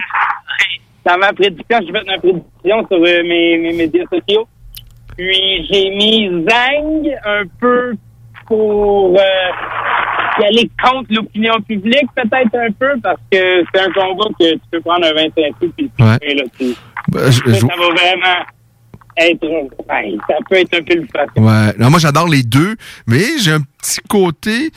Dans 1.05 1.17
ma 1.17 1.34
prédiction, 1.34 1.80
j'ai 1.82 1.91
fait 1.91 2.05
ma 2.05 2.17
prédiction 2.19 2.88
sur 2.88 2.97
euh, 2.97 3.23
mes, 3.23 3.57
mes 3.57 3.73
médias 3.73 4.03
sociaux. 4.11 4.47
Puis 5.17 5.67
j'ai 5.69 5.89
mis 5.89 6.30
Zang 6.47 7.09
un 7.25 7.43
peu 7.59 7.95
pour 8.50 9.16
euh, 9.18 10.41
y 10.41 10.43
aller 10.43 10.70
contre 10.84 11.08
l'opinion 11.12 11.62
publique, 11.62 12.08
peut-être 12.16 12.56
un 12.56 12.72
peu, 12.78 13.00
parce 13.02 13.20
que 13.32 13.64
c'est 13.74 13.82
un 13.82 13.91
combat 13.93 14.26
que 14.39 14.54
tu 14.54 14.60
peux 14.72 14.82
prendre 14.82 15.06
un 15.06 15.14
25 15.14 15.54
coups 15.60 15.74
puis 15.78 15.89
le 15.97 16.06
Ouais. 16.06 16.34
là, 16.36 16.43
tu- 16.58 16.76
Ben, 17.12 17.32
je- 17.32 17.41
je- 17.45 17.52
ça 17.54 17.68
va 17.68 17.88
vraiment 17.88 18.43
être... 19.28 19.45
ça 20.28 20.36
peut 20.49 20.55
être 20.57 20.74
un 20.76 20.84
peu 20.84 20.95
le 20.95 21.07
facile. 21.13 21.41
Ouais. 21.43 21.74
Non, 21.80 21.89
moi, 21.89 21.99
j'adore 21.99 22.28
les 22.28 22.43
deux, 22.43 22.76
mais 23.07 23.24
j'ai 23.41 23.51
un 23.53 23.61
petit 23.61 23.99
côté... 24.07 24.72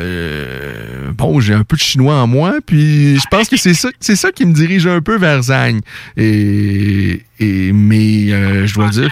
euh, 0.00 1.10
bon, 1.12 1.40
j'ai 1.40 1.54
un 1.54 1.64
peu 1.64 1.76
de 1.76 1.80
chinois 1.82 2.16
en 2.16 2.26
moi, 2.26 2.54
puis 2.64 3.16
je 3.16 3.24
pense 3.30 3.48
que 3.48 3.56
c'est 3.56 3.74
ça, 3.74 3.88
c'est 4.00 4.16
ça 4.16 4.32
qui 4.32 4.44
me 4.46 4.52
dirige 4.52 4.86
un 4.86 5.00
peu 5.00 5.16
vers 5.18 5.42
Zhang. 5.42 5.80
Et, 6.16 7.22
et 7.38 7.72
mais 7.72 8.32
euh, 8.32 8.66
je 8.66 8.74
dois 8.74 8.88
dire... 8.88 9.08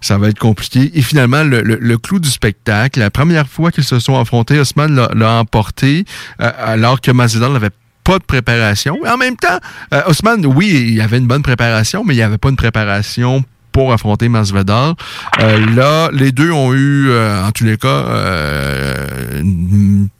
Ça 0.00 0.18
va 0.18 0.28
être 0.28 0.38
compliqué. 0.38 0.90
Et 0.94 1.02
finalement, 1.02 1.42
le, 1.42 1.62
le- 1.62 1.78
le 1.80 1.98
clou 1.98 2.18
du 2.20 2.28
spectacle, 2.28 2.98
la 3.00 3.10
première 3.10 3.48
fois 3.48 3.70
qu'ils 3.70 3.84
se 3.84 3.98
sont 3.98 4.18
affrontés, 4.18 4.58
Osman 4.58 4.88
l'a- 4.94 5.32
emporté, 5.40 6.04
euh, 6.40 6.50
alors 6.58 7.00
que 7.00 7.10
Mazedon 7.10 7.50
n'avait 7.50 7.70
pas 8.06 8.18
de 8.20 8.24
préparation. 8.24 8.96
En 9.04 9.16
même 9.16 9.36
temps, 9.36 9.58
euh, 9.92 10.02
Osman, 10.06 10.46
oui, 10.46 10.92
il 10.92 11.00
avait 11.00 11.18
une 11.18 11.26
bonne 11.26 11.42
préparation, 11.42 12.04
mais 12.04 12.14
il 12.14 12.18
n'y 12.18 12.22
avait 12.22 12.38
pas 12.38 12.50
une 12.50 12.56
préparation 12.56 13.42
pour 13.72 13.92
affronter 13.92 14.28
Masvidal. 14.28 14.94
Euh, 15.40 15.66
là, 15.74 16.08
les 16.12 16.30
deux 16.30 16.52
ont 16.52 16.72
eu, 16.72 17.08
euh, 17.10 17.44
en 17.44 17.50
tous 17.50 17.64
les 17.64 17.76
cas, 17.76 17.88
euh, 17.88 18.94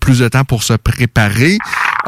plus 0.01 0.19
de 0.19 0.29
temps 0.29 0.45
pour 0.45 0.65
se 0.65 0.75
préparer. 0.75 1.59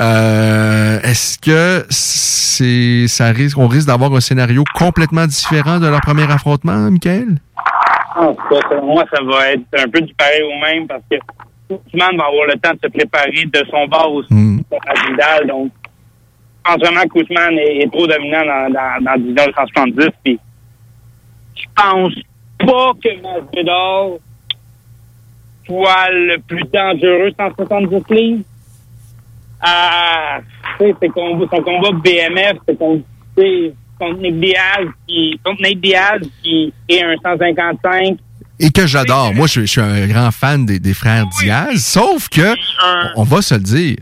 Euh, 0.01 1.01
Est-ce 1.03 1.39
que 1.39 1.87
c'est, 1.89 3.07
ça 3.07 3.27
risque, 3.29 3.57
on 3.57 3.69
risque 3.69 3.87
d'avoir 3.87 4.13
un 4.15 4.21
scénario 4.21 4.65
complètement 4.75 5.27
différent 5.27 5.79
de 5.79 5.87
leur 5.87 6.01
premier 6.01 6.31
affrontement, 6.31 6.91
Michael? 6.91 7.39
Selon 8.51 8.85
moi, 8.85 9.05
ça 9.15 9.23
va 9.23 9.53
être 9.53 9.63
un 9.79 9.89
peu 9.89 10.01
du 10.01 10.13
pareil 10.15 10.43
au 10.43 10.61
même 10.61 10.89
parce 10.89 11.03
que 11.11 11.17
Ousmane 11.71 12.17
va 12.17 12.27
avoir 12.27 12.47
le 12.47 12.59
temps 12.59 12.73
de 12.73 12.79
se 12.83 12.89
préparer 12.89 13.45
de 13.45 13.65
son 13.71 13.87
bas 13.87 14.07
aussi 14.07 14.65
contre 14.71 15.11
Vidal. 15.11 15.47
Donc, 15.47 15.73
je 15.85 16.73
pense 16.73 16.81
vraiment 16.81 17.07
qu'Ousmane 17.09 17.59
est, 17.59 17.83
est 17.83 17.93
trop 17.93 18.07
dominant 18.07 18.45
dans, 18.45 18.73
dans, 18.73 19.05
dans 19.05 19.17
division 19.17 19.53
170. 19.57 20.09
Puis, 20.25 20.39
je 21.57 21.65
pense 21.75 22.15
pas 22.59 22.93
que 23.03 23.23
Masvidal 23.23 24.19
poids 25.69 26.11
le 26.11 26.39
plus 26.39 26.65
dangereux, 26.73 27.31
170 27.39 28.15
livres. 28.15 28.43
Ah, 29.61 30.41
c'est 30.79 31.09
combat, 31.09 31.47
son 31.53 31.63
combat 31.63 31.91
BMF, 31.93 32.59
c'est 32.67 32.79
contre, 32.79 33.05
contre 33.99 34.21
Nick 34.21 34.41
Diaz, 34.41 34.87
qui, 35.07 35.39
contre 35.45 35.63
Nate 35.63 35.81
Diaz, 35.81 36.21
qui 36.43 36.73
est 36.89 37.03
un 37.03 37.17
155. 37.23 38.19
Et 38.61 38.71
que 38.71 38.87
j'adore. 38.87 39.35
Moi, 39.35 39.47
je, 39.47 39.61
je 39.61 39.67
suis 39.67 39.81
un 39.81 40.07
grand 40.07 40.31
fan 40.31 40.67
des, 40.67 40.79
des 40.81 40.95
frères 40.95 41.27
Diaz, 41.41 41.85
sauf 41.85 42.29
que, 42.29 42.55
on 43.17 43.23
va 43.23 43.43
se 43.43 43.55
le 43.55 43.61
dire, 43.61 43.97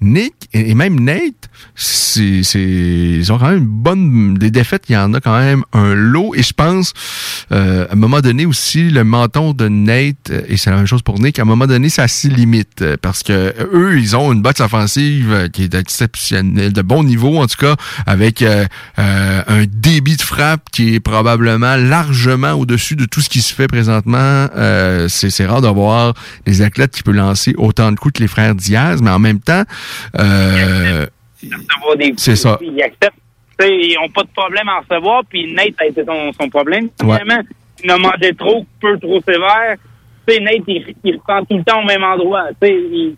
Nick 0.00 0.34
et 0.52 0.74
même 0.74 1.00
Nate, 1.00 1.48
c'est, 1.74 2.42
c'est, 2.42 2.60
ils 2.62 3.32
ont 3.32 3.38
quand 3.38 3.48
même 3.48 3.58
une 3.58 3.66
bonne, 3.66 4.34
des 4.34 4.50
défaites, 4.50 4.84
il 4.88 4.92
y 4.92 4.96
en 4.96 5.12
a 5.14 5.20
quand 5.20 5.38
même 5.38 5.64
un 5.72 5.94
lot. 5.94 6.34
Et 6.34 6.42
je 6.42 6.52
pense, 6.52 6.92
euh, 7.52 7.86
à 7.88 7.92
un 7.92 7.96
moment 7.96 8.20
donné 8.20 8.46
aussi, 8.46 8.90
le 8.90 9.04
menton 9.04 9.52
de 9.52 9.68
Nate, 9.68 10.30
euh, 10.30 10.42
et 10.48 10.56
c'est 10.56 10.70
la 10.70 10.76
même 10.76 10.86
chose 10.86 11.02
pour 11.02 11.18
Nick, 11.20 11.38
à 11.38 11.42
un 11.42 11.44
moment 11.44 11.66
donné, 11.66 11.88
ça 11.88 12.08
s'y 12.08 12.28
limite. 12.28 12.82
euh, 12.82 12.96
Parce 13.00 13.22
que 13.22 13.32
euh, 13.32 13.52
eux, 13.72 13.98
ils 13.98 14.16
ont 14.16 14.32
une 14.32 14.42
boxe 14.42 14.60
offensive 14.60 15.48
qui 15.52 15.64
est 15.64 15.74
exceptionnelle, 15.74 16.72
de 16.72 16.82
bon 16.82 17.04
niveau 17.04 17.38
en 17.40 17.46
tout 17.46 17.56
cas, 17.58 17.76
avec 18.06 18.42
euh, 18.42 18.66
un 18.96 19.64
débit 19.66 20.16
de 20.16 20.22
frappe 20.22 20.70
qui 20.70 20.94
est 20.94 21.00
probablement 21.00 21.76
largement 21.76 22.52
au-dessus 22.52 22.96
de 22.96 23.04
tout 23.04 23.20
ce 23.20 23.28
qui 23.28 23.42
se 23.42 23.54
fait 23.54 23.68
présentement. 23.68 24.48
C'est, 25.08 25.30
c'est 25.30 25.46
rare 25.46 25.60
d'avoir 25.60 26.14
des 26.46 26.62
athlètes 26.62 26.92
qui 26.92 27.02
peuvent 27.02 27.14
lancer 27.14 27.54
autant 27.56 27.92
de 27.92 27.98
coups 27.98 28.14
que 28.14 28.22
les 28.22 28.28
frères 28.28 28.54
Diaz, 28.54 29.00
mais 29.02 29.10
en 29.10 29.18
même 29.18 29.40
temps, 29.40 29.64
euh, 30.18 31.06
recevoir 31.50 31.96
des 31.96 32.14
C'est 32.16 32.36
ça. 32.36 32.56
Puis 32.58 32.70
Ils 32.74 32.82
acceptent. 32.82 33.18
Ils 33.60 33.96
n'ont 34.00 34.08
pas 34.08 34.22
de 34.22 34.28
problème 34.34 34.68
à 34.68 34.80
recevoir. 34.80 35.22
Puis 35.28 35.52
Nate 35.52 35.74
a 35.80 35.86
été 35.86 36.04
son, 36.04 36.32
son 36.38 36.48
problème. 36.48 36.88
Ouais. 37.02 37.16
Vraiment, 37.16 37.40
il 37.84 37.90
a 37.90 37.98
mangé 37.98 38.34
trop, 38.36 38.66
peu 38.80 38.98
trop 38.98 39.20
sévère. 39.20 39.76
Tu 40.26 40.34
sais, 40.34 40.40
Nate, 40.40 40.62
il, 40.66 40.94
il 41.04 41.14
reprend 41.16 41.44
tout 41.44 41.56
le 41.58 41.64
temps 41.64 41.80
au 41.80 41.84
même 41.86 42.02
endroit. 42.02 42.44
Tu 42.60 42.68
sais, 42.68 42.74
il... 42.74 43.16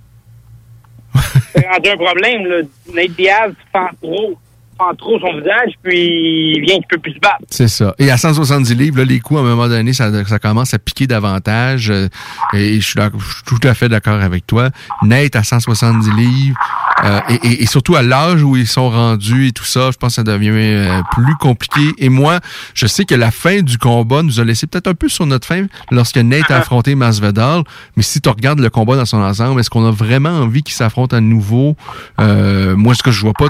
c'est 1.54 1.66
rendu 1.68 1.88
un 1.90 1.96
problème. 1.96 2.46
Là. 2.46 2.56
Nate 2.94 3.10
Diaz 3.12 3.52
fend 3.72 3.88
trop. 4.02 4.38
Fend 4.76 4.92
trop 4.96 5.20
son 5.20 5.38
visage, 5.38 5.72
puis 5.84 6.54
il 6.56 6.60
vient 6.62 6.74
qu'il 6.78 6.86
peut 6.90 6.98
plus 6.98 7.12
se 7.12 7.20
battre. 7.20 7.44
C'est 7.48 7.68
ça. 7.68 7.94
Et 7.96 8.10
à 8.10 8.16
170 8.16 8.74
livres, 8.74 8.98
là, 8.98 9.04
les 9.04 9.20
coups, 9.20 9.38
à 9.38 9.42
un 9.44 9.46
moment 9.46 9.68
donné, 9.68 9.92
ça, 9.92 10.10
ça 10.24 10.40
commence 10.40 10.74
à 10.74 10.80
piquer 10.80 11.06
davantage. 11.06 11.90
euh, 11.90 12.08
et 12.54 12.80
je 12.80 12.84
suis, 12.84 12.98
je 13.00 13.24
suis 13.24 13.44
tout 13.46 13.60
à 13.68 13.72
fait 13.74 13.88
d'accord 13.88 14.20
avec 14.20 14.48
toi. 14.48 14.70
Nate 15.04 15.36
à 15.36 15.44
170 15.44 16.10
livres, 16.16 16.58
euh, 17.05 17.20
et, 17.28 17.34
et- 17.46 17.62
et 17.62 17.66
surtout 17.66 17.94
à 17.96 18.02
l'âge 18.02 18.42
où 18.42 18.57
ils 18.57 18.66
sont 18.66 18.88
rendus 18.90 19.48
et 19.48 19.52
tout 19.52 19.64
ça, 19.64 19.90
je 19.90 19.96
pense 19.96 20.12
que 20.12 20.14
ça 20.16 20.22
devient 20.24 20.50
euh, 20.52 21.00
plus 21.12 21.34
compliqué. 21.36 21.80
Et 21.98 22.09
moi, 22.09 22.40
je 22.74 22.86
sais 22.86 23.05
que 23.05 23.14
la 23.14 23.30
fin 23.30 23.61
du 23.62 23.78
combat 23.78 24.22
nous 24.22 24.40
a 24.40 24.44
laissé 24.44 24.66
peut-être 24.66 24.86
un 24.88 24.94
peu 24.94 25.09
sur 25.09 25.26
notre 25.26 25.46
fin 25.46 25.66
lorsque 25.90 26.16
Nate 26.16 26.50
a 26.50 26.57
affronté 26.57 26.94
Masvidal. 26.94 27.62
Mais 27.96 28.02
si 28.02 28.20
tu 28.20 28.28
regardes 28.28 28.61
le 28.61 28.70
combat 28.70 28.96
dans 28.96 29.05
son 29.05 29.18
ensemble, 29.20 29.61
est-ce 29.61 29.70
qu'on 29.70 29.86
a 29.86 29.90
vraiment 29.90 30.30
envie 30.30 30.62
qu'il 30.62 30.74
s'affronte 30.74 31.12
à 31.12 31.20
nouveau? 31.20 31.76
Euh, 32.20 32.74
moi, 32.76 32.94
ce 32.94 33.02
que 33.02 33.11
je 33.11 33.20
vois 33.20 33.32
pas 33.34 33.48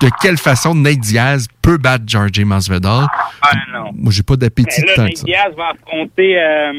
de 0.00 0.08
quelle 0.22 0.38
façon 0.38 0.74
Nate 0.74 0.98
Diaz 0.98 1.46
peut 1.62 1.76
battre 1.78 2.04
George 2.06 2.38
Masvidal? 2.40 3.06
Ah 3.42 3.50
non. 3.72 3.90
Moi, 3.94 4.12
j'ai 4.12 4.22
pas 4.22 4.36
d'appétit 4.36 4.80
là, 4.82 4.86
tant 4.96 5.02
que 5.02 5.08
Nate 5.08 5.16
ça. 5.18 5.24
Diaz 5.24 5.52
va 5.56 5.70
affronter... 5.74 6.38
Euh, 6.38 6.72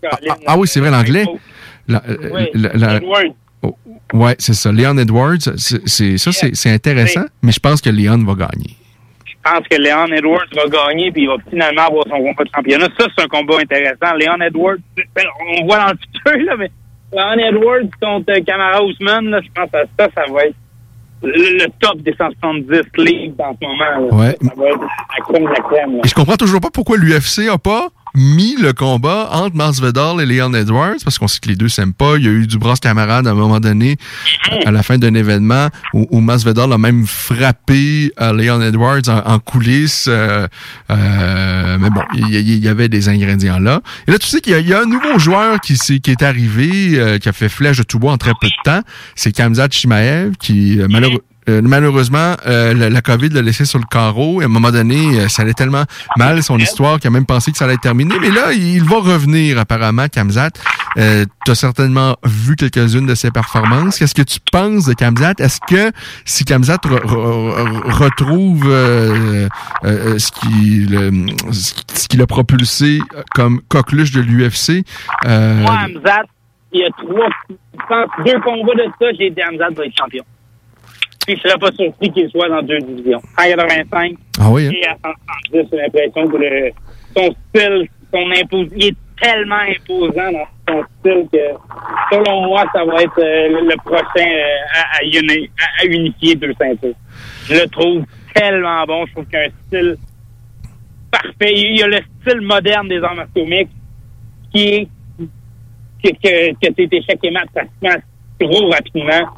Colin, 0.00 0.34
Ah 0.46 0.56
oui, 0.56 0.66
c'est 0.68 0.80
vrai, 0.80 0.90
l'anglais. 0.90 1.26
La- 1.88 2.02
Oui, 2.32 2.48
la- 2.54 2.72
la-. 2.74 3.00
Oh, 3.62 3.76
ouais, 4.12 4.36
c'est 4.38 4.54
ça. 4.54 4.70
Leon 4.72 4.96
Edwards, 4.98 5.38
c'est, 5.56 6.18
ça, 6.18 6.32
c'est, 6.32 6.70
intéressant, 6.70 7.24
mais 7.42 7.52
je 7.52 7.60
pense 7.60 7.80
que 7.80 7.90
Leon 7.90 8.24
va 8.24 8.34
gagner. 8.34 8.76
Je 9.26 9.34
pense 9.42 9.66
que 9.68 9.76
Leon 9.76 10.06
Edwards 10.14 10.46
va 10.54 10.68
gagner 10.68 11.10
puis 11.10 11.22
il 11.22 11.28
va 11.28 11.36
finalement 11.48 11.86
avoir 11.86 12.04
son 12.04 12.18
combat 12.18 12.44
de 12.44 12.50
championnat. 12.54 12.88
Ça, 12.98 13.06
c'est 13.16 13.24
un 13.24 13.28
combat 13.28 13.56
intéressant. 13.60 14.14
Leon 14.14 14.40
Edwards, 14.40 14.76
on 15.60 15.66
voit 15.66 15.78
dans 15.78 15.92
le 15.92 15.98
futur, 15.98 16.44
là, 16.44 16.56
mais 16.56 16.70
Leon 17.12 17.48
Edwards 17.48 17.90
contre 18.00 18.44
Kamara 18.44 18.84
Ousmane, 18.84 19.30
là, 19.30 19.40
je 19.42 19.48
pense 19.54 19.70
que 19.70 19.78
ça, 19.98 20.08
ça 20.14 20.32
va 20.32 20.44
être 20.44 20.56
le, 21.22 21.64
le 21.64 21.66
top 21.80 22.00
des 22.02 22.14
170 22.14 22.68
livres 22.98 23.34
en 23.38 23.56
ce 23.60 23.66
moment. 23.66 24.08
là. 24.08 24.14
Ouais. 24.14 24.36
Ça 24.40 24.52
va 24.56 24.68
être 24.68 24.80
la 24.80 25.24
crème 25.24 25.44
de 25.44 25.48
la 25.48 25.60
crème. 25.60 25.96
là. 25.96 26.00
Et 26.04 26.08
je 26.08 26.14
comprends 26.14 26.36
toujours 26.36 26.60
pas 26.60 26.70
pourquoi 26.72 26.96
l'UFC 26.96 27.48
a 27.50 27.58
pas 27.58 27.88
mis 28.14 28.56
le 28.56 28.72
combat 28.72 29.28
entre 29.32 29.56
Masvidal 29.56 30.20
et 30.20 30.26
Leon 30.26 30.52
Edwards, 30.54 30.96
parce 31.04 31.18
qu'on 31.18 31.28
sait 31.28 31.38
que 31.40 31.48
les 31.48 31.56
deux 31.56 31.68
s'aiment 31.68 31.92
pas. 31.94 32.16
Il 32.16 32.24
y 32.24 32.28
a 32.28 32.30
eu 32.30 32.46
du 32.46 32.58
brasse 32.58 32.80
camarade 32.80 33.26
à 33.26 33.30
un 33.30 33.34
moment 33.34 33.60
donné, 33.60 33.96
à 34.64 34.70
la 34.70 34.82
fin 34.82 34.98
d'un 34.98 35.14
événement, 35.14 35.68
où, 35.94 36.06
où 36.10 36.20
Masvidal 36.20 36.72
a 36.72 36.78
même 36.78 37.06
frappé 37.06 38.12
euh, 38.20 38.32
Leon 38.32 38.60
Edwards 38.62 39.02
en, 39.08 39.38
coulisses. 39.38 40.06
euh, 40.08 40.46
euh, 40.90 41.78
mais 41.80 41.90
bon, 41.90 42.02
il 42.14 42.58
y, 42.64 42.68
avait 42.68 42.88
des 42.88 43.08
ingrédients 43.08 43.58
là. 43.58 43.80
Et 44.06 44.10
là, 44.12 44.18
tu 44.18 44.26
sais 44.26 44.40
qu'il 44.40 44.58
y, 44.66 44.72
a- 44.74 44.80
un 44.80 44.86
nouveau 44.86 45.18
joueur 45.18 45.60
qui, 45.60 45.74
est 45.74 46.22
arrivé, 46.22 47.18
qui 47.20 47.28
a 47.28 47.32
fait 47.32 47.48
flèche 47.48 47.78
de 47.78 47.82
tout 47.82 47.98
bois 47.98 48.12
en 48.12 48.18
très 48.18 48.32
peu 48.40 48.46
de 48.46 48.62
temps. 48.64 48.80
C'est 49.14 49.32
Kamzat 49.32 49.68
Chimaev, 49.70 50.32
qui 50.38 50.78
malheureux- 50.88 51.22
euh, 51.48 51.60
malheureusement, 51.62 52.34
euh, 52.46 52.74
la, 52.74 52.90
la 52.90 53.00
COVID 53.00 53.30
l'a 53.30 53.42
laissé 53.42 53.64
sur 53.64 53.78
le 53.78 53.84
carreau. 53.90 54.40
Et 54.40 54.44
à 54.44 54.46
un 54.46 54.50
moment 54.50 54.70
donné, 54.70 55.18
euh, 55.20 55.28
ça 55.28 55.42
allait 55.42 55.54
tellement 55.54 55.84
mal, 56.16 56.42
son 56.42 56.58
histoire, 56.58 56.98
qu'il 57.00 57.08
a 57.08 57.10
même 57.10 57.26
pensé 57.26 57.52
que 57.52 57.58
ça 57.58 57.64
allait 57.64 57.74
être 57.74 57.80
terminé. 57.80 58.14
Mais 58.20 58.30
là, 58.30 58.52
il 58.52 58.82
va 58.84 58.96
revenir, 58.96 59.58
apparemment, 59.58 60.06
Kamzat. 60.08 60.50
Euh, 60.98 61.24
tu 61.44 61.50
as 61.50 61.54
certainement 61.54 62.16
vu 62.24 62.56
quelques-unes 62.56 63.06
de 63.06 63.14
ses 63.14 63.30
performances. 63.30 63.98
Qu'est-ce 63.98 64.14
que 64.14 64.22
tu 64.22 64.38
penses 64.52 64.84
de 64.86 64.92
Kamzat? 64.94 65.34
Est-ce 65.38 65.58
que 65.66 65.92
si 66.24 66.44
Kamzat 66.44 66.76
re- 66.76 67.00
re- 67.02 67.82
re- 67.84 67.92
retrouve 68.04 68.64
euh, 68.66 69.48
euh, 69.84 70.18
ce 70.18 70.30
qui 70.32 70.86
le- 70.88 71.26
ce 71.50 72.08
qui 72.08 72.16
l'a 72.16 72.26
propulsé 72.26 73.00
comme 73.34 73.60
coqueluche 73.68 74.10
de 74.12 74.20
l'UFC, 74.20 74.84
euh, 75.26 75.60
Moi, 75.62 75.70
Hamzat, 75.72 76.22
il 76.72 76.80
y 76.80 76.84
a 76.84 76.90
trois, 76.90 77.28
deux 78.24 78.40
combats 78.40 78.74
de 78.74 78.90
ça, 79.00 79.06
j'ai 79.18 79.30
dit 79.30 79.40
Hamzat 79.42 79.70
va 79.76 79.84
être 79.86 79.96
champion. 79.98 80.24
Puis 81.28 81.36
je 81.36 81.46
serais 81.46 81.58
pas 81.58 81.70
surpris 81.72 82.10
qu'il 82.10 82.30
soit 82.30 82.48
dans 82.48 82.62
deux 82.62 82.78
divisions. 82.78 83.20
185 83.38 84.14
Ah 84.40 84.50
oui, 84.50 84.66
hein? 84.66 84.70
et 84.74 84.86
à 84.86 84.96
170, 85.52 85.68
j'ai 85.70 85.76
l'impression 85.76 86.28
que 86.28 86.36
le, 86.38 86.70
son 87.14 87.34
style, 87.50 87.88
son 88.10 88.30
impos, 88.30 88.64
il 88.76 88.86
est 88.86 88.96
tellement 89.20 89.56
imposant 89.56 90.32
dans 90.32 90.46
son 90.66 90.82
style 91.00 91.26
que, 91.30 92.14
selon 92.14 92.46
moi, 92.46 92.64
ça 92.72 92.82
va 92.82 93.02
être 93.02 93.18
euh, 93.18 93.60
le, 93.60 93.76
prochain 93.84 94.26
euh, 94.26 94.56
à, 94.74 94.98
à 94.98 95.04
uni- 95.04 95.50
à- 95.60 95.82
à 95.82 95.84
unifier 95.84 96.34
deux 96.36 96.54
ceintures. 96.58 96.94
Je 97.44 97.54
le 97.60 97.68
trouve 97.68 98.04
tellement 98.34 98.84
bon. 98.86 99.04
Je 99.06 99.12
trouve 99.12 99.26
qu'il 99.26 99.36
a 99.38 99.42
un 99.42 99.48
style 99.66 99.96
parfait. 101.10 101.52
Il 101.54 101.78
y 101.78 101.82
a 101.82 101.88
le 101.88 101.98
style 102.22 102.40
moderne 102.40 102.88
des 102.88 103.02
arts 103.02 103.16
martiaux 103.16 103.44
mixtes 103.44 103.72
qui 104.52 104.68
est 104.68 104.88
que, 106.02 106.08
que, 106.10 106.68
que 106.72 107.26
et 107.26 107.30
maths 107.30 107.50
pratiquement 107.52 108.02
trop 108.40 108.70
rapidement. 108.70 109.28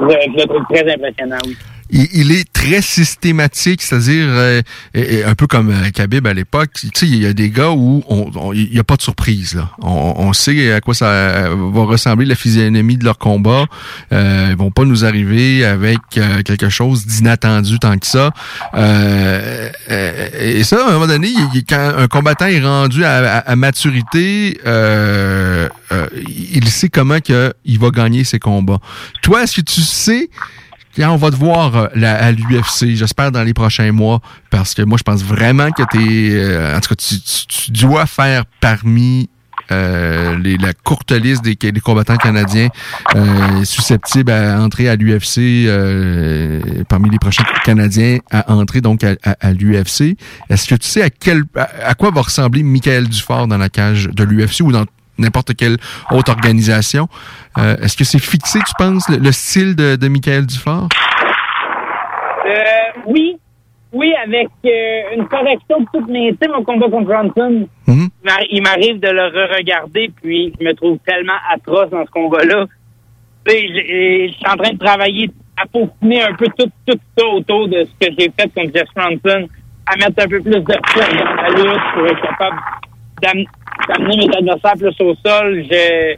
Le 0.00 0.46
trouve 0.46 0.64
très 0.70 0.92
impressionnant, 0.92 1.38
oui. 1.46 1.56
Il, 1.92 2.32
est 2.32 2.50
très 2.52 2.82
systématique, 2.82 3.82
c'est-à-dire 3.82 4.26
euh, 4.28 4.62
un 5.26 5.34
peu 5.34 5.46
comme 5.46 5.70
euh, 5.70 5.90
Khabib 5.90 6.26
à 6.26 6.34
l'époque. 6.34 6.70
Tu 6.74 6.88
sais, 6.94 7.06
il 7.06 7.16
y 7.22 7.26
a 7.26 7.32
des 7.32 7.50
gars 7.50 7.70
où 7.70 8.04
il 8.54 8.70
n'y 8.70 8.78
a 8.78 8.84
pas 8.84 8.96
de 8.96 9.02
surprise. 9.02 9.54
Là. 9.54 9.70
On, 9.82 10.32
sait 10.32 10.72
à 10.72 10.80
quoi 10.80 10.94
ça 10.94 11.06
euh, 11.06 11.56
va 11.72 11.84
ressembler 11.84 12.26
la 12.26 12.34
physionomie 12.34 12.96
de 12.96 13.04
leur 13.04 13.18
combat. 13.18 13.66
Euh, 14.12 14.48
ils 14.50 14.56
vont 14.56 14.70
pas 14.70 14.84
nous 14.84 15.04
arriver 15.04 15.64
avec 15.64 15.98
euh, 16.16 16.42
quelque 16.42 16.68
chose 16.68 17.06
d'inattendu 17.06 17.78
tant 17.78 17.98
que 17.98 18.06
ça. 18.06 18.30
Euh, 18.74 19.70
et 19.88 20.62
ça, 20.64 20.84
à 20.86 20.90
un 20.90 20.92
moment 20.92 21.06
donné, 21.06 21.32
quand 21.68 21.92
un 21.96 22.06
combattant 22.06 22.46
est 22.46 22.60
rendu 22.60 23.04
à, 23.04 23.38
à- 23.38 23.50
à 23.50 23.56
maturité, 23.56 24.60
il 26.28 26.68
sait 26.68 26.88
comment 26.88 27.20
que 27.20 27.52
il 27.64 27.78
va 27.78 27.90
gagner 27.90 28.24
ses 28.24 28.38
combats. 28.38 28.78
Toi, 29.22 29.42
est-ce 29.42 29.56
que 29.56 29.60
tu 29.62 29.80
sais 29.82 30.28
on 31.08 31.16
va 31.16 31.30
te 31.30 31.36
voir 31.36 31.74
euh, 31.76 31.86
à 32.02 32.32
l'UFC, 32.32 32.94
j'espère 32.94 33.32
dans 33.32 33.42
les 33.42 33.54
prochains 33.54 33.92
mois, 33.92 34.20
parce 34.50 34.74
que 34.74 34.82
moi, 34.82 34.98
je 34.98 35.02
pense 35.02 35.22
vraiment 35.24 35.70
que 35.70 35.82
t'es, 35.90 36.30
euh, 36.34 36.76
en 36.76 36.80
tout 36.80 36.90
cas, 36.90 36.94
tu, 36.96 37.20
tu- 37.20 37.46
tu 37.46 37.70
dois 37.72 38.06
faire 38.06 38.44
parmi 38.60 39.28
euh, 39.72 40.36
les, 40.38 40.56
la 40.56 40.72
courte 40.72 41.12
liste 41.12 41.44
des, 41.44 41.54
des 41.54 41.80
combattants 41.80 42.16
canadiens 42.16 42.68
euh, 43.14 43.64
susceptibles 43.64 44.32
à 44.32 44.60
entrer 44.60 44.88
à 44.88 44.96
l'UFC, 44.96 45.38
euh, 45.68 46.60
parmi 46.88 47.08
les 47.10 47.18
prochains 47.18 47.44
Canadiens 47.64 48.18
à 48.30 48.52
entrer 48.52 48.80
donc 48.80 49.04
à, 49.04 49.14
à- 49.40 49.52
l'UFC. 49.52 50.16
Est-ce 50.48 50.68
que 50.68 50.74
tu 50.74 50.88
sais 50.88 51.02
à 51.02 51.10
quel, 51.10 51.44
à 51.84 51.94
quoi 51.94 52.10
va 52.10 52.22
ressembler 52.22 52.62
Michael 52.64 53.08
Dufort 53.08 53.46
dans 53.46 53.58
la 53.58 53.68
cage 53.68 54.08
de 54.12 54.24
l'UFC 54.24 54.60
ou 54.62 54.72
dans 54.72 54.86
n'importe 55.18 55.54
quelle 55.56 55.76
autre 56.12 56.30
organisation? 56.32 57.08
Euh, 57.58 57.76
Est-ce 57.82 57.96
que 57.96 58.04
c'est 58.04 58.18
fixé, 58.22 58.58
tu 58.60 58.72
penses, 58.78 59.08
le, 59.08 59.16
le 59.18 59.32
style 59.32 59.74
de, 59.76 59.96
de 59.96 60.08
Michael 60.08 60.46
Dufort? 60.46 60.88
Euh, 62.46 63.00
oui. 63.06 63.36
Oui, 63.92 64.12
avec 64.24 64.46
euh, 64.64 65.16
une 65.16 65.26
correction 65.26 65.80
de 65.80 65.86
toutes 65.92 66.08
mes... 66.08 66.30
Tu 66.32 66.38
sais, 66.42 66.48
mon 66.48 66.62
combat 66.62 66.86
contre 66.88 67.06
Bronson, 67.08 67.68
Mhm. 67.88 68.08
il 68.22 68.30
m'arri- 68.30 68.46
il 68.52 68.62
m'arrive 68.62 69.00
de 69.00 69.08
le 69.08 69.26
re-regarder, 69.26 70.12
puis 70.22 70.52
je 70.60 70.64
me 70.64 70.72
trouve 70.74 70.98
tellement 71.04 71.32
atroce 71.52 71.90
dans 71.90 72.06
ce 72.06 72.10
combat-là. 72.12 72.66
Je 73.46 73.52
suis 73.52 74.36
en 74.46 74.56
train 74.56 74.72
de 74.74 74.78
travailler 74.78 75.28
à 75.56 75.66
peaufiner 75.66 76.22
un 76.22 76.34
peu 76.34 76.46
tout, 76.56 76.70
tout 76.86 76.98
ça 77.18 77.26
autour 77.26 77.66
de 77.66 77.84
ce 77.84 78.06
que 78.06 78.14
j'ai 78.16 78.30
fait 78.38 78.48
contre 78.54 78.72
Jeff 78.72 78.86
Bronson, 78.94 79.48
à 79.86 79.96
mettre 79.96 80.22
un 80.24 80.28
peu 80.28 80.40
plus 80.40 80.50
de 80.52 80.60
force 80.62 81.12
dans 81.12 81.34
la 81.34 81.48
lutte 81.48 81.82
pour 81.94 82.06
être 82.06 82.22
capable 82.22 82.60
d'am- 83.88 83.98
d'amener 83.98 84.26
mes 84.26 84.36
adversaires 84.36 84.74
plus 84.78 85.04
au 85.04 85.14
sol. 85.24 85.64
Je, 85.70 86.14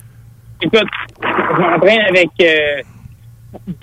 écoute, 0.62 0.88
je 1.22 1.60
m'entraîne 1.60 2.00
avec 2.08 2.28
euh, 2.40 2.82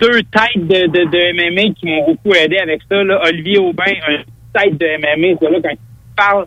deux 0.00 0.22
têtes 0.22 0.66
de, 0.66 0.86
de, 0.86 1.04
de 1.04 1.32
MMA 1.34 1.74
qui 1.74 1.86
m'ont 1.86 2.06
beaucoup 2.06 2.34
aidé 2.34 2.58
avec 2.58 2.80
ça. 2.90 3.02
Là. 3.02 3.20
Olivier 3.26 3.58
Aubin, 3.58 3.84
une 4.08 4.24
tête 4.52 4.78
de 4.78 4.86
MMA, 4.98 5.38
c'est 5.40 5.50
là 5.50 5.58
quand 5.62 5.70
il 5.70 6.14
parle, 6.16 6.46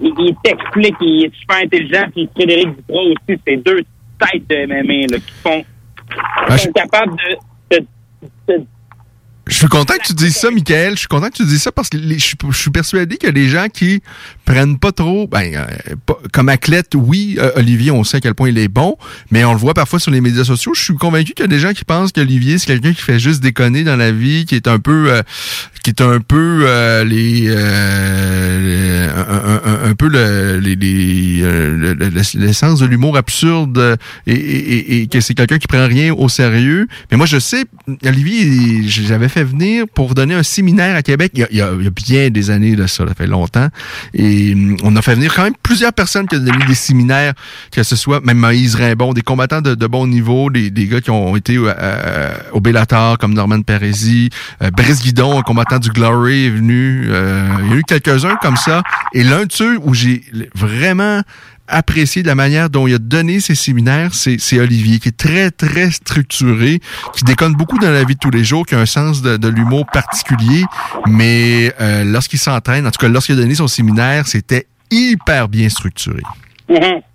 il, 0.00 0.12
il 0.18 0.34
t'explique, 0.42 0.96
il 1.00 1.24
est 1.26 1.34
super 1.34 1.56
intelligent. 1.56 2.04
Puis 2.14 2.28
Frédéric 2.34 2.68
Duprat 2.76 3.02
aussi, 3.02 3.40
c'est 3.46 3.56
deux 3.56 3.82
têtes 4.18 4.48
de 4.48 4.66
MMA 4.66 5.06
là, 5.10 5.18
qui 5.18 5.32
font, 5.42 5.64
qui 6.48 6.58
sont 6.58 6.72
capables 6.72 7.16
de, 7.70 7.76
de, 7.78 7.86
de 8.48 8.64
Je 9.46 9.54
suis 9.56 9.66
content 9.68 9.94
que 10.00 10.06
tu 10.06 10.14
dises 10.14 10.36
ça, 10.36 10.50
Michael. 10.50 10.92
Je 10.94 11.00
suis 11.00 11.08
content 11.08 11.28
que 11.28 11.36
tu 11.36 11.44
dises 11.44 11.62
ça 11.62 11.72
parce 11.72 11.88
que 11.88 11.96
les- 11.96 12.18
je, 12.20 12.24
suis- 12.24 12.36
je 12.50 12.56
suis 12.56 12.70
persuadé 12.70 13.16
qu'il 13.16 13.26
y 13.26 13.30
a 13.30 13.32
des 13.32 13.48
gens 13.48 13.66
qui 13.72 14.00
prennent 14.44 14.78
pas 14.78 14.92
trop. 14.92 15.26
Ben, 15.26 15.52
euh, 15.56 15.64
pas- 16.06 16.18
comme 16.32 16.48
athlète, 16.48 16.90
oui, 16.94 17.36
euh, 17.40 17.50
Olivier, 17.56 17.90
on 17.90 18.04
sait 18.04 18.18
à 18.18 18.20
quel 18.20 18.34
point 18.34 18.48
il 18.50 18.58
est 18.58 18.68
bon, 18.68 18.96
mais 19.32 19.44
on 19.44 19.52
le 19.52 19.58
voit 19.58 19.74
parfois 19.74 19.98
sur 19.98 20.12
les 20.12 20.20
médias 20.20 20.44
sociaux. 20.44 20.72
Je 20.76 20.82
suis 20.82 20.94
convaincu 20.94 21.32
qu'il 21.32 21.42
y 21.42 21.48
a 21.48 21.48
des 21.48 21.58
gens 21.58 21.72
qui 21.72 21.84
pensent 21.84 22.12
qu'Olivier, 22.12 22.58
c'est 22.58 22.66
quelqu'un 22.66 22.92
qui 22.92 23.02
fait 23.02 23.18
juste 23.18 23.42
déconner 23.42 23.82
dans 23.82 23.96
la 23.96 24.12
vie, 24.12 24.44
qui 24.44 24.54
est 24.54 24.68
un 24.68 24.78
peu, 24.78 25.10
euh, 25.10 25.22
qui 25.82 25.90
est 25.90 26.00
un 26.00 26.20
peu 26.20 26.60
euh, 26.66 27.02
les, 27.04 27.46
euh, 27.48 29.08
un, 29.84 29.88
un- 29.90 29.94
peu 29.94 30.08
le, 30.08 30.58
les, 30.60 30.76
les, 30.76 31.40
euh, 31.42 31.76
le- 31.76 31.94
le- 31.94 32.10
l'essence 32.46 32.78
de 32.80 32.86
l'humour 32.86 33.16
absurde 33.16 33.98
et, 34.26 34.32
et- 34.32 34.36
et- 34.96 35.02
et 35.02 35.06
que 35.08 35.20
c'est 35.20 35.34
quelqu'un 35.34 35.58
qui 35.58 35.66
prend 35.66 35.86
rien 35.86 36.12
au 36.14 36.28
sérieux. 36.28 36.86
Mais 37.10 37.16
moi, 37.16 37.26
je 37.26 37.38
sais, 37.38 37.64
Olivier, 38.04 38.82
j'avais 38.86 39.28
fait 39.30 39.44
venir 39.44 39.86
pour 39.94 40.14
donner 40.14 40.34
un 40.34 40.42
séminaire 40.42 40.94
à 40.96 41.02
Québec 41.02 41.32
il 41.34 41.40
y 41.40 41.42
a, 41.44 41.48
il 41.50 41.56
y 41.56 41.62
a- 41.62 41.70
il 41.78 41.84
y 41.84 41.86
a 41.86 41.90
bien 41.90 42.30
des 42.30 42.50
années 42.50 42.76
de 42.76 42.86
ça, 42.86 43.06
ça 43.08 43.14
fait 43.14 43.26
longtemps. 43.26 43.68
Et 44.14 44.52
hum, 44.52 44.76
on 44.82 44.94
a 44.96 45.02
fait 45.02 45.14
venir 45.14 45.34
quand 45.34 45.44
même 45.44 45.54
plusieurs 45.62 45.92
personnes 45.92 46.26
qui 46.26 46.36
ont 46.36 46.40
donné 46.40 46.64
des 46.66 46.74
séminaires, 46.74 47.32
que 47.72 47.82
ce 47.82 47.96
soit 47.96 48.20
même 48.24 48.38
Moïse 48.38 48.74
Rimbon, 48.74 49.12
des 49.12 49.22
combattants 49.22 49.62
de, 49.62 49.74
de 49.74 49.86
bon 49.86 50.06
niveau, 50.06 50.50
des, 50.50 50.70
des 50.70 50.86
gars 50.86 51.00
qui 51.00 51.10
ont 51.10 51.36
été 51.36 51.56
euh, 51.56 51.72
euh, 51.78 52.34
au 52.52 52.60
Bellator 52.60 53.16
comme 53.18 53.32
Norman 53.34 53.62
Perezi, 53.62 54.30
euh, 54.62 54.70
Brice 54.70 55.02
Guidon, 55.02 55.38
un 55.38 55.42
combattant 55.42 55.78
du 55.78 55.90
Glory 55.90 56.46
est 56.46 56.50
venu. 56.50 57.06
Euh, 57.08 57.46
il 57.64 57.70
y 57.70 57.72
a 57.72 57.76
eu 57.76 57.82
quelques-uns 57.84 58.36
comme 58.42 58.56
ça. 58.56 58.82
Et 59.14 59.22
l'un 59.24 59.44
de 59.46 59.52
ceux 59.52 59.78
où 59.82 59.94
j'ai 59.94 60.22
vraiment 60.54 61.22
apprécié 61.70 62.22
de 62.22 62.26
la 62.26 62.34
manière 62.34 62.68
dont 62.68 62.86
il 62.86 62.94
a 62.94 62.98
donné 62.98 63.40
ses 63.40 63.54
séminaires, 63.54 64.12
c'est 64.12 64.58
Olivier, 64.58 64.98
qui 64.98 65.08
est 65.08 65.16
très, 65.16 65.50
très 65.50 65.90
structuré, 65.90 66.80
qui 67.14 67.24
déconne 67.24 67.54
beaucoup 67.54 67.78
dans 67.78 67.90
la 67.90 68.04
vie 68.04 68.14
de 68.14 68.20
tous 68.20 68.30
les 68.30 68.44
jours, 68.44 68.66
qui 68.66 68.74
a 68.74 68.78
un 68.78 68.86
sens 68.86 69.22
de, 69.22 69.48
l'humour 69.48 69.86
particulier, 69.92 70.64
mais 71.08 71.72
euh, 71.80 72.04
lorsqu'il 72.04 72.38
s'entraîne, 72.38 72.86
en 72.86 72.90
tout 72.90 73.00
cas 73.00 73.08
lorsqu'il 73.08 73.36
a 73.36 73.42
donné 73.42 73.54
son 73.54 73.66
séminaire, 73.66 74.26
c'était 74.26 74.66
hyper 74.90 75.48
bien 75.48 75.68
structuré. 75.68 76.22
Mhm. 76.68 77.00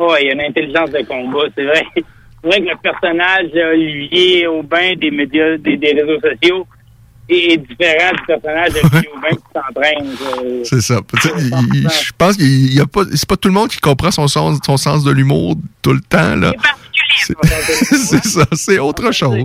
Oh, 0.00 0.14
il 0.20 0.26
y 0.26 0.30
a 0.30 0.32
une 0.32 0.42
intelligence 0.42 0.90
de 0.92 1.02
combat, 1.08 1.48
c'est 1.56 1.64
vrai. 1.64 1.84
C'est 1.96 2.46
vrai 2.46 2.60
que 2.60 2.68
le 2.68 2.76
personnage 2.76 3.50
d'Olivier 3.52 4.46
Aubin 4.46 4.94
des 4.94 5.10
médias, 5.10 5.56
des 5.56 5.76
réseaux 5.76 6.20
sociaux 6.20 6.68
est 7.28 7.56
différent 7.58 8.12
du 8.12 8.22
personnage 8.26 8.72
d'Olivier 8.72 9.10
Aubin 9.14 9.28
qui 9.30 9.42
s'entraîne. 9.54 10.16
Euh, 10.44 10.60
C'est 10.64 10.80
ça. 10.80 11.00
Je 11.22 12.10
pense 12.16 12.36
qu'il 12.36 12.74
y 12.74 12.80
a 12.80 12.86
pas, 12.86 13.02
c'est 13.14 13.28
pas 13.28 13.36
tout 13.36 13.48
le 13.48 13.54
monde 13.54 13.68
qui 13.68 13.78
comprend 13.78 14.10
son 14.10 14.28
sens, 14.28 14.58
son 14.64 14.76
sens 14.76 15.04
de 15.04 15.10
l'humour 15.10 15.56
tout 15.82 15.92
le 15.92 16.00
temps 16.00 16.36
là. 16.36 16.52
C'est 17.20 17.34
c'est 17.94 18.24
ça, 18.24 18.46
c'est 18.52 18.78
autre 18.78 19.12
chose. 19.12 19.44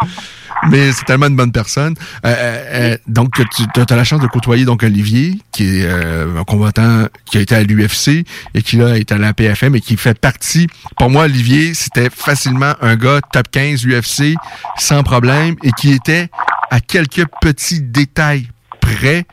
Mais 0.70 0.92
c'est 0.92 1.04
tellement 1.04 1.26
une 1.26 1.36
bonne 1.36 1.52
personne. 1.52 1.94
Euh, 2.24 2.34
euh, 2.36 2.92
euh, 2.92 2.96
donc, 3.06 3.34
tu 3.34 3.80
as, 3.80 3.96
la 3.96 4.04
chance 4.04 4.20
de 4.20 4.26
côtoyer 4.26 4.64
donc 4.64 4.82
Olivier, 4.82 5.38
qui 5.52 5.64
est 5.64 5.84
euh, 5.84 6.40
un 6.40 6.44
combattant 6.44 7.06
qui 7.26 7.38
a 7.38 7.40
été 7.40 7.54
à 7.54 7.62
l'UFC 7.62 8.24
et 8.54 8.62
qui 8.62 8.76
là 8.76 8.98
est 8.98 9.12
à 9.12 9.18
la 9.18 9.32
PFM 9.32 9.76
et 9.76 9.80
qui 9.80 9.96
fait 9.96 10.18
partie. 10.18 10.66
Pour 10.98 11.10
moi, 11.10 11.24
Olivier, 11.24 11.74
c'était 11.74 12.10
facilement 12.10 12.74
un 12.80 12.96
gars 12.96 13.20
top 13.32 13.48
15 13.50 13.86
UFC 13.86 14.34
sans 14.78 15.02
problème 15.02 15.54
et 15.62 15.70
qui 15.72 15.92
était 15.92 16.28
à 16.70 16.80
quelques 16.80 17.26
petits 17.40 17.80
détails 17.80 18.48
près 18.80 19.24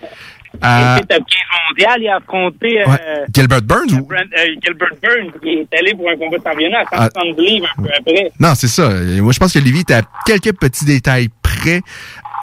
à 0.61 0.99
top 1.07 1.10
15 1.10 1.26
mondial, 1.69 2.02
il 2.02 2.07
a 2.10 2.15
affronté 2.18 2.82
euh, 2.82 2.86
Ouais. 2.91 2.99
Gilbert 3.34 3.61
Burns 3.61 3.94
ou? 3.94 4.07
Euh, 4.11 4.45
Gilbert 4.64 4.90
Burns, 5.02 5.32
qui 5.41 5.49
est 5.49 5.80
allé 5.80 5.94
pour 5.95 6.10
un 6.10 6.15
combat 6.18 6.38
de 6.38 6.44
championnat 6.44 6.80
à 6.80 6.84
Ah. 6.91 7.10
160 7.14 7.40
livres 7.40 7.68
un 7.77 7.82
peu 7.84 7.90
après. 7.98 8.32
Non, 8.40 8.53
c'est 8.56 8.68
ça. 8.68 8.90
Moi, 8.90 9.32
je 9.34 9.40
pense 9.40 9.53
que 9.53 9.60
Olivier 9.60 9.82
était 9.82 9.95
à 9.95 10.02
quelques 10.26 10.53
petits 10.57 10.86
détails 10.86 11.30
près 11.41 11.82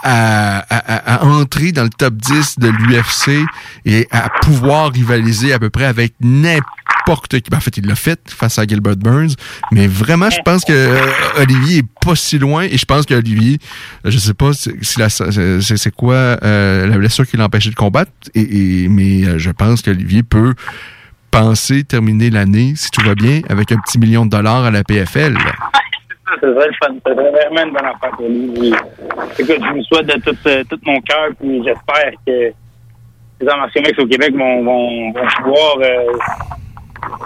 à, 0.05 0.59
à- 0.59 0.95
à- 1.15 1.15
à 1.23 1.25
entrer 1.27 1.71
dans 1.71 1.85
le 1.85 1.89
top 1.91 2.15
10 2.15 2.59
de 2.59 2.69
l'UFC 2.69 3.45
et 3.85 4.09
à 4.11 4.29
pouvoir 4.43 4.91
rivaliser 4.93 5.53
à 5.53 5.61
peu 5.61 5.71
près 5.71 5.85
avec 5.85 6.15
n'importe 6.21 6.67
qui. 7.29 7.51
Ben, 7.51 7.59
en 7.59 7.61
fait, 7.61 7.77
il 7.77 7.87
l'a 7.87 7.95
fait 7.95 8.21
face 8.29 8.59
à 8.59 8.67
Gilbert 8.67 8.97
Burns. 8.97 9.35
Mais 9.71 9.87
vraiment, 9.87 10.31
je 10.31 10.41
pense 10.45 10.65
que 10.65 10.73
euh, 10.73 10.97
Olivier 11.41 11.79
est 11.79 12.05
pas 12.05 12.15
si 12.15 12.39
loin 12.39 12.65
et 12.65 12.77
je 12.77 12.85
pense 12.85 13.07
qu'Olivier, 13.07 13.59
je 14.05 14.19
sais 14.19 14.35
pas 14.35 14.53
si 14.53 14.71
c'est 14.81 15.95
quoi 15.95 16.15
euh, 16.15 16.87
la 16.87 16.99
blessure 16.99 17.27
qui 17.27 17.37
l'a 17.37 17.45
empêché 17.45 17.71
de 17.71 17.75
combattre, 17.75 18.11
et, 18.35 18.89
mais 18.89 19.25
euh, 19.25 19.39
je 19.39 19.51
pense 19.51 19.83
qu'Olivier 19.83 20.23
peut 20.23 20.55
penser 21.31 21.85
terminer 21.85 22.31
l'année, 22.31 22.75
si 22.77 22.91
tout 22.91 23.03
va 23.03 23.15
bien, 23.15 23.41
avec 23.49 23.73
un 23.73 23.79
petit 23.79 23.99
million 23.99 24.27
de 24.27 24.31
dollars 24.31 24.65
à 24.65 24.71
la 24.71 24.85
PFL. 24.85 25.37
C'est 26.41 26.47
vrai. 26.47 26.69
C'est 26.81 27.13
vraiment 27.13 27.63
une 27.65 27.73
bonne 27.73 27.87
affaire 27.87 28.11
pour 28.17 28.29
lui. 28.29 28.75
Écoute, 29.39 29.57
je 29.61 29.75
me 29.75 29.83
souhaite 29.83 30.07
de 30.07 30.63
tout, 30.65 30.79
mon 30.85 31.01
cœur, 31.01 31.29
puis 31.39 31.63
j'espère 31.65 32.13
que 32.27 32.53
les 33.41 33.47
martiaux 33.47 33.83
mixtes 33.83 34.01
au 34.01 34.07
Québec 34.07 34.35
vont, 34.35 34.65
vont, 34.65 35.13
vont 35.13 35.27
pouvoir 35.43 35.79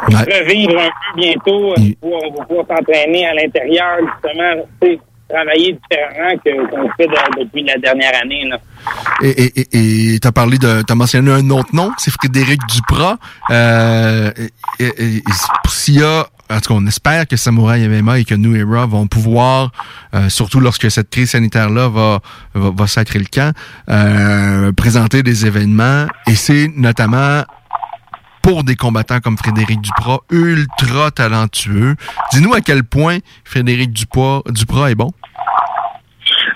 revivre 0.08 0.80
un 0.80 0.86
peu 0.88 1.20
bientôt. 1.20 1.72
euh, 1.72 1.74
pouvoir- 2.00 2.20
on 2.24 2.38
va 2.38 2.44
pouvoir 2.44 2.66
s'entraîner 2.68 3.26
à 3.26 3.34
l'intérieur, 3.34 3.96
justement, 4.00 4.66
tu 4.82 4.98
travailler 5.28 5.72
différemment 5.90 6.38
que 6.44 6.70
qu'on 6.70 6.88
fait 6.96 7.08
de- 7.08 7.44
depuis 7.44 7.64
la 7.64 7.76
dernière 7.78 8.12
année. 8.22 8.44
Là. 8.44 8.58
Et 9.24 9.52
et- 9.60 10.14
et 10.14 10.20
t'as 10.20 10.30
parlé 10.30 10.56
de, 10.56 10.82
t'as 10.82 10.94
mentionné 10.94 11.32
un 11.32 11.50
autre 11.50 11.70
nom, 11.74 11.90
c'est 11.98 12.12
Frédéric 12.12 12.60
Duprat. 12.68 13.16
Euh, 13.50 14.30
et- 14.78 14.84
et- 14.84 15.16
et 15.16 15.22
s'il 15.66 15.94
y 15.98 16.02
a, 16.04 16.20
en 16.48 16.60
tout 16.60 16.68
cas, 16.72 16.74
on 16.80 16.86
espère 16.86 17.26
que 17.26 17.36
Samouraï 17.36 17.88
MMA 17.88 18.20
et 18.20 18.24
que 18.24 18.36
New 18.36 18.54
Era 18.54 18.86
vont 18.86 19.08
pouvoir, 19.08 19.72
euh, 20.14 20.28
surtout 20.28 20.60
lorsque 20.60 20.88
cette 20.92 21.10
crise 21.10 21.30
sanitaire-là 21.30 21.88
va, 21.88 22.20
va, 22.54 22.70
va 22.70 22.86
sacrer 22.86 23.18
le 23.18 23.24
camp, 23.24 23.52
euh, 23.90 24.70
présenter 24.72 25.24
des 25.24 25.44
événements. 25.44 26.06
Et 26.28 26.36
c'est 26.36 26.70
notamment 26.76 27.42
pour 28.46 28.62
des 28.62 28.76
combattants 28.76 29.18
comme 29.18 29.36
Frédéric 29.36 29.80
Duprat, 29.80 30.20
ultra 30.30 31.10
talentueux. 31.10 31.96
Dis-nous 32.32 32.54
à 32.54 32.60
quel 32.60 32.84
point 32.84 33.18
Frédéric 33.44 33.90
Duprat, 33.92 34.42
Duprat 34.50 34.92
est 34.92 34.94
bon. 34.94 35.10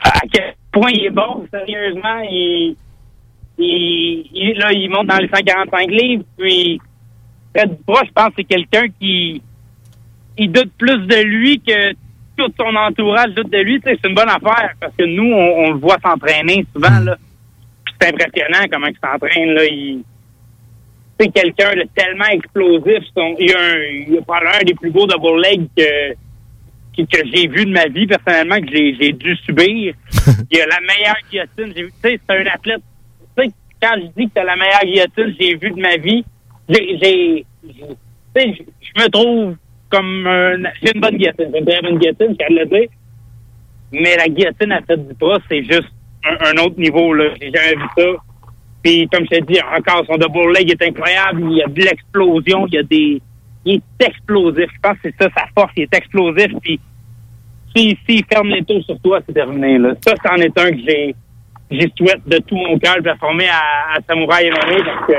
à 0.05 0.21
quel 0.33 0.55
point 0.71 0.91
il 0.93 1.07
est 1.07 1.11
bon, 1.11 1.45
sérieusement. 1.53 2.21
Il, 2.31 2.77
il, 3.59 4.25
il- 4.33 4.57
là, 4.59 4.73
il 4.73 4.89
monte 4.89 5.09
dans 5.09 5.17
les 5.19 5.29
145 5.29 5.91
livres. 5.91 6.23
Puis, 6.39 6.81
Fred 7.57 7.71
Duprat, 7.77 8.03
je 8.07 8.13
pense 8.13 8.29
que 8.29 8.35
c'est 8.39 8.45
quelqu'un 8.45 8.87
qui 9.01 9.43
il 10.39 10.53
doute 10.53 10.71
plus 10.79 10.97
de 11.09 11.23
lui 11.25 11.61
que 11.61 11.93
tout 12.37 12.53
son 12.57 12.75
entourage 12.77 13.31
doute 13.35 13.51
de 13.51 13.59
lui. 13.59 13.81
C'est 13.85 13.99
une 14.09 14.15
bonne 14.15 14.29
affaire 14.31 14.71
parce 14.81 14.93
que 14.97 15.05
nous, 15.05 15.25
on, 15.33 15.65
on 15.67 15.71
le 15.73 15.79
voit 15.81 15.97
s'entraîner 16.05 16.65
souvent. 16.73 17.01
Là. 17.01 17.17
Puis 17.85 17.95
C'est 18.01 18.09
impressionnant 18.11 18.65
comment 18.71 18.87
il 18.87 18.97
s'entraîne. 19.03 19.55
Là. 19.55 19.65
Il, 19.65 20.05
c'est 21.21 21.29
quelqu'un 21.29 21.73
de 21.75 21.85
tellement 21.95 22.25
explosif. 22.33 23.05
Son- 23.15 23.37
il, 23.39 23.53
a 23.55 23.59
un, 23.61 23.77
il 24.09 24.19
a 24.19 24.23
probablement 24.23 24.55
un 24.61 24.65
des 24.65 24.75
plus 24.75 24.91
beaux 24.91 25.07
double 25.07 25.41
legs 25.43 25.69
que, 25.77 26.13
que, 26.97 27.03
que 27.03 27.27
j'ai 27.33 27.47
vu 27.49 27.67
de 27.67 27.71
ma 27.73 27.87
vie, 27.87 28.07
personnellement, 28.07 28.57
que 28.61 28.69
j'ai, 28.75 29.13
dû 29.13 29.37
subir. 29.37 29.95
il 30.51 30.61
a 30.61 30.67
la 30.67 30.81
meilleure 30.81 31.17
guillotine. 31.31 31.73
J'ai 31.77 31.83
vu- 31.85 31.93
Tu 32.03 32.11
sais, 32.11 32.21
c'est 32.29 32.37
un 32.37 32.47
athlète. 32.47 32.81
Tu 33.37 33.45
sais, 33.45 33.51
quand 33.83 33.95
je 33.97 34.07
dis 34.17 34.27
que 34.27 34.33
c'est 34.37 34.45
la 34.45 34.57
meilleure 34.57 34.85
guillotine 34.85 35.37
que 35.37 35.45
j'ai 35.45 35.55
vue 35.57 35.71
de 35.71 35.81
ma 35.81 35.97
vie, 35.97 36.25
j'ai, 36.69 37.45
je, 37.65 39.03
me 39.03 39.09
trouve 39.09 39.57
comme 39.91 40.27
un, 40.27 40.57
j'ai 40.83 40.93
une 40.95 41.01
bonne 41.01 41.17
guillotine. 41.17 41.51
J'ai 41.53 41.59
une 41.59 41.67
très 41.67 41.83
bonne 41.83 41.99
guillotine, 41.99 42.37
je 42.41 42.55
le 42.55 42.67
dire. 42.67 42.89
Mais 43.93 44.17
la 44.17 44.29
guillotine 44.29 44.73
à 44.73 44.81
tête 44.83 45.07
du 45.07 45.15
bras, 45.15 45.39
c'est 45.51 45.65
juste 45.65 45.89
un, 46.25 46.37
un 46.47 46.63
autre 46.65 46.79
niveau, 46.79 47.13
là. 47.13 47.25
J'ai 47.41 47.51
jamais 47.53 47.75
vu 47.75 47.89
ça. 47.97 48.05
Puis, 48.83 49.09
comme 49.13 49.25
je 49.31 49.39
te 49.39 49.45
dis, 49.45 49.61
encore, 49.61 50.05
son 50.07 50.17
double 50.17 50.53
leg 50.55 50.71
est 50.71 50.83
incroyable. 50.83 51.43
Il 51.51 51.57
y 51.59 51.63
a 51.63 51.67
de 51.67 51.81
l'explosion. 51.83 52.67
Il 52.69 52.75
y 52.75 52.79
a 52.79 52.83
des... 52.83 53.21
Il 53.65 53.75
est 53.75 54.07
explosif. 54.07 54.67
Je 54.75 54.81
pense 54.83 54.95
que 54.99 55.11
c'est 55.11 55.23
ça, 55.23 55.29
sa 55.37 55.45
force. 55.55 55.73
Il 55.77 55.83
est 55.83 55.95
explosif. 55.95 56.49
Puis, 56.63 56.81
s'il 57.77 57.97
s'il 58.09 58.25
ferme 58.25 58.49
les 58.49 58.65
tours 58.65 58.83
sur 58.85 58.99
toi, 59.01 59.21
c'est 59.27 59.33
terminé, 59.35 59.79
là. 59.79 59.93
Ça, 60.07 60.15
c'en 60.25 60.37
est 60.37 60.59
un 60.59 60.71
que 60.71 60.79
j'ai... 60.87 61.15
J'ai 61.73 61.93
souhaite 61.97 62.27
de 62.27 62.39
tout 62.39 62.57
mon 62.57 62.77
cœur 62.81 62.97
performer 63.01 63.47
à, 63.49 63.95
à 63.97 64.01
Samouraï 64.09 64.51
MMA 64.51 64.83
parce 64.85 65.07
que 65.07 65.13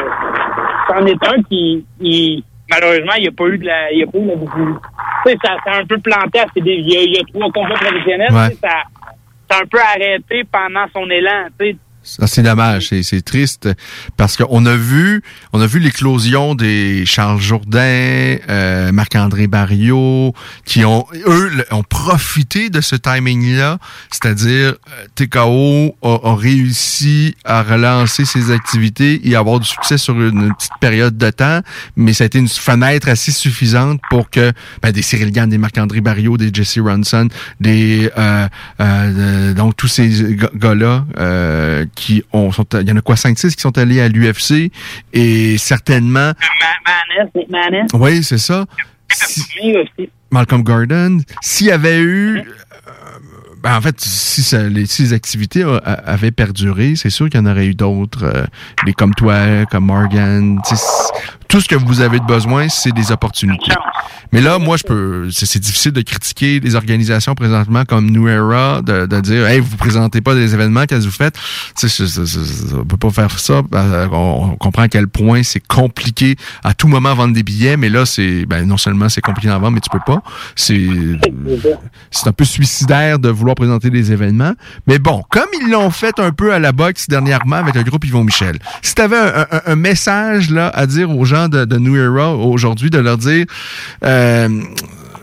c'en 0.89 1.05
est 1.05 1.27
un 1.33 1.41
qui, 1.43 1.85
il- 2.01 2.43
malheureusement, 2.69 3.13
il 3.15 3.21
n'y 3.21 3.27
a 3.29 3.31
pas 3.31 3.47
eu 3.47 3.57
de 3.57 3.65
la, 3.65 3.89
il 3.93 4.03
a 4.03 4.07
pas 4.07 4.17
eu 4.17 4.21
de 4.21 4.27
la. 4.27 4.35
Tu 4.35 5.31
sais, 5.31 5.37
ça, 5.45 5.55
ça 5.63 5.71
a 5.71 5.79
un 5.79 5.85
peu 5.85 5.97
planté. 5.99 6.39
à 6.39 6.45
ses 6.53 6.59
Il 6.65 6.89
y 6.91 6.97
a, 6.97 7.01
il 7.03 7.13
y 7.15 7.19
a 7.19 7.23
trois 7.33 7.49
combats 7.51 7.75
professionnels. 7.75 8.33
Ouais. 8.33 8.53
Ça, 8.61 8.83
ça 9.49 9.59
a 9.59 9.61
un 9.61 9.65
peu 9.65 9.79
arrêté 9.79 10.43
pendant 10.51 10.85
son 10.93 11.09
élan. 11.09 11.45
Tu 11.57 11.67
sais, 11.67 11.75
c'est 12.03 12.43
dommage, 12.43 12.89
c'est, 13.01 13.21
triste 13.21 13.69
parce 14.17 14.35
qu'on 14.35 14.65
a 14.65 14.75
vu, 14.75 15.21
on 15.53 15.61
a 15.61 15.67
vu 15.67 15.79
l'éclosion 15.79 16.55
des 16.55 17.05
Charles 17.05 17.39
Jourdain, 17.39 18.37
euh, 18.49 18.91
Marc-André 18.91 19.47
Barriot, 19.47 20.33
qui 20.65 20.83
ont, 20.83 21.05
eux, 21.27 21.51
ont 21.71 21.83
profité 21.83 22.69
de 22.69 22.81
ce 22.81 22.95
timing-là, 22.95 23.77
c'est-à-dire 24.11 24.75
euh, 24.89 25.05
TKO 25.15 25.95
a, 26.01 26.29
a 26.29 26.35
réussi 26.35 27.35
à 27.45 27.61
relancer 27.63 28.25
ses 28.25 28.51
activités 28.51 29.27
et 29.27 29.35
avoir 29.35 29.59
du 29.59 29.67
succès 29.67 29.97
sur 29.97 30.19
une 30.19 30.53
petite 30.55 30.71
période 30.79 31.17
de 31.17 31.29
temps, 31.29 31.61
mais 31.95 32.13
ça 32.13 32.23
a 32.23 32.27
été 32.27 32.39
une 32.39 32.47
fenêtre 32.47 33.09
assez 33.09 33.31
suffisante 33.31 34.01
pour 34.09 34.29
que 34.29 34.51
ben, 34.81 34.91
des 34.91 35.01
Cyril 35.01 35.31
Gann, 35.31 35.49
des 35.49 35.57
Marc-André 35.57 36.01
Barriot, 36.01 36.37
des 36.37 36.49
Jesse 36.53 36.79
Ronson, 36.79 37.27
des 37.59 38.09
euh, 38.17 38.47
euh, 38.79 39.53
donc 39.53 39.75
tous 39.77 39.87
ces 39.87 40.37
gars-là 40.55 41.05
euh, 41.17 41.85
qui 41.95 42.23
ont 42.33 42.51
sont 42.51 42.65
il 42.79 42.87
y 42.87 42.91
en 42.91 42.97
a 42.97 43.01
quoi 43.01 43.15
5 43.15 43.37
6 43.37 43.55
qui 43.55 43.61
sont 43.61 43.77
allés 43.77 44.01
à 44.01 44.07
l'UFC 44.07 44.71
et 45.13 45.57
certainement 45.57 46.31
Maness. 47.49 47.87
oui, 47.93 48.23
c'est 48.23 48.37
ça. 48.37 48.65
Malcolm 50.31 50.63
Gordon, 50.63 51.19
s'il 51.41 51.67
y 51.67 51.71
avait 51.71 51.99
eu 51.99 52.37
euh, 52.39 52.43
ben, 53.61 53.75
en 53.77 53.81
fait, 53.81 53.99
si, 53.99 54.41
ça- 54.41 54.63
les, 54.69 54.85
si 54.85 55.03
les 55.03 55.13
activités 55.13 55.61
a- 55.63 55.75
a- 55.75 55.91
avaient 56.11 56.31
perduré, 56.31 56.95
c'est 56.95 57.09
sûr 57.11 57.29
qu'il 57.29 57.39
y 57.39 57.43
en 57.43 57.45
aurait 57.45 57.67
eu 57.67 57.75
d'autres, 57.75 58.23
euh, 58.23 58.43
des 58.85 58.93
comme 58.93 59.13
toi, 59.13 59.65
comme 59.69 59.85
Morgan. 59.85 60.59
C- 61.51 61.57
Tout 61.57 61.61
ce 61.61 61.67
que 61.67 61.75
vous 61.75 62.01
avez 62.01 62.19
de 62.19 62.25
besoin, 62.25 62.69
c'est 62.69 62.91
des 62.93 63.11
opportunités. 63.11 63.71
Mais 64.31 64.39
là, 64.39 64.57
moi, 64.57 64.77
je 64.77 64.83
peux. 64.83 65.29
C'est 65.31 65.59
difficile 65.59 65.91
de 65.91 66.01
critiquer 66.01 66.59
les 66.61 66.75
organisations 66.75 67.35
présentement 67.35 67.83
comme 67.83 68.09
New 68.09 68.29
Era, 68.29 68.81
de, 68.81 69.05
de 69.05 69.19
dire, 69.19 69.45
hey, 69.47 69.59
vous 69.59 69.75
présentez 69.75 70.21
pas 70.21 70.33
des 70.33 70.53
événements, 70.53 70.85
qu'est-ce 70.85 71.01
que 71.01 71.05
vous 71.09 71.11
faites? 71.11 71.35
Tu 71.77 71.89
sais, 71.89 72.07
c'est- 72.07 72.25
c'est- 72.25 72.43
c'est- 72.45 72.73
on 72.73 72.85
peut 72.85 72.95
pas 72.97 73.09
faire 73.09 73.37
ça. 73.39 73.61
On, 73.73 74.51
on 74.53 74.55
comprend 74.55 74.83
à 74.83 74.87
quel 74.87 75.07
point 75.07 75.43
c'est 75.43 75.59
compliqué 75.59 76.37
à 76.63 76.73
tout 76.73 76.87
moment 76.87 77.13
vendre 77.13 77.33
des 77.33 77.43
billets, 77.43 77.75
mais 77.75 77.89
là, 77.89 78.05
c'est 78.05 78.45
ben 78.45 78.65
non 78.65 78.77
seulement 78.77 79.09
c'est 79.09 79.19
compliqué 79.21 79.49
d'en 79.49 79.59
vendre, 79.59 79.73
mais 79.73 79.81
tu 79.81 79.89
peux 79.89 79.99
pas. 80.05 80.21
C'est 80.55 80.79
c'est 82.11 82.27
un 82.27 82.31
peu 82.33 82.45
suicidaire 82.45 83.19
de 83.19 83.29
vouloir 83.29 83.55
présenter 83.55 83.89
des 83.89 84.11
événements. 84.13 84.53
Mais 84.87 84.99
bon, 84.99 85.23
comme 85.29 85.47
ils 85.61 85.69
l'ont 85.69 85.91
fait 85.91 86.17
un 86.19 86.31
peu 86.31 86.53
à 86.53 86.59
la 86.59 86.71
boxe 86.71 87.07
dernièrement 87.09 87.57
avec 87.57 87.75
le 87.75 87.83
groupe 87.83 88.05
Yvon 88.05 88.23
Michel, 88.23 88.57
si 88.81 88.95
tu 88.95 89.01
avais 89.01 89.17
un, 89.17 89.45
un- 89.51 89.61
un 89.65 89.75
message 89.75 90.49
là 90.49 90.69
à 90.73 90.85
dire 90.85 91.09
aux 91.09 91.25
gens 91.25 91.40
de, 91.49 91.65
de 91.65 91.77
New 91.77 91.95
Era 91.95 92.35
aujourd'hui, 92.35 92.89
de 92.89 92.99
leur 92.99 93.17
dire 93.17 93.45
euh, 94.03 94.49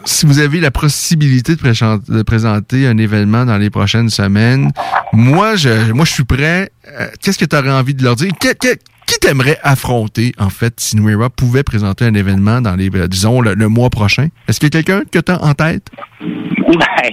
si 0.05 0.25
vous 0.27 0.39
avez 0.39 0.61
la 0.61 0.71
possibilité 0.71 1.55
de, 1.55 1.61
présent- 1.61 1.99
de 2.09 2.23
présenter 2.23 2.87
un 2.87 2.97
événement 2.99 3.45
dans 3.45 3.59
les 3.59 3.69
prochaines 3.71 4.09
semaines, 4.11 4.71
moi 5.13 5.57
je 5.57 5.93
moi 5.93 6.05
je 6.05 6.13
suis 6.13 6.25
prêt. 6.25 6.71
Euh, 6.99 7.09
Qu'est-ce 7.21 7.39
que 7.39 7.45
tu 7.45 7.57
aurais 7.57 7.71
envie 7.73 7.95
de 7.95 8.03
leur 8.03 8.17
dire? 8.17 8.31
Qui 8.41 9.19
t'aimerais 9.21 9.59
affronter, 9.63 10.33
en 10.39 10.51
fait, 10.51 10.75
si 10.81 10.95
New 10.97 11.09
Era 11.09 11.31
pouvait 11.31 11.63
présenter 11.63 12.05
un 12.05 12.13
événement 12.13 12.61
dans 12.61 12.77
les, 12.77 12.91
euh, 12.95 13.09
disons, 13.09 13.41
le, 13.41 13.55
le 13.55 13.69
mois 13.69 13.89
prochain? 13.89 14.29
Est-ce 14.47 14.61
qu'il 14.61 14.67
y 14.67 14.77
a 14.77 14.83
quelqu'un 14.83 15.03
que 15.11 15.19
tu 15.19 15.33
as 15.33 15.43
en 15.43 15.55
tête? 15.55 15.89
Ben, 16.21 17.11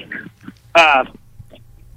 ah, 0.73 1.03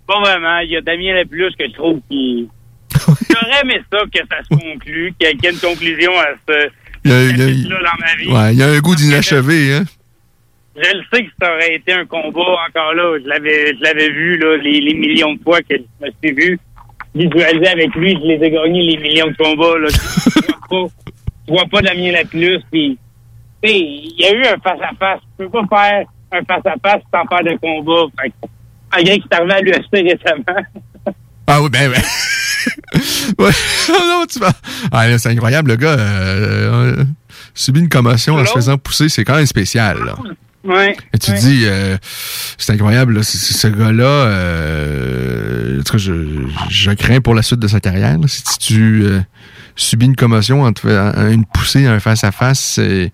pas 0.07 0.21
vraiment. 0.21 0.59
Il 0.61 0.71
y 0.71 0.77
a 0.77 0.81
Damien 0.83 1.15
Lapulus 1.15 1.51
que 1.59 1.65
je 1.67 1.73
trouve 1.75 1.99
qui. 2.09 2.49
J'aurais 3.07 3.61
aimé 3.65 3.83
ça 3.93 3.99
que 4.13 4.21
ça 4.31 4.37
se 4.45 4.49
conclue, 4.51 5.13
qu'il 5.19 5.27
y 5.29 5.31
ait 5.31 5.35
qu'il 5.35 5.45
y 5.45 5.47
ait 5.49 5.53
une 5.53 5.59
conclusion 5.59 6.13
à 6.17 6.27
ce 6.49 6.69
Il 7.05 7.11
y 7.11 7.15
a, 7.15 7.23
il 7.25 7.39
y 7.39 7.43
a- 7.67 7.69
dans 7.77 7.99
ma 8.01 8.15
vie. 8.17 8.29
ouais, 8.33 8.53
il 8.55 8.59
y 8.59 8.63
a 8.63 8.69
un 8.69 8.79
goût 8.81 8.95
d'inachevé, 8.95 9.75
hein? 9.75 9.85
Je 10.77 10.97
le 10.97 11.03
sais 11.13 11.25
que 11.25 11.31
ça 11.41 11.53
aurait 11.55 11.75
été 11.75 11.93
un 11.93 12.07
combat 12.07 12.41
encore 12.69 12.95
là. 12.95 13.19
Je 13.23 13.29
l'avais, 13.29 13.75
je 13.77 13.83
l'avais 13.83 14.11
vu 14.11 14.39
là, 14.39 14.57
les, 14.59 14.81
les 14.81 14.95
millions 14.95 15.35
de 15.35 15.43
fois 15.43 15.61
que 15.63 15.75
je 15.77 16.07
me 16.07 16.11
suis 16.23 16.33
vu 16.35 16.59
visualiser 17.15 17.67
avec 17.69 17.95
lui. 17.97 18.13
Je 18.23 18.27
les 18.29 18.45
ai 18.47 18.51
gagnés 18.51 18.83
les 18.83 18.97
millions 18.99 19.27
de 19.27 19.35
combats 19.37 19.77
là. 19.79 19.89
Je 19.89 20.47
vois 20.47 20.69
pas, 20.69 20.95
je 21.49 21.53
vois 21.53 21.67
pas 21.71 21.81
Damien. 21.83 22.13
Puis, 22.31 22.99
sais, 23.65 23.77
il 23.77 24.15
y 24.19 24.25
a 24.27 24.33
eu 24.35 24.45
un 24.47 24.59
face 24.59 24.79
à 24.81 24.95
face. 24.97 25.21
Tu 25.39 25.49
peux 25.49 25.67
pas 25.67 25.83
faire 25.83 26.07
un 26.31 26.45
face 26.45 26.67
à 26.67 26.75
face 26.81 27.03
sans 27.13 27.27
faire 27.27 27.43
de 27.45 27.57
combat. 27.59 28.13
Fait 28.23 28.29
que, 28.31 28.35
malgré 28.93 29.19
qu'il 29.19 29.29
est 29.33 29.35
arrivé 29.35 29.53
à 29.55 29.61
l'UFC 29.61 29.91
récemment. 29.93 30.63
Ah 31.49 31.61
oui, 31.61 31.71
ben, 31.71 31.91
ben. 31.91 32.03
ouais. 33.39 33.51
non, 33.89 34.25
tu 34.31 34.39
vas. 34.39 34.53
Ah, 34.93 35.19
c'est 35.19 35.31
incroyable, 35.31 35.71
le 35.71 35.77
gars 35.77 35.99
euh, 35.99 36.97
euh, 36.99 37.05
subit 37.55 37.81
une 37.81 37.89
commotion 37.89 38.37
en 38.37 38.45
se 38.45 38.53
faisant 38.53 38.79
pousser, 38.79 39.09
c'est 39.09 39.25
quand 39.25 39.37
même 39.37 39.47
spécial, 39.47 39.99
là. 40.05 40.15
Ouais. 40.65 40.97
Et 41.15 41.19
tu 41.19 41.33
dis, 41.33 41.63
euh, 41.65 41.97
c'est 42.59 42.73
incroyable, 42.73 43.15
là, 43.15 43.23
ce 43.23 43.69
gars-là, 43.69 44.05
euh, 44.05 45.81
en 45.81 45.83
tout 45.83 45.93
cas, 45.93 45.99
je, 45.99 46.13
je 46.69 46.91
crains 46.93 47.21
pour 47.21 47.35
la 47.35 47.43
suite 47.43 47.61
de 47.61 47.69
sa 47.69 47.81
carrière. 47.81 48.19
là. 48.19 48.27
si 48.27 48.43
tu 48.59 49.03
euh, 49.05 49.21
subis 49.77 50.07
une 50.07 50.17
commotion 50.17 50.63
en 50.63 50.73
te 50.73 50.87
une 51.31 51.45
poussée, 51.47 51.87
un 51.87 52.01
face-à-face, 52.01 52.81
c'est... 52.81 53.13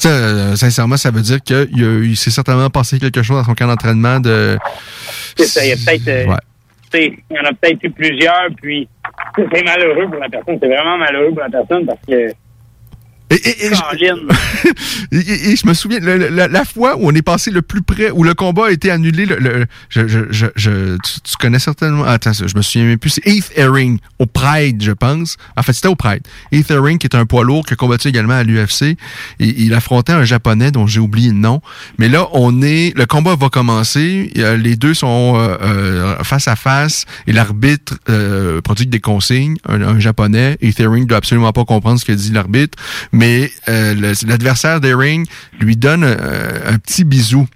sincèrement, 0.00 0.96
ça 0.96 1.10
veut 1.10 1.22
dire 1.22 1.42
qu'il 1.42 1.68
il 2.04 2.16
s'est 2.16 2.30
certainement 2.30 2.70
passé 2.70 2.98
quelque 2.98 3.22
chose 3.22 3.38
dans 3.38 3.44
son 3.44 3.54
camp 3.54 3.66
d'entraînement 3.66 4.20
de... 4.20 4.56
Il 5.38 5.44
y 5.44 5.72
a 5.72 5.76
peut-être. 5.76 6.28
Ouais. 6.28 6.36
Il 6.94 7.18
y 7.30 7.38
en 7.38 7.44
a 7.44 7.52
peut-être 7.52 7.82
eu 7.84 7.90
plusieurs, 7.90 8.48
puis 8.56 8.88
c'est 9.36 9.64
malheureux 9.64 10.08
pour 10.08 10.20
la 10.20 10.28
personne. 10.28 10.58
C'est 10.60 10.68
vraiment 10.68 10.98
malheureux 10.98 11.30
pour 11.30 11.42
la 11.42 11.50
personne 11.50 11.86
parce 11.86 12.00
que. 12.06 12.32
Et, 13.30 13.34
et- 13.34 13.66
et 13.66 13.68
je-. 13.74 13.82
Et, 15.12 15.56
je 15.56 15.66
me 15.66 15.74
souviens, 15.74 16.00
le- 16.00 16.28
la, 16.28 16.48
la 16.48 16.64
fois 16.64 16.96
où 16.96 17.08
on 17.08 17.14
est 17.14 17.22
passé 17.22 17.50
le 17.50 17.62
plus 17.62 17.82
près, 17.82 18.10
où 18.10 18.24
le 18.24 18.34
combat 18.34 18.66
a 18.66 18.70
été 18.70 18.90
annulé, 18.90 19.26
le, 19.26 19.36
le- 19.36 19.66
je, 19.88 20.06
je, 20.08 20.46
je, 20.56 20.96
tu, 20.96 21.20
tu 21.22 21.36
connais 21.38 21.58
certainement, 21.58 22.04
attends, 22.04 22.32
je 22.32 22.54
me 22.56 22.62
souviens 22.62 22.86
même 22.86 22.98
plus, 22.98 23.10
c'est 23.10 23.26
Heath 23.26 23.50
Herring, 23.56 23.98
au 24.18 24.26
Pride, 24.26 24.82
je 24.82 24.92
pense. 24.92 25.36
En 25.56 25.62
fait, 25.62 25.72
c'était 25.72 25.88
au 25.88 25.94
Pride. 25.94 26.22
Heath 26.52 26.70
Herring, 26.70 26.98
qui 26.98 27.06
est 27.06 27.16
un 27.16 27.26
poids 27.26 27.44
lourd, 27.44 27.64
qui 27.66 27.72
a 27.74 27.76
combattu 27.76 28.08
également 28.08 28.34
à 28.34 28.44
l'UFC, 28.44 28.96
il 29.40 29.74
affrontait 29.74 30.12
un 30.12 30.24
Japonais 30.24 30.70
dont 30.70 30.86
j'ai 30.86 31.00
oublié 31.00 31.28
le 31.28 31.36
nom. 31.36 31.60
Mais 31.98 32.08
là, 32.08 32.28
on 32.32 32.62
est, 32.62 32.96
le 32.96 33.06
combat 33.06 33.34
va 33.36 33.48
commencer, 33.48 34.30
les 34.34 34.76
deux 34.76 34.94
sont 34.94 35.34
euh, 35.36 35.56
euh, 35.62 36.24
face 36.24 36.48
à 36.48 36.56
face, 36.56 37.04
et 37.26 37.32
l'arbitre 37.32 37.94
euh, 38.08 38.60
prodigue 38.60 38.90
des 38.90 39.00
consignes, 39.00 39.56
un, 39.68 39.80
un 39.82 39.98
Japonais, 40.00 40.56
Heath 40.62 40.80
Herring 40.80 41.06
doit 41.06 41.18
absolument 41.18 41.52
pas 41.52 41.64
comprendre 41.64 41.98
ce 42.00 42.04
que 42.04 42.12
dit 42.12 42.30
l'arbitre, 42.32 42.78
mais 43.18 43.50
euh, 43.68 43.94
le- 43.94 44.12
l'adversaire 44.28 44.80
d'Herring 44.80 45.26
lui 45.60 45.76
donne 45.76 46.04
euh, 46.04 46.60
un 46.72 46.78
petit 46.78 47.02
bisou 47.04 47.48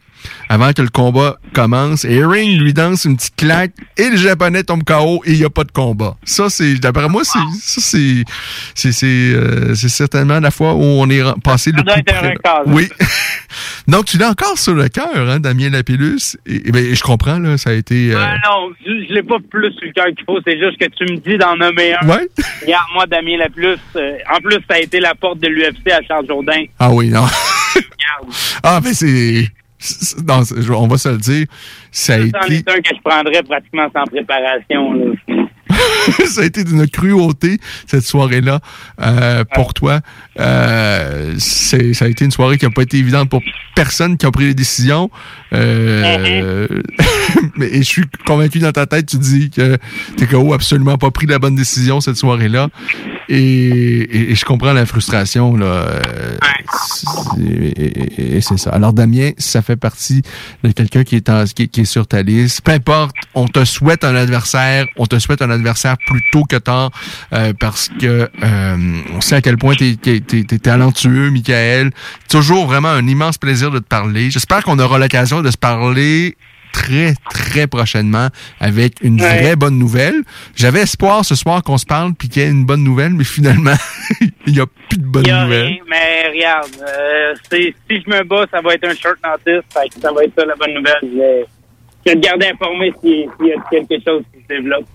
avant 0.48 0.72
que 0.72 0.82
le 0.82 0.88
combat 0.88 1.36
commence. 1.52 2.04
Et 2.04 2.20
lui 2.22 2.72
danse 2.72 3.04
une 3.04 3.16
petite 3.16 3.36
claque 3.36 3.72
et 3.96 4.10
le 4.10 4.16
japonais 4.16 4.62
tombe 4.62 4.84
KO 4.84 5.22
et 5.24 5.32
il 5.32 5.38
n'y 5.38 5.44
a 5.44 5.50
pas 5.50 5.64
de 5.64 5.72
combat. 5.72 6.16
Ça, 6.24 6.48
c'est, 6.50 6.74
d'après 6.74 7.08
moi, 7.08 7.22
c'est, 7.24 7.38
c'est, 7.80 8.24
c'est, 8.74 8.92
c'est, 8.92 9.06
euh, 9.06 9.74
c'est 9.74 9.88
certainement 9.88 10.40
la 10.40 10.50
fois 10.50 10.74
où 10.74 10.82
on 10.82 11.08
est 11.10 11.22
passé 11.42 11.72
le 11.72 11.82
plus 11.82 12.02
près. 12.04 12.34
Oui. 12.66 12.88
Donc, 13.88 14.06
tu 14.06 14.16
l'as 14.18 14.30
encore 14.30 14.58
sur 14.58 14.74
le 14.74 14.88
cœur, 14.88 15.08
hein, 15.14 15.40
Damien 15.40 15.70
Lapillus. 15.70 16.36
Et, 16.46 16.68
et 16.68 16.72
ben, 16.72 16.94
je 16.94 17.02
comprends, 17.02 17.38
là, 17.38 17.58
ça 17.58 17.70
a 17.70 17.72
été... 17.72 18.12
euh, 18.14 18.18
Ah 18.18 18.36
non, 18.48 18.70
je, 18.84 19.06
je 19.08 19.14
l'ai 19.14 19.22
pas 19.22 19.36
plus 19.50 19.72
sur 19.72 19.86
le 19.86 19.92
cœur 19.92 20.06
qu'il 20.16 20.24
faut. 20.24 20.38
C'est 20.46 20.58
juste 20.58 20.78
que 20.78 20.86
tu 20.86 21.12
me 21.12 21.18
dis 21.18 21.36
d'en 21.36 21.56
nommer 21.56 21.94
un. 21.94 22.06
Ouais. 22.06 22.28
Regarde, 22.62 22.86
moi, 22.94 23.06
Damien 23.06 23.38
Laplus, 23.38 23.78
euh, 23.96 24.16
en 24.32 24.38
plus, 24.40 24.58
ça 24.68 24.76
a 24.76 24.78
été 24.78 25.00
la 25.00 25.14
porte 25.14 25.40
de 25.40 25.48
l'UFC 25.48 25.90
à 25.90 26.00
Charles 26.06 26.26
Jourdain. 26.28 26.64
Ah 26.78 26.90
oui, 26.90 27.08
non. 27.08 27.26
ah, 28.62 28.80
mais 28.82 28.94
c'est... 28.94 29.48
non, 30.26 30.42
on 30.76 30.86
va 30.86 30.98
se 30.98 31.08
le 31.08 31.18
dire. 31.18 31.46
Ça 31.90 32.14
a 32.14 32.18
été... 32.18 32.54
est 32.56 32.70
un 32.70 32.80
que 32.80 32.94
je 32.94 33.00
prendrais 33.04 33.42
pratiquement 33.42 33.88
sans 33.94 34.04
préparation. 34.04 34.92
Là. 34.94 35.12
ça 36.26 36.42
a 36.42 36.44
été 36.44 36.64
d'une 36.64 36.86
cruauté 36.88 37.58
cette 37.86 38.04
soirée-là 38.04 38.60
euh, 39.00 39.44
pour 39.54 39.74
toi. 39.74 40.00
Euh, 40.38 41.34
ça 41.38 42.04
a 42.04 42.08
été 42.08 42.24
une 42.24 42.30
soirée 42.30 42.58
qui 42.58 42.64
n'a 42.64 42.70
pas 42.70 42.82
été 42.82 42.98
évidente 42.98 43.30
pour 43.30 43.42
personne 43.74 44.16
qui 44.16 44.26
a 44.26 44.30
pris 44.30 44.46
les 44.46 44.54
décisions. 44.54 45.10
Euh, 45.52 46.66
mais 47.56 47.68
je 47.78 47.82
suis 47.82 48.04
convaincu 48.26 48.58
dans 48.58 48.72
ta 48.72 48.86
tête, 48.86 49.06
tu 49.06 49.18
dis 49.18 49.50
que 49.50 49.76
TKO 50.16 50.48
n'a 50.48 50.54
absolument 50.54 50.98
pas 50.98 51.10
pris 51.10 51.26
la 51.26 51.38
bonne 51.38 51.54
décision 51.54 52.00
cette 52.00 52.16
soirée-là. 52.16 52.68
Et, 53.28 54.30
et- 54.30 54.34
je 54.34 54.44
comprends 54.44 54.72
la 54.72 54.84
frustration. 54.86 55.56
Là. 55.56 55.66
Euh, 55.66 56.00
et, 57.38 58.36
et- 58.36 58.40
c'est 58.40 58.58
ça. 58.58 58.70
Alors 58.70 58.92
Damien, 58.92 59.30
ça 59.38 59.62
fait 59.62 59.76
partie 59.76 60.22
de 60.64 60.72
quelqu'un 60.72 61.04
qui 61.04 61.16
est, 61.16 61.28
en- 61.28 61.44
qui, 61.44 61.80
est 61.80 61.84
sur 61.84 62.06
ta 62.06 62.22
liste. 62.22 62.62
Peu 62.62 62.72
importe, 62.72 63.14
on 63.34 63.46
te 63.46 63.64
souhaite 63.64 64.04
un 64.04 64.14
adversaire, 64.16 64.86
on 64.96 65.06
te 65.06 65.18
souhaite 65.18 65.42
un 65.42 65.50
adversaire 65.50 65.96
plus 66.06 66.20
tôt 66.32 66.44
que 66.44 66.56
tard 66.56 66.90
euh, 67.32 67.52
parce 67.58 67.88
que 68.00 68.28
euh, 68.42 68.76
on 69.14 69.20
sait 69.20 69.36
à 69.36 69.40
quel 69.42 69.56
point 69.58 69.74
tu 69.74 69.96
es, 70.04 70.58
talentueux, 70.58 71.30
Michael. 71.30 71.90
Toujours 72.28 72.66
vraiment 72.66 72.88
un 72.88 73.06
immense 73.06 73.38
plaisir 73.38 73.70
de 73.70 73.78
te 73.78 73.84
parler. 73.86 74.30
J'espère 74.30 74.62
qu'on 74.64 74.78
aura 74.78 74.98
l'occasion 74.98 75.41
de 75.42 75.50
se 75.50 75.58
parler 75.58 76.36
très, 76.72 77.12
très 77.30 77.66
prochainement 77.66 78.28
avec 78.58 78.94
une 79.02 79.20
Ouais. 79.20 79.42
vraie 79.42 79.56
bonne 79.56 79.78
nouvelle. 79.78 80.22
J'avais 80.56 80.80
espoir 80.80 81.22
ce 81.24 81.34
soir 81.34 81.62
qu'on 81.62 81.76
se 81.76 81.84
parle 81.84 82.14
puis 82.14 82.28
qu'il 82.30 82.42
y 82.42 82.44
ait 82.46 82.50
une 82.50 82.64
bonne 82.64 82.82
nouvelle, 82.82 83.12
mais 83.12 83.24
finalement, 83.24 83.74
il 84.46 84.54
n'y 84.54 84.60
a 84.60 84.66
plus 84.88 84.98
de 84.98 85.04
bonne 85.04 85.22
nouvelle. 85.22 85.66
rien, 85.66 85.76
mais 85.88 86.28
regarde, 86.34 86.70
euh, 86.80 87.34
si 87.52 87.74
je 87.90 88.10
me 88.10 88.24
bats, 88.24 88.46
ça 88.50 88.60
va 88.62 88.74
être 88.74 88.84
un 88.88 88.94
short 88.94 89.18
notice. 89.22 89.62
Fait 89.72 89.88
que 89.94 90.00
ça 90.00 90.10
va 90.12 90.24
être 90.24 90.32
ça 90.34 90.46
la 90.46 90.54
bonne 90.56 90.72
nouvelle. 90.74 90.96
Je 91.02 91.18
vais, 91.18 91.44
je 92.06 92.12
vais 92.12 92.16
te 92.20 92.24
garder 92.26 92.46
informé 92.46 92.90
s'il 93.02 93.26
s'il 93.38 93.46
y 93.48 93.52
a 93.52 93.56
quelque 93.70 94.02
chose 94.04 94.22
qui 94.32 94.40
se 94.42 94.48
développe. 94.48 94.86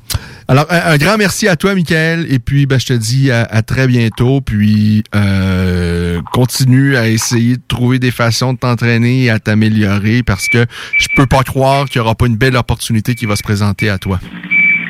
Alors, 0.49 0.65
un, 0.69 0.94
un 0.94 0.98
grand 0.98 1.18
merci 1.18 1.48
à 1.49 1.57
toi, 1.57 1.76
Michael. 1.76 2.26
Et 2.32 2.40
puis, 2.40 2.65
ben, 2.68 2.80
je 2.80 2.86
te 2.86 2.94
dis 2.94 3.32
à, 3.32 3.44
à 3.44 3.61
très 3.64 3.86
bientôt. 3.88 4.40
Puis, 4.40 5.03
euh, 5.14 6.22
continue 6.32 6.95
à 6.95 7.10
essayer 7.10 7.57
de 7.57 7.61
trouver 7.68 7.99
des 7.99 8.11
façons 8.11 8.53
de 8.53 8.57
t'entraîner 8.57 9.26
et 9.26 9.30
à 9.30 9.40
t'améliorer 9.40 10.24
parce 10.24 10.48
que 10.48 10.65
je 10.98 11.07
peux 11.18 11.26
pas 11.26 11.44
croire 11.44 11.86
qu'il 11.90 11.98
y 11.98 11.99
aura 11.99 12.15
pas 12.15 12.28
une 12.28 12.38
belle 12.38 12.56
opportunité 12.56 13.14
qui 13.14 13.26
va 13.26 13.36
se 13.36 13.44
présenter 13.44 13.90
à 13.90 13.98
toi. 13.98 14.19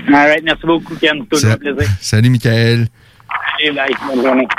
All 0.10 0.14
right, 0.30 0.44
merci 0.44 0.66
beaucoup, 0.66 0.96
Ken. 0.96 1.26
Toujours 1.30 1.50
Sa- 1.50 1.56
un 1.56 1.58
plaisir. 1.58 1.92
Salut, 2.02 2.30
Michael. 2.30 2.88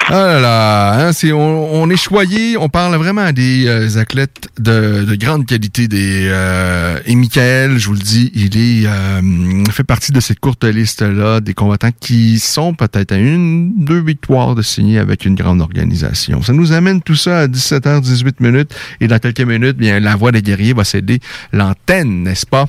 Ah 0.09 0.27
là 0.27 0.41
là, 0.41 1.09
hein, 1.09 1.33
on, 1.33 1.91
est 1.91 1.97
choyé, 1.97 2.57
on 2.57 2.69
parle 2.69 2.97
vraiment 2.97 3.23
à 3.23 3.33
des 3.33 3.67
euh, 3.67 3.99
athlètes 3.99 4.49
de, 4.59 5.05
de 5.05 5.15
grande 5.15 5.47
qualité. 5.47 5.87
Euh, 5.93 6.99
et 7.07 7.15
Michael, 7.15 7.79
je 7.79 7.87
vous 7.87 7.95
le 7.95 8.01
dis, 8.01 8.31
il 8.35 8.57
est 8.57 8.87
euh, 8.87 9.65
fait 9.71 9.85
partie 9.85 10.13
de 10.13 10.21
cette 10.21 10.41
courte 10.41 10.65
liste-là 10.65 11.41
des 11.41 11.55
combattants 11.55 11.91
qui 12.01 12.39
sont 12.39 12.75
peut-être 12.75 13.13
à 13.13 13.17
une, 13.17 13.73
deux 13.77 14.01
victoires 14.01 14.55
de 14.55 14.63
signer 14.63 14.99
avec 14.99 15.25
une 15.25 15.35
grande 15.35 15.61
organisation. 15.61 16.43
Ça 16.43 16.53
nous 16.53 16.73
amène 16.73 17.01
tout 17.01 17.17
ça 17.17 17.41
à 17.41 17.47
17h18 17.47 18.35
minutes 18.41 18.75
et 19.01 19.07
dans 19.07 19.19
quelques 19.19 19.41
minutes, 19.41 19.77
bien 19.77 20.01
la 20.01 20.17
voix 20.17 20.33
des 20.33 20.43
guerriers 20.43 20.73
va 20.73 20.85
céder 20.85 21.21
l'antenne, 21.53 22.25
n'est-ce 22.25 22.47
pas? 22.47 22.67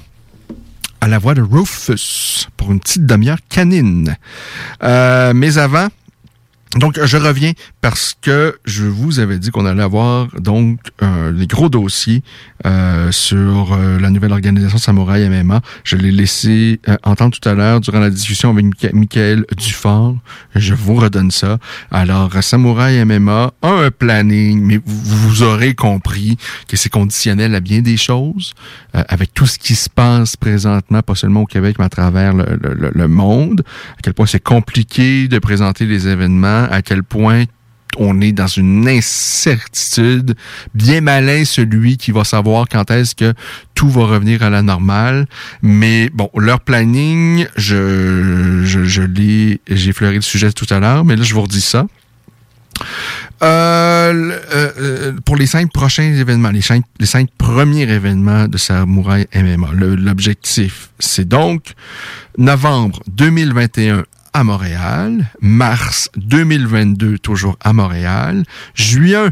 à 1.01 1.07
la 1.07 1.17
voix 1.17 1.33
de 1.33 1.41
Rufus 1.41 2.49
pour 2.57 2.73
une 2.73 2.81
petite 2.81 3.05
demi-heure 3.05 3.37
canine. 3.47 4.17
Mais 4.81 5.57
avant, 5.57 5.87
donc, 6.75 7.03
je 7.03 7.17
reviens 7.17 7.53
parce 7.81 8.15
que 8.21 8.57
je 8.65 8.83
vous 8.85 9.19
avais 9.19 9.39
dit 9.39 9.49
qu'on 9.49 9.65
allait 9.65 9.81
avoir 9.81 10.27
donc 10.39 10.79
euh, 11.01 11.31
les 11.31 11.47
gros 11.47 11.67
dossiers 11.67 12.21
euh, 12.67 13.11
sur 13.11 13.73
euh, 13.73 13.99
la 13.99 14.11
nouvelle 14.11 14.31
organisation 14.33 14.77
Samouraï 14.77 15.27
MMA. 15.29 15.61
Je 15.83 15.95
l'ai 15.95 16.11
laissé 16.11 16.79
euh, 16.87 16.95
entendre 17.03 17.35
tout 17.39 17.49
à 17.49 17.55
l'heure 17.55 17.79
durant 17.81 17.99
la 17.99 18.11
discussion 18.11 18.51
avec 18.51 18.65
Micha- 18.65 18.93
Michael 18.93 19.45
Dufort. 19.57 20.15
Je 20.53 20.75
vous 20.75 20.93
redonne 20.95 21.31
ça. 21.31 21.57
Alors, 21.89 22.31
Samouraï 22.43 23.03
MMA 23.03 23.51
a 23.63 23.67
un 23.67 23.89
planning, 23.89 24.61
mais 24.63 24.79
vous, 24.85 25.17
vous 25.29 25.41
aurez 25.43 25.73
compris 25.73 26.37
que 26.67 26.77
c'est 26.77 26.89
conditionnel 26.89 27.55
à 27.55 27.61
bien 27.61 27.81
des 27.81 27.97
choses, 27.97 28.53
euh, 28.95 29.03
avec 29.07 29.33
tout 29.33 29.47
ce 29.47 29.57
qui 29.57 29.73
se 29.73 29.89
passe 29.89 30.35
présentement, 30.37 31.01
pas 31.01 31.15
seulement 31.15 31.41
au 31.41 31.45
Québec, 31.47 31.77
mais 31.79 31.85
à 31.85 31.89
travers 31.89 32.33
le- 32.33 32.59
le- 32.61 32.91
le 32.93 33.07
monde, 33.07 33.63
à 33.97 34.01
quel 34.03 34.13
point 34.13 34.27
c'est 34.27 34.43
compliqué 34.43 35.27
de 35.27 35.39
présenter 35.39 35.85
les 35.87 36.07
événements, 36.07 36.58
à 36.65 36.81
quel 36.81 37.03
point 37.03 37.45
on 37.97 38.21
est 38.21 38.31
dans 38.31 38.47
une 38.47 38.87
incertitude. 38.87 40.35
Bien 40.73 41.01
malin 41.01 41.43
celui 41.45 41.97
qui 41.97 42.11
va 42.11 42.23
savoir 42.23 42.67
quand 42.69 42.91
est-ce 42.91 43.15
que 43.15 43.33
tout 43.75 43.89
va 43.89 44.05
revenir 44.05 44.43
à 44.43 44.49
la 44.49 44.61
normale. 44.61 45.27
Mais 45.61 46.09
bon, 46.13 46.29
leur 46.35 46.61
planning, 46.61 47.47
je, 47.55 48.61
je, 48.63 49.59
j'ai 49.67 49.93
fleuré 49.93 50.15
le 50.15 50.21
sujet 50.21 50.51
tout 50.51 50.67
à 50.69 50.79
l'heure, 50.79 51.03
mais 51.03 51.15
là, 51.15 51.23
je 51.23 51.33
vous 51.33 51.41
redis 51.41 51.61
ça. 51.61 51.85
Euh, 53.41 54.31
euh, 54.53 54.71
euh, 54.79 55.13
pour 55.25 55.35
les 55.35 55.45
cinq 55.45 55.71
prochains 55.71 56.13
événements, 56.13 56.51
les 56.51 56.61
cinq, 56.61 56.83
les 56.99 57.05
cinq 57.05 57.29
premiers 57.37 57.89
événements 57.89 58.47
de 58.47 58.57
Samouraï 58.57 59.27
MMA, 59.33 59.71
l'objectif, 59.73 60.89
c'est 60.99 61.27
donc 61.27 61.73
novembre 62.37 63.01
2021 63.07 64.03
à 64.33 64.43
Montréal, 64.43 65.25
mars 65.41 66.09
2022 66.17 67.17
toujours 67.19 67.57
à 67.61 67.73
Montréal, 67.73 68.43
juin 68.75 69.29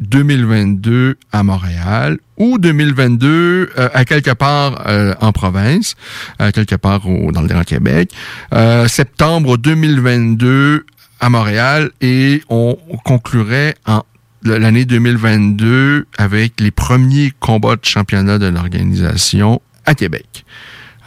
2022 0.00 1.16
à 1.32 1.42
Montréal 1.42 2.18
ou 2.36 2.58
2022 2.58 3.70
euh, 3.78 3.88
à 3.92 4.04
quelque 4.04 4.30
part 4.30 4.84
euh, 4.86 5.14
en 5.20 5.32
province, 5.32 5.94
à 6.38 6.52
quelque 6.52 6.76
part 6.76 7.08
au- 7.08 7.32
dans 7.32 7.42
le 7.42 7.48
Grand 7.48 7.64
Québec, 7.64 8.12
euh, 8.54 8.86
septembre 8.86 9.56
2022 9.58 10.86
à 11.20 11.30
Montréal 11.30 11.90
et 12.00 12.42
on 12.48 12.76
conclurait 13.04 13.74
en 13.86 14.02
l'année 14.44 14.84
2022 14.84 16.06
avec 16.16 16.60
les 16.60 16.70
premiers 16.70 17.32
combats 17.40 17.74
de 17.74 17.84
championnat 17.84 18.38
de 18.38 18.46
l'organisation 18.46 19.60
à 19.84 19.94
Québec. 19.96 20.44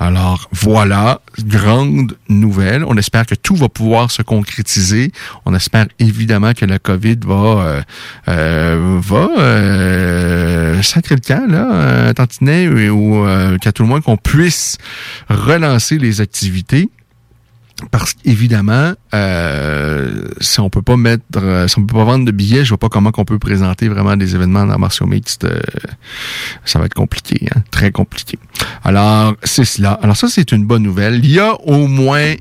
Alors 0.01 0.49
voilà, 0.51 1.21
grande 1.45 2.17
nouvelle. 2.27 2.83
On 2.87 2.97
espère 2.97 3.27
que 3.27 3.35
tout 3.35 3.55
va 3.55 3.69
pouvoir 3.69 4.09
se 4.09 4.23
concrétiser. 4.23 5.11
On 5.45 5.53
espère 5.53 5.85
évidemment 5.99 6.53
que 6.55 6.65
la 6.65 6.79
COVID 6.79 7.17
va 7.23 7.35
euh, 7.35 7.81
euh, 8.27 8.99
va 8.99 9.29
euh, 9.37 10.81
sacrer 10.81 11.13
le 11.13 11.21
camp 11.21 11.45
là, 11.47 11.71
euh, 11.71 12.13
tantinet, 12.13 12.67
ou 12.89 13.27
euh, 13.27 13.59
qu'à 13.59 13.71
tout 13.71 13.83
le 13.83 13.89
moins 13.89 14.01
qu'on 14.01 14.17
puisse 14.17 14.79
relancer 15.29 15.99
les 15.99 16.19
activités. 16.19 16.89
Parce 17.89 18.13
qu'évidemment, 18.13 18.93
euh, 19.13 20.23
si 20.39 20.59
on 20.59 20.69
peut 20.69 20.81
pas 20.81 20.97
mettre, 20.97 21.23
euh, 21.37 21.67
si 21.67 21.79
on 21.79 21.85
peut 21.85 21.95
pas 21.95 22.03
vendre 22.03 22.25
de 22.25 22.31
billets, 22.31 22.63
je 22.63 22.69
vois 22.69 22.77
pas 22.77 22.89
comment 22.89 23.11
qu'on 23.11 23.25
peut 23.25 23.39
présenter 23.39 23.89
vraiment 23.89 24.15
des 24.15 24.35
événements 24.35 24.65
dans 24.65 24.77
martiaux 24.77 25.07
mixtes. 25.07 25.45
euh, 25.45 25.59
ça 26.65 26.79
va 26.79 26.85
être 26.85 26.93
compliqué, 26.93 27.47
hein, 27.55 27.63
très 27.71 27.91
compliqué. 27.91 28.37
Alors 28.83 29.35
c'est 29.43 29.65
cela. 29.65 29.93
Alors 30.03 30.15
ça 30.15 30.27
c'est 30.27 30.51
une 30.51 30.65
bonne 30.65 30.83
nouvelle. 30.83 31.23
Il 31.23 31.31
y 31.31 31.39
a 31.39 31.53
au 31.61 31.87
moins 31.87 32.35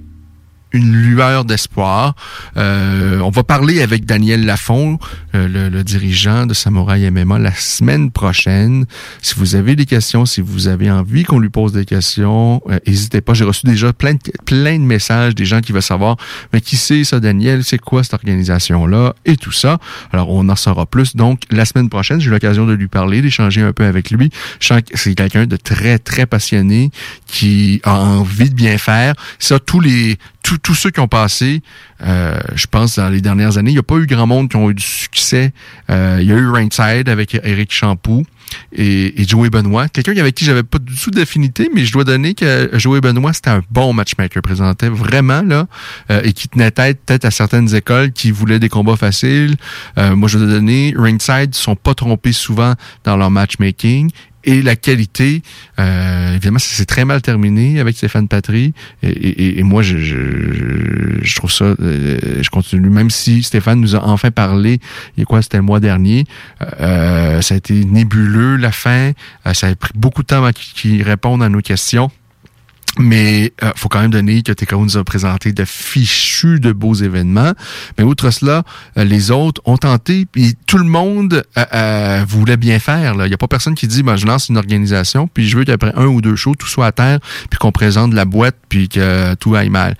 une 0.72 0.92
lueur 0.92 1.44
d'espoir. 1.44 2.14
Euh, 2.56 3.20
on 3.20 3.30
va 3.30 3.42
parler 3.42 3.82
avec 3.82 4.04
Daniel 4.04 4.44
Lafont, 4.44 4.98
euh, 5.34 5.48
le, 5.48 5.68
le 5.68 5.84
dirigeant 5.84 6.46
de 6.46 6.54
Samouraï 6.54 7.10
MMA, 7.10 7.38
la 7.38 7.54
semaine 7.54 8.10
prochaine. 8.10 8.86
Si 9.22 9.34
vous 9.36 9.54
avez 9.54 9.76
des 9.76 9.86
questions, 9.86 10.26
si 10.26 10.40
vous 10.40 10.68
avez 10.68 10.90
envie 10.90 11.24
qu'on 11.24 11.38
lui 11.38 11.48
pose 11.48 11.72
des 11.72 11.84
questions, 11.84 12.62
euh, 12.68 12.78
n'hésitez 12.86 13.20
pas. 13.20 13.34
J'ai 13.34 13.44
reçu 13.44 13.66
déjà 13.66 13.92
plein 13.92 14.14
de, 14.14 14.18
plein 14.44 14.78
de 14.78 14.84
messages 14.84 15.34
des 15.34 15.44
gens 15.44 15.60
qui 15.60 15.72
veulent 15.72 15.82
savoir, 15.82 16.16
mais 16.52 16.60
qui 16.60 16.76
c'est 16.76 17.04
ça, 17.04 17.20
Daniel? 17.20 17.64
C'est 17.64 17.78
quoi 17.78 18.02
cette 18.02 18.14
organisation-là? 18.14 19.14
Et 19.24 19.36
tout 19.36 19.52
ça. 19.52 19.78
Alors, 20.12 20.30
on 20.30 20.48
en 20.48 20.56
saura 20.56 20.86
plus. 20.86 21.16
Donc, 21.16 21.42
la 21.50 21.64
semaine 21.64 21.88
prochaine, 21.88 22.20
j'ai 22.20 22.28
eu 22.28 22.30
l'occasion 22.30 22.66
de 22.66 22.72
lui 22.72 22.88
parler, 22.88 23.22
d'échanger 23.22 23.62
un 23.62 23.72
peu 23.72 23.84
avec 23.84 24.10
lui. 24.10 24.30
Je 24.60 24.66
sens 24.68 24.82
que 24.82 24.96
c'est 24.98 25.14
quelqu'un 25.14 25.46
de 25.46 25.56
très, 25.56 25.98
très 25.98 26.26
passionné, 26.26 26.90
qui 27.26 27.80
a 27.84 27.94
envie 27.94 28.50
de 28.50 28.54
bien 28.54 28.78
faire. 28.78 29.14
Ça, 29.38 29.58
tous 29.58 29.80
les, 29.80 30.18
tous, 30.58 30.74
ceux 30.74 30.90
qui 30.90 31.00
ont 31.00 31.08
passé, 31.08 31.62
euh, 32.02 32.38
je 32.54 32.66
pense, 32.66 32.96
dans 32.96 33.08
les 33.08 33.20
dernières 33.20 33.58
années, 33.58 33.70
il 33.70 33.74
n'y 33.74 33.80
a 33.80 33.84
pas 33.84 33.96
eu 33.96 34.06
grand 34.06 34.26
monde 34.26 34.48
qui 34.48 34.56
ont 34.56 34.70
eu 34.70 34.74
du 34.74 34.82
succès. 34.82 35.52
Euh, 35.90 36.18
il 36.20 36.28
y 36.28 36.32
a 36.32 36.36
eu 36.36 36.48
Ringside 36.48 37.08
avec 37.08 37.34
Eric 37.42 37.72
Champoux 37.72 38.24
et, 38.72 39.20
et 39.20 39.26
Joey 39.26 39.50
Benoit. 39.50 39.88
Quelqu'un 39.88 40.16
avec 40.16 40.34
qui 40.34 40.44
j'avais 40.44 40.62
pas 40.62 40.78
du 40.78 40.94
tout 40.94 41.10
d'affinité, 41.10 41.70
mais 41.74 41.84
je 41.84 41.92
dois 41.92 42.04
donner 42.04 42.34
que 42.34 42.70
Joey 42.74 43.00
Benoit, 43.00 43.32
c'était 43.32 43.50
un 43.50 43.62
bon 43.70 43.92
matchmaker. 43.92 44.42
Présentait 44.42 44.88
vraiment, 44.88 45.42
là, 45.42 45.66
euh, 46.10 46.20
et 46.24 46.32
qui 46.32 46.48
tenait 46.48 46.70
tête 46.70 47.24
à 47.24 47.30
certaines 47.30 47.74
écoles 47.74 48.12
qui 48.12 48.30
voulaient 48.30 48.58
des 48.58 48.68
combats 48.68 48.96
faciles. 48.96 49.56
Euh, 49.98 50.16
moi, 50.16 50.28
je 50.28 50.38
dois 50.38 50.48
donner, 50.48 50.94
Ringside 50.96 51.54
sont 51.54 51.76
pas 51.76 51.94
trompés 51.94 52.32
souvent 52.32 52.74
dans 53.04 53.16
leur 53.16 53.30
matchmaking 53.30 54.10
et 54.44 54.62
la 54.62 54.76
qualité, 54.76 55.42
euh, 55.78 56.30
évidemment, 56.32 56.58
ça 56.58 56.74
s'est 56.74 56.84
très 56.86 57.04
mal 57.04 57.20
terminé 57.22 57.80
avec 57.80 57.96
Stéphane 57.96 58.28
Patry. 58.28 58.72
Et, 59.02 59.08
et- 59.08 59.58
et 59.58 59.62
moi, 59.62 59.82
je, 59.82 59.98
je, 59.98 60.16
je 61.22 61.34
trouve 61.36 61.52
ça, 61.52 61.64
euh, 61.80 62.18
je 62.42 62.50
continue. 62.50 62.88
Même 62.90 63.10
si 63.10 63.42
Stéphane 63.42 63.80
nous 63.80 63.94
a 63.96 64.04
enfin 64.06 64.30
parlé, 64.30 64.78
il 65.16 65.20
y 65.20 65.22
a 65.22 65.26
quoi, 65.26 65.42
c'était 65.42 65.58
le 65.58 65.62
mois 65.62 65.80
dernier, 65.80 66.24
euh, 66.80 67.40
ça 67.40 67.54
a 67.54 67.58
été 67.58 67.84
nébuleux 67.84 68.56
la 68.56 68.72
fin. 68.72 69.12
Euh, 69.46 69.54
ça 69.54 69.68
a 69.68 69.74
pris 69.74 69.92
beaucoup 69.94 70.22
de 70.22 70.26
temps 70.28 70.38
avant 70.38 70.52
qu'il 70.52 71.02
réponde 71.02 71.42
à 71.42 71.48
nos 71.48 71.60
questions. 71.60 72.10
Mais 72.98 73.52
euh, 73.62 73.70
faut 73.76 73.88
quand 73.88 74.00
même 74.00 74.10
donner 74.10 74.42
que 74.42 74.52
TKO 74.52 74.82
nous 74.82 74.96
a 74.96 75.04
présenté 75.04 75.52
de 75.52 75.64
fichus 75.64 76.58
de 76.58 76.72
beaux 76.72 76.94
événements. 76.94 77.52
Mais 77.96 78.04
outre 78.04 78.30
cela, 78.30 78.64
euh, 78.98 79.04
les 79.04 79.30
autres 79.30 79.60
ont 79.64 79.76
tenté, 79.76 80.26
puis 80.30 80.56
tout 80.66 80.78
le 80.78 80.84
monde 80.84 81.44
euh, 81.56 81.64
euh, 81.72 82.24
voulait 82.28 82.56
bien 82.56 82.78
faire. 82.78 83.14
Il 83.14 83.28
n'y 83.28 83.34
a 83.34 83.38
pas 83.38 83.48
personne 83.48 83.74
qui 83.74 83.86
dit 83.86 84.02
ben, 84.02 84.16
je 84.16 84.26
lance 84.26 84.48
une 84.48 84.56
organisation, 84.56 85.28
puis 85.32 85.48
je 85.48 85.56
veux 85.56 85.64
qu'après 85.64 85.92
un 85.94 86.06
ou 86.06 86.20
deux 86.20 86.36
shows, 86.36 86.54
tout 86.54 86.66
soit 86.66 86.86
à 86.86 86.92
terre, 86.92 87.18
puis 87.48 87.58
qu'on 87.58 87.72
présente 87.72 88.12
la 88.12 88.24
boîte, 88.24 88.56
puis 88.68 88.88
que 88.88 89.34
tout 89.34 89.54
aille 89.54 89.70
mal. 89.70 89.96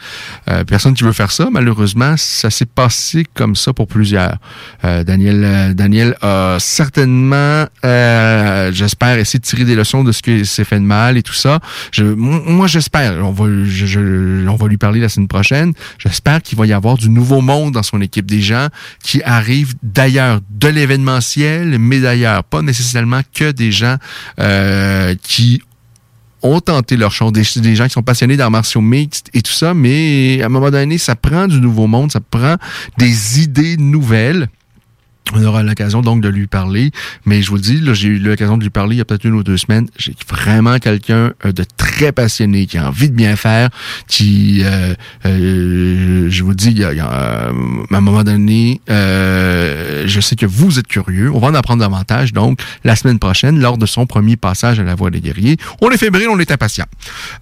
Euh, 0.49 0.65
personne 0.65 0.95
qui 0.95 1.05
veut 1.05 1.13
faire 1.13 1.31
ça, 1.31 1.49
malheureusement, 1.51 2.15
ça 2.17 2.51
s'est 2.51 2.67
passé 2.67 3.25
comme 3.35 3.55
ça 3.55 3.73
pour 3.73 3.87
plusieurs. 3.87 4.37
Euh, 4.85 5.05
Daniel, 5.05 5.75
Daniel 5.75 6.17
a 6.23 6.57
certainement, 6.59 7.67
j'espère, 7.83 9.19
essayé 9.19 9.39
de 9.39 9.45
tirer 9.45 9.65
des 9.65 9.75
leçons 9.75 10.05
de 10.05 10.13
ce 10.13 10.23
qui 10.23 10.45
s'est 10.45 10.65
fait 10.65 10.81
de 10.81 10.85
mal 10.85 11.17
et 11.17 11.23
tout 11.23 11.33
ça. 11.33 11.61
Je, 11.93 12.05
moi, 12.05 12.67
j'espère, 12.81 13.25
on 13.27 13.33
va, 13.33 14.69
lui 14.69 14.79
parler 14.79 15.01
la 15.01 15.09
semaine 15.09 15.29
prochaine. 15.29 15.73
J'espère 15.99 16.43
qu'il 16.43 16.57
va 16.59 16.67
y 16.67 16.73
avoir 16.73 16.97
du 16.97 17.11
nouveau 17.11 17.41
monde 17.41 17.73
dans 17.73 17.83
son 17.83 18.01
équipe, 18.01 18.27
des 18.27 18.41
gens 18.41 18.69
qui 19.03 19.23
arrivent 19.23 19.75
d'ailleurs, 19.83 20.41
de 20.51 20.69
l'événementiel, 20.69 21.79
mais 21.79 22.01
d'ailleurs, 22.01 22.43
pas 22.45 22.63
nécessairement 22.63 23.21
que 23.35 23.53
des 23.53 23.71
gens 23.71 23.97
euh, 24.39 25.15
qui 25.23 25.63
ont 26.43 26.61
tenté 26.61 26.97
leur 26.97 27.13
chance, 27.13 27.33
des, 27.33 27.45
des 27.57 27.77
gens 27.77 27.85
qui 27.85 27.93
sont 27.93 28.03
passionnés 28.03 28.37
d'arts 28.37 28.51
martiaux 28.51 28.81
mixtes 28.81 29.29
et 29.35 29.43
tout 29.43 29.53
ça, 29.53 29.75
mais 29.75 30.41
à 30.43 30.47
un 30.47 30.49
moment 30.49 30.71
donné, 30.71 30.97
ça 30.97 31.15
prend 31.15 31.47
du 31.47 31.61
nouveau 31.61 31.87
monde, 31.87 32.11
ça 32.11 32.21
prend 32.21 32.57
des 32.97 33.43
idées 33.43 33.77
nouvelles. 33.77 34.49
On 35.35 35.45
aura 35.45 35.63
l'occasion 35.63 36.01
donc 36.01 36.21
de 36.21 36.29
lui 36.29 36.47
parler. 36.47 36.91
Mais 37.25 37.43
je 37.43 37.51
vous 37.51 37.57
le 37.57 37.61
dis, 37.61 37.83
j'ai 37.93 38.09
eu 38.09 38.19
l'occasion 38.19 38.57
de 38.57 38.63
lui 38.63 38.71
parler 38.71 38.97
il 38.97 38.99
y 38.99 39.03
a 39.03 39.05
peut-être 39.05 39.25
une 39.25 39.35
ou 39.35 39.43
deux 39.43 39.57
semaines. 39.57 39.89
J'ai 39.97 40.15
vraiment 40.29 40.79
quelqu'un 40.79 41.33
euh, 41.45 41.53
de 41.53 41.65
très 41.77 42.13
passionné, 42.13 42.67
qui 42.67 42.79
a 42.79 42.89
envie 42.89 43.11
de 43.11 43.15
bien 43.15 43.37
faire, 43.37 43.71
qui, 44.09 44.63
euh, 44.65 44.95
euh, 45.27 46.27
je 46.31 46.43
vous 46.43 46.55
dis, 46.55 46.71
il 46.71 46.79
y 46.79 46.85
a, 46.85 47.09
à 47.09 47.49
un 47.49 48.01
moment 48.01 48.25
donné, 48.25 48.81
je 48.89 50.21
sais 50.21 50.37
que 50.37 50.47
vous 50.47 50.79
êtes 50.79 50.87
curieux. 50.87 51.31
On 51.33 51.39
va 51.39 51.49
en 51.49 51.55
apprendre 51.55 51.81
davantage, 51.81 52.33
donc, 52.33 52.61
la 52.85 52.97
semaine 52.97 53.19
prochaine, 53.19 53.61
lors 53.61 53.79
de 53.79 53.87
son 53.87 54.07
premier 54.07 54.37
passage 54.37 54.81
à 54.81 54.83
la 54.83 54.95
Voix 54.95 55.11
des 55.11 55.21
guerriers. 55.21 55.57
On 55.81 55.91
est 55.91 55.99
fébrile, 55.99 56.29
on 56.29 56.39
est 56.39 56.51
impatient. 56.51 56.87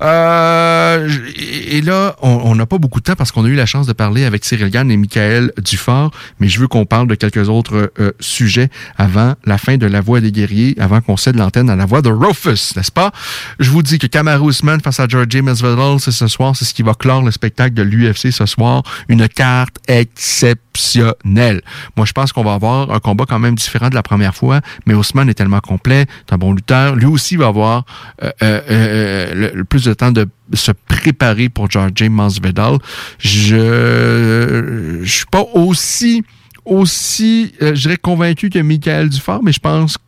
et 0.00 1.80
là, 1.82 2.16
on 2.22 2.54
n'a 2.54 2.66
pas 2.66 2.78
beaucoup 2.78 3.00
de 3.00 3.04
temps 3.04 3.16
parce 3.16 3.32
qu'on 3.32 3.44
a 3.44 3.48
eu 3.48 3.54
la 3.54 3.66
chance 3.66 3.86
de 3.86 3.92
parler 3.92 4.24
avec 4.24 4.44
Cyril 4.44 4.70
Gann 4.70 4.90
et 4.90 4.96
Michael 4.96 5.52
Dufort, 5.62 6.10
mais 6.40 6.48
je 6.48 6.60
veux 6.60 6.68
qu'on 6.68 6.84
parle 6.84 7.06
de 7.06 7.14
quelques 7.14 7.48
autres 7.48 7.77
euh, 7.78 8.12
sujet 8.20 8.68
avant 8.96 9.34
la 9.44 9.58
fin 9.58 9.76
de 9.76 9.86
La 9.86 10.00
Voix 10.00 10.20
des 10.20 10.32
guerriers, 10.32 10.74
avant 10.78 11.00
qu'on 11.00 11.16
cède 11.16 11.36
l'antenne 11.36 11.70
à 11.70 11.76
La 11.76 11.86
Voix 11.86 12.02
de 12.02 12.10
Rufus, 12.10 12.74
n'est-ce 12.76 12.92
pas? 12.92 13.12
Je 13.58 13.70
vous 13.70 13.82
dis 13.82 13.98
que 13.98 14.06
Kamaru 14.06 14.50
Usman 14.50 14.80
face 14.80 15.00
à 15.00 15.08
George 15.08 15.36
Masvidal, 15.36 16.00
c'est 16.00 16.12
ce 16.12 16.26
soir, 16.26 16.54
c'est 16.56 16.64
ce 16.64 16.74
qui 16.74 16.82
va 16.82 16.94
clore 16.94 17.22
le 17.22 17.30
spectacle 17.30 17.74
de 17.74 17.82
l'UFC 17.82 18.30
ce 18.32 18.46
soir. 18.46 18.82
Une 19.08 19.28
carte 19.28 19.76
exceptionnelle. 19.88 21.62
Moi, 21.96 22.06
je 22.06 22.12
pense 22.12 22.32
qu'on 22.32 22.44
va 22.44 22.54
avoir 22.54 22.90
un 22.90 23.00
combat 23.00 23.24
quand 23.28 23.38
même 23.38 23.54
différent 23.54 23.88
de 23.88 23.94
la 23.94 24.02
première 24.02 24.34
fois, 24.34 24.60
mais 24.86 24.94
Usman 24.94 25.28
est 25.28 25.34
tellement 25.34 25.60
complet, 25.60 26.06
c'est 26.26 26.34
un 26.34 26.38
bon 26.38 26.52
lutteur. 26.52 26.96
Lui 26.96 27.06
aussi 27.06 27.36
va 27.36 27.48
avoir 27.48 27.84
euh, 28.22 28.30
euh, 28.42 29.52
le, 29.54 29.64
plus 29.64 29.84
de 29.84 29.94
temps 29.94 30.12
de 30.12 30.28
se 30.54 30.72
préparer 30.72 31.48
pour 31.48 31.70
George 31.70 32.02
Masvidal. 32.02 32.78
Je, 33.18 35.00
je 35.02 35.10
suis 35.10 35.26
pas 35.26 35.44
aussi 35.54 36.24
aussi, 36.68 37.52
euh, 37.62 37.74
je 37.74 37.82
dirais, 37.82 37.96
convaincu 37.96 38.50
que 38.50 38.58
Michael 38.58 39.08
Dufort, 39.08 39.42
mais 39.42 39.52
je 39.52 39.60
pense 39.60 39.98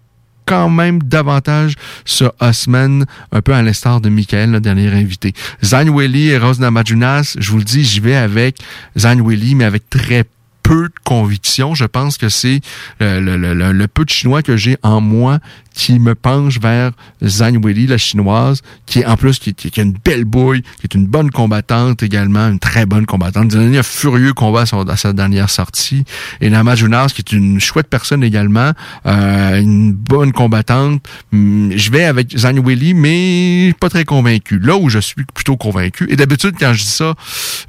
quand 0.47 0.69
même 0.69 1.01
davantage 1.03 1.75
sur 2.05 2.33
Osman, 2.41 3.05
un 3.31 3.41
peu 3.41 3.55
à 3.55 3.63
l'instar 3.63 4.01
de 4.01 4.09
Michael, 4.09 4.51
le 4.51 4.61
dernier 4.61 4.89
invité. 4.89 5.33
Zane 5.65 5.97
Willy 5.97 6.29
et 6.29 6.39
Rose 6.39 6.59
Namajunas, 6.59 7.37
je 7.39 7.51
vous 7.53 7.59
le 7.59 7.65
dis, 7.65 7.85
j'y 7.85 8.01
vais 8.01 8.17
avec 8.17 8.59
Zane 8.99 9.27
Willy, 9.27 9.55
mais 9.55 9.65
avec 9.65 9.89
très 9.89 10.25
peu 10.63 10.89
de 10.89 10.95
conviction. 11.05 11.75
Je 11.75 11.85
pense 11.85 12.19
que 12.19 12.29
c'est 12.29 12.61
le, 12.99 13.21
le, 13.37 13.89
peu 13.89 14.05
de 14.05 14.11
chinois 14.11 14.43
que 14.43 14.57
j'ai 14.57 14.77
en 14.83 15.01
moi 15.01 15.39
qui 15.81 15.99
me 15.99 16.15
penche 16.15 16.61
vers 16.61 16.91
Zhang 17.25 17.65
Weili, 17.65 17.87
la 17.87 17.97
chinoise, 17.97 18.61
qui 18.85 18.99
est 18.99 19.07
en 19.07 19.17
plus 19.17 19.39
qui, 19.39 19.55
a 19.81 19.83
une 19.83 19.95
belle 19.95 20.27
bouille, 20.27 20.61
qui 20.61 20.85
est 20.85 20.95
une 20.95 21.07
bonne 21.07 21.31
combattante 21.31 22.03
également, 22.03 22.49
une 22.49 22.59
très 22.59 22.85
bonne 22.85 23.07
combattante. 23.07 23.55
Elle 23.55 23.75
a 23.75 23.79
un 23.79 23.83
furieux 23.83 24.35
combat 24.35 24.65
à, 24.71 24.97
sa 24.97 25.13
dernière 25.15 25.49
sortie. 25.49 26.05
Et 26.43 26.51
Nama 26.51 26.75
Junas, 26.75 27.07
qui 27.15 27.23
est 27.23 27.33
une 27.33 27.61
chouette 27.61 27.89
personne 27.89 28.23
également, 28.23 28.73
euh, 29.07 29.59
une 29.59 29.95
bonne 29.95 30.33
combattante. 30.33 31.03
Hum, 31.33 31.73
je 31.75 31.91
vais 31.91 32.05
avec 32.05 32.37
Zhang 32.37 32.63
Weili, 32.63 32.93
mais 32.93 33.73
pas 33.81 33.89
très 33.89 34.05
convaincu. 34.05 34.59
Là 34.59 34.77
où 34.77 34.91
je 34.91 34.99
suis 34.99 35.25
plutôt 35.35 35.57
convaincu, 35.57 36.09
et 36.11 36.17
d'habitude 36.17 36.57
quand 36.61 36.75
je 36.75 36.83
dis 36.83 36.91
ça, 36.91 37.15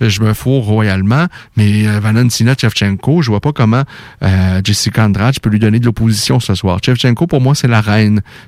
je 0.01 0.21
me 0.21 0.33
fous 0.33 0.59
royalement, 0.59 1.27
mais 1.55 1.88
euh, 1.88 2.01
Valentina 2.01 2.55
Chevchenko, 2.59 3.21
je 3.21 3.29
vois 3.29 3.39
pas 3.39 3.53
comment 3.53 3.83
euh, 4.21 4.59
Jessica 4.65 5.05
Andrade 5.05 5.39
peut 5.39 5.49
lui 5.49 5.59
donner 5.59 5.79
de 5.79 5.85
l'opposition 5.85 6.41
ce 6.41 6.55
soir. 6.55 6.79
Chevchenko, 6.83 7.25
pour 7.25 7.39
moi, 7.39 7.55
c'est 7.55 7.69
la 7.69 7.79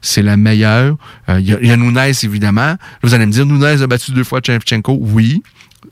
c'est 0.01 0.21
la 0.21 0.37
meilleure. 0.37 0.97
Euh, 1.29 1.39
il 1.39 1.47
y, 1.47 1.71
a 1.71 1.77
Nunez, 1.77 2.11
évidemment. 2.23 2.75
Vous 3.01 3.13
allez 3.13 3.25
me 3.25 3.31
dire, 3.31 3.45
Nunez 3.45 3.81
a 3.81 3.87
battu 3.87 4.11
deux 4.11 4.23
fois 4.23 4.39
Chevchenko. 4.45 4.97
Oui. 4.99 5.43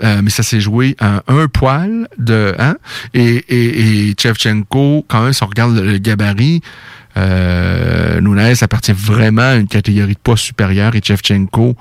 Euh, 0.04 0.22
mais 0.24 0.30
ça 0.30 0.42
s'est 0.42 0.62
joué 0.62 0.96
à 1.00 1.22
un 1.28 1.48
poil 1.48 2.08
de 2.18 2.56
hein? 2.58 2.76
Et, 3.14 3.44
et, 3.50 4.10
et 4.10 4.16
Chevchenko 4.18 5.06
quand 5.08 5.24
même 5.24 5.34
si 5.34 5.44
on 5.44 5.48
regarde 5.48 5.78
le 5.78 5.98
gabarit 5.98 6.62
euh, 7.18 8.22
Nunes 8.22 8.56
appartient 8.62 8.94
vraiment 8.94 9.42
à 9.42 9.56
une 9.56 9.68
catégorie 9.68 10.14
de 10.14 10.20
poids 10.20 10.38
supérieure 10.38 10.96
et 10.96 11.02
Chevchenko 11.04 11.76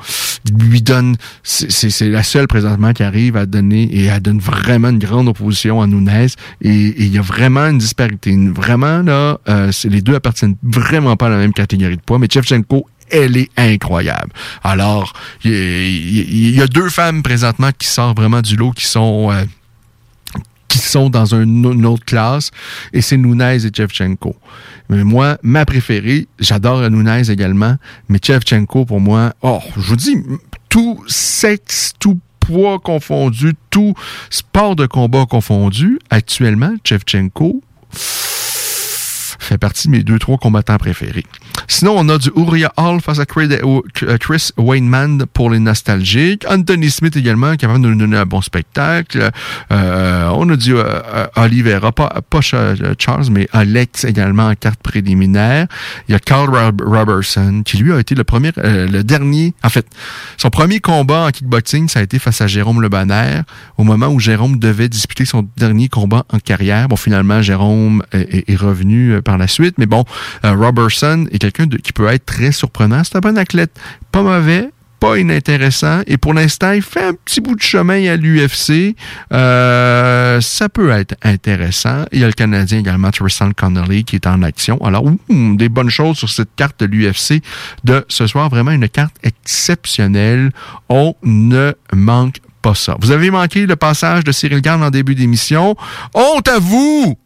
lui 0.59 0.83
donne, 0.83 1.17
c'est 1.43 2.09
la 2.09 2.23
seule 2.23 2.47
présentement 2.47 2.93
qui 2.93 3.03
arrive 3.03 3.37
à 3.37 3.47
donner 3.47 3.83
et 3.85 4.07
elle 4.07 4.21
donne 4.21 4.39
vraiment 4.39 4.89
une 4.89 4.99
grande 4.99 5.29
opposition 5.29 5.81
à 5.83 5.87
Nunes 5.87 6.09
et 6.09 6.29
il 6.63 7.15
y 7.15 7.19
a 7.19 7.23
vraiment 7.23 7.67
une 7.67 7.79
disparité. 7.79 8.37
Vraiment 8.55 9.03
là, 9.03 9.39
euh, 9.49 9.71
les 9.85 10.01
deux 10.01 10.15
appartiennent 10.15 10.57
vraiment 10.63 11.17
pas 11.17 11.27
à 11.27 11.31
la 11.31 11.37
même 11.37 11.53
catégorie 11.53 11.97
de 11.97 12.03
poids, 12.03 12.19
mais 12.19 12.29
Chevchenko 12.31 12.87
elle 13.11 13.37
est 13.37 13.51
incroyable. 13.57 14.31
Alors, 14.63 15.13
il 15.45 16.55
y, 16.57 16.63
a 16.63 16.67
deux 16.67 16.89
femmes 16.89 17.23
présentement 17.23 17.71
qui 17.77 17.89
sortent 17.89 18.17
vraiment 18.17 18.41
du 18.41 18.57
lot, 18.57 18.71
qui 18.71 18.87
sont 18.87 19.31
euh, 19.31 19.45
qui 20.71 20.79
sont 20.79 21.11
dans 21.11 21.35
une 21.35 21.85
autre 21.85 22.05
classe, 22.05 22.51
et 22.93 23.03
c'est 23.03 23.17
Nunez 23.17 23.67
et 23.67 23.71
Chevchenko. 23.77 24.37
Mais 24.89 25.03
moi, 25.03 25.37
ma 25.43 25.67
préférée, 25.67 26.29
j'adore 26.39 26.89
Nunez 26.89 27.29
également, 27.29 27.77
mais 28.09 28.21
Chevchenko, 28.25 28.85
pour 28.85 29.01
moi, 29.01 29.35
oh, 29.43 29.59
je 29.77 29.81
vous 29.81 29.97
dis, 29.97 30.17
tout 30.69 31.03
sexe, 31.09 31.93
tout 31.99 32.21
poids 32.39 32.79
confondu, 32.79 33.55
tout 33.71 33.95
sport 34.31 34.77
de 34.77 34.87
combat 34.87 35.27
confondu, 35.27 35.99
actuellement, 36.09 36.73
Chevchenko 36.85 37.61
fait 37.93 39.59
partie 39.59 39.89
de 39.89 39.93
mes 39.93 40.05
deux, 40.05 40.21
trois 40.21 40.39
combattants 40.39 40.79
préférés. 40.79 41.27
Sinon, 41.69 41.95
on 41.97 42.09
a 42.09 42.19
du 42.19 42.31
Uriah 42.37 42.73
Hall 42.77 43.01
face 43.01 43.19
à 43.19 43.25
euh, 43.37 44.19
Chris 44.19 44.51
Wayneman 44.57 45.27
pour 45.33 45.51
les 45.51 45.59
nostalgiques. 45.59 46.45
Anthony 46.49 46.91
Smith 46.91 47.17
également, 47.17 47.57
capable 47.57 47.83
de 47.83 47.89
nous 47.89 47.99
donner 47.99 48.17
un 48.17 48.27
bon 48.27 48.41
spectacle. 48.41 49.31
Euh, 49.73 50.29
on 50.35 50.49
a 50.49 50.57
du 50.57 50.77
euh, 50.77 51.27
Oliveira, 51.37 51.93
pas, 51.93 52.21
pas 52.29 52.41
Charles, 52.41 53.29
mais 53.31 53.49
Alex 53.53 54.05
également 54.05 54.49
en 54.49 54.55
carte 54.55 54.81
préliminaire. 54.83 55.67
Il 56.09 56.13
y 56.13 56.15
a 56.15 56.19
Carl 56.19 56.51
Robertson, 56.83 57.63
qui 57.65 57.79
lui 57.79 57.93
a 57.93 58.01
été 58.01 58.15
le 58.15 58.25
premier, 58.25 58.53
le 58.57 59.03
dernier, 59.03 59.55
en 59.63 59.69
fait, 59.69 59.87
son 60.37 60.51
premier 60.51 60.81
combat 60.81 61.27
en 61.27 61.31
kickboxing, 61.31 61.89
ça 61.89 62.01
a 62.01 62.03
été 62.03 62.19
face 62.19 62.41
à 62.41 62.47
Jérôme 62.47 62.81
Le 62.81 62.89
Banner, 62.89 63.43
au 63.79 63.85
moment 63.85 64.09
où 64.09 64.21
Jérôme 64.21 64.59
devait 64.59 64.89
disputer 64.89 65.25
son 65.25 65.49
dernier 65.57 65.89
combat 65.89 66.25
en 66.33 66.39
carrière. 66.39 66.89
Bon, 66.89 66.97
finalement, 66.97 67.43
Jérôme 67.43 68.03
est, 68.13 68.49
est 68.49 68.57
revenu 68.57 69.21
par 69.23 69.39
la 69.39 69.49
suite, 69.49 69.77
mais 69.79 69.87
bon, 69.87 70.05
Robertson 70.43 71.27
est 71.31 71.45
quelqu'un 71.51 71.77
qui 71.79 71.93
peut 71.93 72.09
être 72.09 72.27
très 72.27 72.53
surprenant. 72.53 73.03
C'est 73.05 73.17
un 73.17 73.21
bon 73.21 73.37
athlète, 73.39 73.71
pas 74.13 74.23
mauvais, 74.23 74.71
pas 75.01 75.17
inintéressant. 75.17 76.03
Et 76.07 76.19
pour 76.19 76.35
l'instant, 76.35 76.73
il 76.73 76.83
fait 76.83 77.03
un 77.03 77.15
petit 77.15 77.41
bout 77.41 77.57
de 77.57 77.63
chemin 77.63 78.07
à 78.07 78.17
l'UFC. 78.17 78.95
Euh, 79.33 80.41
ça 80.41 80.69
peut 80.69 80.91
être 80.91 81.17
intéressant. 81.23 82.05
Il 82.13 82.21
y 82.21 82.25
a 82.25 82.27
le 82.27 82.35
Canadien 82.35 82.79
également, 82.79 83.11
Tristan 83.11 83.51
Connolly, 83.53 84.05
qui 84.05 84.17
est 84.17 84.27
en 84.27 84.43
action. 84.43 84.79
Alors, 84.85 85.05
des 85.29 85.69
bonnes 85.69 85.91
choses 85.91 86.19
sur 86.19 86.29
cette 86.29 86.55
carte 86.55 86.81
de 86.81 86.87
l'UFC 86.87 87.43
de 87.83 88.05
ce 88.09 88.27
soir. 88.27 88.51
Vraiment 88.51 88.73
une 88.73 88.89
carte 88.89 89.17
exceptionnelle. 89.23 90.51
On 90.89 91.15
ne 91.23 91.73
manque 91.95 92.37
pas 92.63 92.75
ça. 92.75 92.97
Vous 93.01 93.11
avez 93.11 93.31
manqué 93.31 93.65
le 93.65 93.77
passage 93.77 94.23
de 94.23 94.33
Cyril 94.33 94.61
Garn 94.61 94.83
en 94.83 94.91
début 94.91 95.15
d'émission. 95.15 95.77
Honte 96.15 96.49
à 96.49 96.59
vous! 96.59 97.17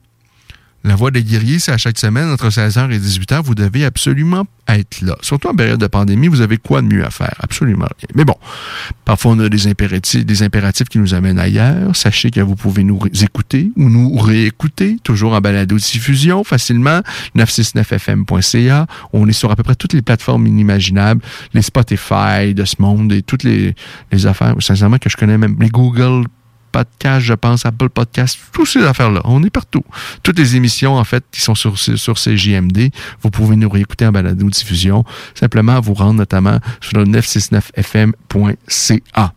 La 0.87 0.97
Voix 0.97 1.11
des 1.11 1.23
guerriers, 1.23 1.59
c'est 1.59 1.73
à 1.73 1.79
chaque 1.79 1.99
semaine 1.99 2.31
entre 2.31 2.51
16h 2.51 2.93
et 2.93 2.99
18h. 2.99 3.43
Vous 3.43 3.55
devez 3.55 3.87
absolument 3.87 4.45
être 4.69 5.01
là. 5.01 5.17
Surtout 5.23 5.49
en 5.49 5.55
période 5.55 5.81
de 5.81 5.87
pandémie, 5.87 6.29
vous 6.29 6.43
avez 6.43 6.59
quoi 6.59 6.83
de 6.83 6.87
mieux 6.87 7.07
à 7.07 7.11
faire? 7.11 7.35
Absolument 7.39 7.87
rien. 7.87 8.09
Mais 8.15 8.27
bon, 8.27 8.35
parfois 9.07 9.33
on 9.33 9.39
a 9.39 9.49
des 9.49 9.67
impératifs, 9.67 10.89
qui 10.91 10.99
nous 10.99 11.15
amènent 11.15 11.39
ailleurs. 11.39 11.97
Sachez 11.97 12.31
que 12.31 12.41
vous 12.41 12.55
pouvez 12.55 12.85
nous 12.85 13.01
écouter 13.23 13.71
ou 13.77 13.89
nous 13.89 14.15
réécouter, 14.19 14.99
toujours 15.03 15.33
en 15.33 15.41
balado 15.41 15.77
diffusion, 15.77 16.45
facilement, 16.45 17.01
969fm.ca. 17.35 18.87
On 19.15 19.27
est 19.27 19.33
sur 19.33 19.51
à 19.51 19.57
peu 19.57 19.63
près 19.63 19.77
toutes 19.77 19.95
les 19.95 20.03
plateformes 20.03 20.47
inimaginables, 20.47 21.23
les 21.55 21.63
Spotify 21.63 22.53
de 22.55 22.67
ce 22.67 22.77
monde 22.79 23.11
et 23.11 23.23
toutes 23.23 23.43
les, 23.43 23.75
les 24.13 24.27
affaires, 24.27 24.55
sincèrement, 24.61 24.99
que 24.99 25.09
je 25.09 25.17
connais 25.17 25.39
même, 25.39 25.57
les 25.61 25.71
Google 25.71 26.27
Podcast, 26.75 27.25
je 27.25 27.35
pense, 27.35 27.65
Apple 27.65 27.89
Podcast, 27.89 28.37
toutes 28.51 28.67
ces 28.67 28.83
affaires-là. 28.83 29.21
On 29.23 29.45
est 29.45 29.51
partout. 29.51 29.85
Toutes 30.25 30.41
les 30.41 30.57
émissions, 30.57 30.97
en 30.97 31.05
fait, 31.05 31.23
qui 31.31 31.41
sont 31.41 31.55
sur, 31.55 31.79
sur 31.79 32.15
CJMD, 32.15 32.91
vous 33.23 33.31
pouvez 33.31 33.55
nous 33.55 33.69
réécouter 33.69 34.05
en 34.05 34.11
balado-diffusion. 34.11 35.05
Simplement 35.37 35.81
vous 35.81 35.95
rendre 35.95 36.15
notamment 36.15 36.59
sur 36.81 36.99
le 36.99 37.05
969fm.ca. 37.05 39.35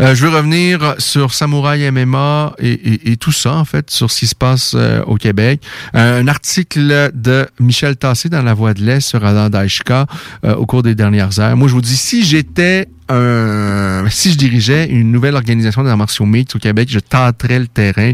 Euh, 0.00 0.14
je 0.14 0.26
veux 0.26 0.34
revenir 0.34 0.94
sur 0.98 1.32
Samouraï 1.34 1.90
MMA 1.90 2.54
et, 2.58 3.16
tout 3.16 3.32
ça, 3.32 3.54
en 3.54 3.64
fait, 3.64 3.90
sur 3.90 4.10
ce 4.10 4.20
qui 4.20 4.26
se 4.26 4.34
passe 4.34 4.74
euh, 4.74 5.02
au 5.04 5.16
Québec. 5.16 5.62
Euh, 5.94 6.20
un 6.20 6.28
article 6.28 7.10
de 7.14 7.46
Michel 7.60 7.96
Tassé 7.96 8.28
dans 8.28 8.42
La 8.42 8.54
Voix 8.54 8.74
de 8.74 8.82
l'Est 8.82 9.00
sur 9.00 9.24
Adam 9.24 9.48
Daishka 9.48 10.06
au 10.44 10.66
cours 10.66 10.82
des 10.82 10.94
dernières 10.94 11.38
heures. 11.40 11.56
Moi, 11.56 11.68
je 11.68 11.74
vous 11.74 11.80
dis, 11.80 11.96
si 11.96 12.24
j'étais. 12.24 12.88
Si 13.08 14.32
je 14.32 14.36
dirigeais 14.36 14.88
une 14.88 15.12
nouvelle 15.12 15.36
organisation 15.36 15.84
de 15.84 15.92
martiaux 15.92 16.26
mixtes 16.26 16.56
au 16.56 16.58
Québec, 16.58 16.88
je 16.90 16.98
tâterais 16.98 17.60
le 17.60 17.68
terrain 17.68 18.12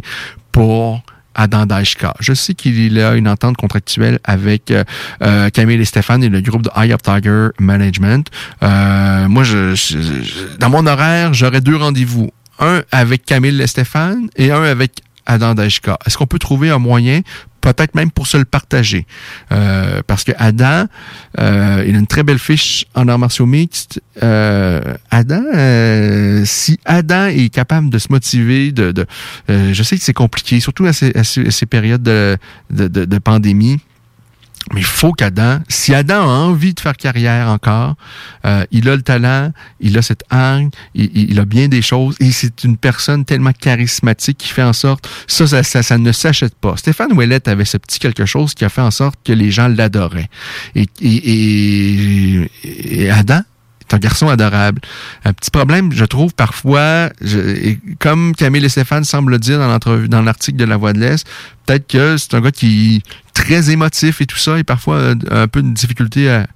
pour 0.51 1.03
à 1.35 1.47
Dandashka. 1.47 2.15
Je 2.21 2.33
sais 2.33 2.55
qu'il 2.55 2.99
a 3.01 3.15
une 3.15 3.29
entente 3.29 3.57
contractuelle 3.57 4.19
avec 4.25 4.71
euh, 4.71 4.85
euh, 5.23 5.51
Camille 5.51 5.81
et 5.81 5.85
Stéphane 5.85 6.23
et 6.23 6.29
le 6.29 6.41
groupe 6.41 6.63
de 6.63 6.71
Eye 6.77 6.93
of 6.93 7.03
Tiger 7.03 7.49
Management. 7.59 8.29
Euh, 8.63 9.29
moi, 9.29 9.45
je, 9.45 9.75
dans 10.59 10.71
mon 10.71 10.87
horaire, 10.87 11.35
j'aurais 11.35 11.61
deux 11.61 11.77
rendez-vous. 11.77 12.31
Un 12.59 12.83
avec 12.93 13.25
Camille 13.25 13.61
et 13.61 13.67
Stéphane 13.67 14.29
et 14.37 14.53
un 14.53 14.63
avec 14.63 15.03
Adam 15.27 15.55
Est-ce 15.57 16.17
qu'on 16.17 16.27
peut 16.27 16.39
trouver 16.39 16.71
un 16.71 16.79
moyen 16.79 17.23
peut-être 17.63 17.95
même 17.95 18.11
pour 18.11 18.27
se 18.27 18.37
le 18.37 18.45
partager. 18.45 19.07
Euh, 19.53 20.03
parce 20.07 20.25
que 20.25 20.33
Adam, 20.37 20.87
euh, 21.41 21.85
il 21.87 21.95
a 21.95 21.99
une 21.99 22.07
très 22.07 22.25
belle 22.25 22.39
fiche 22.39 22.85
en 22.95 23.09
arts 23.09 23.19
martiaux 23.19 23.47
mixtes. 23.47 24.03
Euh, 24.23 24.83
Adam, 25.11 25.45
euh, 25.55 26.43
si 26.45 26.79
Adam 26.85 27.29
est 27.29 27.49
capable 27.49 27.89
de 27.89 27.99
se 27.99 28.09
motiver, 28.11 28.73
de, 28.73 28.93
de 28.93 29.07
je 29.49 29.83
sais 29.83 29.97
que 29.97 30.03
c'est 30.03 30.13
compliqué, 30.13 30.61
surtout 30.61 30.85
à 30.85 30.93
ces, 30.93 31.17
à 31.17 31.25
ces 31.25 31.67
périodes 31.67 32.03
de, 32.03 32.37
de, 32.71 32.89
de, 32.89 33.05
de 33.07 33.19
pandémie. 33.19 33.79
Mais 34.73 34.81
il 34.81 34.87
faut 34.87 35.13
qu'Adam, 35.13 35.59
si 35.69 35.93
Adam 35.93 36.23
a 36.23 36.33
envie 36.33 36.73
de 36.73 36.81
faire 36.81 36.97
carrière 36.97 37.49
encore, 37.49 37.97
euh, 38.47 38.65
il 38.71 38.89
a 38.89 38.95
le 38.95 39.03
talent, 39.03 39.53
il 39.81 39.99
a 39.99 40.03
cette 40.03 40.23
hargne, 40.31 40.71
il, 40.95 41.39
a 41.41 41.45
bien 41.45 41.69
des 41.69 41.83
choses, 41.83 42.15
et 42.21 42.31
c'est 42.31 42.63
une 42.63 42.77
personne 42.77 43.25
tellement 43.25 43.53
charismatique 43.53 44.39
qui 44.39 44.49
fait 44.49 44.63
en 44.63 44.73
sorte, 44.73 45.09
ça, 45.27 45.47
ça, 45.63 45.83
ça, 45.83 45.99
ne 45.99 46.13
s'achète 46.13 46.55
pas. 46.55 46.77
Stéphane 46.77 47.13
Ouellette 47.13 47.49
avait 47.49 47.65
ce 47.65 47.77
petit 47.77 47.99
quelque 47.99 48.25
chose 48.25 48.55
qui 48.55 48.65
a 48.65 48.69
fait 48.69 48.81
en 48.81 48.93
sorte 48.93 49.19
que 49.25 49.33
les 49.33 49.51
gens 49.51 49.69
l'adoraient. 49.69 50.31
Et, 50.77 50.87
et, 51.01 52.49
et 53.05 53.11
Adam, 53.11 53.43
un 53.93 53.99
garçon 53.99 54.29
adorable. 54.29 54.81
Un 55.25 55.33
petit 55.33 55.51
problème, 55.51 55.93
je 55.93 56.05
trouve, 56.05 56.35
parfois, 56.35 57.11
je, 57.21 57.75
comme 57.99 58.35
Camille 58.35 58.65
et 58.65 58.69
Stéphane 58.69 59.05
semblent 59.05 59.33
le 59.33 59.39
dire 59.39 59.59
dans 59.59 59.79
dans 60.09 60.23
l'article 60.23 60.59
de 60.59 60.65
La 60.65 60.77
Voix 60.77 60.93
de 60.93 61.01
l'Est, 61.01 61.27
peut-être 61.67 61.87
que 61.87 62.17
c'est 62.17 62.35
un 62.35 62.41
gars 62.41 62.51
qui 62.51 63.03
très 63.33 63.71
émotif 63.71 64.21
et 64.21 64.27
tout 64.27 64.39
ça, 64.39 64.59
et 64.59 64.65
parfois 64.65 65.15
un 65.31 65.49
peu 65.49 65.63
de 65.63 65.71
difficulté 65.71 66.31
à, 66.31 66.47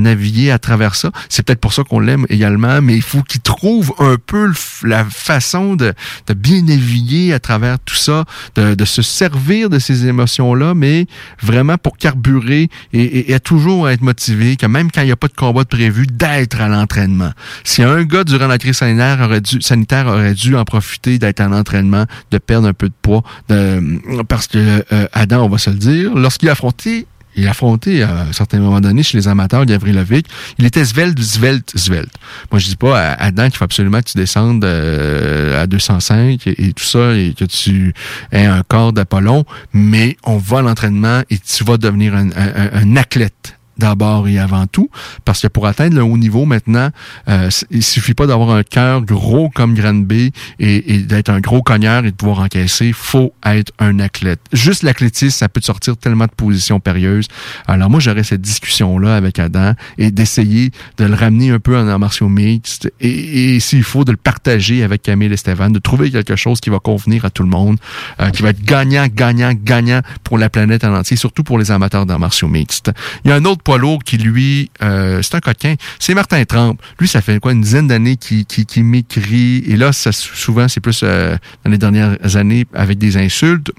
naviguer 0.00 0.50
à 0.50 0.58
travers 0.58 0.94
ça. 0.94 1.10
C'est 1.28 1.44
peut-être 1.44 1.60
pour 1.60 1.72
ça 1.72 1.84
qu'on 1.84 2.00
l'aime 2.00 2.26
également, 2.28 2.80
mais 2.80 2.96
il 2.96 3.02
faut 3.02 3.22
qu'il 3.22 3.40
trouve 3.40 3.92
un 3.98 4.16
peu 4.24 4.50
la 4.82 5.04
façon 5.04 5.76
de, 5.76 5.94
bien 6.34 6.62
naviguer 6.62 7.32
à 7.32 7.40
travers 7.40 7.78
tout 7.78 7.94
ça, 7.94 8.24
de, 8.56 8.84
se 8.84 9.02
servir 9.02 9.70
de 9.70 9.78
ces 9.78 10.06
émotions-là, 10.06 10.74
mais 10.74 11.06
vraiment 11.42 11.78
pour 11.78 11.96
carburer 11.96 12.68
et, 12.92 13.32
et, 13.32 13.40
toujours 13.40 13.88
être 13.88 14.02
motivé, 14.02 14.56
que 14.56 14.66
même 14.66 14.90
quand 14.90 15.02
il 15.02 15.06
n'y 15.06 15.12
a 15.12 15.16
pas 15.16 15.28
de 15.28 15.34
combat 15.34 15.64
de 15.64 15.68
prévu, 15.68 16.06
d'être 16.06 16.60
à 16.60 16.68
l'entraînement. 16.68 17.32
Si 17.64 17.82
un 17.82 18.04
gars 18.04 18.24
durant 18.24 18.46
la 18.46 18.58
crise 18.58 18.76
sanitaire 18.76 19.20
aurait 19.20 19.40
dû, 19.40 19.60
sanitaire 19.60 20.06
aurait 20.06 20.34
dû 20.34 20.56
en 20.56 20.64
profiter 20.64 21.18
d'être 21.18 21.40
en 21.40 21.52
entraînement, 21.52 22.06
de 22.30 22.38
perdre 22.38 22.68
un 22.68 22.72
peu 22.72 22.88
de 22.88 22.94
poids, 23.02 23.22
de, 23.48 24.00
parce 24.28 24.46
que 24.46 24.84
euh, 24.92 25.06
Adam, 25.12 25.44
on 25.44 25.48
va 25.48 25.58
se 25.58 25.70
le 25.70 25.76
dire, 25.76 26.11
lorsqu'il 26.14 26.48
a 26.48 26.52
affronté 26.52 27.06
il 27.34 27.46
a 27.46 27.50
affronté 27.50 28.02
à 28.02 28.22
un 28.22 28.32
certain 28.32 28.60
moment 28.60 28.80
donné 28.80 29.02
chez 29.02 29.16
les 29.16 29.26
amateurs 29.26 29.64
Gavrilovic. 29.64 30.26
Il 30.58 30.66
était 30.66 30.84
svelte, 30.84 31.20
svelte, 31.20 31.72
svelte. 31.76 32.12
Moi, 32.50 32.58
je 32.58 32.66
dis 32.66 32.76
pas 32.76 33.00
à 33.00 33.24
Adam 33.24 33.44
qu'il 33.44 33.56
faut 33.56 33.64
absolument 33.64 34.00
que 34.00 34.10
tu 34.10 34.18
descendes 34.18 34.64
euh, 34.64 35.62
à 35.62 35.66
205 35.66 36.46
et, 36.46 36.72
tout 36.74 36.84
ça 36.84 37.14
et 37.14 37.34
que 37.34 37.44
tu 37.44 37.94
aies 38.32 38.44
un 38.44 38.62
corps 38.62 38.92
d'Apollon, 38.92 39.44
mais 39.72 40.16
on 40.24 40.36
va 40.36 40.58
à 40.58 40.62
l'entraînement 40.62 41.22
et 41.30 41.38
tu 41.38 41.64
vas 41.64 41.78
devenir 41.78 42.14
un 42.14 42.96
athlète 42.96 43.56
d'abord 43.78 44.28
et 44.28 44.38
avant 44.38 44.66
tout, 44.66 44.90
parce 45.24 45.42
que 45.42 45.48
pour 45.48 45.66
atteindre 45.66 45.96
le 45.96 46.02
haut 46.02 46.18
niveau 46.18 46.44
maintenant, 46.44 46.90
euh, 47.28 47.50
il 47.70 47.82
suffit 47.82 48.14
pas 48.14 48.26
d'avoir 48.26 48.50
un 48.50 48.62
cœur 48.62 49.02
gros 49.02 49.50
comme 49.50 49.74
Granby 49.74 50.32
et, 50.58 50.94
et 50.94 50.98
d'être 50.98 51.30
un 51.30 51.40
gros 51.40 51.62
cogneur 51.62 52.04
et 52.04 52.10
de 52.10 52.16
pouvoir 52.16 52.40
encaisser. 52.40 52.92
faut 52.92 53.32
être 53.44 53.72
un 53.78 53.98
athlète. 53.98 54.40
Juste 54.52 54.82
l'athlétisme, 54.82 55.30
ça 55.30 55.48
peut 55.48 55.60
te 55.60 55.66
sortir 55.66 55.96
tellement 55.96 56.26
de 56.26 56.32
positions 56.32 56.80
périlleuses. 56.80 57.28
Alors 57.66 57.90
moi, 57.90 58.00
j'aurais 58.00 58.24
cette 58.24 58.40
discussion-là 58.40 59.16
avec 59.16 59.38
Adam 59.38 59.72
et 59.98 60.10
d'essayer 60.10 60.70
de 60.98 61.04
le 61.04 61.14
ramener 61.14 61.50
un 61.50 61.58
peu 61.58 61.76
en 61.76 61.88
arts 61.88 61.98
martiaux 61.98 62.28
mixtes 62.28 62.92
et, 63.00 63.54
et 63.54 63.60
s'il 63.60 63.84
faut, 63.84 64.04
de 64.04 64.12
le 64.12 64.16
partager 64.16 64.82
avec 64.82 65.02
Camille 65.02 65.32
et 65.32 65.36
Stéphane, 65.36 65.72
de 65.72 65.78
trouver 65.78 66.10
quelque 66.10 66.36
chose 66.36 66.60
qui 66.60 66.70
va 66.70 66.78
convenir 66.78 67.24
à 67.24 67.30
tout 67.30 67.42
le 67.42 67.48
monde, 67.48 67.78
euh, 68.20 68.30
qui 68.30 68.42
va 68.42 68.50
être 68.50 68.62
gagnant, 68.62 69.06
gagnant, 69.06 69.52
gagnant 69.54 70.00
pour 70.24 70.38
la 70.38 70.48
planète 70.48 70.84
en 70.84 70.94
entier, 70.94 71.16
surtout 71.16 71.42
pour 71.42 71.58
les 71.58 71.70
amateurs 71.70 72.06
d'arts 72.06 72.18
martiaux 72.18 72.48
mixtes. 72.48 72.90
Il 73.24 73.30
y 73.30 73.32
a 73.32 73.36
un 73.36 73.44
autre 73.44 73.61
poids 73.62 73.78
lourd 73.78 74.02
qui, 74.04 74.18
lui, 74.18 74.70
euh, 74.82 75.20
c'est 75.22 75.34
un 75.34 75.40
coquin. 75.40 75.74
C'est 75.98 76.14
Martin 76.14 76.44
Trump. 76.44 76.80
Lui, 76.98 77.08
ça 77.08 77.20
fait 77.20 77.38
quoi, 77.40 77.52
une 77.52 77.60
dizaine 77.60 77.88
d'années 77.88 78.16
qu'il 78.16 78.44
qui, 78.44 78.82
m'écrit. 78.82 79.64
Et 79.66 79.76
là, 79.76 79.92
ça, 79.92 80.12
souvent, 80.12 80.68
c'est 80.68 80.80
plus 80.80 81.00
euh, 81.02 81.36
dans 81.64 81.70
les 81.70 81.78
dernières 81.78 82.36
années 82.36 82.66
avec 82.74 82.98
des 82.98 83.16
insultes. 83.16 83.70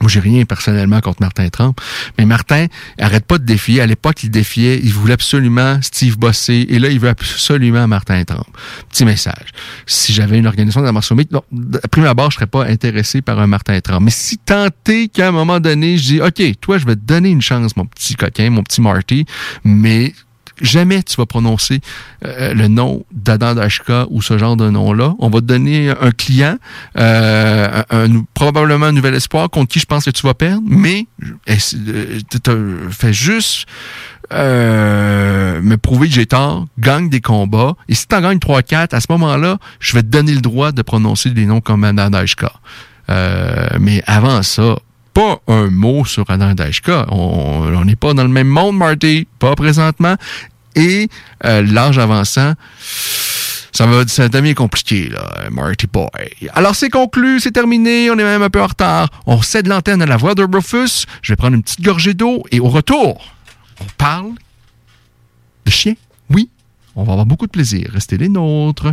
Moi, 0.00 0.08
j'ai 0.08 0.20
rien 0.20 0.44
personnellement 0.44 1.00
contre 1.00 1.20
Martin 1.20 1.48
Trump, 1.48 1.80
mais 2.18 2.24
Martin 2.24 2.66
arrête 2.98 3.24
pas 3.24 3.38
de 3.38 3.44
défier. 3.44 3.80
À 3.80 3.86
l'époque, 3.86 4.22
il 4.22 4.30
défiait, 4.30 4.80
il 4.82 4.92
voulait 4.92 5.14
absolument 5.14 5.78
Steve 5.82 6.18
Bossé, 6.18 6.66
et 6.68 6.78
là, 6.78 6.88
il 6.88 6.98
veut 7.00 7.08
absolument 7.08 7.86
Martin 7.86 8.24
Trump. 8.24 8.46
Petit 8.90 9.04
message. 9.04 9.48
Si 9.86 10.12
j'avais 10.12 10.38
une 10.38 10.46
organisation 10.46 10.80
marché 10.92 11.14
non, 11.30 11.42
à 11.82 11.88
prime 11.88 12.06
abord, 12.06 12.30
je 12.30 12.36
serais 12.36 12.46
pas 12.46 12.66
intéressé 12.66 13.22
par 13.22 13.38
un 13.38 13.46
Martin 13.46 13.78
Trump. 13.80 14.02
Mais 14.02 14.10
si 14.10 14.38
tenté 14.38 15.08
qu'à 15.08 15.28
un 15.28 15.32
moment 15.32 15.60
donné, 15.60 15.96
je 15.96 16.02
dis, 16.02 16.20
OK, 16.20 16.42
toi, 16.60 16.78
je 16.78 16.86
vais 16.86 16.96
te 16.96 17.04
donner 17.04 17.30
une 17.30 17.42
chance, 17.42 17.76
mon 17.76 17.86
petit 17.86 18.14
coquin, 18.14 18.50
mon 18.50 18.62
petit 18.62 18.80
Marty, 18.80 19.26
mais 19.64 20.14
jamais 20.60 21.02
tu 21.02 21.16
vas 21.16 21.26
prononcer 21.26 21.80
euh, 22.24 22.54
le 22.54 22.68
nom 22.68 23.04
d'Adam 23.12 23.54
Dashka 23.54 24.06
ou 24.10 24.22
ce 24.22 24.38
genre 24.38 24.56
de 24.56 24.70
nom-là. 24.70 25.14
On 25.18 25.28
va 25.30 25.40
te 25.40 25.46
donner 25.46 25.90
un 25.90 26.10
client, 26.10 26.56
euh, 26.98 27.82
probablement 28.34 28.86
un 28.86 28.92
nouvel 28.92 29.14
espoir 29.14 29.50
contre 29.50 29.72
qui 29.72 29.80
je 29.80 29.86
pense 29.86 30.04
que 30.04 30.10
tu 30.10 30.26
vas 30.26 30.34
perdre, 30.34 30.62
mais 30.66 31.06
euh, 31.48 32.88
fais 32.90 33.12
juste 33.12 33.66
me 34.32 35.76
prouver 35.76 36.08
que 36.08 36.14
j'ai 36.14 36.26
tort, 36.26 36.66
gagne 36.78 37.08
des 37.08 37.20
combats, 37.20 37.74
et 37.88 37.94
si 37.94 38.06
tu 38.06 38.14
en 38.14 38.20
gagnes 38.20 38.38
3-4, 38.38 38.94
à 38.94 39.00
ce 39.00 39.06
moment-là, 39.10 39.58
je 39.80 39.94
vais 39.94 40.02
te 40.02 40.08
donner 40.08 40.32
le 40.32 40.40
droit 40.40 40.72
de 40.72 40.82
prononcer 40.82 41.30
des 41.30 41.46
noms 41.46 41.60
comme 41.60 41.82
Adam 41.84 42.10
Dashka. 42.10 42.52
mais 43.08 44.02
avant 44.06 44.42
ça, 44.42 44.76
un 45.46 45.70
mot 45.70 46.04
sur 46.04 46.28
Adam 46.30 46.54
Dashka. 46.54 47.06
On 47.10 47.84
n'est 47.84 47.96
pas 47.96 48.14
dans 48.14 48.24
le 48.24 48.28
même 48.28 48.48
monde, 48.48 48.76
Marty, 48.76 49.26
pas 49.38 49.54
présentement 49.54 50.16
et 50.76 51.08
euh, 51.44 51.62
l'âge 51.62 51.98
avançant, 51.98 52.54
ça 53.72 53.86
va 53.86 54.06
ça 54.06 54.28
devient 54.28 54.54
compliqué, 54.54 55.08
là, 55.08 55.48
Marty 55.50 55.86
Boy. 55.86 56.08
Alors, 56.54 56.74
c'est 56.74 56.90
conclu, 56.90 57.40
c'est 57.40 57.52
terminé, 57.52 58.10
on 58.10 58.14
est 58.14 58.24
même 58.24 58.42
un 58.42 58.50
peu 58.50 58.62
en 58.62 58.66
retard. 58.66 59.08
On 59.26 59.40
cède 59.42 59.66
l'antenne 59.66 60.02
à 60.02 60.06
la 60.06 60.16
voix 60.16 60.34
de 60.34 60.42
Rufus. 60.42 61.06
Je 61.22 61.32
vais 61.32 61.36
prendre 61.36 61.54
une 61.56 61.62
petite 61.62 61.82
gorgée 61.82 62.14
d'eau 62.14 62.42
et 62.50 62.60
au 62.60 62.68
retour, 62.68 63.34
on 63.80 63.86
parle 63.96 64.32
de 65.64 65.70
chien. 65.70 65.94
Oui, 66.30 66.48
on 66.96 67.04
va 67.04 67.12
avoir 67.12 67.26
beaucoup 67.26 67.46
de 67.46 67.52
plaisir. 67.52 67.90
Restez 67.92 68.18
les 68.18 68.28
nôtres. 68.28 68.92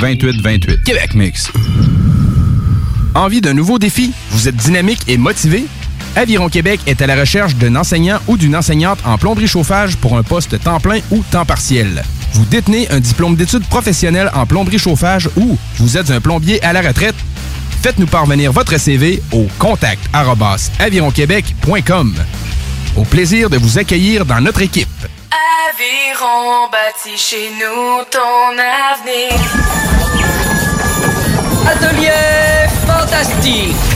28 0.00 0.40
28. 0.42 0.82
Québec 0.84 1.14
Mix. 1.14 1.50
Envie 3.14 3.40
d'un 3.40 3.54
nouveau 3.54 3.78
défi? 3.78 4.12
Vous 4.30 4.48
êtes 4.48 4.56
dynamique 4.56 5.00
et 5.08 5.16
motivé? 5.16 5.66
Aviron 6.16 6.48
Québec 6.48 6.80
est 6.86 7.00
à 7.02 7.06
la 7.06 7.16
recherche 7.16 7.56
d'un 7.56 7.76
enseignant 7.76 8.18
ou 8.26 8.36
d'une 8.36 8.56
enseignante 8.56 8.98
en 9.04 9.18
plomberie 9.18 9.46
chauffage 9.46 9.96
pour 9.96 10.16
un 10.16 10.22
poste 10.22 10.58
temps 10.62 10.80
plein 10.80 11.00
ou 11.10 11.22
temps 11.30 11.44
partiel. 11.44 12.02
Vous 12.32 12.44
détenez 12.44 12.90
un 12.90 13.00
diplôme 13.00 13.36
d'études 13.36 13.66
professionnelles 13.66 14.30
en 14.34 14.46
plomberie 14.46 14.78
chauffage 14.78 15.28
ou 15.36 15.58
vous 15.78 15.96
êtes 15.96 16.10
un 16.10 16.20
plombier 16.20 16.62
à 16.62 16.72
la 16.72 16.82
retraite? 16.82 17.16
Faites-nous 17.82 18.06
parvenir 18.06 18.52
votre 18.52 18.78
CV 18.78 19.22
au 19.32 19.46
contact 19.58 20.02
avironquebec.com. 20.78 22.14
Au 22.96 23.04
plaisir 23.04 23.50
de 23.50 23.58
vous 23.58 23.78
accueillir 23.78 24.24
dans 24.26 24.40
notre 24.40 24.62
équipe. 24.62 24.88
Aviron 25.30 26.68
bâti 26.70 27.16
chez 27.16 27.50
nous 27.58 28.04
ton 28.10 28.58
avenir. 28.58 29.32
Atelier 31.68 32.68
fantastique. 32.86 33.95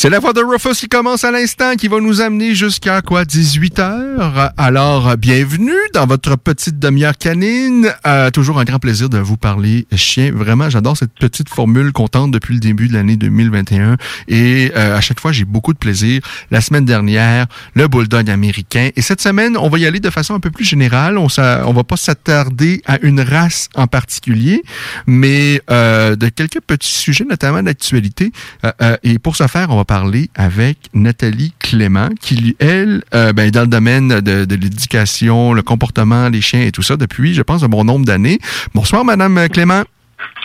C'est 0.00 0.08
la 0.08 0.18
voix 0.18 0.32
de 0.32 0.40
Rufus 0.40 0.76
qui 0.76 0.88
commence 0.88 1.24
à 1.24 1.30
l'instant, 1.30 1.74
qui 1.76 1.86
va 1.86 2.00
nous 2.00 2.22
amener 2.22 2.54
jusqu'à 2.54 3.02
quoi 3.02 3.26
18 3.26 3.78
heures? 3.80 4.50
Alors, 4.56 5.14
bienvenue 5.18 5.76
dans 5.92 6.06
votre 6.06 6.36
petite 6.36 6.78
demi-heure 6.78 7.18
canine. 7.18 7.92
Euh, 8.06 8.30
toujours 8.30 8.58
un 8.58 8.64
grand 8.64 8.78
plaisir 8.78 9.10
de 9.10 9.18
vous 9.18 9.36
parler 9.36 9.86
chien. 9.94 10.32
Vraiment, 10.34 10.70
j'adore 10.70 10.96
cette 10.96 11.12
petite 11.12 11.50
formule 11.50 11.92
qu'on 11.92 12.08
tente 12.08 12.30
depuis 12.30 12.54
le 12.54 12.60
début 12.60 12.88
de 12.88 12.94
l'année 12.94 13.16
2021. 13.16 13.98
Et 14.28 14.72
euh, 14.74 14.96
à 14.96 15.02
chaque 15.02 15.20
fois, 15.20 15.32
j'ai 15.32 15.44
beaucoup 15.44 15.74
de 15.74 15.78
plaisir. 15.78 16.22
La 16.50 16.62
semaine 16.62 16.86
dernière, 16.86 17.44
le 17.74 17.86
bulldog 17.86 18.30
américain. 18.30 18.88
Et 18.96 19.02
cette 19.02 19.20
semaine, 19.20 19.58
on 19.58 19.68
va 19.68 19.78
y 19.80 19.84
aller 19.84 20.00
de 20.00 20.08
façon 20.08 20.32
un 20.32 20.40
peu 20.40 20.50
plus 20.50 20.64
générale. 20.64 21.18
On, 21.18 21.26
on 21.26 21.72
va 21.74 21.84
pas 21.84 21.98
s'attarder 21.98 22.80
à 22.86 22.98
une 23.02 23.20
race 23.20 23.68
en 23.74 23.86
particulier, 23.86 24.62
mais 25.06 25.60
euh, 25.70 26.16
de 26.16 26.30
quelques 26.30 26.62
petits 26.62 26.90
sujets, 26.90 27.26
notamment 27.28 27.62
d'actualité. 27.62 28.32
Euh, 28.64 28.72
euh, 28.80 28.96
et 29.02 29.18
pour 29.18 29.36
ce 29.36 29.46
faire, 29.46 29.68
on 29.68 29.76
va 29.76 29.84
parler 29.90 30.30
avec 30.36 30.78
Nathalie 30.94 31.52
Clément, 31.58 32.10
qui, 32.20 32.54
elle, 32.60 33.02
euh, 33.12 33.32
ben, 33.32 33.48
est 33.48 33.50
dans 33.50 33.62
le 33.62 33.66
domaine 33.66 34.20
de, 34.20 34.44
de 34.44 34.54
l'éducation, 34.54 35.52
le 35.52 35.62
comportement 35.62 36.30
des 36.30 36.40
chiens 36.40 36.60
et 36.60 36.70
tout 36.70 36.82
ça 36.82 36.96
depuis, 36.96 37.34
je 37.34 37.42
pense, 37.42 37.64
un 37.64 37.68
bon 37.68 37.82
nombre 37.82 38.04
d'années. 38.04 38.38
Bonsoir, 38.72 39.04
Madame 39.04 39.48
Clément. 39.48 39.82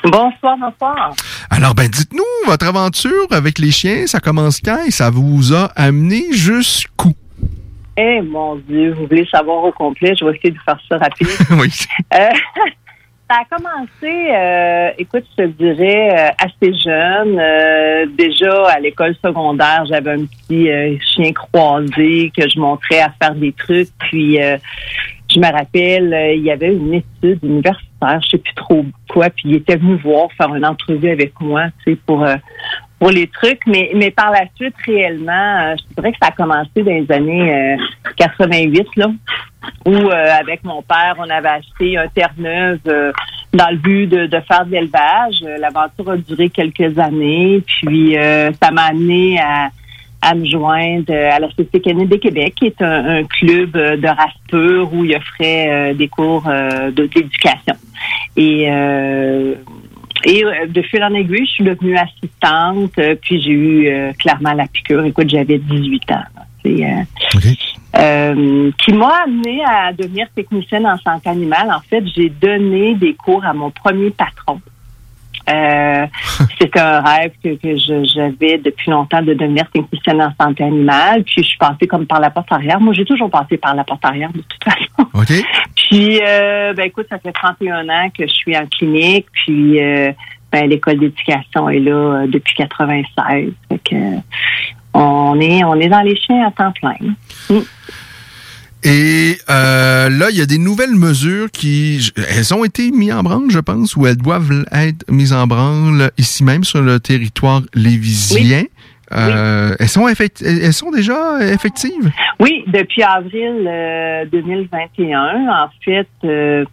Bonsoir, 0.03 0.57
bonsoir. 0.57 1.13
Alors, 1.51 1.75
ben, 1.75 1.87
dites-nous, 1.87 2.23
votre 2.47 2.65
aventure 2.65 3.27
avec 3.29 3.59
les 3.59 3.69
chiens, 3.69 4.07
ça 4.07 4.19
commence 4.19 4.59
quand 4.61 4.83
et 4.87 4.89
ça 4.89 5.11
vous 5.11 5.53
a 5.53 5.65
amené 5.75 6.23
jusqu'où? 6.31 7.13
Eh, 7.97 8.21
mon 8.23 8.55
Dieu, 8.55 8.95
vous 8.95 9.05
voulez 9.05 9.27
savoir 9.29 9.63
au 9.63 9.71
complet? 9.71 10.15
Je 10.19 10.25
vais 10.25 10.35
essayer 10.35 10.55
de 10.55 10.59
faire 10.65 10.79
ça 10.89 10.97
rapide. 10.97 11.27
oui. 11.51 11.71
Euh, 12.15 12.29
ça 13.29 13.37
a 13.41 13.57
commencé, 13.57 14.29
euh, 14.31 14.91
écoute, 14.99 15.23
je 15.37 15.43
te 15.43 15.47
dirais, 15.47 16.09
euh, 16.11 16.45
assez 16.45 16.73
jeune. 16.77 17.39
Euh, 17.39 18.05
déjà, 18.15 18.67
à 18.67 18.79
l'école 18.79 19.15
secondaire, 19.23 19.83
j'avais 19.89 20.11
un 20.11 20.25
petit 20.25 20.69
euh, 20.69 20.95
chien 20.99 21.33
croisé 21.33 22.31
que 22.37 22.47
je 22.47 22.59
montrais 22.59 22.99
à 22.99 23.11
faire 23.19 23.33
des 23.33 23.51
trucs. 23.53 23.89
Puis, 23.99 24.41
euh, 24.41 24.57
je 25.33 25.39
me 25.39 25.51
rappelle, 25.51 26.13
euh, 26.13 26.33
il 26.33 26.43
y 26.43 26.51
avait 26.51 26.73
une 26.73 26.93
étude 26.93 27.43
universitaire, 27.43 28.21
je 28.23 28.29
sais 28.29 28.37
plus 28.37 28.53
trop 28.53 28.85
quoi, 29.09 29.29
puis 29.31 29.45
il 29.45 29.55
était 29.55 29.77
venu 29.77 29.95
voir, 29.95 30.27
faire 30.37 30.53
une 30.53 30.65
entrevue 30.65 31.09
avec 31.09 31.33
moi, 31.41 31.65
tu 31.83 31.93
sais, 31.93 31.99
pour... 32.05 32.23
euh, 33.05 33.11
les 33.11 33.27
trucs, 33.27 33.65
mais, 33.67 33.91
mais 33.95 34.11
par 34.11 34.31
la 34.31 34.45
suite, 34.55 34.75
réellement, 34.85 35.31
euh, 35.31 35.75
je 35.77 35.95
dirais 35.95 36.11
que 36.11 36.17
ça 36.21 36.29
a 36.29 36.31
commencé 36.31 36.69
dans 36.75 36.91
les 36.91 37.11
années 37.11 37.75
euh, 37.75 37.77
88, 38.17 38.87
là, 38.97 39.07
où 39.85 39.91
euh, 39.93 40.31
avec 40.39 40.63
mon 40.63 40.81
père, 40.81 41.15
on 41.17 41.29
avait 41.29 41.49
acheté 41.49 41.97
un 41.97 42.07
Terre-Neuve 42.07 42.79
euh, 42.87 43.11
dans 43.53 43.69
le 43.69 43.77
but 43.77 44.07
de, 44.07 44.27
de 44.27 44.39
faire 44.41 44.65
de 44.65 44.71
l'élevage. 44.71 45.43
Euh, 45.43 45.57
L'aventure 45.57 46.11
a 46.11 46.17
duré 46.17 46.49
quelques 46.49 46.97
années, 46.99 47.63
puis 47.65 48.17
euh, 48.17 48.51
ça 48.61 48.71
m'a 48.71 48.85
amené 48.85 49.39
à, 49.39 49.69
à 50.21 50.35
me 50.35 50.45
joindre 50.45 51.05
euh, 51.11 51.29
à 51.31 51.39
la 51.39 51.47
Société 51.49 51.81
canadienne 51.81 52.09
de 52.09 52.15
Québec, 52.17 52.53
qui 52.55 52.65
est 52.67 52.81
un, 52.81 53.19
un 53.19 53.23
club 53.23 53.75
euh, 53.75 53.97
de 53.97 54.07
race 54.07 54.33
pure 54.49 54.93
où 54.93 55.05
il 55.05 55.15
offrait 55.15 55.69
euh, 55.69 55.93
des 55.93 56.07
cours 56.07 56.45
euh, 56.47 56.91
d'éducation. 56.91 57.75
Et 58.35 58.65
euh, 58.69 59.55
et 60.25 60.43
euh, 60.43 60.65
de 60.67 60.81
fil 60.81 61.03
en 61.03 61.13
aiguille, 61.13 61.45
je 61.45 61.51
suis 61.51 61.63
devenue 61.63 61.95
assistante, 61.95 62.97
euh, 62.97 63.15
puis 63.21 63.39
j'ai 63.41 63.51
eu 63.51 63.87
euh, 63.87 64.11
clairement 64.13 64.53
la 64.53 64.67
piqûre. 64.67 65.05
Écoute, 65.05 65.29
j'avais 65.29 65.59
18 65.59 66.11
ans. 66.11 66.23
euh, 67.97 68.71
qui 68.83 68.93
m'a 68.93 69.23
amené 69.23 69.63
à 69.63 69.93
devenir 69.93 70.27
technicienne 70.35 70.87
en 70.87 70.97
santé 70.97 71.29
animale. 71.29 71.71
En 71.71 71.79
fait, 71.81 72.03
j'ai 72.15 72.29
donné 72.29 72.95
des 72.95 73.13
cours 73.13 73.45
à 73.45 73.53
mon 73.53 73.69
premier 73.69 74.09
patron. 74.09 74.59
Euh, 75.49 76.05
C'était 76.59 76.79
un 76.79 77.01
rêve 77.01 77.31
que, 77.43 77.55
que 77.55 77.75
je- 77.77 78.03
j'avais 78.15 78.57
depuis 78.57 78.89
longtemps 78.91 79.21
de 79.21 79.33
devenir 79.33 79.69
technicienne 79.71 80.21
en 80.21 80.33
santé 80.43 80.63
animale. 80.63 81.23
Puis 81.23 81.43
je 81.43 81.47
suis 81.49 81.57
passée 81.57 81.87
comme 81.87 82.05
par 82.07 82.19
la 82.19 82.29
porte 82.29 82.51
arrière. 82.51 82.79
Moi, 82.79 82.93
j'ai 82.93 83.05
toujours 83.05 83.29
passé 83.29 83.57
par 83.57 83.75
la 83.75 83.83
porte 83.83 84.03
arrière 84.05 84.31
de 84.33 84.41
toute 84.41 84.63
façon. 84.63 85.09
Puis, 85.75 86.19
euh, 86.25 86.73
ben 86.73 86.85
écoute, 86.87 87.07
ça 87.09 87.19
fait 87.19 87.31
31 87.31 87.87
ans 87.89 88.09
que 88.17 88.25
je 88.27 88.33
suis 88.33 88.57
en 88.57 88.65
clinique. 88.67 89.27
Puis, 89.33 89.79
euh, 89.81 90.11
ben, 90.51 90.67
l'école 90.69 90.97
d'éducation 90.99 91.69
est 91.69 91.79
là 91.79 91.91
euh, 92.23 92.27
depuis 92.27 92.55
96. 92.55 93.51
Fait 93.69 93.79
que, 93.79 93.95
euh, 93.95 94.17
on 94.93 95.39
est, 95.41 95.63
on 95.63 95.75
est 95.75 95.89
dans 95.89 96.01
les 96.01 96.15
chiens 96.15 96.47
à 96.47 96.51
temps 96.51 96.71
plein. 96.71 96.95
Mm. 97.49 97.59
Et 98.85 99.37
euh, 99.49 100.09
là, 100.09 100.27
il 100.29 100.37
y 100.37 100.41
a 100.41 100.45
des 100.45 100.59
nouvelles 100.59 100.95
mesures 100.95 101.49
qui, 101.49 102.11
elles 102.15 102.53
ont 102.53 102.63
été 102.63 102.91
mises 102.91 103.13
en 103.13 103.23
branle, 103.23 103.49
je 103.49 103.57
pense, 103.57 103.95
ou 103.95 104.05
elles 104.05 104.15
doivent 104.15 104.63
être 104.71 105.11
mises 105.11 105.33
en 105.33 105.47
branle 105.47 106.11
ici 106.19 106.43
même 106.43 106.63
sur 106.63 106.81
le 106.81 106.99
territoire 106.99 107.61
lévisien. 107.73 108.63
Euh, 109.11 109.75
elles, 109.79 109.87
sont 109.87 110.07
elles 110.07 110.73
sont 110.73 110.91
déjà 110.91 111.39
effectives? 111.51 112.11
Oui, 112.39 112.63
depuis 112.67 113.01
avril 113.01 113.65
euh, 113.67 114.25
2021, 114.31 115.47
en 115.49 115.69
fait, 115.83 116.07
euh, 116.23 116.63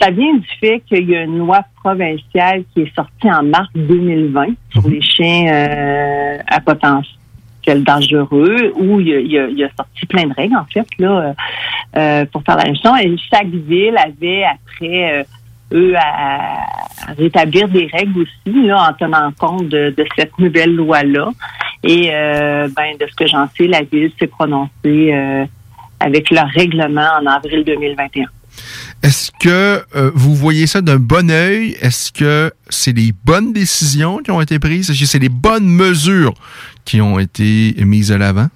ça 0.00 0.10
vient 0.12 0.34
du 0.34 0.48
fait 0.60 0.82
qu'il 0.88 1.10
y 1.10 1.16
a 1.16 1.22
une 1.22 1.38
loi 1.38 1.62
provinciale 1.82 2.62
qui 2.72 2.82
est 2.82 2.94
sortie 2.94 3.30
en 3.30 3.42
mars 3.42 3.68
2020 3.74 4.46
sur 4.70 4.88
les 4.88 5.02
chiens 5.02 5.52
euh, 5.52 6.38
à 6.46 6.60
potentiel 6.60 7.16
dangereux, 7.74 8.72
où 8.76 9.00
il 9.00 9.08
il 9.08 9.64
a- 9.64 9.68
sorti 9.76 10.06
plein 10.06 10.26
de 10.26 10.34
règles, 10.34 10.56
en 10.56 10.64
fait, 10.72 10.86
là, 10.98 11.10
euh, 11.10 11.32
euh, 11.96 12.24
pour 12.32 12.42
faire 12.42 12.56
la 12.56 12.70
leçon. 12.70 12.94
Et 12.96 13.14
chaque 13.30 13.48
ville 13.48 13.96
avait, 13.98 14.44
après, 14.44 15.20
euh, 15.20 15.24
eux, 15.74 15.94
à, 15.96 17.12
rétablir 17.18 17.68
des 17.68 17.88
règles 17.92 18.20
aussi, 18.20 18.72
en 18.72 18.92
tenant 18.94 19.32
compte 19.38 19.68
de, 19.68 19.94
cette 20.16 20.38
nouvelle 20.38 20.74
loi-là. 20.74 21.30
Et 21.82 22.10
euh, 22.12 22.68
ben, 22.74 22.96
de 22.98 23.06
ce 23.08 23.14
que 23.14 23.26
j'en 23.26 23.46
sais, 23.56 23.66
la 23.66 23.82
ville 23.82 24.10
s'est 24.18 24.26
prononcée 24.26 25.14
avec 26.00 26.30
leur 26.30 26.46
règlement 26.48 27.08
en 27.20 27.26
avril 27.26 27.64
2021. 27.64 28.26
Est-ce 29.02 29.30
que 29.38 29.84
vous 30.14 30.34
voyez 30.34 30.66
ça 30.66 30.80
d'un 30.80 30.98
bon 30.98 31.30
œil? 31.30 31.76
Est-ce 31.80 32.10
que 32.12 32.50
c'est 32.68 32.96
les 32.96 33.12
bonnes 33.24 33.52
décisions 33.52 34.18
qui 34.18 34.30
ont 34.30 34.40
été 34.40 34.58
prises? 34.58 34.92
C'est 34.92 35.18
les 35.18 35.28
bonnes 35.28 35.66
mesures 35.66 36.34
qui 36.86 37.02
ont 37.02 37.18
été 37.18 37.74
mises 37.84 38.10
à 38.12 38.16
l'avant? 38.16 38.46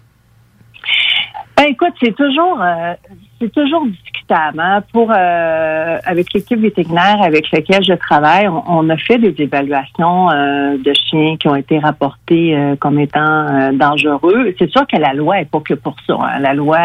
Ben, 1.56 1.66
écoute, 1.68 1.92
c'est 2.02 2.16
toujours 2.16 2.58
euh, 2.62 2.94
c'est 3.38 3.52
toujours 3.52 3.84
discutable. 3.86 4.60
hein. 4.60 4.82
Pour 4.94 5.10
euh, 5.14 5.98
avec 6.04 6.32
l'équipe 6.32 6.58
vétérinaire 6.58 7.20
avec 7.20 7.50
laquelle 7.50 7.84
je 7.84 7.92
travaille, 7.92 8.48
on, 8.48 8.88
a 8.88 8.96
fait 8.96 9.18
des 9.18 9.34
évaluations 9.42 10.30
euh, 10.30 10.78
de 10.78 10.92
chiens 10.94 11.36
qui 11.36 11.48
ont 11.48 11.56
été 11.56 11.78
rapportés 11.78 12.56
comme 12.78 12.98
étant 12.98 13.72
dangereux. 13.74 14.54
C'est 14.58 14.70
sûr 14.70 14.86
que 14.86 14.96
la 14.96 15.12
loi 15.12 15.40
est 15.40 15.50
pas 15.50 15.60
que 15.60 15.74
pour 15.74 15.96
ça. 16.06 16.14
hein. 16.22 16.38
La 16.40 16.54
loi 16.54 16.78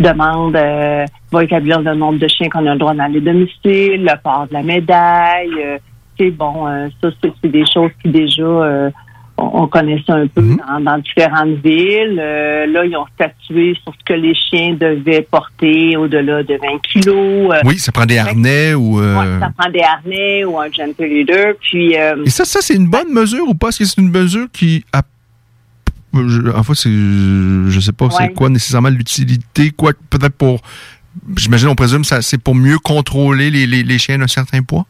demande 0.00 0.56
euh, 0.56 1.04
va 1.30 1.44
établir 1.44 1.80
le 1.80 1.94
nombre 1.94 2.18
de 2.18 2.26
chiens 2.28 2.48
qu'on 2.48 2.66
a 2.66 2.72
le 2.72 2.78
droit 2.78 2.94
dans 2.94 3.06
les 3.12 3.20
domiciles, 3.20 4.02
le 4.04 4.16
port 4.22 4.46
de 4.48 4.54
la 4.54 4.62
médaille. 4.62 5.78
c'est 6.18 6.30
bon, 6.30 6.66
ça 7.00 7.08
c'est 7.20 7.48
des 7.50 7.64
choses 7.72 7.90
qui 8.02 8.08
déjà 8.08 8.90
on, 9.38 9.62
on 9.62 9.68
connaît 9.68 10.02
ça 10.06 10.14
un 10.16 10.26
peu 10.26 10.42
dans, 10.42 10.80
dans 10.80 10.98
différentes 10.98 11.56
villes. 11.64 12.18
Euh, 12.20 12.66
là, 12.66 12.84
ils 12.84 12.96
ont 12.96 13.06
statué 13.14 13.74
sur 13.82 13.92
ce 13.98 14.04
que 14.04 14.12
les 14.14 14.34
chiens 14.34 14.74
devaient 14.74 15.22
porter 15.22 15.96
au-delà 15.96 16.42
de 16.42 16.54
20 16.54 16.58
kilos. 16.92 17.54
Euh, 17.54 17.60
Oui, 17.64 17.78
ça 17.78 17.92
prend 17.92 18.04
des 18.06 18.18
harnais 18.18 18.74
ou... 18.74 19.00
euh, 19.00 19.16
ouais, 19.18 19.40
ça 19.40 19.50
prend 19.56 19.70
des 19.70 19.80
harnais 19.80 20.44
ou 20.44 20.58
un 20.60 20.70
gentle 20.70 21.04
leader. 21.04 21.54
Puis, 21.60 21.96
euh, 21.96 22.24
Et 22.26 22.30
ça, 22.30 22.44
ça 22.44 22.58
c'est 22.60 22.74
une 22.74 22.88
bonne 22.88 23.12
mesure 23.12 23.48
ou 23.48 23.54
pas? 23.54 23.68
Est-ce 23.68 23.78
que 23.78 23.84
c'est 23.84 24.00
une 24.00 24.10
mesure 24.10 24.46
qui 24.52 24.84
a... 24.92 25.02
En 26.14 26.62
fait, 26.62 26.74
c'est, 26.74 26.90
je 26.90 27.80
sais 27.80 27.92
pas 27.92 28.06
Ouais. 28.06 28.12
c'est 28.18 28.32
quoi 28.34 28.48
nécessairement 28.48 28.88
l'utilité, 28.88 29.70
quoi, 29.70 29.92
peut-être 30.10 30.34
pour... 30.34 30.60
J'imagine, 31.36 31.68
on 31.68 31.74
présume 31.74 32.04
ça 32.04 32.22
c'est 32.22 32.38
pour 32.38 32.54
mieux 32.54 32.78
contrôler 32.78 33.50
les, 33.50 33.66
les, 33.66 33.82
les 33.82 33.98
chiens 33.98 34.18
d'un 34.18 34.26
certain 34.28 34.62
poids? 34.62 34.86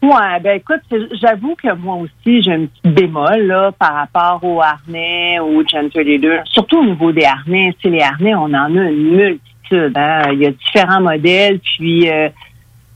Ouais, 0.00 0.38
ben 0.40 0.56
écoute, 0.58 0.80
c'est- 0.90 1.16
j'avoue 1.20 1.56
que 1.60 1.74
moi 1.74 1.96
aussi, 1.96 2.40
j'ai 2.42 2.52
un 2.52 2.66
petit 2.66 2.88
bémol 2.92 3.42
là, 3.46 3.72
par 3.72 3.94
rapport 3.94 4.40
aux 4.44 4.60
harnais, 4.62 5.40
aux 5.40 5.62
gentle 5.66 6.02
leader. 6.02 6.42
Surtout 6.46 6.78
au 6.78 6.84
niveau 6.84 7.10
des 7.10 7.24
harnais. 7.24 7.74
Sais, 7.82 7.90
les 7.90 8.00
harnais, 8.00 8.34
on 8.34 8.44
en 8.44 8.76
a 8.76 8.90
une 8.90 9.10
multitude. 9.16 9.92
Hein? 9.96 10.22
Il 10.32 10.38
y 10.40 10.46
a 10.46 10.50
différents 10.52 11.00
modèles, 11.00 11.58
puis 11.58 12.08
euh, 12.08 12.28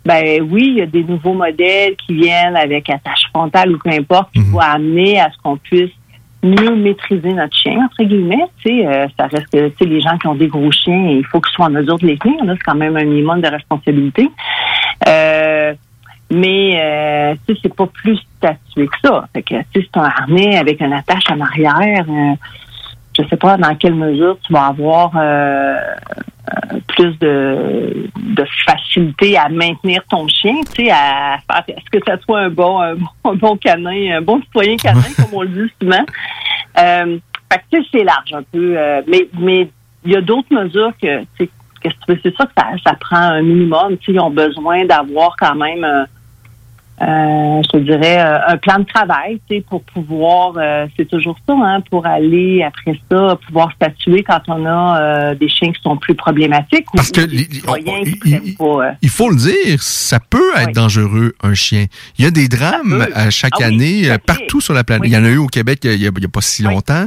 ben 0.05 0.43
oui, 0.49 0.69
il 0.69 0.79
y 0.79 0.83
a 0.83 0.87
des 0.87 1.03
nouveaux 1.03 1.35
modèles 1.35 1.97
qui 1.97 2.15
viennent 2.15 2.57
avec 2.57 2.89
attache 2.89 3.25
frontale 3.35 3.73
ou 3.75 3.79
peu 3.79 3.91
importe, 3.91 4.33
qui 4.33 4.41
vont 4.43 4.61
amener 4.61 5.21
à 5.21 5.31
ce 5.33 5.39
qu'on 5.43 5.57
puisse 5.57 5.91
mieux 6.45 6.75
maîtriser 6.75 7.33
notre 7.35 7.57
chien, 7.57 7.85
entre 7.85 8.05
guillemets. 8.05 8.47
Tu 8.65 8.79
sais, 8.79 8.87
euh, 8.87 9.07
ça 9.19 9.27
reste 9.27 9.49
que 9.53 9.69
tu 9.69 9.75
sais, 9.79 9.85
les 9.87 10.01
gens 10.01 10.17
qui 10.19 10.27
ont 10.29 10.35
des 10.37 10.49
gros 10.49 10.71
chiens, 10.71 11.05
il 11.11 11.25
faut 11.27 11.41
qu'ils 11.41 11.53
soient 11.53 11.67
en 11.67 11.71
mesure 11.71 11.99
de 11.99 12.07
les 12.07 12.17
tenir. 12.19 12.39
C'est 12.47 12.59
quand 12.65 12.75
même 12.77 12.97
un 12.97 13.05
minimum 13.05 13.41
de 13.41 13.49
responsabilité. 13.49 14.29
Euh, 15.09 15.75
mais 16.33 16.81
euh, 16.81 17.35
tu 17.47 17.55
sais, 17.55 17.61
c'est 17.63 17.75
pas 17.75 17.87
plus 17.87 18.19
statué 18.39 18.87
que 18.87 18.97
ça. 19.05 19.29
Fait 19.35 19.43
que 19.43 19.55
tu 19.55 19.81
sais, 19.81 19.89
c'est 19.93 19.97
un 20.01 20.05
harnais 20.05 20.57
avec 20.57 20.81
une 20.81 20.93
attache 20.93 21.31
en 21.31 21.41
arrière. 21.41 22.05
Euh, 22.09 22.35
je 23.19 23.29
sais 23.29 23.37
pas 23.37 23.59
dans 23.59 23.75
quelle 23.75 23.95
mesure 23.95 24.39
tu 24.43 24.53
vas 24.53 24.67
avoir 24.69 25.11
euh, 25.17 25.77
euh, 25.77 26.79
plus 26.89 27.19
de, 27.19 28.09
de 28.17 28.45
facilité 28.67 29.37
à 29.37 29.51
maintenir 29.51 30.03
ton 30.09 30.27
chien, 30.29 30.55
tu 30.75 30.87
sais, 30.87 30.91
à 30.91 31.37
faire 31.47 31.63
est-ce 31.69 31.99
que 31.99 32.05
ça 32.07 32.19
soit 32.21 32.41
un 32.41 32.49
bon, 32.49 32.81
un 32.81 32.95
bon, 32.95 33.07
un 33.27 33.35
bon 33.35 33.57
canin, 33.59 34.17
un 34.17 34.23
bon 34.23 34.41
citoyen 34.41 34.77
canin, 34.77 35.03
comme 35.17 35.35
on 35.35 35.43
le 35.43 35.49
dit 35.49 35.73
souvent. 35.81 36.05
Euh, 36.79 37.19
fait 37.53 37.59
que, 37.59 37.63
tu 37.71 37.83
sais, 37.83 37.89
c'est 37.93 38.05
large 38.05 38.33
un 38.33 38.43
peu. 38.51 38.79
euh, 38.79 39.03
mais 39.07 39.29
mais 39.39 39.69
il 40.05 40.13
y 40.13 40.17
a 40.17 40.23
d'autres 40.23 40.53
mesures 40.53 40.93
que, 41.01 41.23
c'est 41.39 41.51
ça 42.37 42.47
que 42.47 42.53
ça, 42.57 42.67
ça 42.85 42.95
prend 42.99 43.17
un 43.17 43.43
minimum. 43.43 43.99
Tu 43.99 44.07
sais, 44.07 44.13
ils 44.13 44.21
ont 44.21 44.31
besoin 44.31 44.85
d'avoir 44.87 45.37
quand 45.39 45.55
même, 45.55 45.85
je 47.05 47.69
te 47.69 47.77
dirais, 47.79 48.21
euh, 48.21 48.39
un 48.47 48.57
plan 48.57 48.79
de 48.79 48.85
travail, 48.85 49.41
tu 49.51 49.57
sais, 49.57 49.65
pour 49.69 49.83
pouvoir, 49.83 50.53
euh, 50.57 50.87
c'est 50.97 51.09
toujours 51.09 51.37
ça, 51.49 51.55
hein, 51.55 51.81
pour 51.91 52.07
aller 52.07 52.63
après 52.63 52.99
ça, 53.11 53.37
pouvoir 53.47 53.73
statuer 53.73 54.23
quand 54.23 54.41
on 54.49 54.65
a 54.67 55.01
euh, 55.01 55.35
des 55.35 55.49
chiens 55.49 55.73
qui 55.73 55.83
sont 55.83 55.97
plus 55.97 56.15
problématiques. 56.15 56.87
Parce 56.95 57.09
ou 57.09 57.13
que 57.13 57.21
les- 57.23 57.47
qui 57.47 57.61
prennent 57.61 58.55
pas, 58.57 58.65
euh, 58.65 58.91
Il 59.03 59.09
faut 59.09 59.31
le 59.31 59.37
dire, 59.37 59.83
ça 59.83 60.21
peut 60.21 60.51
être 60.59 60.73
dangereux, 60.75 61.35
un 61.43 61.55
chien. 61.55 61.87
Il 62.19 62.25
y 62.25 62.29
a 62.29 62.31
des 62.31 62.49
drames 62.49 63.07
à 63.15 63.31
chaque 63.31 63.61
Ah 63.61 63.67
année 63.67 64.09
euh, 64.11 64.19
partout 64.25 64.61
sur 64.61 64.75
la 64.75 64.85
planète. 64.85 65.09
Il 65.09 65.13
y 65.13 65.17
en 65.17 65.25
a 65.25 65.29
eu 65.29 65.39
au 65.39 65.47
Québec 65.49 65.85
euh, 65.85 65.95
il 65.95 66.01
n'y 66.01 66.07
a, 66.07 66.11
il 66.17 66.23
y 66.23 66.27
a 66.27 66.29
pas 66.29 66.41
si 66.41 66.63
longtemps. 66.63 67.07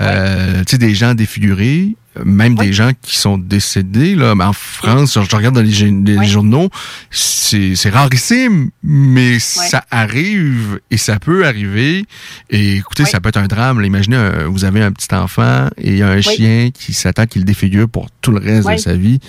Euh, 0.00 0.58
tu 0.60 0.64
sais, 0.72 0.78
des 0.78 0.94
gens 0.94 1.14
défigurés, 1.14 1.88
même 2.24 2.54
des 2.54 2.72
gens 2.72 2.90
qui 3.02 3.16
sont 3.16 3.38
décédés. 3.38 4.14
Là. 4.14 4.34
Mais 4.34 4.44
en 4.44 4.52
France, 4.52 5.14
je 5.14 5.36
regarde 5.36 5.54
dans 5.54 5.62
les, 5.62 6.26
journaux, 6.26 6.68
c'est 7.10 7.90
rarissime, 7.90 8.70
mais 8.82 9.38
ça 9.38 9.84
arrive 9.90 10.80
et 10.90 10.96
ça 10.96 11.18
peut 11.18 11.46
arriver. 11.46 12.04
Et 12.50 12.76
écoutez, 12.76 13.04
ça 13.04 13.20
peut 13.20 13.30
être 13.30 13.38
un 13.38 13.46
drame. 13.46 13.80
là. 13.80 13.86
Imaginez, 13.86 14.16
euh, 14.16 14.46
vous 14.48 14.64
avez 14.64 14.82
un 14.82 14.92
petit 14.92 15.12
enfant 15.14 15.68
et 15.76 15.90
il 15.90 15.98
y 15.98 16.02
a 16.02 16.08
un 16.08 16.20
chien 16.20 16.70
qui 16.72 16.92
s'attend 16.92 17.26
qu'il 17.26 17.42
le 17.42 17.46
défigure 17.46 17.88
pour 17.88 18.08
tout 18.20 18.30
le 18.30 18.38
reste 18.38 18.70
de 18.70 18.76
sa 18.76 18.94
vie. 18.94 19.20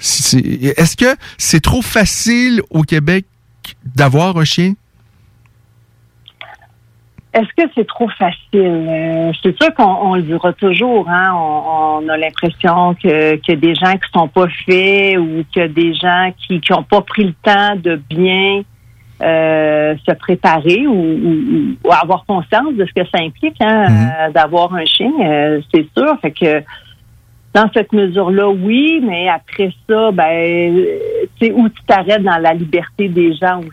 Est-ce 0.00 0.96
que 0.96 1.16
c'est 1.38 1.60
trop 1.60 1.82
facile 1.82 2.62
au 2.70 2.82
Québec 2.82 3.24
d'avoir 3.94 4.36
un 4.36 4.44
chien? 4.44 4.74
Est-ce 7.34 7.48
que 7.56 7.70
c'est 7.74 7.86
trop 7.86 8.08
facile? 8.08 8.38
Euh, 8.54 9.32
c'est 9.42 9.54
sûr 9.60 9.72
qu'on 9.74 9.84
on 9.84 10.14
le 10.14 10.22
dira 10.22 10.52
toujours. 10.54 11.08
Hein? 11.08 11.32
On, 11.34 12.00
on 12.04 12.08
a 12.08 12.16
l'impression 12.16 12.94
que, 12.94 13.36
que 13.36 13.52
des 13.52 13.74
gens 13.74 13.92
qui 13.92 14.10
sont 14.14 14.28
pas 14.28 14.46
faits 14.66 15.18
ou 15.18 15.44
que 15.54 15.66
des 15.66 15.92
gens 15.94 16.30
qui 16.38 16.60
n'ont 16.70 16.82
pas 16.84 17.02
pris 17.02 17.24
le 17.24 17.34
temps 17.42 17.76
de 17.76 17.96
bien 18.08 18.62
euh, 19.20 19.94
se 20.08 20.12
préparer 20.14 20.86
ou, 20.86 20.92
ou- 20.94 21.76
ou 21.84 21.92
avoir 21.92 22.24
conscience 22.24 22.72
de 22.74 22.86
ce 22.86 22.92
que 22.92 23.06
ça 23.12 23.22
implique 23.22 23.60
hein, 23.60 23.86
euh, 24.28 24.30
d'avoir 24.32 24.72
un 24.74 24.84
chien, 24.84 25.10
euh, 25.20 25.60
c'est 25.74 25.86
sûr. 25.96 26.18
Fait 26.22 26.30
que 26.30 26.62
dans 27.54 27.68
cette 27.74 27.92
mesure-là, 27.92 28.48
oui, 28.48 29.02
mais 29.04 29.28
après 29.28 29.70
ça, 29.88 30.12
ben, 30.12 30.74
tu 31.40 31.46
sais, 31.46 31.52
où 31.52 31.68
tu 31.68 31.82
t'arrêtes 31.86 32.22
dans 32.22 32.38
la 32.38 32.54
liberté 32.54 33.08
des 33.08 33.34
gens 33.34 33.58
aussi. 33.58 33.70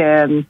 Euh, 0.00 0.40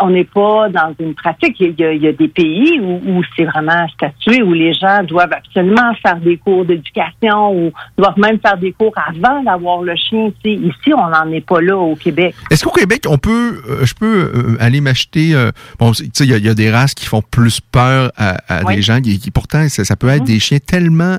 on 0.00 0.10
n'est 0.10 0.24
pas 0.24 0.68
dans 0.68 0.94
une 1.00 1.14
pratique. 1.14 1.56
Il 1.60 1.74
y 1.78 1.84
a, 1.84 1.92
il 1.92 2.02
y 2.02 2.06
a 2.08 2.12
des 2.12 2.28
pays 2.28 2.80
où, 2.80 3.00
où 3.06 3.22
c'est 3.36 3.44
vraiment 3.44 3.86
statué, 3.88 4.42
où 4.42 4.52
les 4.52 4.72
gens 4.74 5.02
doivent 5.04 5.32
absolument 5.32 5.92
faire 6.02 6.16
des 6.16 6.36
cours 6.38 6.64
d'éducation 6.64 7.52
ou 7.54 7.72
doivent 7.98 8.18
même 8.18 8.38
faire 8.40 8.56
des 8.58 8.72
cours 8.72 8.92
avant 8.96 9.42
d'avoir 9.42 9.82
le 9.82 9.94
chien. 9.96 10.30
Ici, 10.44 10.92
on 10.94 11.08
n'en 11.08 11.30
est 11.32 11.44
pas 11.46 11.60
là 11.60 11.76
au 11.76 11.94
Québec. 11.96 12.34
Est-ce 12.50 12.64
qu'au 12.64 12.70
Québec, 12.70 13.04
on 13.08 13.18
peut, 13.18 13.60
euh, 13.68 13.84
je 13.84 13.94
peux 13.94 14.30
euh, 14.34 14.56
aller 14.60 14.80
m'acheter, 14.80 15.34
bon, 15.78 15.92
tu 15.92 16.04
sais, 16.12 16.24
il 16.24 16.30
y, 16.30 16.34
a- 16.34 16.38
il 16.38 16.44
y 16.46 16.48
a 16.48 16.54
des 16.54 16.70
races 16.70 16.94
qui 16.94 17.06
font 17.06 17.22
plus 17.22 17.60
peur 17.60 18.10
à, 18.16 18.64
des 18.74 18.82
gens, 18.82 19.00
qui, 19.00 19.18
qui 19.18 19.30
pourtant, 19.30 19.68
ça, 19.68 19.84
ça 19.84 19.96
peut 19.96 20.08
être 20.08 20.24
des 20.24 20.38
chiens 20.40 20.58
tellement, 20.58 21.16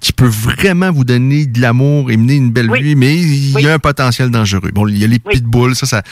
qui 0.00 0.12
peuvent 0.12 0.28
vraiment 0.30 0.90
vous 0.90 1.04
donner 1.04 1.46
de 1.46 1.60
l'amour 1.60 2.10
et 2.10 2.16
mener 2.16 2.36
une 2.36 2.50
belle 2.50 2.70
vie, 2.72 2.94
mais 2.96 3.14
il 3.16 3.60
y 3.60 3.68
a 3.68 3.74
un 3.74 3.78
potentiel 3.78 4.30
dangereux. 4.30 4.70
Bon, 4.72 4.86
il 4.88 4.98
y 4.98 5.04
a 5.04 5.06
les 5.06 5.18
pitbulls, 5.18 5.74
ça, 5.74 5.86
ça, 5.86 6.02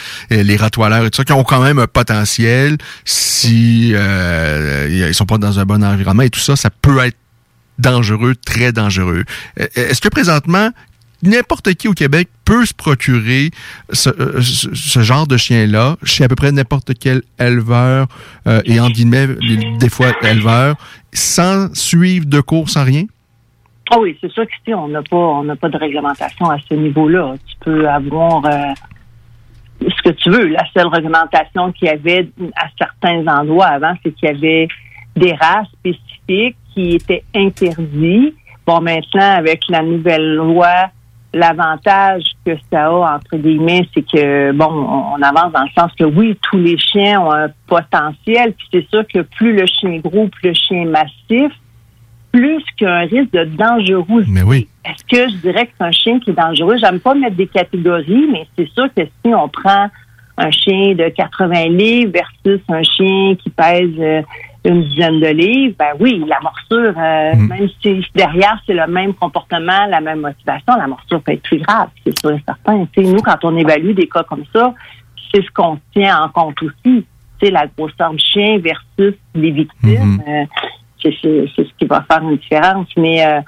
les 0.47 0.57
rottweilers 0.57 1.07
et 1.07 1.11
tout 1.11 1.17
ça, 1.17 1.25
qui 1.25 1.33
ont 1.33 1.45
quand 1.45 1.63
même 1.63 1.79
un 1.79 1.87
potentiel 1.87 2.79
si 3.05 3.93
euh, 3.95 5.07
ils 5.09 5.15
sont 5.15 5.27
pas 5.27 5.39
dans 5.39 5.59
un 5.59 5.65
bon 5.65 5.83
environnement 5.85 6.23
et 6.23 6.31
tout 6.31 6.41
ça, 6.41 6.57
ça 6.57 6.71
peut 6.71 6.99
être 7.01 7.17
dangereux, 7.79 8.35
très 8.35 8.73
dangereux. 8.73 9.25
Euh, 9.61 9.67
Est-ce 9.75 10.01
que 10.01 10.09
présentement, 10.09 10.71
n'importe 11.23 11.75
qui 11.75 11.89
au 11.89 11.93
Québec 11.93 12.29
peut 12.45 12.65
se 12.65 12.75
procurer 12.75 13.51
ce, 13.93 14.11
euh, 14.11 15.03
genre 15.03 15.27
de 15.27 15.37
chien-là 15.37 15.97
chez 16.03 16.25
à 16.25 16.29
peu 16.29 16.37
près 16.37 16.53
n'importe 16.53 16.93
quel 16.99 17.23
éleveur, 17.39 18.07
euh, 18.47 18.63
et 18.65 18.81
en 18.81 18.89
guillemets, 18.89 19.29
des 19.79 19.89
fois 19.89 20.13
éleveur, 20.23 20.77
sans 21.13 21.75
suivre 21.75 22.27
de 22.27 22.41
cours, 22.41 22.71
sans 22.71 22.85
rien? 22.85 23.05
Ah 23.91 23.99
oui, 24.01 24.17
c'est 24.21 24.31
sûr 24.33 24.45
qu'ici, 24.47 24.75
on 24.75 24.89
n'a 24.89 25.03
pas, 25.03 25.17
on 25.17 25.45
n'a 25.45 25.55
pas 25.55 25.69
de 25.69 25.77
réglementation 25.77 26.51
à 26.51 26.57
ce 26.69 26.75
niveau-là. 26.75 27.35
Tu 27.47 27.55
peux 27.61 27.89
avoir 27.89 28.43
ce 29.81 30.03
que 30.03 30.11
tu 30.11 30.31
veux. 30.31 30.47
La 30.49 30.65
seule 30.75 30.89
réglementation 30.89 31.73
qu'il 31.73 31.89
y 31.89 31.91
avait 31.91 32.29
à 32.57 32.67
certains 32.79 33.27
endroits 33.27 33.67
avant, 33.67 33.95
c'est 34.03 34.13
qu'il 34.13 34.29
y 34.29 34.33
avait 34.33 34.69
des 35.17 35.33
races 35.33 35.69
spécifiques 35.79 36.57
qui 36.75 36.97
étaient 36.97 37.25
interdites. 37.35 38.35
Bon, 38.67 38.81
maintenant, 38.81 39.37
avec 39.37 39.61
la 39.69 39.83
nouvelle 39.83 40.35
loi, 40.35 40.91
l'avantage 41.33 42.25
que 42.45 42.53
ça 42.71 42.87
a, 42.87 43.17
entre 43.17 43.37
guillemets, 43.37 43.87
c'est 43.95 44.03
que, 44.03 44.53
bon, 44.53 44.67
on, 44.67 45.23
avance 45.23 45.53
dans 45.53 45.63
le 45.63 45.71
sens 45.79 45.93
que 45.99 46.05
oui, 46.05 46.37
tous 46.51 46.59
les 46.59 46.79
chiens 46.79 47.21
ont 47.21 47.33
un 47.33 47.49
potentiel, 47.67 48.55
puis 48.55 48.67
c'est 48.73 48.89
sûr 48.89 49.05
que 49.07 49.21
plus 49.21 49.55
le 49.55 49.67
chien 49.67 49.93
est 49.93 49.99
gros, 49.99 50.29
plus 50.29 50.49
le 50.49 50.55
chien 50.55 50.83
est 50.83 50.85
massif, 50.85 51.53
plus 52.33 52.63
qu'un 52.77 53.01
risque 53.01 53.33
de 53.33 53.45
dangerosité. 53.45 54.31
Mais 54.31 54.43
oui. 54.43 54.69
Est-ce 54.87 55.05
que 55.05 55.31
je 55.31 55.37
dirais 55.39 55.67
que 55.67 55.73
c'est 55.79 55.85
un 55.87 55.91
chien 55.93 56.21
qui 56.21 56.31
est 56.31 56.35
dangereux? 56.35 56.77
J'aime 56.79 57.01
pas 57.01 57.15
mettre 57.15 57.37
des 57.37 57.47
catégories, 57.49 58.29
mais 58.31 58.47
c'est 58.57 58.69
sûr 58.71 58.87
que 58.97 59.03
si 59.05 59.35
on 59.35 59.49
prend 59.49 59.89
un 60.39 60.51
chien 60.51 60.95
de 60.95 61.09
80 61.09 61.69
livres 61.71 62.13
versus 62.13 62.61
un 62.69 62.83
chien 62.83 63.35
qui 63.37 63.51
pèse 63.51 63.91
euh, 63.99 64.23
une 64.65 64.83
dizaine 64.85 65.21
de 65.21 65.29
livres, 65.29 65.75
ben 65.79 65.93
oui, 65.99 66.23
la 66.27 66.39
morsure, 66.41 66.95
euh, 66.99 67.35
même 67.37 67.69
si 67.83 68.05
derrière 68.15 68.59
c'est 68.67 68.75
le 68.75 68.87
même 68.87 69.15
comportement, 69.15 69.87
la 69.89 70.01
même 70.01 70.21
motivation, 70.21 70.77
la 70.77 70.87
morsure 70.87 71.23
peut 71.23 71.33
être 71.33 71.43
plus 71.43 71.59
grave, 71.59 71.89
c'est 72.05 72.19
sûr 72.19 72.33
et 72.33 72.43
certain. 72.47 72.87
Nous, 72.97 73.23
quand 73.23 73.39
on 73.45 73.57
évalue 73.57 73.93
des 73.93 74.09
cas 74.09 74.25
comme 74.25 74.45
ça, 74.55 74.75
c'est 75.33 75.43
ce 75.43 75.51
qu'on 75.53 75.79
tient 75.95 76.21
en 76.23 76.29
compte 76.29 76.57
aussi. 76.63 77.05
Sais, 77.43 77.51
la 77.51 77.67
grosseur 77.67 78.13
du 78.13 78.19
chien 78.25 78.59
versus 78.59 79.15
les 79.35 79.51
victimes. 79.51 80.23
euh, 80.29 80.45
c'est 81.03 81.15
c'est- 81.23 81.45
c'est 81.55 81.65
ce 81.65 81.71
qui 81.79 81.85
va 81.87 82.03
faire 82.11 82.23
une 82.23 82.37
différence. 82.39 82.89
Mais 82.97 83.25
euh, 83.27 83.41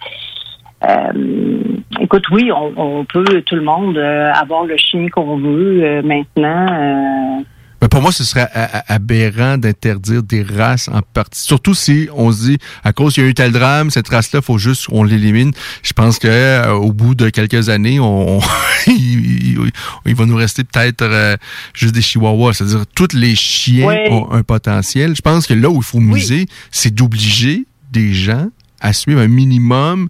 euh, 0.85 1.63
écoute, 2.01 2.25
oui, 2.31 2.51
on, 2.53 2.73
on 3.01 3.05
peut 3.05 3.25
tout 3.47 3.57
le 3.57 3.63
monde 3.63 3.97
euh, 3.97 4.31
avoir 4.33 4.65
le 4.65 4.77
chien 4.77 5.09
qu'on 5.09 5.39
veut 5.39 5.83
euh, 5.83 6.03
maintenant. 6.03 7.45
Ben, 7.81 7.87
pour 7.87 8.03
moi, 8.03 8.11
ce 8.11 8.25
serait 8.25 8.49
aberrant 8.89 9.57
d'interdire 9.57 10.25
des 10.25 10.43
races 10.43 10.89
en 10.89 11.01
partie. 11.15 11.41
Surtout 11.41 11.75
si 11.75 12.09
on 12.13 12.33
se 12.33 12.43
dit, 12.47 12.59
à 12.83 12.93
cause 12.93 13.15
qu'il 13.15 13.23
y 13.23 13.27
a 13.27 13.31
eu 13.31 13.35
tel 13.35 13.53
drame, 13.53 13.91
cette 13.91 14.09
race-là, 14.09 14.43
faut 14.43 14.59
juste 14.59 14.87
qu'on 14.89 15.05
l'élimine. 15.05 15.53
Je 15.85 15.93
pense 15.93 16.19
que 16.19 16.69
au 16.73 16.93
bout 16.93 17.15
de 17.15 17.29
quelques 17.31 17.69
années, 17.69 18.01
on, 18.01 18.41
il, 18.89 19.53
il- 19.53 19.71
il 20.07 20.15
va 20.17 20.27
nous 20.27 20.35
rester 20.35 20.65
peut-être 20.65 21.03
euh, 21.03 21.37
juste 21.73 21.95
des 21.95 22.03
chihuahuas. 22.03 22.55
C'est-à-dire, 22.55 22.85
tous 22.97 23.15
les 23.15 23.37
chiens 23.37 23.87
ont 24.11 24.33
un 24.33 24.43
potentiel. 24.43 25.15
Je 25.15 25.23
pense 25.23 25.47
que 25.47 25.55
là 25.55 25.71
où 25.71 25.77
il 25.77 25.85
faut 25.85 26.01
miser, 26.01 26.47
c'est 26.73 26.93
d'obliger 26.93 27.65
des 27.93 28.13
gens 28.13 28.49
à 28.81 28.93
suivre 28.93 29.21
un 29.21 29.29
minimum 29.29 30.09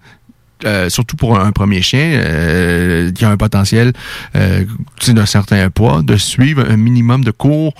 euh, 0.65 0.89
surtout 0.89 1.17
pour 1.17 1.39
un, 1.39 1.53
premier 1.53 1.83
chien 1.83 2.01
euh, 2.01 3.11
qui 3.13 3.25
a 3.25 3.31
un 3.31 3.37
potentiel 3.37 3.93
euh, 4.37 4.65
d'un 5.09 5.27
certain 5.27 5.71
poids, 5.71 6.03
de 6.03 6.17
suivre 6.17 6.65
un 6.69 6.77
minimum 6.77 7.25
de 7.25 7.31
cours. 7.31 7.75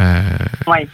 Euh, 0.00 0.20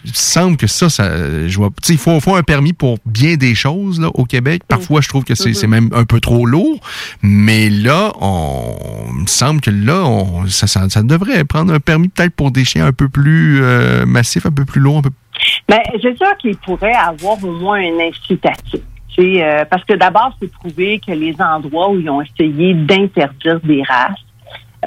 Il 0.05 0.15
semble 0.15 0.59
que 0.59 0.67
ça, 0.67 0.91
ça 0.91 1.09
je 1.49 1.57
vois. 1.57 1.71
Il 1.89 1.97
faut, 1.97 2.21
faut 2.21 2.35
un 2.35 2.43
permis 2.43 2.75
pour 2.75 2.99
bien 3.07 3.37
des 3.37 3.55
choses 3.55 3.99
là, 3.99 4.09
au 4.13 4.27
Québec. 4.27 4.63
Parfois, 4.69 5.01
je 5.01 5.09
trouve 5.09 5.25
que 5.25 5.35
c'est 5.35 5.49
Mhm. 5.51 5.55
c'est 5.55 5.67
même 5.67 5.89
un 5.95 6.05
peu 6.05 6.21
trop 6.21 6.45
lourd. 6.45 6.81
Mais 7.23 7.71
là, 7.71 8.13
on, 8.21 8.77
il 9.17 9.23
me 9.23 9.27
semble 9.27 9.63
que 9.63 9.71
là, 9.71 10.05
on, 10.05 10.47
ça, 10.49 10.67
ça, 10.67 10.87
ça 10.91 11.03
devrait 11.03 11.45
prendre 11.45 11.73
un 11.73 11.81
permis 11.81 12.09
peut-être 12.09 12.35
pour 12.35 12.51
des 12.51 12.65
chiens 12.67 12.87
un 12.87 12.93
peu 12.93 13.09
plus 13.09 13.63
massifs, 14.07 14.45
un 14.45 14.53
peu 14.53 14.67
plus 14.67 14.81
lourds, 14.83 14.99
un 14.99 15.03
peu 15.03 15.11
Ben, 15.67 15.79
c'est 16.03 16.17
sûr 16.19 16.37
qu'il 16.39 16.57
pourrait 16.59 16.93
avoir 16.93 17.43
au 17.43 17.53
moins 17.53 17.79
un 17.81 18.07
incitatif. 18.07 18.81
Euh, 19.19 19.65
parce 19.69 19.85
que 19.85 19.95
d'abord, 19.95 20.35
c'est 20.41 20.51
prouvé 20.51 21.01
que 21.05 21.13
les 21.13 21.35
endroits 21.41 21.91
où 21.91 22.01
ils 22.01 22.09
ont 22.09 22.23
essayé 22.23 22.75
d'interdire 22.75 23.61
des 23.61 23.83
races, 23.83 24.19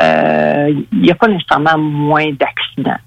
euh, 0.01 0.81
il 0.91 0.99
n'y 0.99 1.11
a 1.11 1.15
pas 1.15 1.27
nécessairement 1.27 1.77
moins 1.77 2.31
d'accidents. 2.31 2.99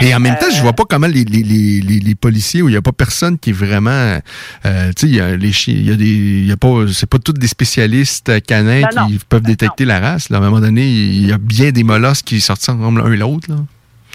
Et 0.00 0.14
en 0.14 0.20
même 0.20 0.34
temps, 0.36 0.46
Euh, 0.46 0.54
je 0.54 0.62
vois 0.62 0.72
pas 0.72 0.84
comment 0.84 1.06
les, 1.06 1.24
les, 1.24 1.80
les, 1.80 2.14
policiers 2.14 2.62
où 2.62 2.68
il 2.68 2.74
y 2.74 2.76
a 2.76 2.82
pas 2.82 2.92
personne 2.92 3.38
qui 3.38 3.50
est 3.50 3.54
vraiment, 3.54 4.18
euh, 4.66 4.92
tu 4.96 5.06
sais, 5.06 5.06
il 5.06 5.14
y 5.14 5.20
a 5.20 5.36
les 5.36 5.52
chiens, 5.52 5.74
il 5.74 5.88
y 5.88 5.92
a 5.92 5.96
des, 5.96 6.04
il 6.04 6.46
y 6.46 6.52
a 6.52 6.56
pas, 6.56 6.86
c'est 6.92 7.08
pas 7.08 7.18
tous 7.18 7.32
des 7.32 7.46
spécialistes 7.46 8.44
canins 8.46 8.82
Ben 8.82 9.02
non. 9.02 9.06
qui 9.06 9.20
peuvent 9.28 9.42
détecter 9.42 9.84
la 9.84 10.00
race. 10.00 10.28
Là. 10.28 10.38
À 10.38 10.40
un 10.40 10.44
moment 10.44 10.60
donné, 10.60 10.86
il 10.86 11.26
y 11.26 11.32
a 11.32 11.38
bien 11.38 11.70
des 11.70 11.84
mollusques 11.84 12.26
qui 12.26 12.40
sortent 12.40 12.68
ensemble 12.68 13.02
l'un 13.02 13.12
et 13.12 13.16
l'autre. 13.16 13.48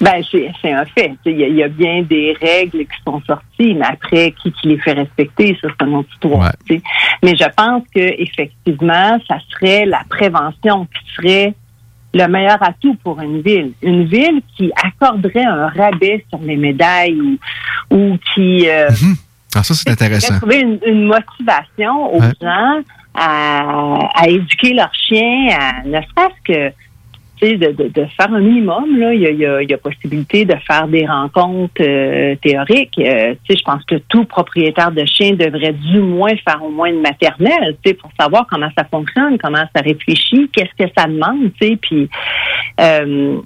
Ben, 0.01 0.23
c'est 0.31 0.71
un 0.71 0.85
fait. 0.85 1.11
Il 1.25 1.39
y, 1.39 1.43
a- 1.43 1.47
il 1.47 1.55
y 1.55 1.63
a 1.63 1.67
bien 1.67 2.01
des 2.03 2.33
règles 2.41 2.79
qui 2.79 3.01
sont 3.05 3.21
sorties, 3.27 3.73
mais 3.75 3.85
après, 3.85 4.33
qui, 4.41 4.51
qui 4.53 4.67
les 4.69 4.77
fait 4.79 4.93
respecter, 4.93 5.57
ça, 5.61 5.67
c'est 5.77 5.85
une 5.85 5.95
autre 5.95 6.09
histoire. 6.13 6.51
Mais 6.69 7.35
je 7.35 7.45
pense 7.55 7.83
que 7.93 7.99
effectivement, 8.21 9.17
ça 9.27 9.37
serait 9.51 9.85
la 9.85 10.01
prévention 10.09 10.85
qui 10.85 11.13
serait 11.15 11.53
le 12.13 12.27
meilleur 12.27 12.61
atout 12.63 12.95
pour 13.03 13.19
une 13.21 13.41
ville. 13.41 13.73
Une 13.83 14.05
ville 14.05 14.41
qui 14.57 14.71
accorderait 14.83 15.43
un 15.45 15.67
rabais 15.67 16.25
sur 16.29 16.39
les 16.39 16.55
médailles 16.55 17.19
ou, 17.91 17.95
ou 17.95 18.17
qui, 18.33 18.69
euh, 18.69 18.87
Ah, 19.55 19.63
ça, 19.63 19.73
c'est 19.73 19.89
intéressant. 19.89 20.37
trouver 20.37 20.61
une, 20.61 20.79
une 20.87 21.05
motivation 21.07 22.13
aux 22.15 22.21
Ouais. 22.21 22.31
gens 22.41 22.79
à, 23.13 24.09
à 24.15 24.27
éduquer 24.29 24.73
leurs 24.73 24.93
chiens, 24.93 25.49
à 25.59 25.83
ne 25.85 25.99
serait-ce 26.01 26.41
que 26.53 26.73
de, 27.41 28.05
faire 28.17 28.33
un 28.33 28.39
minimum. 28.39 28.99
Là. 28.99 29.13
Il, 29.13 29.21
y 29.21 29.73
a, 29.73 29.77
possibilité 29.77 30.45
de 30.45 30.55
faire 30.67 30.87
des 30.87 31.05
rencontres 31.05 31.81
euh, 31.81 32.35
théoriques. 32.41 32.99
Euh, 32.99 33.33
je 33.49 33.61
pense 33.63 33.83
que 33.85 33.95
tout 34.09 34.25
propriétaire 34.25 34.91
de 34.91 35.05
chien 35.05 35.31
devrait 35.31 35.73
du 35.73 35.99
moins 35.99 36.35
faire 36.47 36.61
au 36.63 36.69
moins 36.69 36.89
une 36.89 37.01
maternelle 37.01 37.77
pour 37.99 38.11
savoir 38.19 38.45
comment 38.49 38.69
ça 38.77 38.83
fonctionne, 38.85 39.37
comment 39.37 39.63
ça 39.75 39.81
réfléchit, 39.81 40.49
qu'est-ce 40.51 40.83
que 40.83 40.91
ça 40.97 41.07
demande. 41.07 41.51
Puis, 41.59 42.09
euh, 42.79 43.39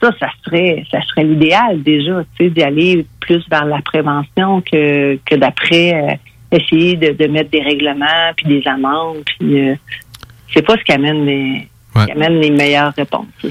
ça, 0.00 0.10
ça 0.18 0.28
serait, 0.44 0.84
ça 0.90 1.00
serait 1.02 1.24
l'idéal 1.24 1.82
déjà, 1.82 2.24
d'y 2.40 2.62
aller 2.62 3.06
plus 3.20 3.44
vers 3.50 3.64
la 3.64 3.80
prévention 3.82 4.60
que, 4.60 5.16
que 5.24 5.34
d'après 5.36 6.18
essayer 6.50 6.96
de, 6.96 7.26
mettre 7.26 7.50
des 7.50 7.62
règlements 7.62 8.32
puis 8.36 8.46
des 8.46 8.62
amendes. 8.66 9.22
Puis 9.24 9.78
c'est 10.52 10.62
pas 10.62 10.76
ce 10.76 10.82
qui 10.84 10.92
amène 10.92 11.66
qui 12.04 12.12
amène 12.12 12.40
les 12.40 12.50
meilleures 12.50 12.92
réponses. 12.96 13.26
sûr. 13.40 13.50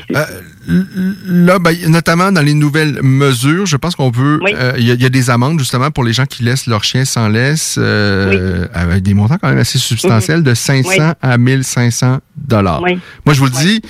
Là, 1.28 1.60
ben, 1.60 1.76
notamment 1.88 2.32
dans 2.32 2.42
les 2.42 2.54
nouvelles 2.54 3.00
mesures, 3.02 3.66
je 3.66 3.78
pense 3.78 3.96
qu'on 3.96 4.12
peut. 4.12 4.40
Oui. 4.44 4.52
euh, 4.56 4.74
Il 4.78 4.86
y, 4.88 4.92
a- 4.92 4.94
il 4.96 5.02
y 5.02 5.06
a 5.06 5.10
des 5.10 5.30
amendes 5.30 5.60
justement 5.60 5.92
pour 5.92 6.04
les 6.04 6.14
gens 6.14 6.26
qui 6.26 6.44
laissent 6.44 6.68
leur 6.68 6.84
chien 6.84 7.06
sans 7.06 7.28
laisse, 7.30 7.76
euh, 7.78 8.68
avec 8.74 9.04
des 9.04 9.14
montants 9.14 9.38
quand 9.40 9.50
même 9.50 9.58
assez 9.60 9.78
substantiels, 9.78 10.44
de 10.44 10.54
500 10.54 10.90
Oui. 10.90 11.14
à 11.22 11.38
1500 11.38 12.20
dollars. 12.36 12.82
Oui. 12.82 13.00
Moi, 13.26 13.34
je 13.34 13.40
vous 13.40 13.46
le 13.46 13.52
dis 13.52 13.82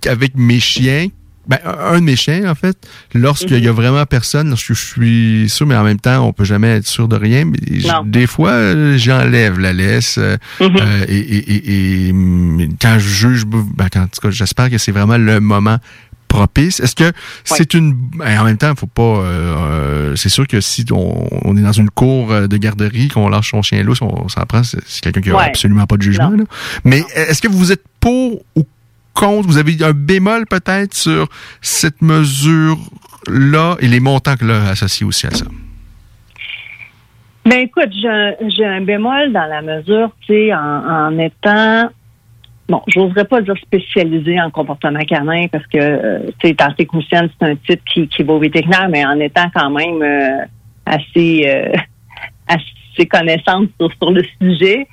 qu'avec 0.00 0.36
mes 0.36 0.60
chiens, 0.60 1.08
ben, 1.48 1.58
un 1.64 1.98
de 1.98 2.04
mes 2.04 2.14
chiens, 2.16 2.48
en 2.50 2.54
fait, 2.54 2.76
lorsqu'il 3.14 3.56
Mhm. 3.56 3.62
y 3.64 3.68
a 3.68 3.72
vraiment 3.72 4.04
personne, 4.06 4.50
lorsque 4.50 4.74
je 4.74 4.84
suis 4.84 5.48
sûr, 5.48 5.66
mais 5.66 5.74
en 5.76 5.82
même 5.84 5.98
temps, 5.98 6.24
on 6.26 6.32
peut 6.32 6.44
jamais 6.44 6.68
être 6.76 6.86
sûr 6.86 7.08
de 7.08 7.16
rien. 7.16 7.44
Mais 7.46 7.58
des 8.04 8.26
fois, 8.26 8.96
j'enlève 8.96 9.58
la 9.58 9.72
laisse. 9.72 10.16
euh, 10.18 10.36
Mhm. 10.60 10.76
euh, 10.80 11.04
et, 11.08 11.16
et- 11.18 11.54
et- 11.56 12.08
et, 12.08 12.68
quand 12.80 12.96
je 12.98 13.08
juge, 13.08 13.44
ben, 13.46 13.88
quand- 13.92 14.02
en 14.02 14.06
tout 14.08 14.20
cas, 14.20 14.30
j'espère 14.30 14.70
que 14.70 14.78
c'est 14.78 14.92
vraiment 14.92 15.16
le 15.18 15.40
moment 15.40 15.78
propice. 16.28 16.78
Est-ce 16.80 16.94
que 16.94 17.10
c'est 17.44 17.72
une... 17.72 17.94
ben, 17.94 18.38
en 18.40 18.44
même 18.44 18.58
temps, 18.58 18.74
faut 18.76 18.86
pas... 18.86 19.02
euh, 19.02 19.22
euh, 19.24 20.16
c'est 20.16 20.28
sûr 20.28 20.46
que 20.46 20.60
si 20.60 20.84
on, 20.92 21.26
on 21.46 21.56
est 21.56 21.62
dans 21.62 21.72
une 21.72 21.88
cour 21.88 22.30
euh, 22.30 22.46
de 22.46 22.56
garderie, 22.58 23.08
qu'on 23.08 23.30
lâche 23.30 23.50
son 23.52 23.62
chien 23.62 23.82
lousse, 23.82 24.02
on 24.02 24.28
s'en 24.28 24.42
prend, 24.42 24.62
c'est 24.62 24.82
quelqu'un 25.00 25.22
qui 25.22 25.30
a 25.30 25.36
Ouais. 25.36 25.44
absolument 25.44 25.86
pas 25.86 25.96
de 25.96 26.02
jugement. 26.02 26.28
Là. 26.30 26.44
Mais 26.84 27.02
est-ce 27.14 27.40
que 27.40 27.48
vous 27.48 27.72
êtes 27.72 27.82
pour 28.00 28.44
ou 28.54 28.64
Vous 29.26 29.58
avez 29.58 29.76
un 29.82 29.92
bémol 29.92 30.46
peut-être 30.46 30.94
sur 30.94 31.28
cette 31.60 32.02
mesure-là 32.02 33.76
et 33.80 33.88
les 33.88 34.00
montants 34.00 34.36
que 34.36 34.44
là 34.44 34.68
associés 34.70 35.04
aussi 35.04 35.26
à 35.26 35.30
ça? 35.30 35.44
Ben 37.44 37.60
écoute, 37.60 37.90
j'ai 37.92 38.64
un, 38.64 38.80
bémol 38.82 39.32
dans 39.32 39.46
la 39.46 39.62
mesure, 39.62 40.10
tu 40.20 40.34
sais, 40.34 40.54
en, 40.54 41.18
étant, 41.18 41.88
bon, 42.68 42.82
j'oserais 42.86 43.24
pas 43.24 43.40
dire 43.40 43.56
spécialisé 43.56 44.40
en 44.40 44.50
comportement 44.50 45.00
canin 45.00 45.46
parce 45.48 45.66
que, 45.66 45.78
euh, 45.78 46.18
tu 46.38 46.48
sais, 46.48 46.56
technicienne, 46.76 47.30
c'est 47.40 47.46
un 47.48 47.56
titre 47.56 47.82
qui, 47.92 48.06
qui 48.06 48.22
va 48.22 48.34
au 48.34 48.38
vétérinaire, 48.38 48.88
mais 48.90 49.04
en 49.04 49.18
étant 49.18 49.48
quand 49.54 49.70
même 49.70 50.02
euh, 50.02 50.44
assez, 50.84 51.44
euh, 51.48 51.72
assez 52.46 53.06
connaissante 53.06 53.70
sur, 53.80 53.90
sur 53.94 54.10
le 54.10 54.22
sujet, 54.40 54.86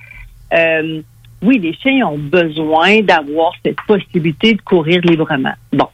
euh, 0.54 1.02
oui, 1.46 1.60
les 1.60 1.74
chiens 1.74 2.08
ont 2.08 2.18
besoin 2.18 3.02
d'avoir 3.02 3.52
cette 3.64 3.78
possibilité 3.88 4.54
de 4.54 4.62
courir 4.62 5.00
librement. 5.02 5.54
Bon, 5.72 5.88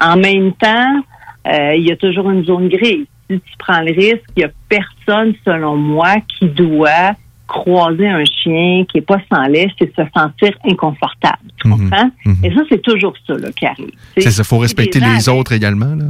en 0.00 0.16
même 0.16 0.52
temps, 0.52 1.02
euh, 1.46 1.74
il 1.76 1.86
y 1.88 1.92
a 1.92 1.96
toujours 1.96 2.30
une 2.30 2.44
zone 2.44 2.68
grise. 2.68 3.06
Si 3.30 3.38
tu 3.40 3.52
prends 3.58 3.80
le 3.80 3.92
risque, 3.92 4.24
il 4.36 4.40
n'y 4.40 4.44
a 4.44 4.50
personne, 4.68 5.34
selon 5.44 5.76
moi, 5.76 6.16
qui 6.38 6.46
doit 6.46 7.12
croiser 7.46 8.06
un 8.08 8.24
chien 8.24 8.84
qui 8.90 8.98
est 8.98 9.06
pas 9.06 9.18
sans 9.32 9.44
laisse 9.44 9.72
et 9.80 9.86
se 9.96 10.02
sentir 10.14 10.50
inconfortable. 10.64 11.38
Tu 11.62 11.68
comprends? 11.70 12.10
Et 12.44 12.54
ça, 12.54 12.60
c'est 12.68 12.82
toujours 12.82 13.14
ça 13.26 13.34
là, 13.38 13.48
qui 13.52 13.64
arrive. 13.66 13.90
C'est 14.18 14.30
ça, 14.30 14.44
faut 14.44 14.56
si 14.56 14.62
respecter 14.62 15.00
les 15.00 15.28
avaient- 15.30 15.38
autres 15.38 15.52
également. 15.52 15.94
Là. 15.94 16.04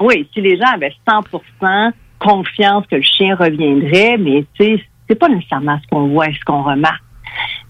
oui, 0.00 0.28
si 0.34 0.40
les 0.40 0.56
gens 0.56 0.66
avaient 0.74 0.92
100% 1.08 1.92
confiance 2.18 2.84
que 2.90 2.96
le 2.96 3.02
chien 3.02 3.34
reviendrait, 3.36 4.16
mais 4.18 4.44
tu 4.54 4.64
sais, 4.76 4.84
c'est 5.08 5.14
pas 5.14 5.28
nécessairement 5.28 5.78
ce 5.82 5.88
qu'on 5.88 6.08
voit 6.08 6.28
et 6.28 6.34
ce 6.34 6.40
qu'on 6.44 6.62
remarque. 6.62 7.02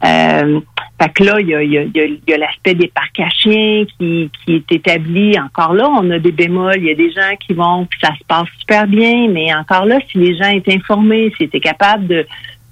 Euh, 0.05 0.61
fait 1.01 1.09
que 1.15 1.25
là, 1.25 1.41
il 1.41 1.49
y 1.49 1.55
a, 1.55 1.63
y 1.63 1.79
a- 1.79 1.83
y 1.85 2.01
a- 2.01 2.05
il 2.05 2.21
y 2.29 2.33
a 2.35 2.39
l'aspect 2.39 2.75
des 2.75 2.89
parcs 2.89 3.21
à 3.21 3.29
chiens 3.31 3.85
qui, 3.99 4.31
qui 4.45 4.55
est 4.57 4.73
établi. 4.73 5.39
Encore 5.39 5.73
là, 5.75 5.89
on 5.89 6.11
a 6.11 6.19
des 6.19 6.33
bémols. 6.33 6.77
Il 6.79 6.85
y 6.85 6.91
a 6.91 6.95
des 6.95 7.11
gens 7.11 7.35
qui 7.47 7.55
vont, 7.55 7.87
puis 7.87 7.99
ça 8.03 8.11
se 8.19 8.25
passe 8.27 8.49
super 8.59 8.87
bien, 8.87 9.29
mais 9.29 9.55
encore 9.55 9.87
là, 9.87 9.99
si 10.11 10.19
les 10.19 10.37
gens 10.37 10.51
étaient 10.51 10.75
informés, 10.75 11.33
s'ils 11.37 11.47
étaient 11.47 11.61
capables 11.61 12.07
de, 12.07 12.27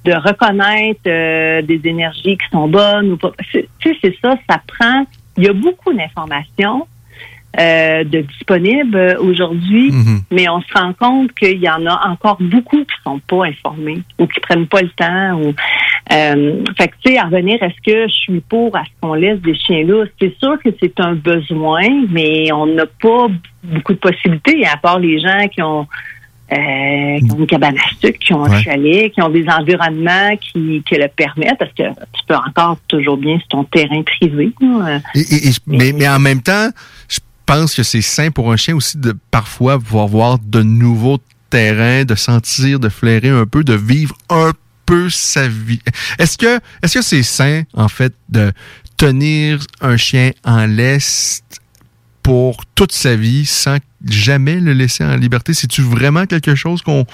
de 0.05 0.12
reconnaître 0.12 1.01
euh, 1.06 1.62
des 1.62 1.81
énergies 1.85 2.36
qui 2.39 2.48
sont 2.52 2.69
bonnes 2.69 3.12
ou 3.12 3.16
pas. 3.16 3.32
Tu 3.51 3.66
sais, 3.82 3.97
c'est 4.02 4.15
ça, 4.23 4.36
ça 4.48 4.60
prend. 4.66 5.06
Il 5.36 5.44
y 5.44 5.48
a 5.48 5.52
beaucoup 5.52 5.93
d'informations 5.93 6.86
euh, 7.59 8.05
de 8.05 8.20
disponibles 8.20 8.97
euh, 8.97 9.19
aujourd'hui, 9.20 9.90
mais 10.31 10.48
on 10.51 10.60
se 10.60 10.73
rend 10.74 10.93
compte 10.93 11.32
qu'il 11.35 11.59
y 11.59 11.69
en 11.69 11.86
a 11.86 12.09
encore 12.09 12.36
beaucoup 12.40 12.78
qui 12.85 12.94
sont 13.05 13.19
pas 13.20 13.47
informés 13.47 14.02
ou 14.19 14.27
qui 14.27 14.39
prennent 14.40 14.66
pas 14.66 14.82
le 14.82 14.90
temps. 14.90 15.32
Ou, 15.40 15.55
euh, 16.12 16.64
fait 16.76 16.89
que, 16.89 16.94
tu 17.05 17.12
sais, 17.12 17.18
à 17.18 17.24
revenir, 17.24 17.62
est-ce 17.62 17.80
que 17.85 18.09
je 18.09 18.12
suis 18.14 18.40
pour 18.40 18.74
à 18.76 18.85
ce 18.85 18.90
qu'on 19.01 19.14
laisse 19.14 19.40
des 19.40 19.55
chiens 19.55 19.85
là? 19.85 20.05
C'est 20.20 20.35
sûr 20.39 20.56
que 20.64 20.70
c'est 20.80 20.98
un 21.01 21.14
besoin, 21.14 21.86
mais 22.10 22.51
on 22.52 22.66
n'a 22.66 22.86
pas 22.86 23.26
beaucoup 23.62 23.93
de 23.93 23.98
possibilités, 23.98 24.64
à 24.66 24.76
part 24.76 24.98
les 24.98 25.18
gens 25.20 25.47
qui 25.48 25.62
ont 25.62 25.86
euh, 26.51 27.18
qui 27.18 27.30
ont 27.30 27.39
une 27.40 27.47
cabane 27.47 27.76
à 27.76 27.90
sucre, 28.01 28.18
qui 28.20 28.32
ont 28.32 28.43
un 28.47 28.51
Ouais. 28.51 28.62
chalet, 28.62 29.12
qui 29.12 29.20
ont 29.20 29.28
des 29.28 29.44
environnements 29.51 30.35
qui, 30.40 30.82
qui 30.89 30.94
le 30.94 31.06
permettent, 31.14 31.59
parce 31.59 31.72
que 31.74 31.82
tu 31.82 32.22
peux 32.26 32.35
encore 32.36 32.78
toujours 32.89 33.18
bien 33.18 33.39
sur 33.39 33.48
ton 33.48 33.64
terrain 33.64 34.02
privé. 34.02 34.51
là. 34.62 35.01
Et- 35.14 35.18
et- 35.20 35.48
et- 35.48 35.52
mais, 35.66 35.93
mais 35.93 36.09
en 36.09 36.18
même 36.18 36.40
temps, 36.40 36.70
je 37.06 37.18
pense 37.44 37.74
que 37.74 37.82
c'est 37.82 38.01
sain 38.01 38.30
pour 38.30 38.51
un 38.51 38.56
chien 38.56 38.74
aussi 38.74 38.97
de 38.97 39.12
parfois 39.30 39.78
pouvoir 39.78 40.06
voir 40.06 40.39
de 40.43 40.62
nouveaux 40.62 41.18
terrains, 41.51 42.05
de 42.06 42.14
sentir, 42.14 42.80
de 42.80 42.89
flairer 42.89 43.28
un 43.28 43.44
peu, 43.44 43.62
de 43.62 43.74
vivre 43.74 44.16
un 44.30 44.52
peu 44.52 44.59
sa 45.09 45.48
vie. 45.48 45.81
Est-ce 46.19 46.39
que 46.39 46.60
est-ce 46.82 46.98
que 46.98 47.05
c'est 47.05 47.23
sain, 47.23 47.62
en 47.74 47.89
fait, 47.89 48.12
de 48.28 48.52
tenir 48.97 49.59
un 49.81 49.97
chien 49.97 50.32
en 50.44 50.66
laisse 50.66 51.43
pour 52.23 52.65
toute 52.74 52.93
sa 52.93 53.16
vie 53.16 53.47
sans 53.47 53.78
jamais 54.05 54.60
le 54.60 54.73
laisser 54.73 55.05
en 55.05 55.16
liberté? 55.16 55.55
C'est-tu 55.55 55.82
vraiment 55.82 56.27
quelque 56.27 56.55
chose 56.55 56.82
qu'on... 56.82 57.05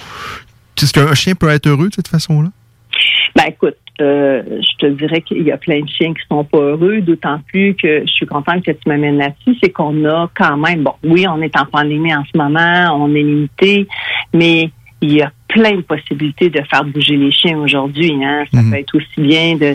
Est-ce 0.81 0.93
qu'un 0.93 1.13
chien 1.13 1.35
peut 1.35 1.49
être 1.49 1.67
heureux 1.67 1.89
de 1.89 1.95
cette 1.95 2.07
façon-là? 2.07 2.49
Ben 3.35 3.45
écoute, 3.47 3.77
euh, 4.01 4.43
je 4.61 4.77
te 4.77 4.91
dirais 4.91 5.21
qu'il 5.21 5.43
y 5.43 5.51
a 5.51 5.57
plein 5.57 5.81
de 5.81 5.89
chiens 5.89 6.13
qui 6.13 6.21
sont 6.29 6.43
pas 6.43 6.57
heureux, 6.57 7.01
d'autant 7.01 7.39
plus 7.47 7.75
que 7.75 8.01
je 8.01 8.11
suis 8.11 8.25
contente 8.25 8.63
que 8.63 8.71
tu 8.71 8.87
m'amènes 8.87 9.17
là-dessus, 9.17 9.57
c'est 9.61 9.69
qu'on 9.69 10.05
a 10.05 10.29
quand 10.35 10.57
même, 10.57 10.83
bon, 10.83 10.93
oui, 11.03 11.25
on 11.27 11.41
est 11.41 11.55
en 11.57 11.65
pandémie 11.65 12.13
en 12.13 12.23
ce 12.25 12.37
moment, 12.37 12.97
on 12.97 13.13
est 13.15 13.23
limité, 13.23 13.87
mais 14.33 14.69
il 15.01 15.13
y 15.13 15.21
a 15.21 15.31
plein 15.55 15.75
de 15.77 15.81
possibilités 15.93 16.49
de 16.49 16.61
faire 16.69 16.83
bouger 16.83 17.15
les 17.15 17.31
chiens 17.31 17.57
aujourd'hui. 17.57 18.11
Hein. 18.21 18.43
Ça 18.53 18.59
peut 18.69 18.77
être 18.83 18.95
aussi 18.99 19.19
bien 19.31 19.55
de, 19.55 19.71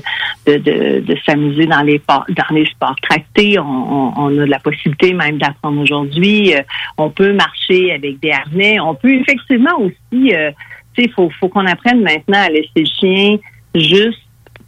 de, 0.47 0.55
de, 0.59 1.01
de 1.01 1.17
s'amuser 1.25 1.67
dans 1.75 1.81
les 1.81 1.99
dans 2.09 2.51
les 2.59 2.67
sports 2.67 3.01
tractés. 3.01 3.59
On, 3.59 3.63
on, 3.65 4.13
on 4.23 4.29
a 4.29 4.45
de 4.47 4.55
la 4.57 4.59
possibilité 4.59 5.15
même 5.15 5.39
d'apprendre 5.39 5.81
aujourd'hui. 5.81 6.55
Euh, 6.55 6.61
on 6.99 7.09
peut 7.09 7.33
marcher 7.33 7.93
avec 7.93 8.21
des 8.21 8.31
harnais. 8.31 8.79
On 8.79 8.95
peut 8.95 9.15
effectivement 9.23 9.77
aussi, 9.81 10.35
euh, 10.35 10.51
tu 10.95 11.05
sais, 11.05 11.09
faut, 11.17 11.31
faut 11.41 11.49
qu'on 11.49 11.67
apprenne 11.67 12.03
maintenant 12.03 12.43
à 12.47 12.51
laisser 12.51 12.81
le 12.85 12.91
chien 12.99 13.37
juste 13.75 14.23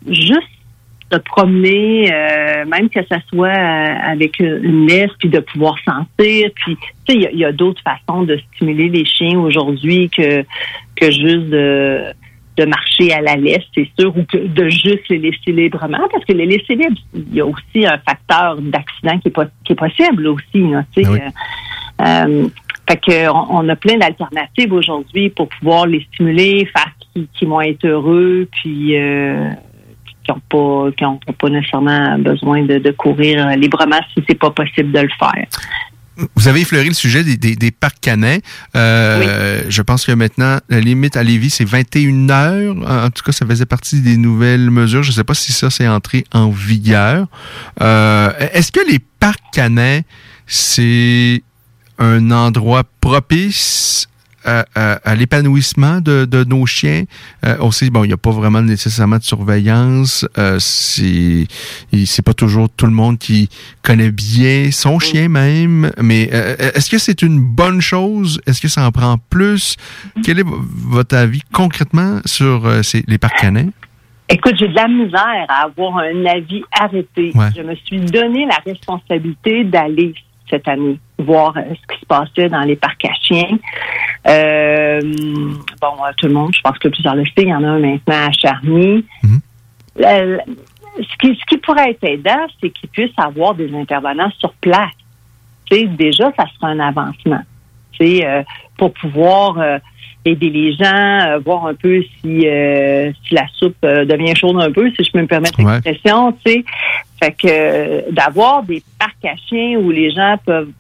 juste 0.09 0.57
se 1.13 1.19
promener, 1.19 2.13
euh, 2.13 2.65
même 2.67 2.89
que 2.89 3.01
ça 3.07 3.19
soit 3.29 3.49
euh, 3.49 3.95
avec 4.13 4.39
une 4.39 4.87
laisse, 4.87 5.11
puis 5.19 5.29
de 5.29 5.41
pouvoir 5.41 5.77
sentir. 5.85 6.51
Puis, 6.55 6.77
tu 7.07 7.21
sais, 7.21 7.29
il 7.33 7.39
y 7.39 7.45
a- 7.45 7.53
d'autres 7.53 7.83
façons 7.83 8.23
de 8.23 8.39
stimuler 8.55 8.89
les 8.89 9.05
chiens 9.05 9.39
aujourd'hui 9.39 10.09
que 10.09 10.43
que 10.97 11.11
juste 11.11 11.49
de, 11.51 12.05
de 12.57 12.65
marcher 12.67 13.13
à 13.13 13.21
la 13.21 13.37
laisse, 13.37 13.65
c'est 13.75 13.89
sûr, 13.99 14.17
ou 14.17 14.25
que 14.25 14.37
de 14.37 14.69
juste 14.69 15.09
les 15.09 15.19
laisser 15.19 15.53
librement, 15.53 16.07
parce 16.11 16.25
que 16.25 16.33
les 16.33 16.47
laisser 16.47 16.75
libres, 16.75 16.97
il 17.15 17.35
y 17.35 17.41
a 17.41 17.47
aussi 17.47 17.85
un 17.87 17.99
facteur 17.99 18.57
d'accident 18.61 19.19
qui 19.19 19.29
est, 19.29 19.33
pas, 19.33 19.47
qui 19.65 19.73
est 19.73 19.77
possible 19.77 20.27
aussi, 20.29 20.61
là, 20.71 20.85
tu 20.95 21.03
sais. 21.05 21.11
Euh, 21.11 22.05
euh, 22.07 22.49
fait 22.89 22.97
que 22.97 23.29
on, 23.31 23.69
a 23.69 23.77
plein 23.77 23.97
d'alternatives 23.97 24.73
aujourd'hui 24.73 25.31
pour 25.31 25.49
pouvoir 25.49 25.87
les 25.87 26.03
stimuler, 26.13 26.67
faire 26.67 26.91
qu'ils 27.13 27.27
qu'ils 27.29 27.49
vont 27.49 27.61
être 27.61 27.85
heureux, 27.87 28.49
puis 28.61 28.99
euh, 28.99 29.51
qui 30.24 30.31
n'ont 30.32 30.40
pas 30.49 30.90
qui 30.97 31.05
ont 31.05 31.19
pas 31.39 31.49
nécessairement 31.49 32.19
besoin 32.19 32.65
de, 32.65 32.78
de 32.78 32.90
courir 32.93 33.47
euh, 33.47 33.57
librement 33.57 34.01
si 34.15 34.23
c'est 34.28 34.39
pas 34.39 34.51
possible 34.51 34.93
de 34.93 35.01
le 35.01 35.09
faire. 35.19 35.47
Vous 36.36 36.47
avez 36.47 36.61
effleuré 36.61 36.86
le 36.89 36.93
sujet 36.94 37.24
des, 37.24 37.39
des, 37.39 37.57
des 37.57 37.70
parcs 37.70 37.99
canins. 38.01 38.36
Euh, 38.77 39.62
Je 39.70 39.81
pense 39.81 40.05
que 40.05 40.12
maintenant, 40.12 40.59
la 40.69 40.78
limite 40.81 41.16
à 41.16 41.23
Lévis, 41.23 41.49
c'est 41.49 41.65
21 41.65 42.28
heures. 42.28 42.77
En 43.07 43.09
tout 43.11 43.23
cas, 43.24 43.32
ça 43.32 43.47
faisait 43.47 43.65
partie 43.65 44.03
des 44.03 44.19
nouvelles 44.19 44.70
mesures. 44.70 45.03
Je 45.03 45.09
ne 45.09 45.15
sais 45.15 45.24
pas 45.24 45.32
si 45.35 45.53
ça, 45.53 45.70
c'est 45.70 45.89
entré 45.89 46.24
en 46.35 46.51
vigueur. 46.51 47.27
Euh, 47.81 48.31
Est-ce 48.53 48.70
que 48.73 48.81
les 48.89 48.99
parcs 48.99 49.40
canins, 49.55 50.01
c'est 50.47 51.43
un 51.99 52.31
endroit 52.31 52.85
propice 53.01 54.07
à, 54.44 54.64
à- 54.74 54.93
à 55.10 55.14
l'épanouissement 55.14 56.01
de, 56.01 56.24
de 56.24 56.44
nos 56.44 56.66
chiens. 56.66 57.05
Euh, 57.44 57.56
on 57.60 57.70
sait, 57.70 57.90
bon, 57.90 58.05
il 58.05 58.09
n'y 58.09 58.12
a 58.12 58.16
pas 58.19 58.31
vraiment 58.31 58.62
nécessairement 58.62 59.19
de 59.19 59.23
surveillance. 59.23 60.27
Euh, 60.39 60.59
c'est 60.60 61.47
pas 62.24 62.35
toujours 62.35 62.69
tout 62.70 62.86
le 62.86 62.93
monde 62.93 63.19
qui 63.19 63.48
connaît 63.82 64.10
bien 64.10 64.70
son 64.70 64.98
chien 64.98 65.28
même. 65.28 65.90
Mais 66.01 66.28
euh, 66.32 66.56
est-ce 66.74 66.90
que 66.90 66.98
c'est 66.98 67.23
une 67.23 67.40
bonne 67.40 67.81
chose? 67.81 68.40
Est-ce 68.47 68.60
que 68.60 68.69
ça 68.69 68.86
en 68.86 68.93
prend 68.93 69.19
plus? 69.31 69.77
Quel 70.24 70.39
est 70.40 70.47
votre 70.47 71.16
avis 71.16 71.43
concrètement 71.52 72.20
sur 72.27 72.66
euh, 72.66 72.82
ces- 72.82 73.05
les 73.09 73.19
parcs 73.19 73.39
canins? 73.39 73.70
Écoute, 74.28 74.55
j'ai 74.59 74.69
de 74.69 74.74
la 74.74 74.89
misère 74.89 75.44
à 75.48 75.64
avoir 75.66 75.98
un 75.98 76.24
avis 76.24 76.62
arrêté. 76.81 77.32
Ouais. 77.35 77.48
Je 77.55 77.62
me 77.62 77.74
suis 77.74 78.01
donné 78.01 78.47
la 78.47 78.59
responsabilité 78.64 79.64
d'aller 79.64 80.14
cette 80.48 80.66
année 80.69 80.98
voir 81.23 81.57
euh, 81.57 81.62
ce 81.70 81.94
qui 81.94 82.01
se 82.01 82.07
passait 82.07 82.49
dans 82.49 82.62
les 82.62 82.77
parcs 82.77 83.05
à 83.05 83.15
chiens. 83.20 83.59
Euh, 84.28 85.01
bon, 85.81 85.94
euh, 86.05 86.12
tout 86.16 86.27
le 86.28 86.35
monde, 86.35 86.55
je 86.55 86.61
pense 86.61 86.78
que 86.78 86.89
plusieurs 86.89 87.15
le 87.15 87.24
il 87.36 87.49
y 87.49 87.55
en 87.55 87.65
a 87.65 87.69
un 87.69 87.78
maintenant 87.78 88.28
à 88.28 88.32
Charny. 88.32 89.05
Euh, 90.01 90.39
ce, 90.99 91.16
qui, 91.19 91.35
ce 91.35 91.44
qui 91.47 91.59
pourrait 91.59 91.90
être 91.90 92.05
aidant, 92.05 92.47
c'est 92.61 92.70
qu'ils 92.70 92.89
puissent 92.90 93.19
avoir 93.19 93.55
des 93.55 93.74
intervenants 93.74 94.31
sur 94.39 94.53
place. 94.55 94.90
Déjà, 95.70 96.31
ça 96.36 96.44
sera 96.55 96.69
un 96.69 96.81
avancement. 96.81 97.40
Euh, 98.03 98.43
pour 98.77 98.93
pouvoir 98.94 99.59
euh, 99.61 99.78
aider 100.24 100.51
les 100.51 100.73
gens, 100.73 101.20
euh, 101.27 101.39
voir 101.39 101.66
un 101.66 101.74
peu 101.74 102.03
si, 102.03 102.40
si 102.40 103.35
la 103.35 103.47
soupe 103.55 103.77
devient 103.82 104.35
chaude 104.35 104.61
un 104.61 104.73
peu, 104.73 104.90
si 104.90 105.05
je 105.05 105.12
peux 105.12 105.20
me 105.20 105.27
permettre 105.27 105.61
Ouais. 105.62 105.73
l'expression, 105.74 106.32
tu 106.44 106.51
sais. 106.51 106.65
Fait 107.23 107.32
que 107.32 108.11
d'avoir 108.11 108.65
des 108.65 108.82
parcs 108.99 109.24
à 109.24 109.36
chiens 109.36 109.78
où 109.78 109.90
les 109.90 110.11
gens 110.11 110.36
peuvent 110.44 110.70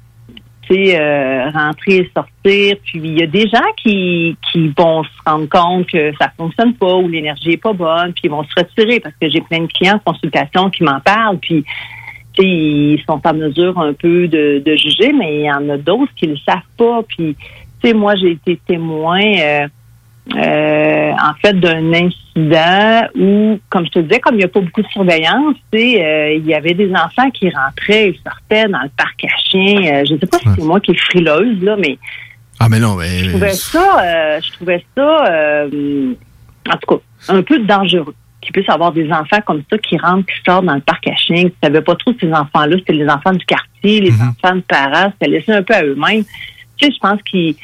euh, 0.70 1.50
rentrer 1.50 1.96
et 1.96 2.10
sortir. 2.14 2.76
Puis 2.84 3.00
il 3.02 3.18
y 3.18 3.22
a 3.22 3.26
des 3.26 3.48
gens 3.48 3.60
qui, 3.76 4.36
qui 4.50 4.72
vont 4.76 5.02
se 5.04 5.10
rendre 5.26 5.48
compte 5.48 5.86
que 5.86 6.12
ça 6.20 6.30
fonctionne 6.36 6.74
pas 6.74 6.94
ou 6.96 7.08
l'énergie 7.08 7.52
est 7.52 7.62
pas 7.62 7.72
bonne, 7.72 8.12
puis 8.12 8.22
ils 8.24 8.30
vont 8.30 8.44
se 8.44 8.54
retirer 8.56 9.00
parce 9.00 9.14
que 9.20 9.28
j'ai 9.28 9.40
plein 9.40 9.60
de 9.60 9.72
clients 9.72 10.00
en 10.04 10.12
consultation 10.12 10.70
qui 10.70 10.84
m'en 10.84 11.00
parlent, 11.00 11.38
puis 11.38 11.64
ils 12.38 13.02
sont 13.06 13.20
en 13.24 13.34
mesure 13.34 13.78
un 13.78 13.92
peu 13.92 14.28
de, 14.28 14.62
de 14.64 14.76
juger, 14.76 15.12
mais 15.12 15.40
il 15.40 15.44
y 15.44 15.52
en 15.52 15.68
a 15.68 15.76
d'autres 15.76 16.12
qui 16.16 16.26
le 16.26 16.36
savent 16.38 16.60
pas. 16.76 17.02
Puis 17.08 17.36
tu 17.82 17.88
sais, 17.88 17.94
moi 17.94 18.14
j'ai 18.16 18.32
été 18.32 18.58
témoin. 18.66 19.20
euh, 19.20 19.68
euh, 20.30 21.10
en 21.12 21.34
fait, 21.40 21.58
d'un 21.58 21.92
incident 21.92 23.08
où, 23.16 23.58
comme 23.68 23.84
je 23.86 23.90
te 23.90 23.98
disais, 23.98 24.20
comme 24.20 24.36
il 24.36 24.38
n'y 24.38 24.44
a 24.44 24.48
pas 24.48 24.60
beaucoup 24.60 24.82
de 24.82 24.88
surveillance, 24.88 25.56
tu 25.72 25.78
sais, 25.78 26.04
euh, 26.04 26.34
il 26.34 26.46
y 26.46 26.54
avait 26.54 26.74
des 26.74 26.90
enfants 26.92 27.28
qui 27.30 27.50
rentraient 27.50 28.10
et 28.10 28.20
sortaient 28.24 28.68
dans 28.68 28.82
le 28.82 28.90
parc 28.96 29.24
à 29.24 29.36
chiens. 29.50 29.78
Euh, 29.78 30.04
je 30.08 30.14
ne 30.14 30.18
sais 30.20 30.26
pas 30.26 30.38
si 30.38 30.48
c'est 30.56 30.64
moi 30.64 30.78
qui 30.80 30.92
est 30.92 31.00
frileuse, 31.00 31.60
là, 31.62 31.76
mais 31.76 31.98
Ah, 32.60 32.68
mais 32.68 32.78
non, 32.78 32.94
mais. 32.94 33.08
je 33.08 33.30
trouvais 33.30 33.52
ça, 33.52 34.04
euh, 34.04 34.40
je 34.40 34.52
trouvais 34.52 34.84
ça, 34.96 35.66
en 36.72 36.76
tout 36.78 36.96
cas, 36.96 37.34
un 37.34 37.42
peu 37.42 37.58
dangereux. 37.58 38.14
Qu'il 38.40 38.52
puisse 38.52 38.68
avoir 38.68 38.90
des 38.90 39.08
enfants 39.12 39.40
comme 39.46 39.62
ça 39.70 39.78
qui 39.78 39.96
rentrent, 39.98 40.26
qui 40.26 40.42
sortent 40.44 40.64
dans 40.64 40.74
le 40.74 40.80
parc 40.80 41.06
à 41.06 41.14
chiens. 41.14 41.44
Tu 41.44 41.52
savais 41.62 41.80
pas 41.80 41.94
trop 41.94 42.12
ces 42.20 42.32
enfants-là, 42.32 42.76
c'était 42.78 42.92
les 42.92 43.08
enfants 43.08 43.32
du 43.32 43.44
quartier, 43.44 44.00
les 44.00 44.12
enfants 44.14 44.56
de 44.56 44.62
parents, 44.62 45.12
c'était 45.12 45.30
laissé 45.30 45.52
un 45.52 45.62
peu 45.62 45.74
à 45.74 45.84
eux-mêmes. 45.84 46.24
Tu 46.76 46.86
sais, 46.86 46.92
je 46.92 46.98
pense 46.98 47.22
qu'ils 47.22 47.54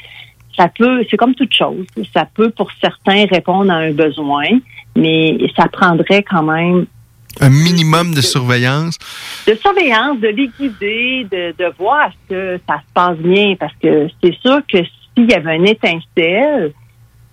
ça 0.59 0.68
peut, 0.68 1.05
c'est 1.10 1.16
comme 1.16 1.35
toute 1.35 1.55
chose. 1.55 1.86
Ça 2.12 2.26
peut, 2.35 2.51
pour 2.51 2.68
certains, 2.80 3.24
répondre 3.30 3.70
à 3.72 3.76
un 3.76 3.93
besoin, 3.93 4.44
mais 4.97 5.39
ça 5.56 5.66
prendrait 5.68 6.22
quand 6.24 6.43
même 6.43 6.86
Un 7.40 7.51
minimum 7.51 8.12
de 8.14 8.20
surveillance. 8.20 8.98
de 9.47 9.55
surveillance, 9.55 10.18
de 10.20 10.28
les 10.28 10.51
guider, 10.59 11.26
de, 11.30 11.55
de 11.56 11.72
voir 11.78 12.09
est-ce 12.09 12.35
que 12.35 12.60
ça 12.68 12.76
se 12.78 12.93
passe 12.93 13.16
bien, 13.18 13.55
parce 13.59 13.72
que 13.82 14.09
c'est 14.22 14.35
sûr 14.40 14.59
que 14.70 14.78
s'il 15.14 15.30
y 15.30 15.35
avait 15.35 15.56
une 15.56 15.68
étincelle 15.68 16.72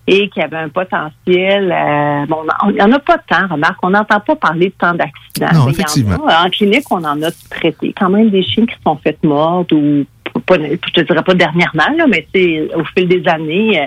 et 0.08 0.28
qu'il 0.28 0.40
y 0.40 0.44
avait 0.44 0.58
un 0.58 0.68
potentiel, 0.68 1.72
euh, 1.72 2.26
bon, 2.26 2.38
on- 2.62 2.70
il 2.70 2.74
n'y 2.76 2.82
en 2.82 2.92
a 2.92 2.98
pas 3.00 3.16
de 3.16 3.22
temps, 3.28 3.48
remarque, 3.50 3.78
on 3.82 3.90
n'entend 3.90 4.20
pas 4.20 4.36
parler 4.36 4.66
de 4.68 4.74
temps 4.78 4.94
d'accident. 4.94 5.48
Non, 5.52 5.60
y 5.60 5.62
en 5.64 5.68
effectivement. 5.70 6.26
a. 6.28 6.46
En 6.46 6.50
clinique, 6.50 6.84
on 6.92 7.02
en 7.04 7.20
a 7.22 7.30
traité 7.50 7.92
quand 7.98 8.08
même 8.10 8.30
des 8.30 8.44
chiens 8.44 8.66
qui 8.66 8.76
sont 8.86 8.96
fait 8.98 9.18
mordre 9.24 9.74
ou 9.76 10.04
pas, 10.40 10.56
je 10.58 10.92
te 10.92 11.00
dirais 11.00 11.22
pas 11.22 11.34
dernièrement, 11.34 11.96
là, 11.96 12.06
mais 12.08 12.26
au 12.74 12.84
fil 12.84 13.08
des 13.08 13.26
années, 13.28 13.80
euh, 13.80 13.86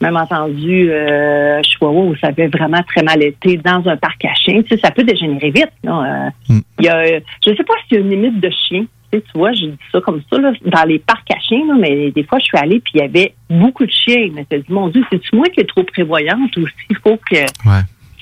même 0.00 0.16
entendu 0.16 0.90
euh, 0.90 1.60
Chihuahua 1.62 2.02
où 2.04 2.16
ça 2.16 2.28
avait 2.28 2.48
vraiment 2.48 2.82
très 2.82 3.02
mal 3.02 3.22
été 3.22 3.56
dans 3.56 3.86
un 3.88 3.96
parc 3.96 4.24
à 4.24 4.34
chiens. 4.34 4.62
Tu 4.62 4.68
sais, 4.68 4.80
ça 4.80 4.90
peut 4.90 5.04
dégénérer 5.04 5.50
vite. 5.50 5.72
là. 5.82 6.30
Euh, 6.50 6.54
Il 6.78 6.84
y 6.84 6.88
a, 6.88 7.18
je 7.18 7.54
sais 7.54 7.64
pas 7.64 7.74
s'il 7.88 7.98
y 7.98 8.00
a 8.00 8.04
une 8.04 8.10
limite 8.10 8.40
de 8.40 8.50
chiens. 8.50 8.84
Tu, 9.10 9.18
sais, 9.18 9.24
tu 9.32 9.38
vois, 9.38 9.52
j'ai 9.52 9.68
dit 9.68 9.78
ça 9.90 10.00
comme 10.00 10.20
ça 10.30 10.38
là, 10.38 10.52
dans 10.66 10.84
les 10.84 10.98
parcs 10.98 11.30
à 11.30 11.40
chiens, 11.40 11.66
là, 11.66 11.74
mais 11.78 12.10
des 12.10 12.24
fois 12.24 12.38
je 12.38 12.44
suis 12.44 12.58
allée 12.58 12.80
puis 12.80 12.92
il 12.96 13.00
y 13.00 13.04
avait 13.04 13.34
beaucoup 13.48 13.86
de 13.86 13.90
chiens. 13.90 14.28
Mais 14.34 14.46
tu 14.48 14.58
dit 14.58 14.72
mon 14.72 14.88
Dieu, 14.88 15.02
c'est 15.10 15.18
tu 15.18 15.34
moi 15.34 15.46
qui 15.48 15.60
est 15.60 15.68
trop 15.68 15.82
prévoyante 15.82 16.56
ou 16.56 16.66
s'il 16.66 16.96
faut 17.02 17.18
que 17.30 17.40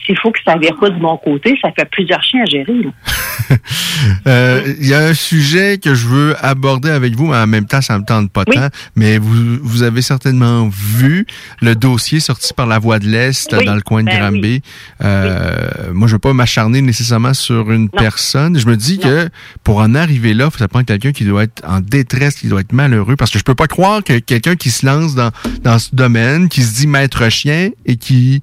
s'il 0.06 0.16
faut 0.18 0.30
que 0.30 0.38
ça 0.44 0.54
ne 0.54 0.60
vienne 0.60 0.76
pas 0.80 0.88
de 0.90 0.98
mon 0.98 1.16
côté, 1.16 1.58
ça 1.60 1.70
fait 1.76 1.88
plusieurs 1.90 2.22
chiens 2.22 2.42
à 2.42 2.46
gérer. 2.46 2.72
Euh, 4.26 4.74
Il 4.80 4.86
y 4.86 4.94
a 4.94 5.00
un 5.00 5.14
sujet 5.14 5.78
que 5.78 5.94
je 5.94 6.06
veux 6.06 6.36
aborder 6.44 6.90
avec 6.90 7.14
vous, 7.14 7.26
mais 7.26 7.36
en 7.36 7.46
même 7.46 7.66
temps, 7.66 7.80
ça 7.80 7.98
me 7.98 8.04
tente 8.04 8.30
pas 8.30 8.44
tant. 8.44 8.68
Mais 8.94 9.18
vous, 9.18 9.58
vous 9.62 9.82
avez 9.82 10.02
certainement 10.02 10.68
vu 10.68 11.26
le 11.62 11.74
dossier 11.74 12.20
sorti 12.20 12.52
par 12.52 12.66
la 12.66 12.78
Voix 12.78 12.98
de 12.98 13.06
l'Est 13.06 13.54
Oui, 13.56 13.64
dans 13.64 13.74
le 13.74 13.80
coin 13.80 14.02
de 14.02 14.08
ben 14.08 14.18
Granby. 14.18 14.62
Euh, 15.02 15.92
Moi, 15.92 16.08
je 16.08 16.12
veux 16.12 16.18
pas 16.18 16.34
m'acharner 16.34 16.82
nécessairement 16.82 17.34
sur 17.34 17.70
une 17.72 17.88
personne. 17.88 18.58
Je 18.58 18.66
me 18.66 18.76
dis 18.76 18.98
que 18.98 19.28
pour 19.64 19.78
en 19.78 19.94
arriver 19.94 20.34
là, 20.34 20.50
ça 20.56 20.68
prend 20.68 20.84
quelqu'un 20.84 21.12
qui 21.12 21.24
doit 21.24 21.44
être 21.44 21.62
en 21.66 21.80
détresse, 21.80 22.36
qui 22.36 22.48
doit 22.48 22.60
être 22.60 22.72
malheureux, 22.72 23.16
parce 23.16 23.30
que 23.30 23.38
je 23.38 23.44
peux 23.44 23.54
pas 23.54 23.66
croire 23.66 24.04
que 24.04 24.18
quelqu'un 24.18 24.56
qui 24.56 24.70
se 24.70 24.84
lance 24.84 25.14
dans, 25.14 25.30
dans 25.62 25.78
ce 25.78 25.94
domaine, 25.94 26.48
qui 26.48 26.62
se 26.62 26.74
dit 26.74 26.86
maître 26.86 27.28
chien 27.30 27.70
et 27.86 27.96
qui 27.96 28.42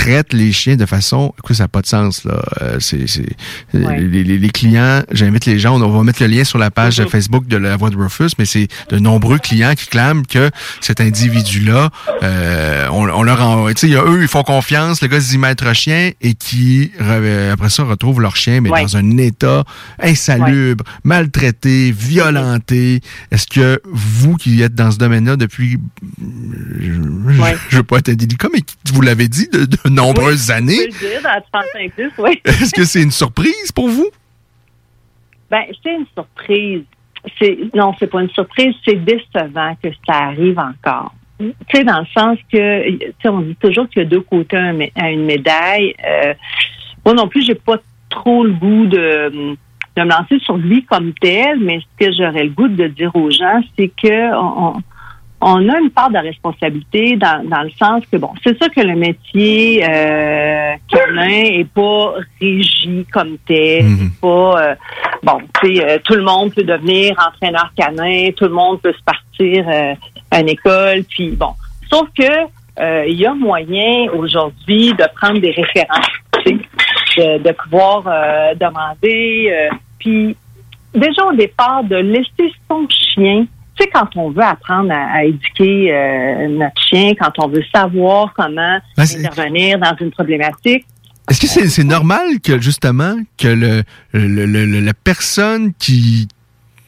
traite 0.00 0.32
les 0.32 0.52
chiens 0.52 0.76
de 0.76 0.86
façon 0.86 1.32
écoute 1.38 1.56
ça 1.56 1.64
n'a 1.64 1.68
pas 1.76 1.82
de 1.82 1.86
sens 1.96 2.24
là 2.24 2.38
Euh, 2.62 2.76
c'est 2.86 3.06
c'est 3.14 3.30
Ouais. 3.74 4.00
les, 4.00 4.22
les- 4.28 4.38
les 4.44 4.50
clients 4.58 5.02
j'invite 5.18 5.46
les 5.46 5.58
gens 5.58 5.72
on 5.80 5.88
va 5.98 6.02
mettre 6.08 6.22
le 6.22 6.28
lien 6.34 6.44
sur 6.44 6.58
la 6.58 6.70
page 6.70 6.98
Mm-hmm. 7.00 7.08
Facebook 7.16 7.44
de 7.54 7.56
la 7.56 7.76
voix 7.76 7.90
de 7.90 7.96
Rufus 7.96 8.32
mais 8.38 8.44
c'est 8.52 8.68
de 8.92 8.98
nombreux 8.98 9.38
clients 9.38 9.74
qui 9.80 9.86
clament 9.96 10.24
que 10.34 10.50
cet 10.80 11.00
individu 11.00 11.60
là 11.60 11.90
on, 12.92 13.02
on 13.20 13.22
leur 13.22 13.40
en, 13.42 13.68
tu 13.72 13.88
sais 13.88 13.94
eux 13.94 14.20
ils 14.22 14.28
font 14.36 14.42
confiance 14.42 15.00
le 15.02 15.08
gars 15.08 15.20
se 15.20 15.30
dit 15.30 15.38
maître 15.38 15.72
chien 15.74 16.10
et 16.20 16.34
qui 16.34 16.90
après 17.54 17.70
ça 17.70 17.82
retrouvent 17.84 18.20
leur 18.20 18.36
chien 18.36 18.60
mais 18.60 18.70
Ouais. 18.70 18.82
dans 18.82 18.96
un 18.96 19.16
état 19.18 19.64
insalubre 20.02 20.84
maltraité 21.04 21.92
violenté 21.92 23.00
est-ce 23.30 23.46
que 23.46 23.80
vous 23.90 24.34
qui 24.36 24.60
êtes 24.62 24.74
dans 24.74 24.90
ce 24.90 24.98
domaine-là 24.98 25.36
depuis 25.36 25.78
je, 26.80 26.92
je 27.70 27.76
veux 27.76 27.82
pas 27.82 27.98
être 27.98 28.08
indélicat 28.10 28.48
mais 28.52 28.60
vous 28.92 29.00
l'avez 29.02 29.28
dit 29.28 29.48
de, 29.52 29.64
de 29.64 29.78
nombreuses 29.94 30.50
années 30.50 30.90
Je 30.90 30.98
peux 30.98 31.04
le 31.06 31.10
dire, 31.10 31.22
dans 31.22 31.60
35 31.60 31.92
plus, 31.92 32.12
oui. 32.18 32.40
est-ce 32.44 32.72
que 32.74 32.84
c'est 32.84 33.02
une 33.02 33.10
surprise 33.10 33.72
pour 33.72 33.88
vous? 33.88 34.08
Ben, 35.50 35.62
c'est 35.82 35.92
une 35.94 36.06
surprise. 36.14 36.82
C'est 37.40 37.58
non, 37.74 37.92
c'est 37.98 38.06
pas 38.06 38.20
une 38.22 38.30
surprise, 38.30 38.74
c'est 38.84 39.04
décevant 39.04 39.76
que 39.82 39.88
ça 40.06 40.14
arrive 40.26 40.58
encore. 40.58 41.12
Tu 41.38 41.52
sais, 41.74 41.84
dans 41.84 42.00
le 42.00 42.06
sens 42.16 42.38
que, 42.52 42.90
tu 42.90 43.12
sais, 43.20 43.28
on 43.28 43.40
dit 43.40 43.56
toujours 43.56 43.88
qu'il 43.88 44.02
y 44.02 44.06
a 44.06 44.08
deux 44.08 44.20
côtés 44.22 44.56
à 44.56 45.10
une 45.10 45.24
médaille. 45.24 45.94
Euh, 46.06 46.34
moi 47.04 47.14
non 47.14 47.28
plus, 47.28 47.42
j'ai 47.42 47.54
pas 47.54 47.76
trop 48.08 48.44
le 48.44 48.52
goût 48.52 48.86
de, 48.86 49.28
de 49.96 50.02
me 50.02 50.08
lancer 50.08 50.38
sur 50.40 50.56
lui 50.56 50.84
comme 50.84 51.12
tel, 51.14 51.58
mais 51.60 51.80
ce 51.80 52.06
que 52.06 52.12
j'aurais 52.16 52.44
le 52.44 52.50
goût 52.50 52.68
de 52.68 52.86
dire 52.86 53.14
aux 53.14 53.30
gens, 53.30 53.60
c'est 53.78 53.88
que 53.88 54.34
on, 54.34 54.76
on- 54.76 54.82
on 55.40 55.68
a 55.68 55.78
une 55.78 55.90
part 55.90 56.10
de 56.10 56.18
responsabilité 56.18 57.16
dans, 57.16 57.46
dans 57.48 57.62
le 57.62 57.70
sens 57.70 58.02
que, 58.10 58.16
bon, 58.16 58.30
c'est 58.42 58.56
sûr 58.60 58.70
que 58.70 58.80
le 58.80 58.96
métier 58.96 59.84
euh, 59.84 60.72
canin 60.88 61.44
est 61.44 61.68
pas 61.72 62.14
régi 62.40 63.06
comme 63.12 63.36
tel, 63.46 63.84
c'est 63.84 64.20
pas, 64.20 64.62
euh, 64.62 64.74
bon, 65.22 65.38
tu 65.62 65.76
sais, 65.76 65.84
euh, 65.84 65.98
tout 66.04 66.14
le 66.14 66.22
monde 66.22 66.54
peut 66.54 66.62
devenir 66.64 67.14
entraîneur 67.18 67.70
canin, 67.76 68.30
tout 68.34 68.44
le 68.44 68.54
monde 68.54 68.80
peut 68.80 68.94
se 68.94 69.02
partir 69.04 69.68
euh, 69.68 69.94
à 70.30 70.40
une 70.40 70.48
école, 70.48 71.04
puis 71.04 71.30
bon. 71.32 71.52
Sauf 71.90 72.08
que 72.18 72.24
euh, 72.78 73.04
il 73.06 73.18
y 73.18 73.26
a 73.26 73.34
moyen 73.34 74.10
aujourd'hui 74.12 74.92
de 74.94 75.04
prendre 75.14 75.40
des 75.40 75.50
références, 75.50 76.06
de, 76.46 77.38
de 77.38 77.52
pouvoir 77.52 78.04
euh, 78.06 78.54
demander, 78.54 79.50
euh, 79.50 79.76
puis 79.98 80.36
déjà 80.94 81.26
au 81.26 81.32
départ 81.34 81.84
de 81.84 81.96
laisser 81.96 82.52
son 82.68 82.86
chien. 82.88 83.46
Tu 83.78 83.84
sais, 83.84 83.90
quand 83.92 84.08
on 84.16 84.30
veut 84.30 84.42
apprendre 84.42 84.90
à, 84.92 85.18
à 85.18 85.24
éduquer 85.24 85.92
euh, 85.94 86.48
notre 86.48 86.80
chien, 86.88 87.12
quand 87.20 87.32
on 87.38 87.48
veut 87.48 87.64
savoir 87.74 88.32
comment 88.34 88.78
Ben, 88.96 89.04
intervenir 89.18 89.78
dans 89.78 89.94
une 90.00 90.10
problématique, 90.10 90.84
Est-ce 91.30 91.40
que 91.40 91.46
c'est 91.46 91.68
c'est 91.68 91.84
normal 91.84 92.40
que 92.42 92.58
justement 92.60 93.16
que 93.36 93.48
le, 93.48 93.82
le- 94.12 94.46
le- 94.46 94.64
le- 94.66 94.80
la 94.80 94.94
personne 94.94 95.72
qui 95.78 96.28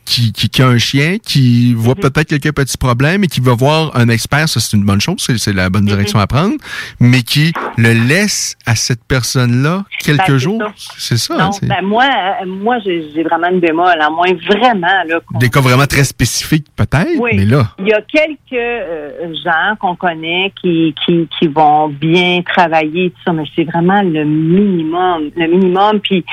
qui, 0.09 0.33
qui, 0.33 0.49
qui 0.49 0.63
a 0.63 0.67
un 0.69 0.79
chien, 0.79 1.19
qui 1.19 1.75
voit 1.75 1.95
peut-être 1.95 2.29
quelques 2.29 2.53
petits 2.55 2.79
problèmes 2.79 3.25
et 3.25 3.27
qui 3.27 3.41
va 3.41 3.55
voir 3.55 3.95
un 3.97 4.09
expert, 4.09 4.49
ça 4.49 4.59
c'est 4.61 4.77
une 4.77 4.85
bonne 4.85 5.01
chose, 5.01 5.17
c'est- 5.19 5.53
la 5.53 5.69
bonne 5.71 5.85
direction 5.85 6.19
à 6.19 6.27
prendre, 6.27 6.55
mais 7.01 7.23
qui 7.23 7.53
le 7.77 7.93
laisse 7.93 8.57
à 8.67 8.75
cette 8.75 9.05
personne-là 9.05 9.85
quelques 10.01 10.27
Ben, 10.29 10.39
jours. 10.39 10.63
C'est 10.97 11.17
ça. 11.19 11.37
Non, 11.37 11.51
ben 11.63 11.83
moi, 11.83 12.05
euh, 12.43 12.47
moi 12.47 12.79
j'ai 12.85 13.23
vraiment 13.23 13.49
une 13.49 13.61
bémol. 13.61 14.01
À 14.01 14.11
moins 14.11 14.33
vraiment 14.47 14.87
là, 15.07 15.21
Des 15.41 15.49
cas 15.51 15.61
vraiment 15.61 15.87
très 15.87 16.05
spécifiques 16.05 16.67
peut-être, 16.77 17.09
Oui. 17.19 17.31
mais 17.35 17.45
là. 17.45 17.69
Il 17.79 17.89
y 17.89 17.93
a 17.93 18.01
quelques 18.03 18.37
euh, 18.53 19.33
gens 19.45 19.77
qu'on 19.81 19.97
connaît 19.97 20.53
qui, 20.61 20.95
qui, 21.05 21.29
qui 21.39 21.49
vont 21.49 21.89
bien 21.89 22.43
travailler, 22.43 23.11
tout 23.11 23.21
ça, 23.27 23.33
mais 23.33 23.45
c'est 23.55 23.65
vraiment 23.65 24.03
le 24.03 24.25
minimum. 24.25 25.31
Le 25.37 25.47
minimum. 25.49 26.01
Puis, 26.01 26.25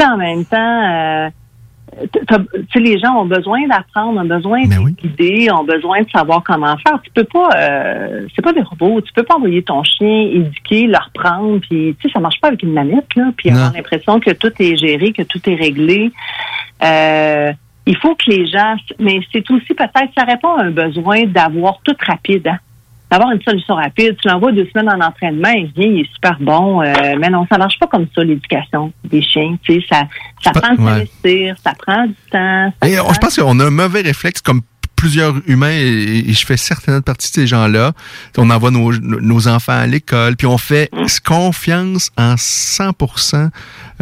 en 0.00 0.16
même 0.16 0.44
temps, 0.46 0.56
euh, 0.90 1.28
les 2.74 2.98
gens 2.98 3.16
ont 3.16 3.26
besoin 3.26 3.66
d'apprendre, 3.66 4.20
ont 4.20 4.24
besoin 4.24 4.62
Ben 4.66 4.84
d'être 4.84 4.96
guidés, 4.96 5.50
ont 5.50 5.64
besoin 5.64 6.02
de 6.02 6.10
savoir 6.10 6.42
comment 6.42 6.76
faire. 6.78 7.00
Tu 7.02 7.10
peux 7.12 7.24
pas, 7.24 7.48
euh, 7.56 8.26
c'est 8.34 8.42
pas 8.42 8.52
des 8.52 8.62
robots. 8.62 9.00
Tu 9.00 9.12
peux 9.12 9.22
pas 9.22 9.36
envoyer 9.36 9.62
ton 9.62 9.82
chien, 9.82 10.28
éduquer, 10.32 10.86
le 10.86 10.96
reprendre, 10.96 11.60
puis 11.60 11.96
tu 12.00 12.08
sais, 12.08 12.12
ça 12.12 12.20
marche 12.20 12.40
pas 12.40 12.48
avec 12.48 12.62
une 12.62 12.72
manette 12.72 13.14
là. 13.16 13.30
Puis 13.36 13.50
avoir 13.50 13.72
l'impression 13.72 14.20
que 14.20 14.30
tout 14.30 14.52
est 14.58 14.76
géré, 14.76 15.12
que 15.12 15.22
tout 15.22 15.40
est 15.48 15.54
réglé. 15.54 16.12
Euh, 16.82 17.52
il 17.86 17.96
faut 17.96 18.14
que 18.14 18.30
les 18.30 18.46
gens, 18.46 18.76
mais 18.98 19.20
c'est 19.32 19.50
aussi 19.50 19.74
peut-être, 19.74 20.10
ça 20.16 20.24
répond 20.24 20.54
à 20.54 20.64
un 20.64 20.70
besoin 20.70 21.24
d'avoir 21.24 21.80
tout 21.82 21.96
rapide, 22.06 22.46
hein? 22.48 22.58
D'avoir 23.10 23.30
une 23.32 23.42
solution 23.42 23.74
rapide. 23.74 24.16
Tu 24.20 24.28
l'envoies 24.28 24.52
deux 24.52 24.68
semaines 24.72 24.88
en 24.90 25.04
entraînement, 25.04 25.48
il 25.50 25.70
vient, 25.76 25.86
il 25.92 26.00
est 26.00 26.12
super 26.14 26.36
bon, 26.40 26.82
euh, 26.82 26.92
mais 27.20 27.28
non, 27.28 27.46
ça 27.50 27.58
marche 27.58 27.78
pas 27.78 27.86
comme 27.86 28.06
ça 28.14 28.22
l'éducation 28.24 28.92
des 29.04 29.22
chiens. 29.22 29.56
Tu 29.62 29.80
sais, 29.80 29.86
ça, 29.90 30.02
ça 30.42 30.52
prend 30.52 30.74
de 30.74 30.80
ouais. 31.24 31.54
ça 31.64 31.72
prend 31.78 32.06
du 32.06 32.14
temps. 32.30 32.72
Et 32.86 32.96
prend- 32.96 33.08
on- 33.10 33.12
je 33.12 33.18
pense 33.18 33.36
qu'on 33.36 33.58
a 33.60 33.66
un 33.66 33.70
mauvais 33.70 34.00
réflexe 34.02 34.40
comme 34.40 34.60
plusieurs 34.96 35.34
humains 35.46 35.70
et, 35.70 36.30
je 36.30 36.44
fais 36.44 36.58
certainement 36.58 37.00
partie 37.00 37.30
de 37.30 37.34
ces 37.34 37.46
gens-là. 37.46 37.92
On 38.36 38.50
envoie 38.50 38.70
nos, 38.70 38.92
nos 38.92 39.48
enfants 39.48 39.72
à 39.72 39.86
l'école, 39.86 40.36
puis 40.36 40.46
on 40.46 40.58
fait 40.58 40.90
confiance 41.24 42.10
en 42.18 42.34
100%. 42.36 43.48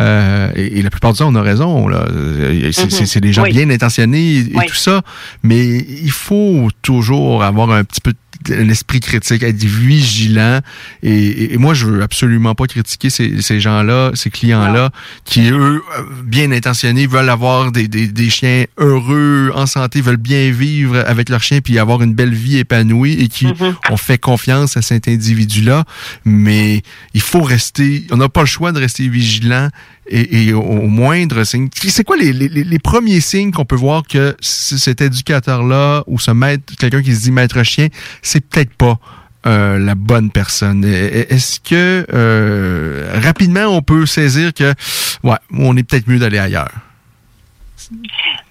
Euh, 0.00 0.50
et, 0.56 0.78
et 0.78 0.82
la 0.82 0.90
plupart 0.90 1.12
du 1.12 1.18
temps, 1.20 1.28
on 1.28 1.34
a 1.36 1.42
raison. 1.42 1.86
là. 1.86 2.04
Euh, 2.10 2.70
C'est 2.72 2.90
c'est- 3.06 3.20
des 3.20 3.32
gens 3.32 3.42
Oui. 3.44 3.52
bien 3.52 3.70
intentionnés 3.70 4.18
et, 4.18 4.38
et 4.38 4.52
Oui. 4.56 4.66
tout 4.66 4.74
ça. 4.74 5.02
Mais 5.44 5.66
il 5.66 6.10
faut 6.10 6.68
toujours 6.82 7.44
avoir 7.44 7.70
un 7.70 7.84
petit 7.84 8.00
peu 8.00 8.12
un 8.50 8.68
esprit 8.68 9.00
critique, 9.00 9.42
être 9.42 9.64
vigilant. 9.64 10.60
Et, 11.02 11.10
et- 11.12 11.54
et 11.54 11.56
moi, 11.58 11.74
je 11.74 11.86
veux 11.86 12.02
absolument 12.02 12.54
pas 12.54 12.66
critiquer 12.66 13.10
ces, 13.10 13.42
ces 13.42 13.60
gens-là, 13.60 14.12
ces 14.14 14.30
clients-là, 14.30 14.90
qui, 15.24 15.50
eux, 15.50 15.82
bien 16.24 16.52
intentionnés, 16.52 17.06
veulent 17.06 17.28
avoir 17.30 17.72
des, 17.72 17.88
des, 17.88 18.06
des 18.08 18.30
chiens 18.30 18.64
heureux, 18.78 19.50
en 19.54 19.66
santé, 19.66 20.00
veulent 20.00 20.16
bien 20.16 20.50
vivre 20.50 21.02
avec 21.06 21.28
leur 21.28 21.42
chien, 21.42 21.60
puis 21.60 21.78
avoir 21.78 22.02
une 22.02 22.14
belle 22.14 22.34
vie 22.34 22.58
épanouie, 22.58 23.14
et 23.14 23.28
qui 23.28 23.46
ont 23.90 23.96
fait 23.96 24.18
confiance 24.18 24.76
à 24.76 24.82
cet 24.82 25.08
individu-là. 25.08 25.84
Mais 26.24 26.82
il 27.14 27.20
faut 27.20 27.42
rester, 27.42 28.06
on 28.10 28.16
n'a 28.18 28.28
pas 28.28 28.40
le 28.42 28.46
choix 28.46 28.72
de 28.72 28.78
rester 28.78 29.08
vigilant 29.08 29.68
et, 30.08 30.48
et 30.48 30.52
au, 30.52 30.62
moindre 30.82 31.44
signe. 31.44 31.68
C'est 31.72 32.04
quoi 32.04 32.16
les, 32.16 32.32
les, 32.32 32.48
les 32.48 32.78
premiers 32.78 33.20
signes 33.20 33.50
qu'on 33.50 33.64
peut 33.64 33.76
voir 33.76 34.02
que 34.02 34.36
cet 34.40 35.00
éducateur-là 35.00 36.04
ou 36.06 36.18
ce 36.18 36.30
maître, 36.30 36.74
quelqu'un 36.78 37.02
qui 37.02 37.14
se 37.14 37.22
dit 37.22 37.30
maître 37.30 37.62
chien, 37.62 37.88
c'est 38.22 38.40
peut-être 38.40 38.72
pas 38.74 38.98
euh, 39.46 39.78
la 39.78 39.94
bonne 39.94 40.30
personne? 40.30 40.84
Est-ce 40.84 41.60
que 41.60 42.06
euh, 42.12 43.20
rapidement 43.22 43.66
on 43.66 43.82
peut 43.82 44.06
saisir 44.06 44.52
que 44.52 44.74
ouais, 45.22 45.36
on 45.52 45.76
est 45.76 45.82
peut-être 45.82 46.08
mieux 46.08 46.18
d'aller 46.18 46.38
ailleurs? 46.38 46.72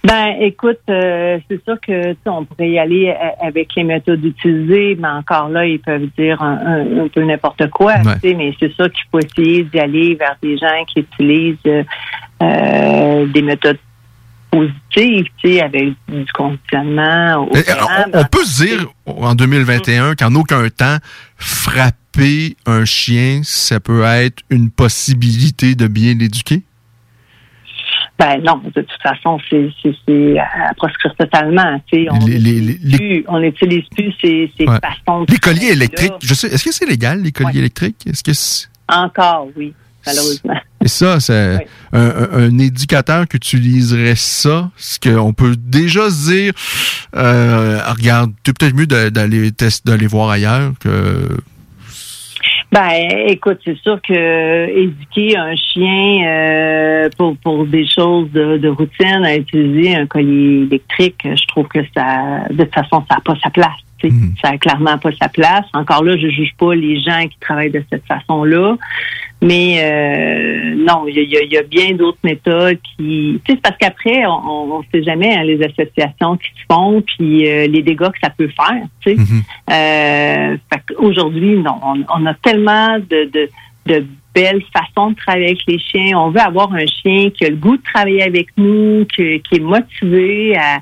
Ben, 0.04 0.36
écoute, 0.40 0.78
euh, 0.90 1.38
c'est 1.48 1.62
sûr 1.64 1.76
que 1.80 2.14
on 2.26 2.44
pourrait 2.44 2.70
y 2.70 2.78
aller 2.78 3.08
euh, 3.10 3.46
avec 3.46 3.68
les 3.76 3.84
méthodes 3.84 4.24
utilisées, 4.24 4.96
mais 4.98 5.08
encore 5.08 5.48
là, 5.48 5.66
ils 5.66 5.78
peuvent 5.80 6.08
dire 6.18 6.40
un, 6.42 6.56
un- 6.56 7.04
un 7.04 7.08
peu 7.08 7.22
n'importe 7.24 7.68
quoi. 7.70 7.94
Ouais. 8.04 8.34
Mais 8.34 8.52
c'est 8.58 8.72
sûr 8.74 8.90
qu'il 8.90 9.04
faut 9.10 9.18
essayer 9.20 9.64
d'y 9.64 9.78
aller 9.78 10.14
vers 10.14 10.36
des 10.42 10.56
gens 10.58 10.84
qui 10.92 11.00
utilisent 11.00 11.56
euh, 11.66 11.82
euh, 12.42 13.26
des 13.26 13.42
méthodes 13.42 13.78
positives, 14.50 15.26
tu 15.42 15.52
sais, 15.54 15.60
avec 15.60 15.88
du 16.08 16.24
conditionnement. 16.32 17.46
au. 17.46 17.50
On, 18.14 18.18
on 18.20 18.24
peut 18.24 18.44
se 18.44 18.64
dire 18.64 18.86
en 19.06 19.34
2021 19.34 20.14
qu'en 20.14 20.34
aucun 20.34 20.68
temps, 20.70 20.96
frapper 21.36 22.56
un 22.66 22.84
chien, 22.84 23.40
ça 23.44 23.78
peut 23.80 24.02
être 24.04 24.42
une 24.50 24.70
possibilité 24.70 25.74
de 25.74 25.86
bien 25.86 26.14
l'éduquer? 26.14 26.62
Ben 28.18 28.42
non, 28.42 28.60
de 28.64 28.80
toute 28.80 29.02
façon, 29.02 29.38
c'est 29.48 29.70
c'est- 29.80 29.94
c'est 30.06 30.38
à 30.38 30.74
proscrire 30.76 31.14
totalement. 31.16 31.80
Tu 31.92 32.08
on 32.10 32.18
Les- 32.26 32.38
n'utilise 32.38 32.96
plus, 32.98 33.24
on 33.28 33.38
n'utilise 33.40 33.84
plus 33.96 34.12
ces, 34.20 34.52
ces 34.58 34.66
Ouais. 34.66 34.78
façons. 34.82 35.24
Les 35.28 35.36
colliers 35.38 35.68
électriques, 35.72 36.12
je 36.22 36.34
sais, 36.34 36.48
est-ce 36.48 36.64
que 36.64 36.72
c'est 36.72 36.86
légal, 36.86 37.22
les 37.22 37.30
colliers 37.32 37.58
électriques? 37.60 38.04
Est-ce 38.06 38.24
que 38.24 38.32
Encore, 38.92 39.48
oui, 39.56 39.72
malheureusement. 40.06 40.54
Et 40.84 40.88
ça, 40.88 41.20
c'est 41.20 41.66
un, 41.92 42.00
un- 42.00 42.28
un 42.32 42.58
éducateur 42.58 43.28
qui 43.28 43.36
utiliserait 43.36 44.14
ça, 44.16 44.70
ce 44.76 44.98
qu'on 44.98 45.32
peut 45.32 45.54
déjà 45.56 46.10
se 46.10 46.30
dire, 46.32 46.52
euh, 47.16 47.80
regarde, 47.86 48.32
c'est 48.44 48.56
peut-être 48.58 48.74
mieux 48.74 48.86
d'aller 48.86 49.50
d'aller 49.84 50.06
voir 50.08 50.30
ailleurs 50.30 50.72
que. 50.80 51.28
Ben, 52.70 53.08
écoute, 53.26 53.58
c'est 53.64 53.78
sûr 53.78 53.98
que 54.02 54.68
éduquer 54.68 55.38
un 55.38 55.56
chien 55.56 56.26
euh, 56.26 57.08
pour 57.16 57.34
pour 57.38 57.64
des 57.64 57.86
choses 57.86 58.30
de, 58.30 58.58
de 58.58 58.68
routine 58.68 59.24
à 59.24 59.36
utiliser 59.36 59.96
un 59.96 60.06
collier 60.06 60.66
électrique, 60.66 61.20
je 61.24 61.46
trouve 61.46 61.66
que 61.68 61.80
ça, 61.96 62.44
de 62.50 62.64
toute 62.64 62.74
façon, 62.74 63.02
ça 63.08 63.16
n'a 63.16 63.20
pas 63.24 63.34
sa 63.42 63.48
place. 63.48 63.87
Sais. 64.00 64.14
Ça 64.42 64.50
a 64.50 64.58
clairement 64.58 64.96
pas 64.98 65.10
sa 65.20 65.28
place. 65.28 65.64
Encore 65.72 66.04
là, 66.04 66.16
je 66.16 66.28
juge 66.28 66.54
pas 66.58 66.74
les 66.74 67.00
gens 67.00 67.22
qui 67.28 67.36
travaillent 67.40 67.70
de 67.72 67.82
cette 67.90 68.06
façon-là, 68.06 68.76
mais 69.42 69.78
euh, 69.82 70.74
non, 70.76 71.06
il 71.08 71.16
y 71.18 71.24
y 71.26 71.36
a- 71.36 71.42
il 71.42 71.52
y 71.52 71.56
a 71.58 71.62
bien 71.62 71.94
d'autres 71.94 72.18
méthodes 72.24 72.78
qui, 72.96 73.40
tu 73.44 73.52
sais, 73.52 73.58
c'est 73.58 73.60
parce 73.62 73.76
qu'après, 73.78 74.26
on, 74.26 74.72
on 74.78 74.82
sait 74.92 75.02
jamais 75.02 75.34
hein, 75.34 75.44
les 75.44 75.60
associations 75.62 76.36
qui 76.36 76.48
se 76.48 76.64
font, 76.72 77.02
puis 77.02 77.48
euh, 77.48 77.66
les 77.66 77.82
dégâts 77.82 78.10
que 78.10 78.18
ça 78.22 78.30
peut 78.30 78.48
faire. 78.48 78.82
Tu 79.00 79.16
sais. 79.16 79.16
Euh, 79.70 80.56
fait 80.72 80.94
aujourd'hui, 80.96 81.56
non, 81.58 81.76
on, 81.84 82.04
on 82.16 82.26
a 82.26 82.34
tellement 82.34 82.98
de, 82.98 83.30
de, 83.30 83.48
de 83.86 84.06
belles 84.34 84.62
façons 84.72 85.10
de 85.10 85.16
travailler 85.16 85.46
avec 85.46 85.60
les 85.66 85.78
chiens. 85.78 86.18
On 86.18 86.30
veut 86.30 86.40
avoir 86.40 86.72
un 86.72 86.86
chien 86.86 87.30
qui 87.30 87.44
a 87.44 87.50
le 87.50 87.56
goût 87.56 87.76
de 87.76 87.82
travailler 87.82 88.22
avec 88.22 88.48
nous, 88.56 89.06
que- 89.16 89.36
qui 89.38 89.56
est 89.56 89.60
motivé 89.60 90.56
à, 90.56 90.78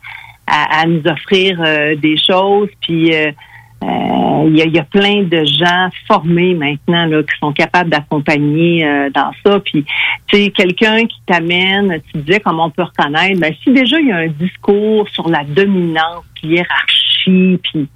à, 0.47 0.81
à 0.81 0.86
nous 0.86 1.02
offrir 1.06 1.60
euh, 1.60 1.97
des 1.97 2.16
choses. 2.16 2.68
Puis 2.82 3.14
euh, 3.14 3.32
euh, 3.82 4.48
il 4.48 4.56
y, 4.56 4.70
y 4.70 4.78
a 4.78 4.85
plein 4.85 5.23
de 5.23 5.44
gens 5.44 5.89
formés 6.06 6.55
maintenant 6.55 7.06
là, 7.06 7.23
qui 7.23 7.39
sont 7.40 7.52
capables 7.52 7.90
d'accompagner 7.90 8.86
dans 9.12 9.32
ça. 9.44 9.60
Puis, 9.60 9.85
tu 10.28 10.36
sais, 10.36 10.51
quelqu'un 10.51 11.05
qui 11.05 11.20
t'amène, 11.27 12.01
tu 12.12 12.18
disais 12.23 12.40
comment 12.40 12.66
on 12.66 12.70
peut 12.70 12.85
reconnaître, 12.85 13.39
ben, 13.39 13.52
si 13.62 13.73
déjà 13.73 13.98
il 14.01 14.09
y 14.09 14.12
a 14.12 14.16
un 14.16 14.28
discours 14.28 15.09
sur 15.10 15.28
la 15.28 15.44
dominance, 15.44 16.24
hiérarchie, 16.43 17.60
puis 17.62 17.89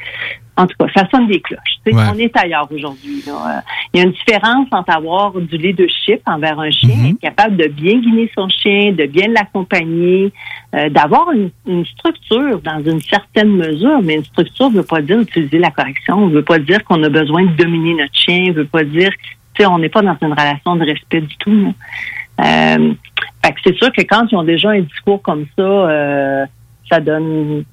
en 0.57 0.67
tout 0.67 0.75
cas, 0.79 0.87
ça 0.95 1.09
sonne 1.11 1.27
des 1.27 1.41
cloches. 1.41 1.79
Ouais. 1.87 1.95
On 2.13 2.19
est 2.19 2.37
ailleurs 2.37 2.69
aujourd'hui. 2.71 3.23
Euh, 3.29 3.61
Il 3.95 4.01
y 4.01 4.03
a 4.03 4.07
une 4.07 4.13
différence 4.13 4.69
entre 4.71 4.95
avoir 4.95 5.33
du 5.33 5.57
leadership 5.57 6.21
envers 6.27 6.61
un 6.61 6.71
chien, 6.71 7.11
être 7.11 7.21
capable 7.21 7.57
de 7.57 7.69
bien 7.69 7.99
guider 7.99 8.31
son 8.35 8.49
chien, 8.49 8.93
de 8.93 9.07
bien 9.07 9.29
l'accompagner, 9.29 10.33
euh, 10.75 10.91
d'avoir 10.91 11.31
une, 11.33 11.51
une 11.67 11.87
structure 11.87 12.61
dans 12.61 12.83
une 12.85 13.01
certaine 13.01 13.57
mesure, 13.57 14.03
mais 14.03 14.17
une 14.17 14.25
structure 14.25 14.71
ne 14.71 14.77
veut 14.77 14.83
pas 14.83 15.01
dire 15.01 15.21
utiliser 15.21 15.59
la 15.59 15.71
correction, 15.71 16.27
ne 16.29 16.35
veut 16.35 16.45
pas 16.45 16.59
dire 16.59 16.85
qu'on 16.85 17.03
a 17.03 17.09
besoin 17.09 17.45
de 17.45 17.53
dominer 17.53 17.95
notre 17.95 18.15
chien, 18.15 18.49
ne 18.49 18.53
veut 18.53 18.67
pas 18.67 18.85
dire, 18.85 19.11
tu 19.55 19.63
sais, 19.63 19.67
on 19.67 19.79
n'est 19.79 19.89
pas 19.89 20.03
dans 20.03 20.17
une 20.21 20.33
relation 20.33 20.77
de 20.77 20.85
respect 20.85 21.23
du 21.23 21.37
tout. 21.39 21.75
Euh, 22.41 22.93
fait 23.45 23.53
que 23.53 23.61
c'est 23.65 23.77
sûr 23.77 23.93
que 23.93 24.03
quand 24.03 24.27
ils 24.31 24.37
ont 24.37 24.45
déjà 24.45 24.71
un 24.71 24.81
discours 24.81 25.23
comme 25.23 25.47
ça, 25.57 25.63
euh, 25.63 26.47
ça 26.91 27.01
donne 27.01 27.65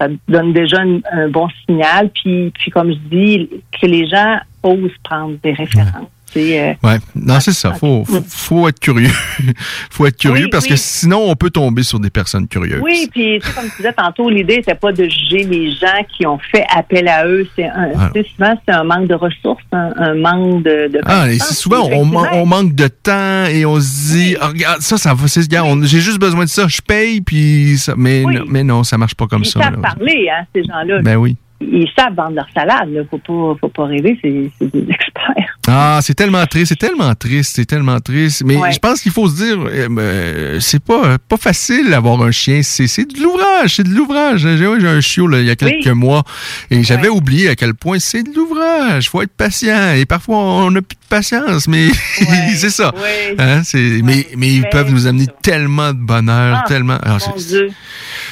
ça 0.00 0.08
donne 0.28 0.52
déjà 0.52 0.78
un, 0.80 1.28
bon 1.28 1.48
signal. 1.66 2.10
Puis, 2.10 2.52
puis 2.58 2.70
comme 2.70 2.92
je 2.92 2.98
dis, 3.10 3.50
que 3.80 3.86
les 3.86 4.08
gens 4.08 4.38
osent 4.62 4.96
prendre 5.02 5.36
des 5.42 5.52
références. 5.52 6.08
Euh, 6.36 6.72
Ouais, 6.82 6.96
non, 7.14 7.40
c'est 7.40 7.52
ça. 7.52 7.72
Faut, 7.74 8.04
faut, 8.04 8.22
faut 8.28 8.68
être 8.68 8.78
curieux. 8.80 9.10
faut 9.90 10.06
être 10.06 10.16
curieux 10.18 10.44
Oui, 10.44 10.50
parce 10.50 10.64
oui. 10.64 10.70
que 10.70 10.76
sinon, 10.76 11.24
on 11.30 11.34
peut 11.36 11.50
tomber 11.50 11.82
sur 11.82 11.98
des 12.00 12.10
personnes 12.10 12.46
curieuses. 12.48 12.80
Oui, 12.82 13.08
puis 13.10 13.38
tu 13.40 13.46
sais, 13.46 13.54
comme 13.54 13.68
tu 13.70 13.76
disais 13.78 13.92
tantôt, 13.92 14.28
l'idée 14.30 14.56
n'était 14.58 14.74
pas 14.74 14.92
de 14.92 15.04
juger 15.04 15.44
les 15.44 15.70
gens 15.72 16.04
qui 16.16 16.26
ont 16.26 16.38
fait 16.38 16.64
appel 16.74 17.08
à 17.08 17.26
eux. 17.26 17.46
C'est 17.56 17.66
Ah. 17.66 18.10
souvent 18.36 18.54
c'est 18.66 18.74
un 18.74 18.84
manque 18.84 19.08
de 19.08 19.14
ressources, 19.14 19.62
un, 19.72 19.92
un 19.96 20.14
manque 20.14 20.62
de. 20.64 20.88
de 20.88 21.00
Ah, 21.04 21.30
et 21.30 21.38
souvent, 21.38 21.88
on, 21.92 22.04
man- 22.04 22.28
on 22.32 22.46
manque 22.46 22.74
de 22.74 22.88
temps 22.88 23.44
et 23.46 23.64
on 23.66 23.80
se 23.80 24.12
dit, 24.16 24.36
Ah, 24.40 24.48
regarde, 24.48 24.80
ça, 24.80 24.96
ça 24.96 25.14
va, 25.14 25.26
j'ai 25.26 26.00
juste 26.00 26.18
besoin 26.20 26.44
de 26.44 26.48
ça, 26.50 26.66
je 26.68 26.80
paye, 26.80 27.20
puis 27.20 27.76
ça, 27.78 27.94
mais, 27.96 28.22
non, 28.22 28.44
mais 28.48 28.64
non, 28.64 28.84
ça 28.84 28.98
marche 28.98 29.14
pas 29.14 29.26
comme 29.26 29.42
Ils 29.42 29.46
ça. 29.46 29.60
savent 29.62 29.80
là. 29.80 29.94
parler, 29.94 30.28
hein, 30.30 30.44
ces 30.54 30.62
gens-là. 30.64 31.00
Ben 31.02 31.16
oui. 31.16 31.36
Ils 31.62 31.88
savent 31.94 32.14
vendre 32.14 32.36
leur 32.36 32.48
salade. 32.54 32.88
Là. 32.90 33.02
Faut 33.10 33.18
pas, 33.18 33.58
faut 33.60 33.68
pas 33.68 33.84
rêver, 33.84 34.18
c'est 34.22 34.30
des 34.30 34.86
experts. 34.90 35.58
Ah, 35.70 36.00
c'est 36.02 36.14
tellement 36.14 36.44
triste, 36.46 36.66
c'est 36.70 36.78
tellement 36.78 37.14
triste, 37.14 37.52
c'est 37.56 37.64
tellement 37.64 38.00
triste. 38.00 38.42
Mais 38.44 38.56
Ouais. 38.56 38.72
je 38.72 38.78
pense 38.78 39.00
qu'il 39.00 39.12
faut 39.12 39.28
se 39.28 39.36
dire, 39.36 39.56
euh, 39.60 39.88
euh, 39.98 40.60
c'est 40.60 40.82
pas 40.82 41.16
pas 41.18 41.36
facile 41.36 41.90
d'avoir 41.90 42.20
un 42.22 42.30
chien. 42.32 42.60
C'est 42.62 42.86
c'est 42.86 43.04
de 43.04 43.20
l'ouvrage, 43.22 43.76
c'est 43.76 43.84
de 43.84 43.94
l'ouvrage. 43.94 44.40
J'ai 44.40 44.66
ouais, 44.66 44.80
j'ai 44.80 44.88
un 44.88 45.00
chiot 45.00 45.26
là, 45.28 45.38
il 45.40 45.46
y 45.46 45.50
a 45.50 45.56
quelques 45.56 45.86
Oui. 45.86 45.92
mois 45.94 46.22
et 46.70 46.82
j'avais 46.82 47.08
oublié 47.08 47.48
à 47.48 47.56
quel 47.56 47.74
point 47.74 47.98
c'est 48.00 48.22
de 48.22 48.30
l'ouvrage. 48.34 49.08
Faut 49.08 49.22
être 49.22 49.32
patient 49.36 49.92
et 49.94 50.04
parfois 50.06 50.38
on 50.38 50.70
n'a 50.70 50.82
plus 50.82 50.96
de 50.96 51.08
patience, 51.08 51.68
mais 51.68 51.88
c'est 52.56 52.70
ça. 52.70 52.92
Hein, 53.38 53.62
mais 53.74 54.26
mais 54.36 54.48
ils 54.54 54.60
Mais 54.62 54.68
peuvent 54.70 54.90
nous 54.92 55.06
amener 55.06 55.26
tellement 55.42 55.92
de 55.92 55.98
bonheur, 55.98 56.62
Ah, 56.62 56.68
tellement. 56.68 56.98
alors, 57.02 57.18
Mon 57.28 57.36
Dieu. 57.36 57.68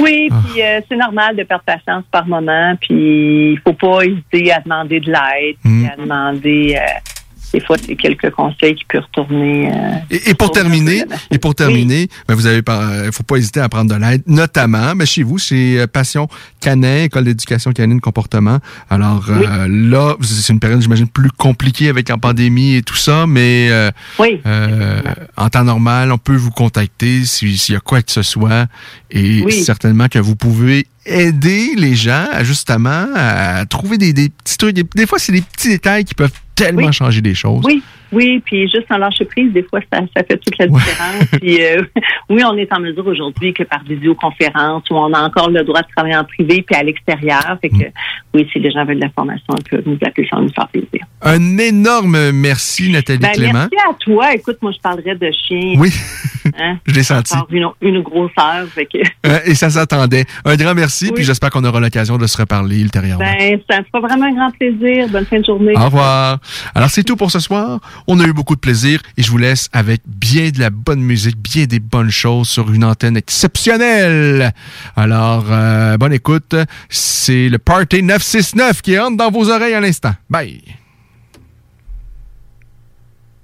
Oui, 0.00 0.28
Ah. 0.30 0.42
puis 0.52 0.62
euh, 0.62 0.80
c'est 0.88 0.96
normal 0.96 1.36
de 1.36 1.42
perdre 1.44 1.64
patience 1.64 2.04
par 2.10 2.26
moment, 2.26 2.74
puis 2.80 3.52
il 3.52 3.60
faut 3.64 3.72
pas 3.74 4.02
hésiter 4.04 4.52
à 4.52 4.60
demander 4.60 5.00
de 5.00 5.06
l'aide, 5.10 5.56
Mm. 5.64 5.82
puis 5.82 5.90
à 5.92 5.96
demander 5.96 6.76
euh, 6.76 7.10
des 7.52 7.60
fois 7.60 7.76
c'est 7.84 7.96
quelques 7.96 8.30
conseils 8.30 8.74
qui 8.74 8.84
peuvent 8.84 9.02
retourner. 9.02 9.70
euh, 9.70 9.74
Et, 10.10 10.30
et 10.30 10.34
pour 10.34 10.50
terminer, 10.50 11.04
et 11.30 11.38
pour 11.38 11.54
terminer, 11.54 12.08
ben, 12.26 12.34
vous 12.34 12.46
avez 12.46 12.62
pas, 12.62 12.82
euh, 12.90 13.12
faut 13.12 13.22
pas 13.22 13.36
hésiter 13.36 13.60
à 13.60 13.68
prendre 13.68 13.94
de 13.94 14.00
l'aide, 14.00 14.22
notamment, 14.26 14.94
mais 14.94 15.06
chez 15.06 15.22
vous, 15.22 15.38
c'est 15.38 15.78
euh, 15.78 15.86
Passion 15.86 16.28
Canin, 16.60 17.04
École 17.04 17.24
d'éducation 17.24 17.72
canine 17.72 18.00
comportement. 18.00 18.58
Alors 18.90 19.26
euh, 19.30 19.66
là, 19.68 20.14
c'est 20.22 20.52
une 20.52 20.60
période, 20.60 20.80
j'imagine, 20.82 21.08
plus 21.08 21.30
compliquée 21.30 21.88
avec 21.88 22.08
la 22.08 22.18
pandémie 22.18 22.76
et 22.76 22.82
tout 22.82 22.96
ça, 22.96 23.26
mais 23.26 23.68
euh, 23.70 23.90
euh, 24.46 25.00
en 25.36 25.48
temps 25.48 25.64
normal, 25.64 26.12
on 26.12 26.18
peut 26.18 26.36
vous 26.36 26.50
contacter 26.50 27.24
si- 27.24 27.56
s'il 27.56 27.74
y 27.74 27.76
a 27.76 27.80
quoi 27.80 28.02
que 28.02 28.12
ce 28.12 28.22
soit, 28.22 28.66
et 29.10 29.42
certainement 29.64 30.08
que 30.08 30.18
vous 30.18 30.36
pouvez 30.36 30.86
aider 31.08 31.74
les 31.76 31.94
gens 31.94 32.26
à 32.32 32.44
justement 32.44 33.06
à 33.14 33.64
trouver 33.66 33.98
des, 33.98 34.12
des 34.12 34.28
petits 34.28 34.56
trucs. 34.56 34.74
Des, 34.74 34.84
des 34.94 35.06
fois, 35.06 35.18
c'est 35.18 35.32
des 35.32 35.42
petits 35.42 35.68
détails 35.68 36.04
qui 36.04 36.14
peuvent 36.14 36.32
tellement 36.54 36.92
changer 36.92 37.20
des 37.20 37.34
choses. 37.34 37.64
Oui, 37.64 37.82
oui, 38.12 38.42
puis 38.44 38.62
juste 38.68 38.86
en 38.90 38.98
lâcher 38.98 39.24
prise, 39.24 39.52
des 39.52 39.62
fois, 39.62 39.80
ça, 39.92 40.00
ça 40.16 40.22
fait 40.24 40.36
toute 40.38 40.58
la 40.58 40.66
différence. 40.66 41.24
puis 41.40 41.62
euh, 41.62 41.82
oui, 42.30 42.42
on 42.44 42.56
est 42.56 42.72
en 42.72 42.80
mesure 42.80 43.06
aujourd'hui 43.06 43.52
que 43.52 43.62
par 43.64 43.82
visioconférence, 43.84 44.84
où 44.90 44.94
on 44.96 45.12
a 45.12 45.20
encore 45.22 45.50
le 45.50 45.62
droit 45.64 45.82
de 45.82 45.86
travailler 45.94 46.16
en 46.16 46.24
privé 46.24 46.62
puis 46.66 46.76
à 46.76 46.82
l'extérieur. 46.82 47.58
Fait 47.60 47.68
que 47.68 47.74
Mm. 47.78 47.90
oui, 48.34 48.48
si 48.52 48.58
les 48.58 48.70
gens 48.72 48.84
veulent 48.84 48.96
de 48.96 49.02
l'information, 49.02 49.54
ils 49.58 49.68
peuvent 49.68 49.82
nous 49.86 49.98
appeler 50.04 50.26
sans 50.30 50.40
nous 50.40 50.52
faire 50.52 50.68
plaisir. 50.68 51.06
Un 51.22 51.58
énorme 51.58 52.30
merci, 52.32 52.90
Nathalie 52.90 53.18
Ben, 53.20 53.30
Clément. 53.32 53.52
merci 53.70 53.76
à 53.88 53.94
toi. 53.98 54.34
Écoute, 54.34 54.56
moi, 54.62 54.72
je 54.72 54.80
parlerais 54.80 55.14
de 55.14 55.30
chien. 55.32 55.74
Oui, 55.78 55.90
Hein? 56.58 56.78
je 56.86 56.94
l'ai 56.94 57.02
senti. 57.02 57.34
Une, 57.50 57.66
une. 57.82 58.02
Fait 58.74 58.86
que, 58.86 58.98
Euh, 59.26 59.38
et 59.44 59.54
ça 59.54 59.68
s'attendait. 59.68 60.24
Un 60.44 60.56
grand 60.56 60.74
merci, 60.74 61.12
puis 61.12 61.22
j'espère 61.24 61.50
qu'on 61.50 61.64
aura 61.64 61.80
l'occasion 61.80 62.16
de 62.16 62.26
se 62.26 62.36
reparler 62.38 62.80
ultérieurement. 62.80 63.24
ben, 63.24 63.60
ça 63.68 63.80
me 63.80 63.84
fera 63.84 64.00
vraiment 64.00 64.26
un 64.26 64.32
grand 64.34 64.50
plaisir. 64.52 65.08
Bonne 65.10 65.26
fin 65.26 65.40
de 65.40 65.44
journée. 65.44 65.72
Au 65.76 65.84
revoir. 65.84 66.38
Alors, 66.74 66.88
c'est 66.88 67.04
tout 67.04 67.16
pour 67.16 67.30
ce 67.30 67.38
soir. 67.40 67.80
On 68.06 68.20
a 68.20 68.26
eu 68.26 68.32
beaucoup 68.32 68.54
de 68.54 68.60
plaisir 68.60 69.00
et 69.16 69.22
je 69.22 69.30
vous 69.30 69.38
laisse 69.38 69.68
avec 69.72 70.02
bien 70.06 70.50
de 70.50 70.60
la 70.60 70.70
bonne 70.70 71.00
musique, 71.00 71.36
bien 71.36 71.66
des 71.66 71.80
bonnes 71.80 72.10
choses 72.10 72.48
sur 72.48 72.72
une 72.72 72.84
antenne 72.84 73.16
exceptionnelle. 73.16 74.52
Alors, 74.96 75.46
euh, 75.50 75.96
bonne 75.96 76.12
écoute. 76.12 76.54
C'est 76.88 77.48
le 77.48 77.58
Party 77.58 78.02
969 78.02 78.82
qui 78.82 78.98
rentre 78.98 79.16
dans 79.16 79.30
vos 79.30 79.50
oreilles 79.50 79.74
à 79.74 79.80
l'instant. 79.80 80.14
Bye. 80.30 80.62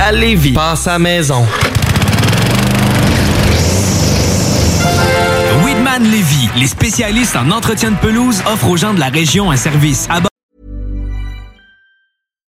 à 0.00 0.12
Lévis. 0.12 0.52
Passe 0.52 0.86
à 0.86 0.98
maison. 0.98 1.46
Weedman 5.64 6.02
Lévy, 6.04 6.48
les 6.56 6.66
spécialistes 6.66 7.36
en 7.36 7.50
entretien 7.50 7.90
de 7.90 7.96
pelouse, 7.96 8.42
offrent 8.46 8.70
aux 8.70 8.76
gens 8.76 8.94
de 8.94 9.00
la 9.00 9.08
région 9.08 9.50
un 9.50 9.56
service 9.56 10.08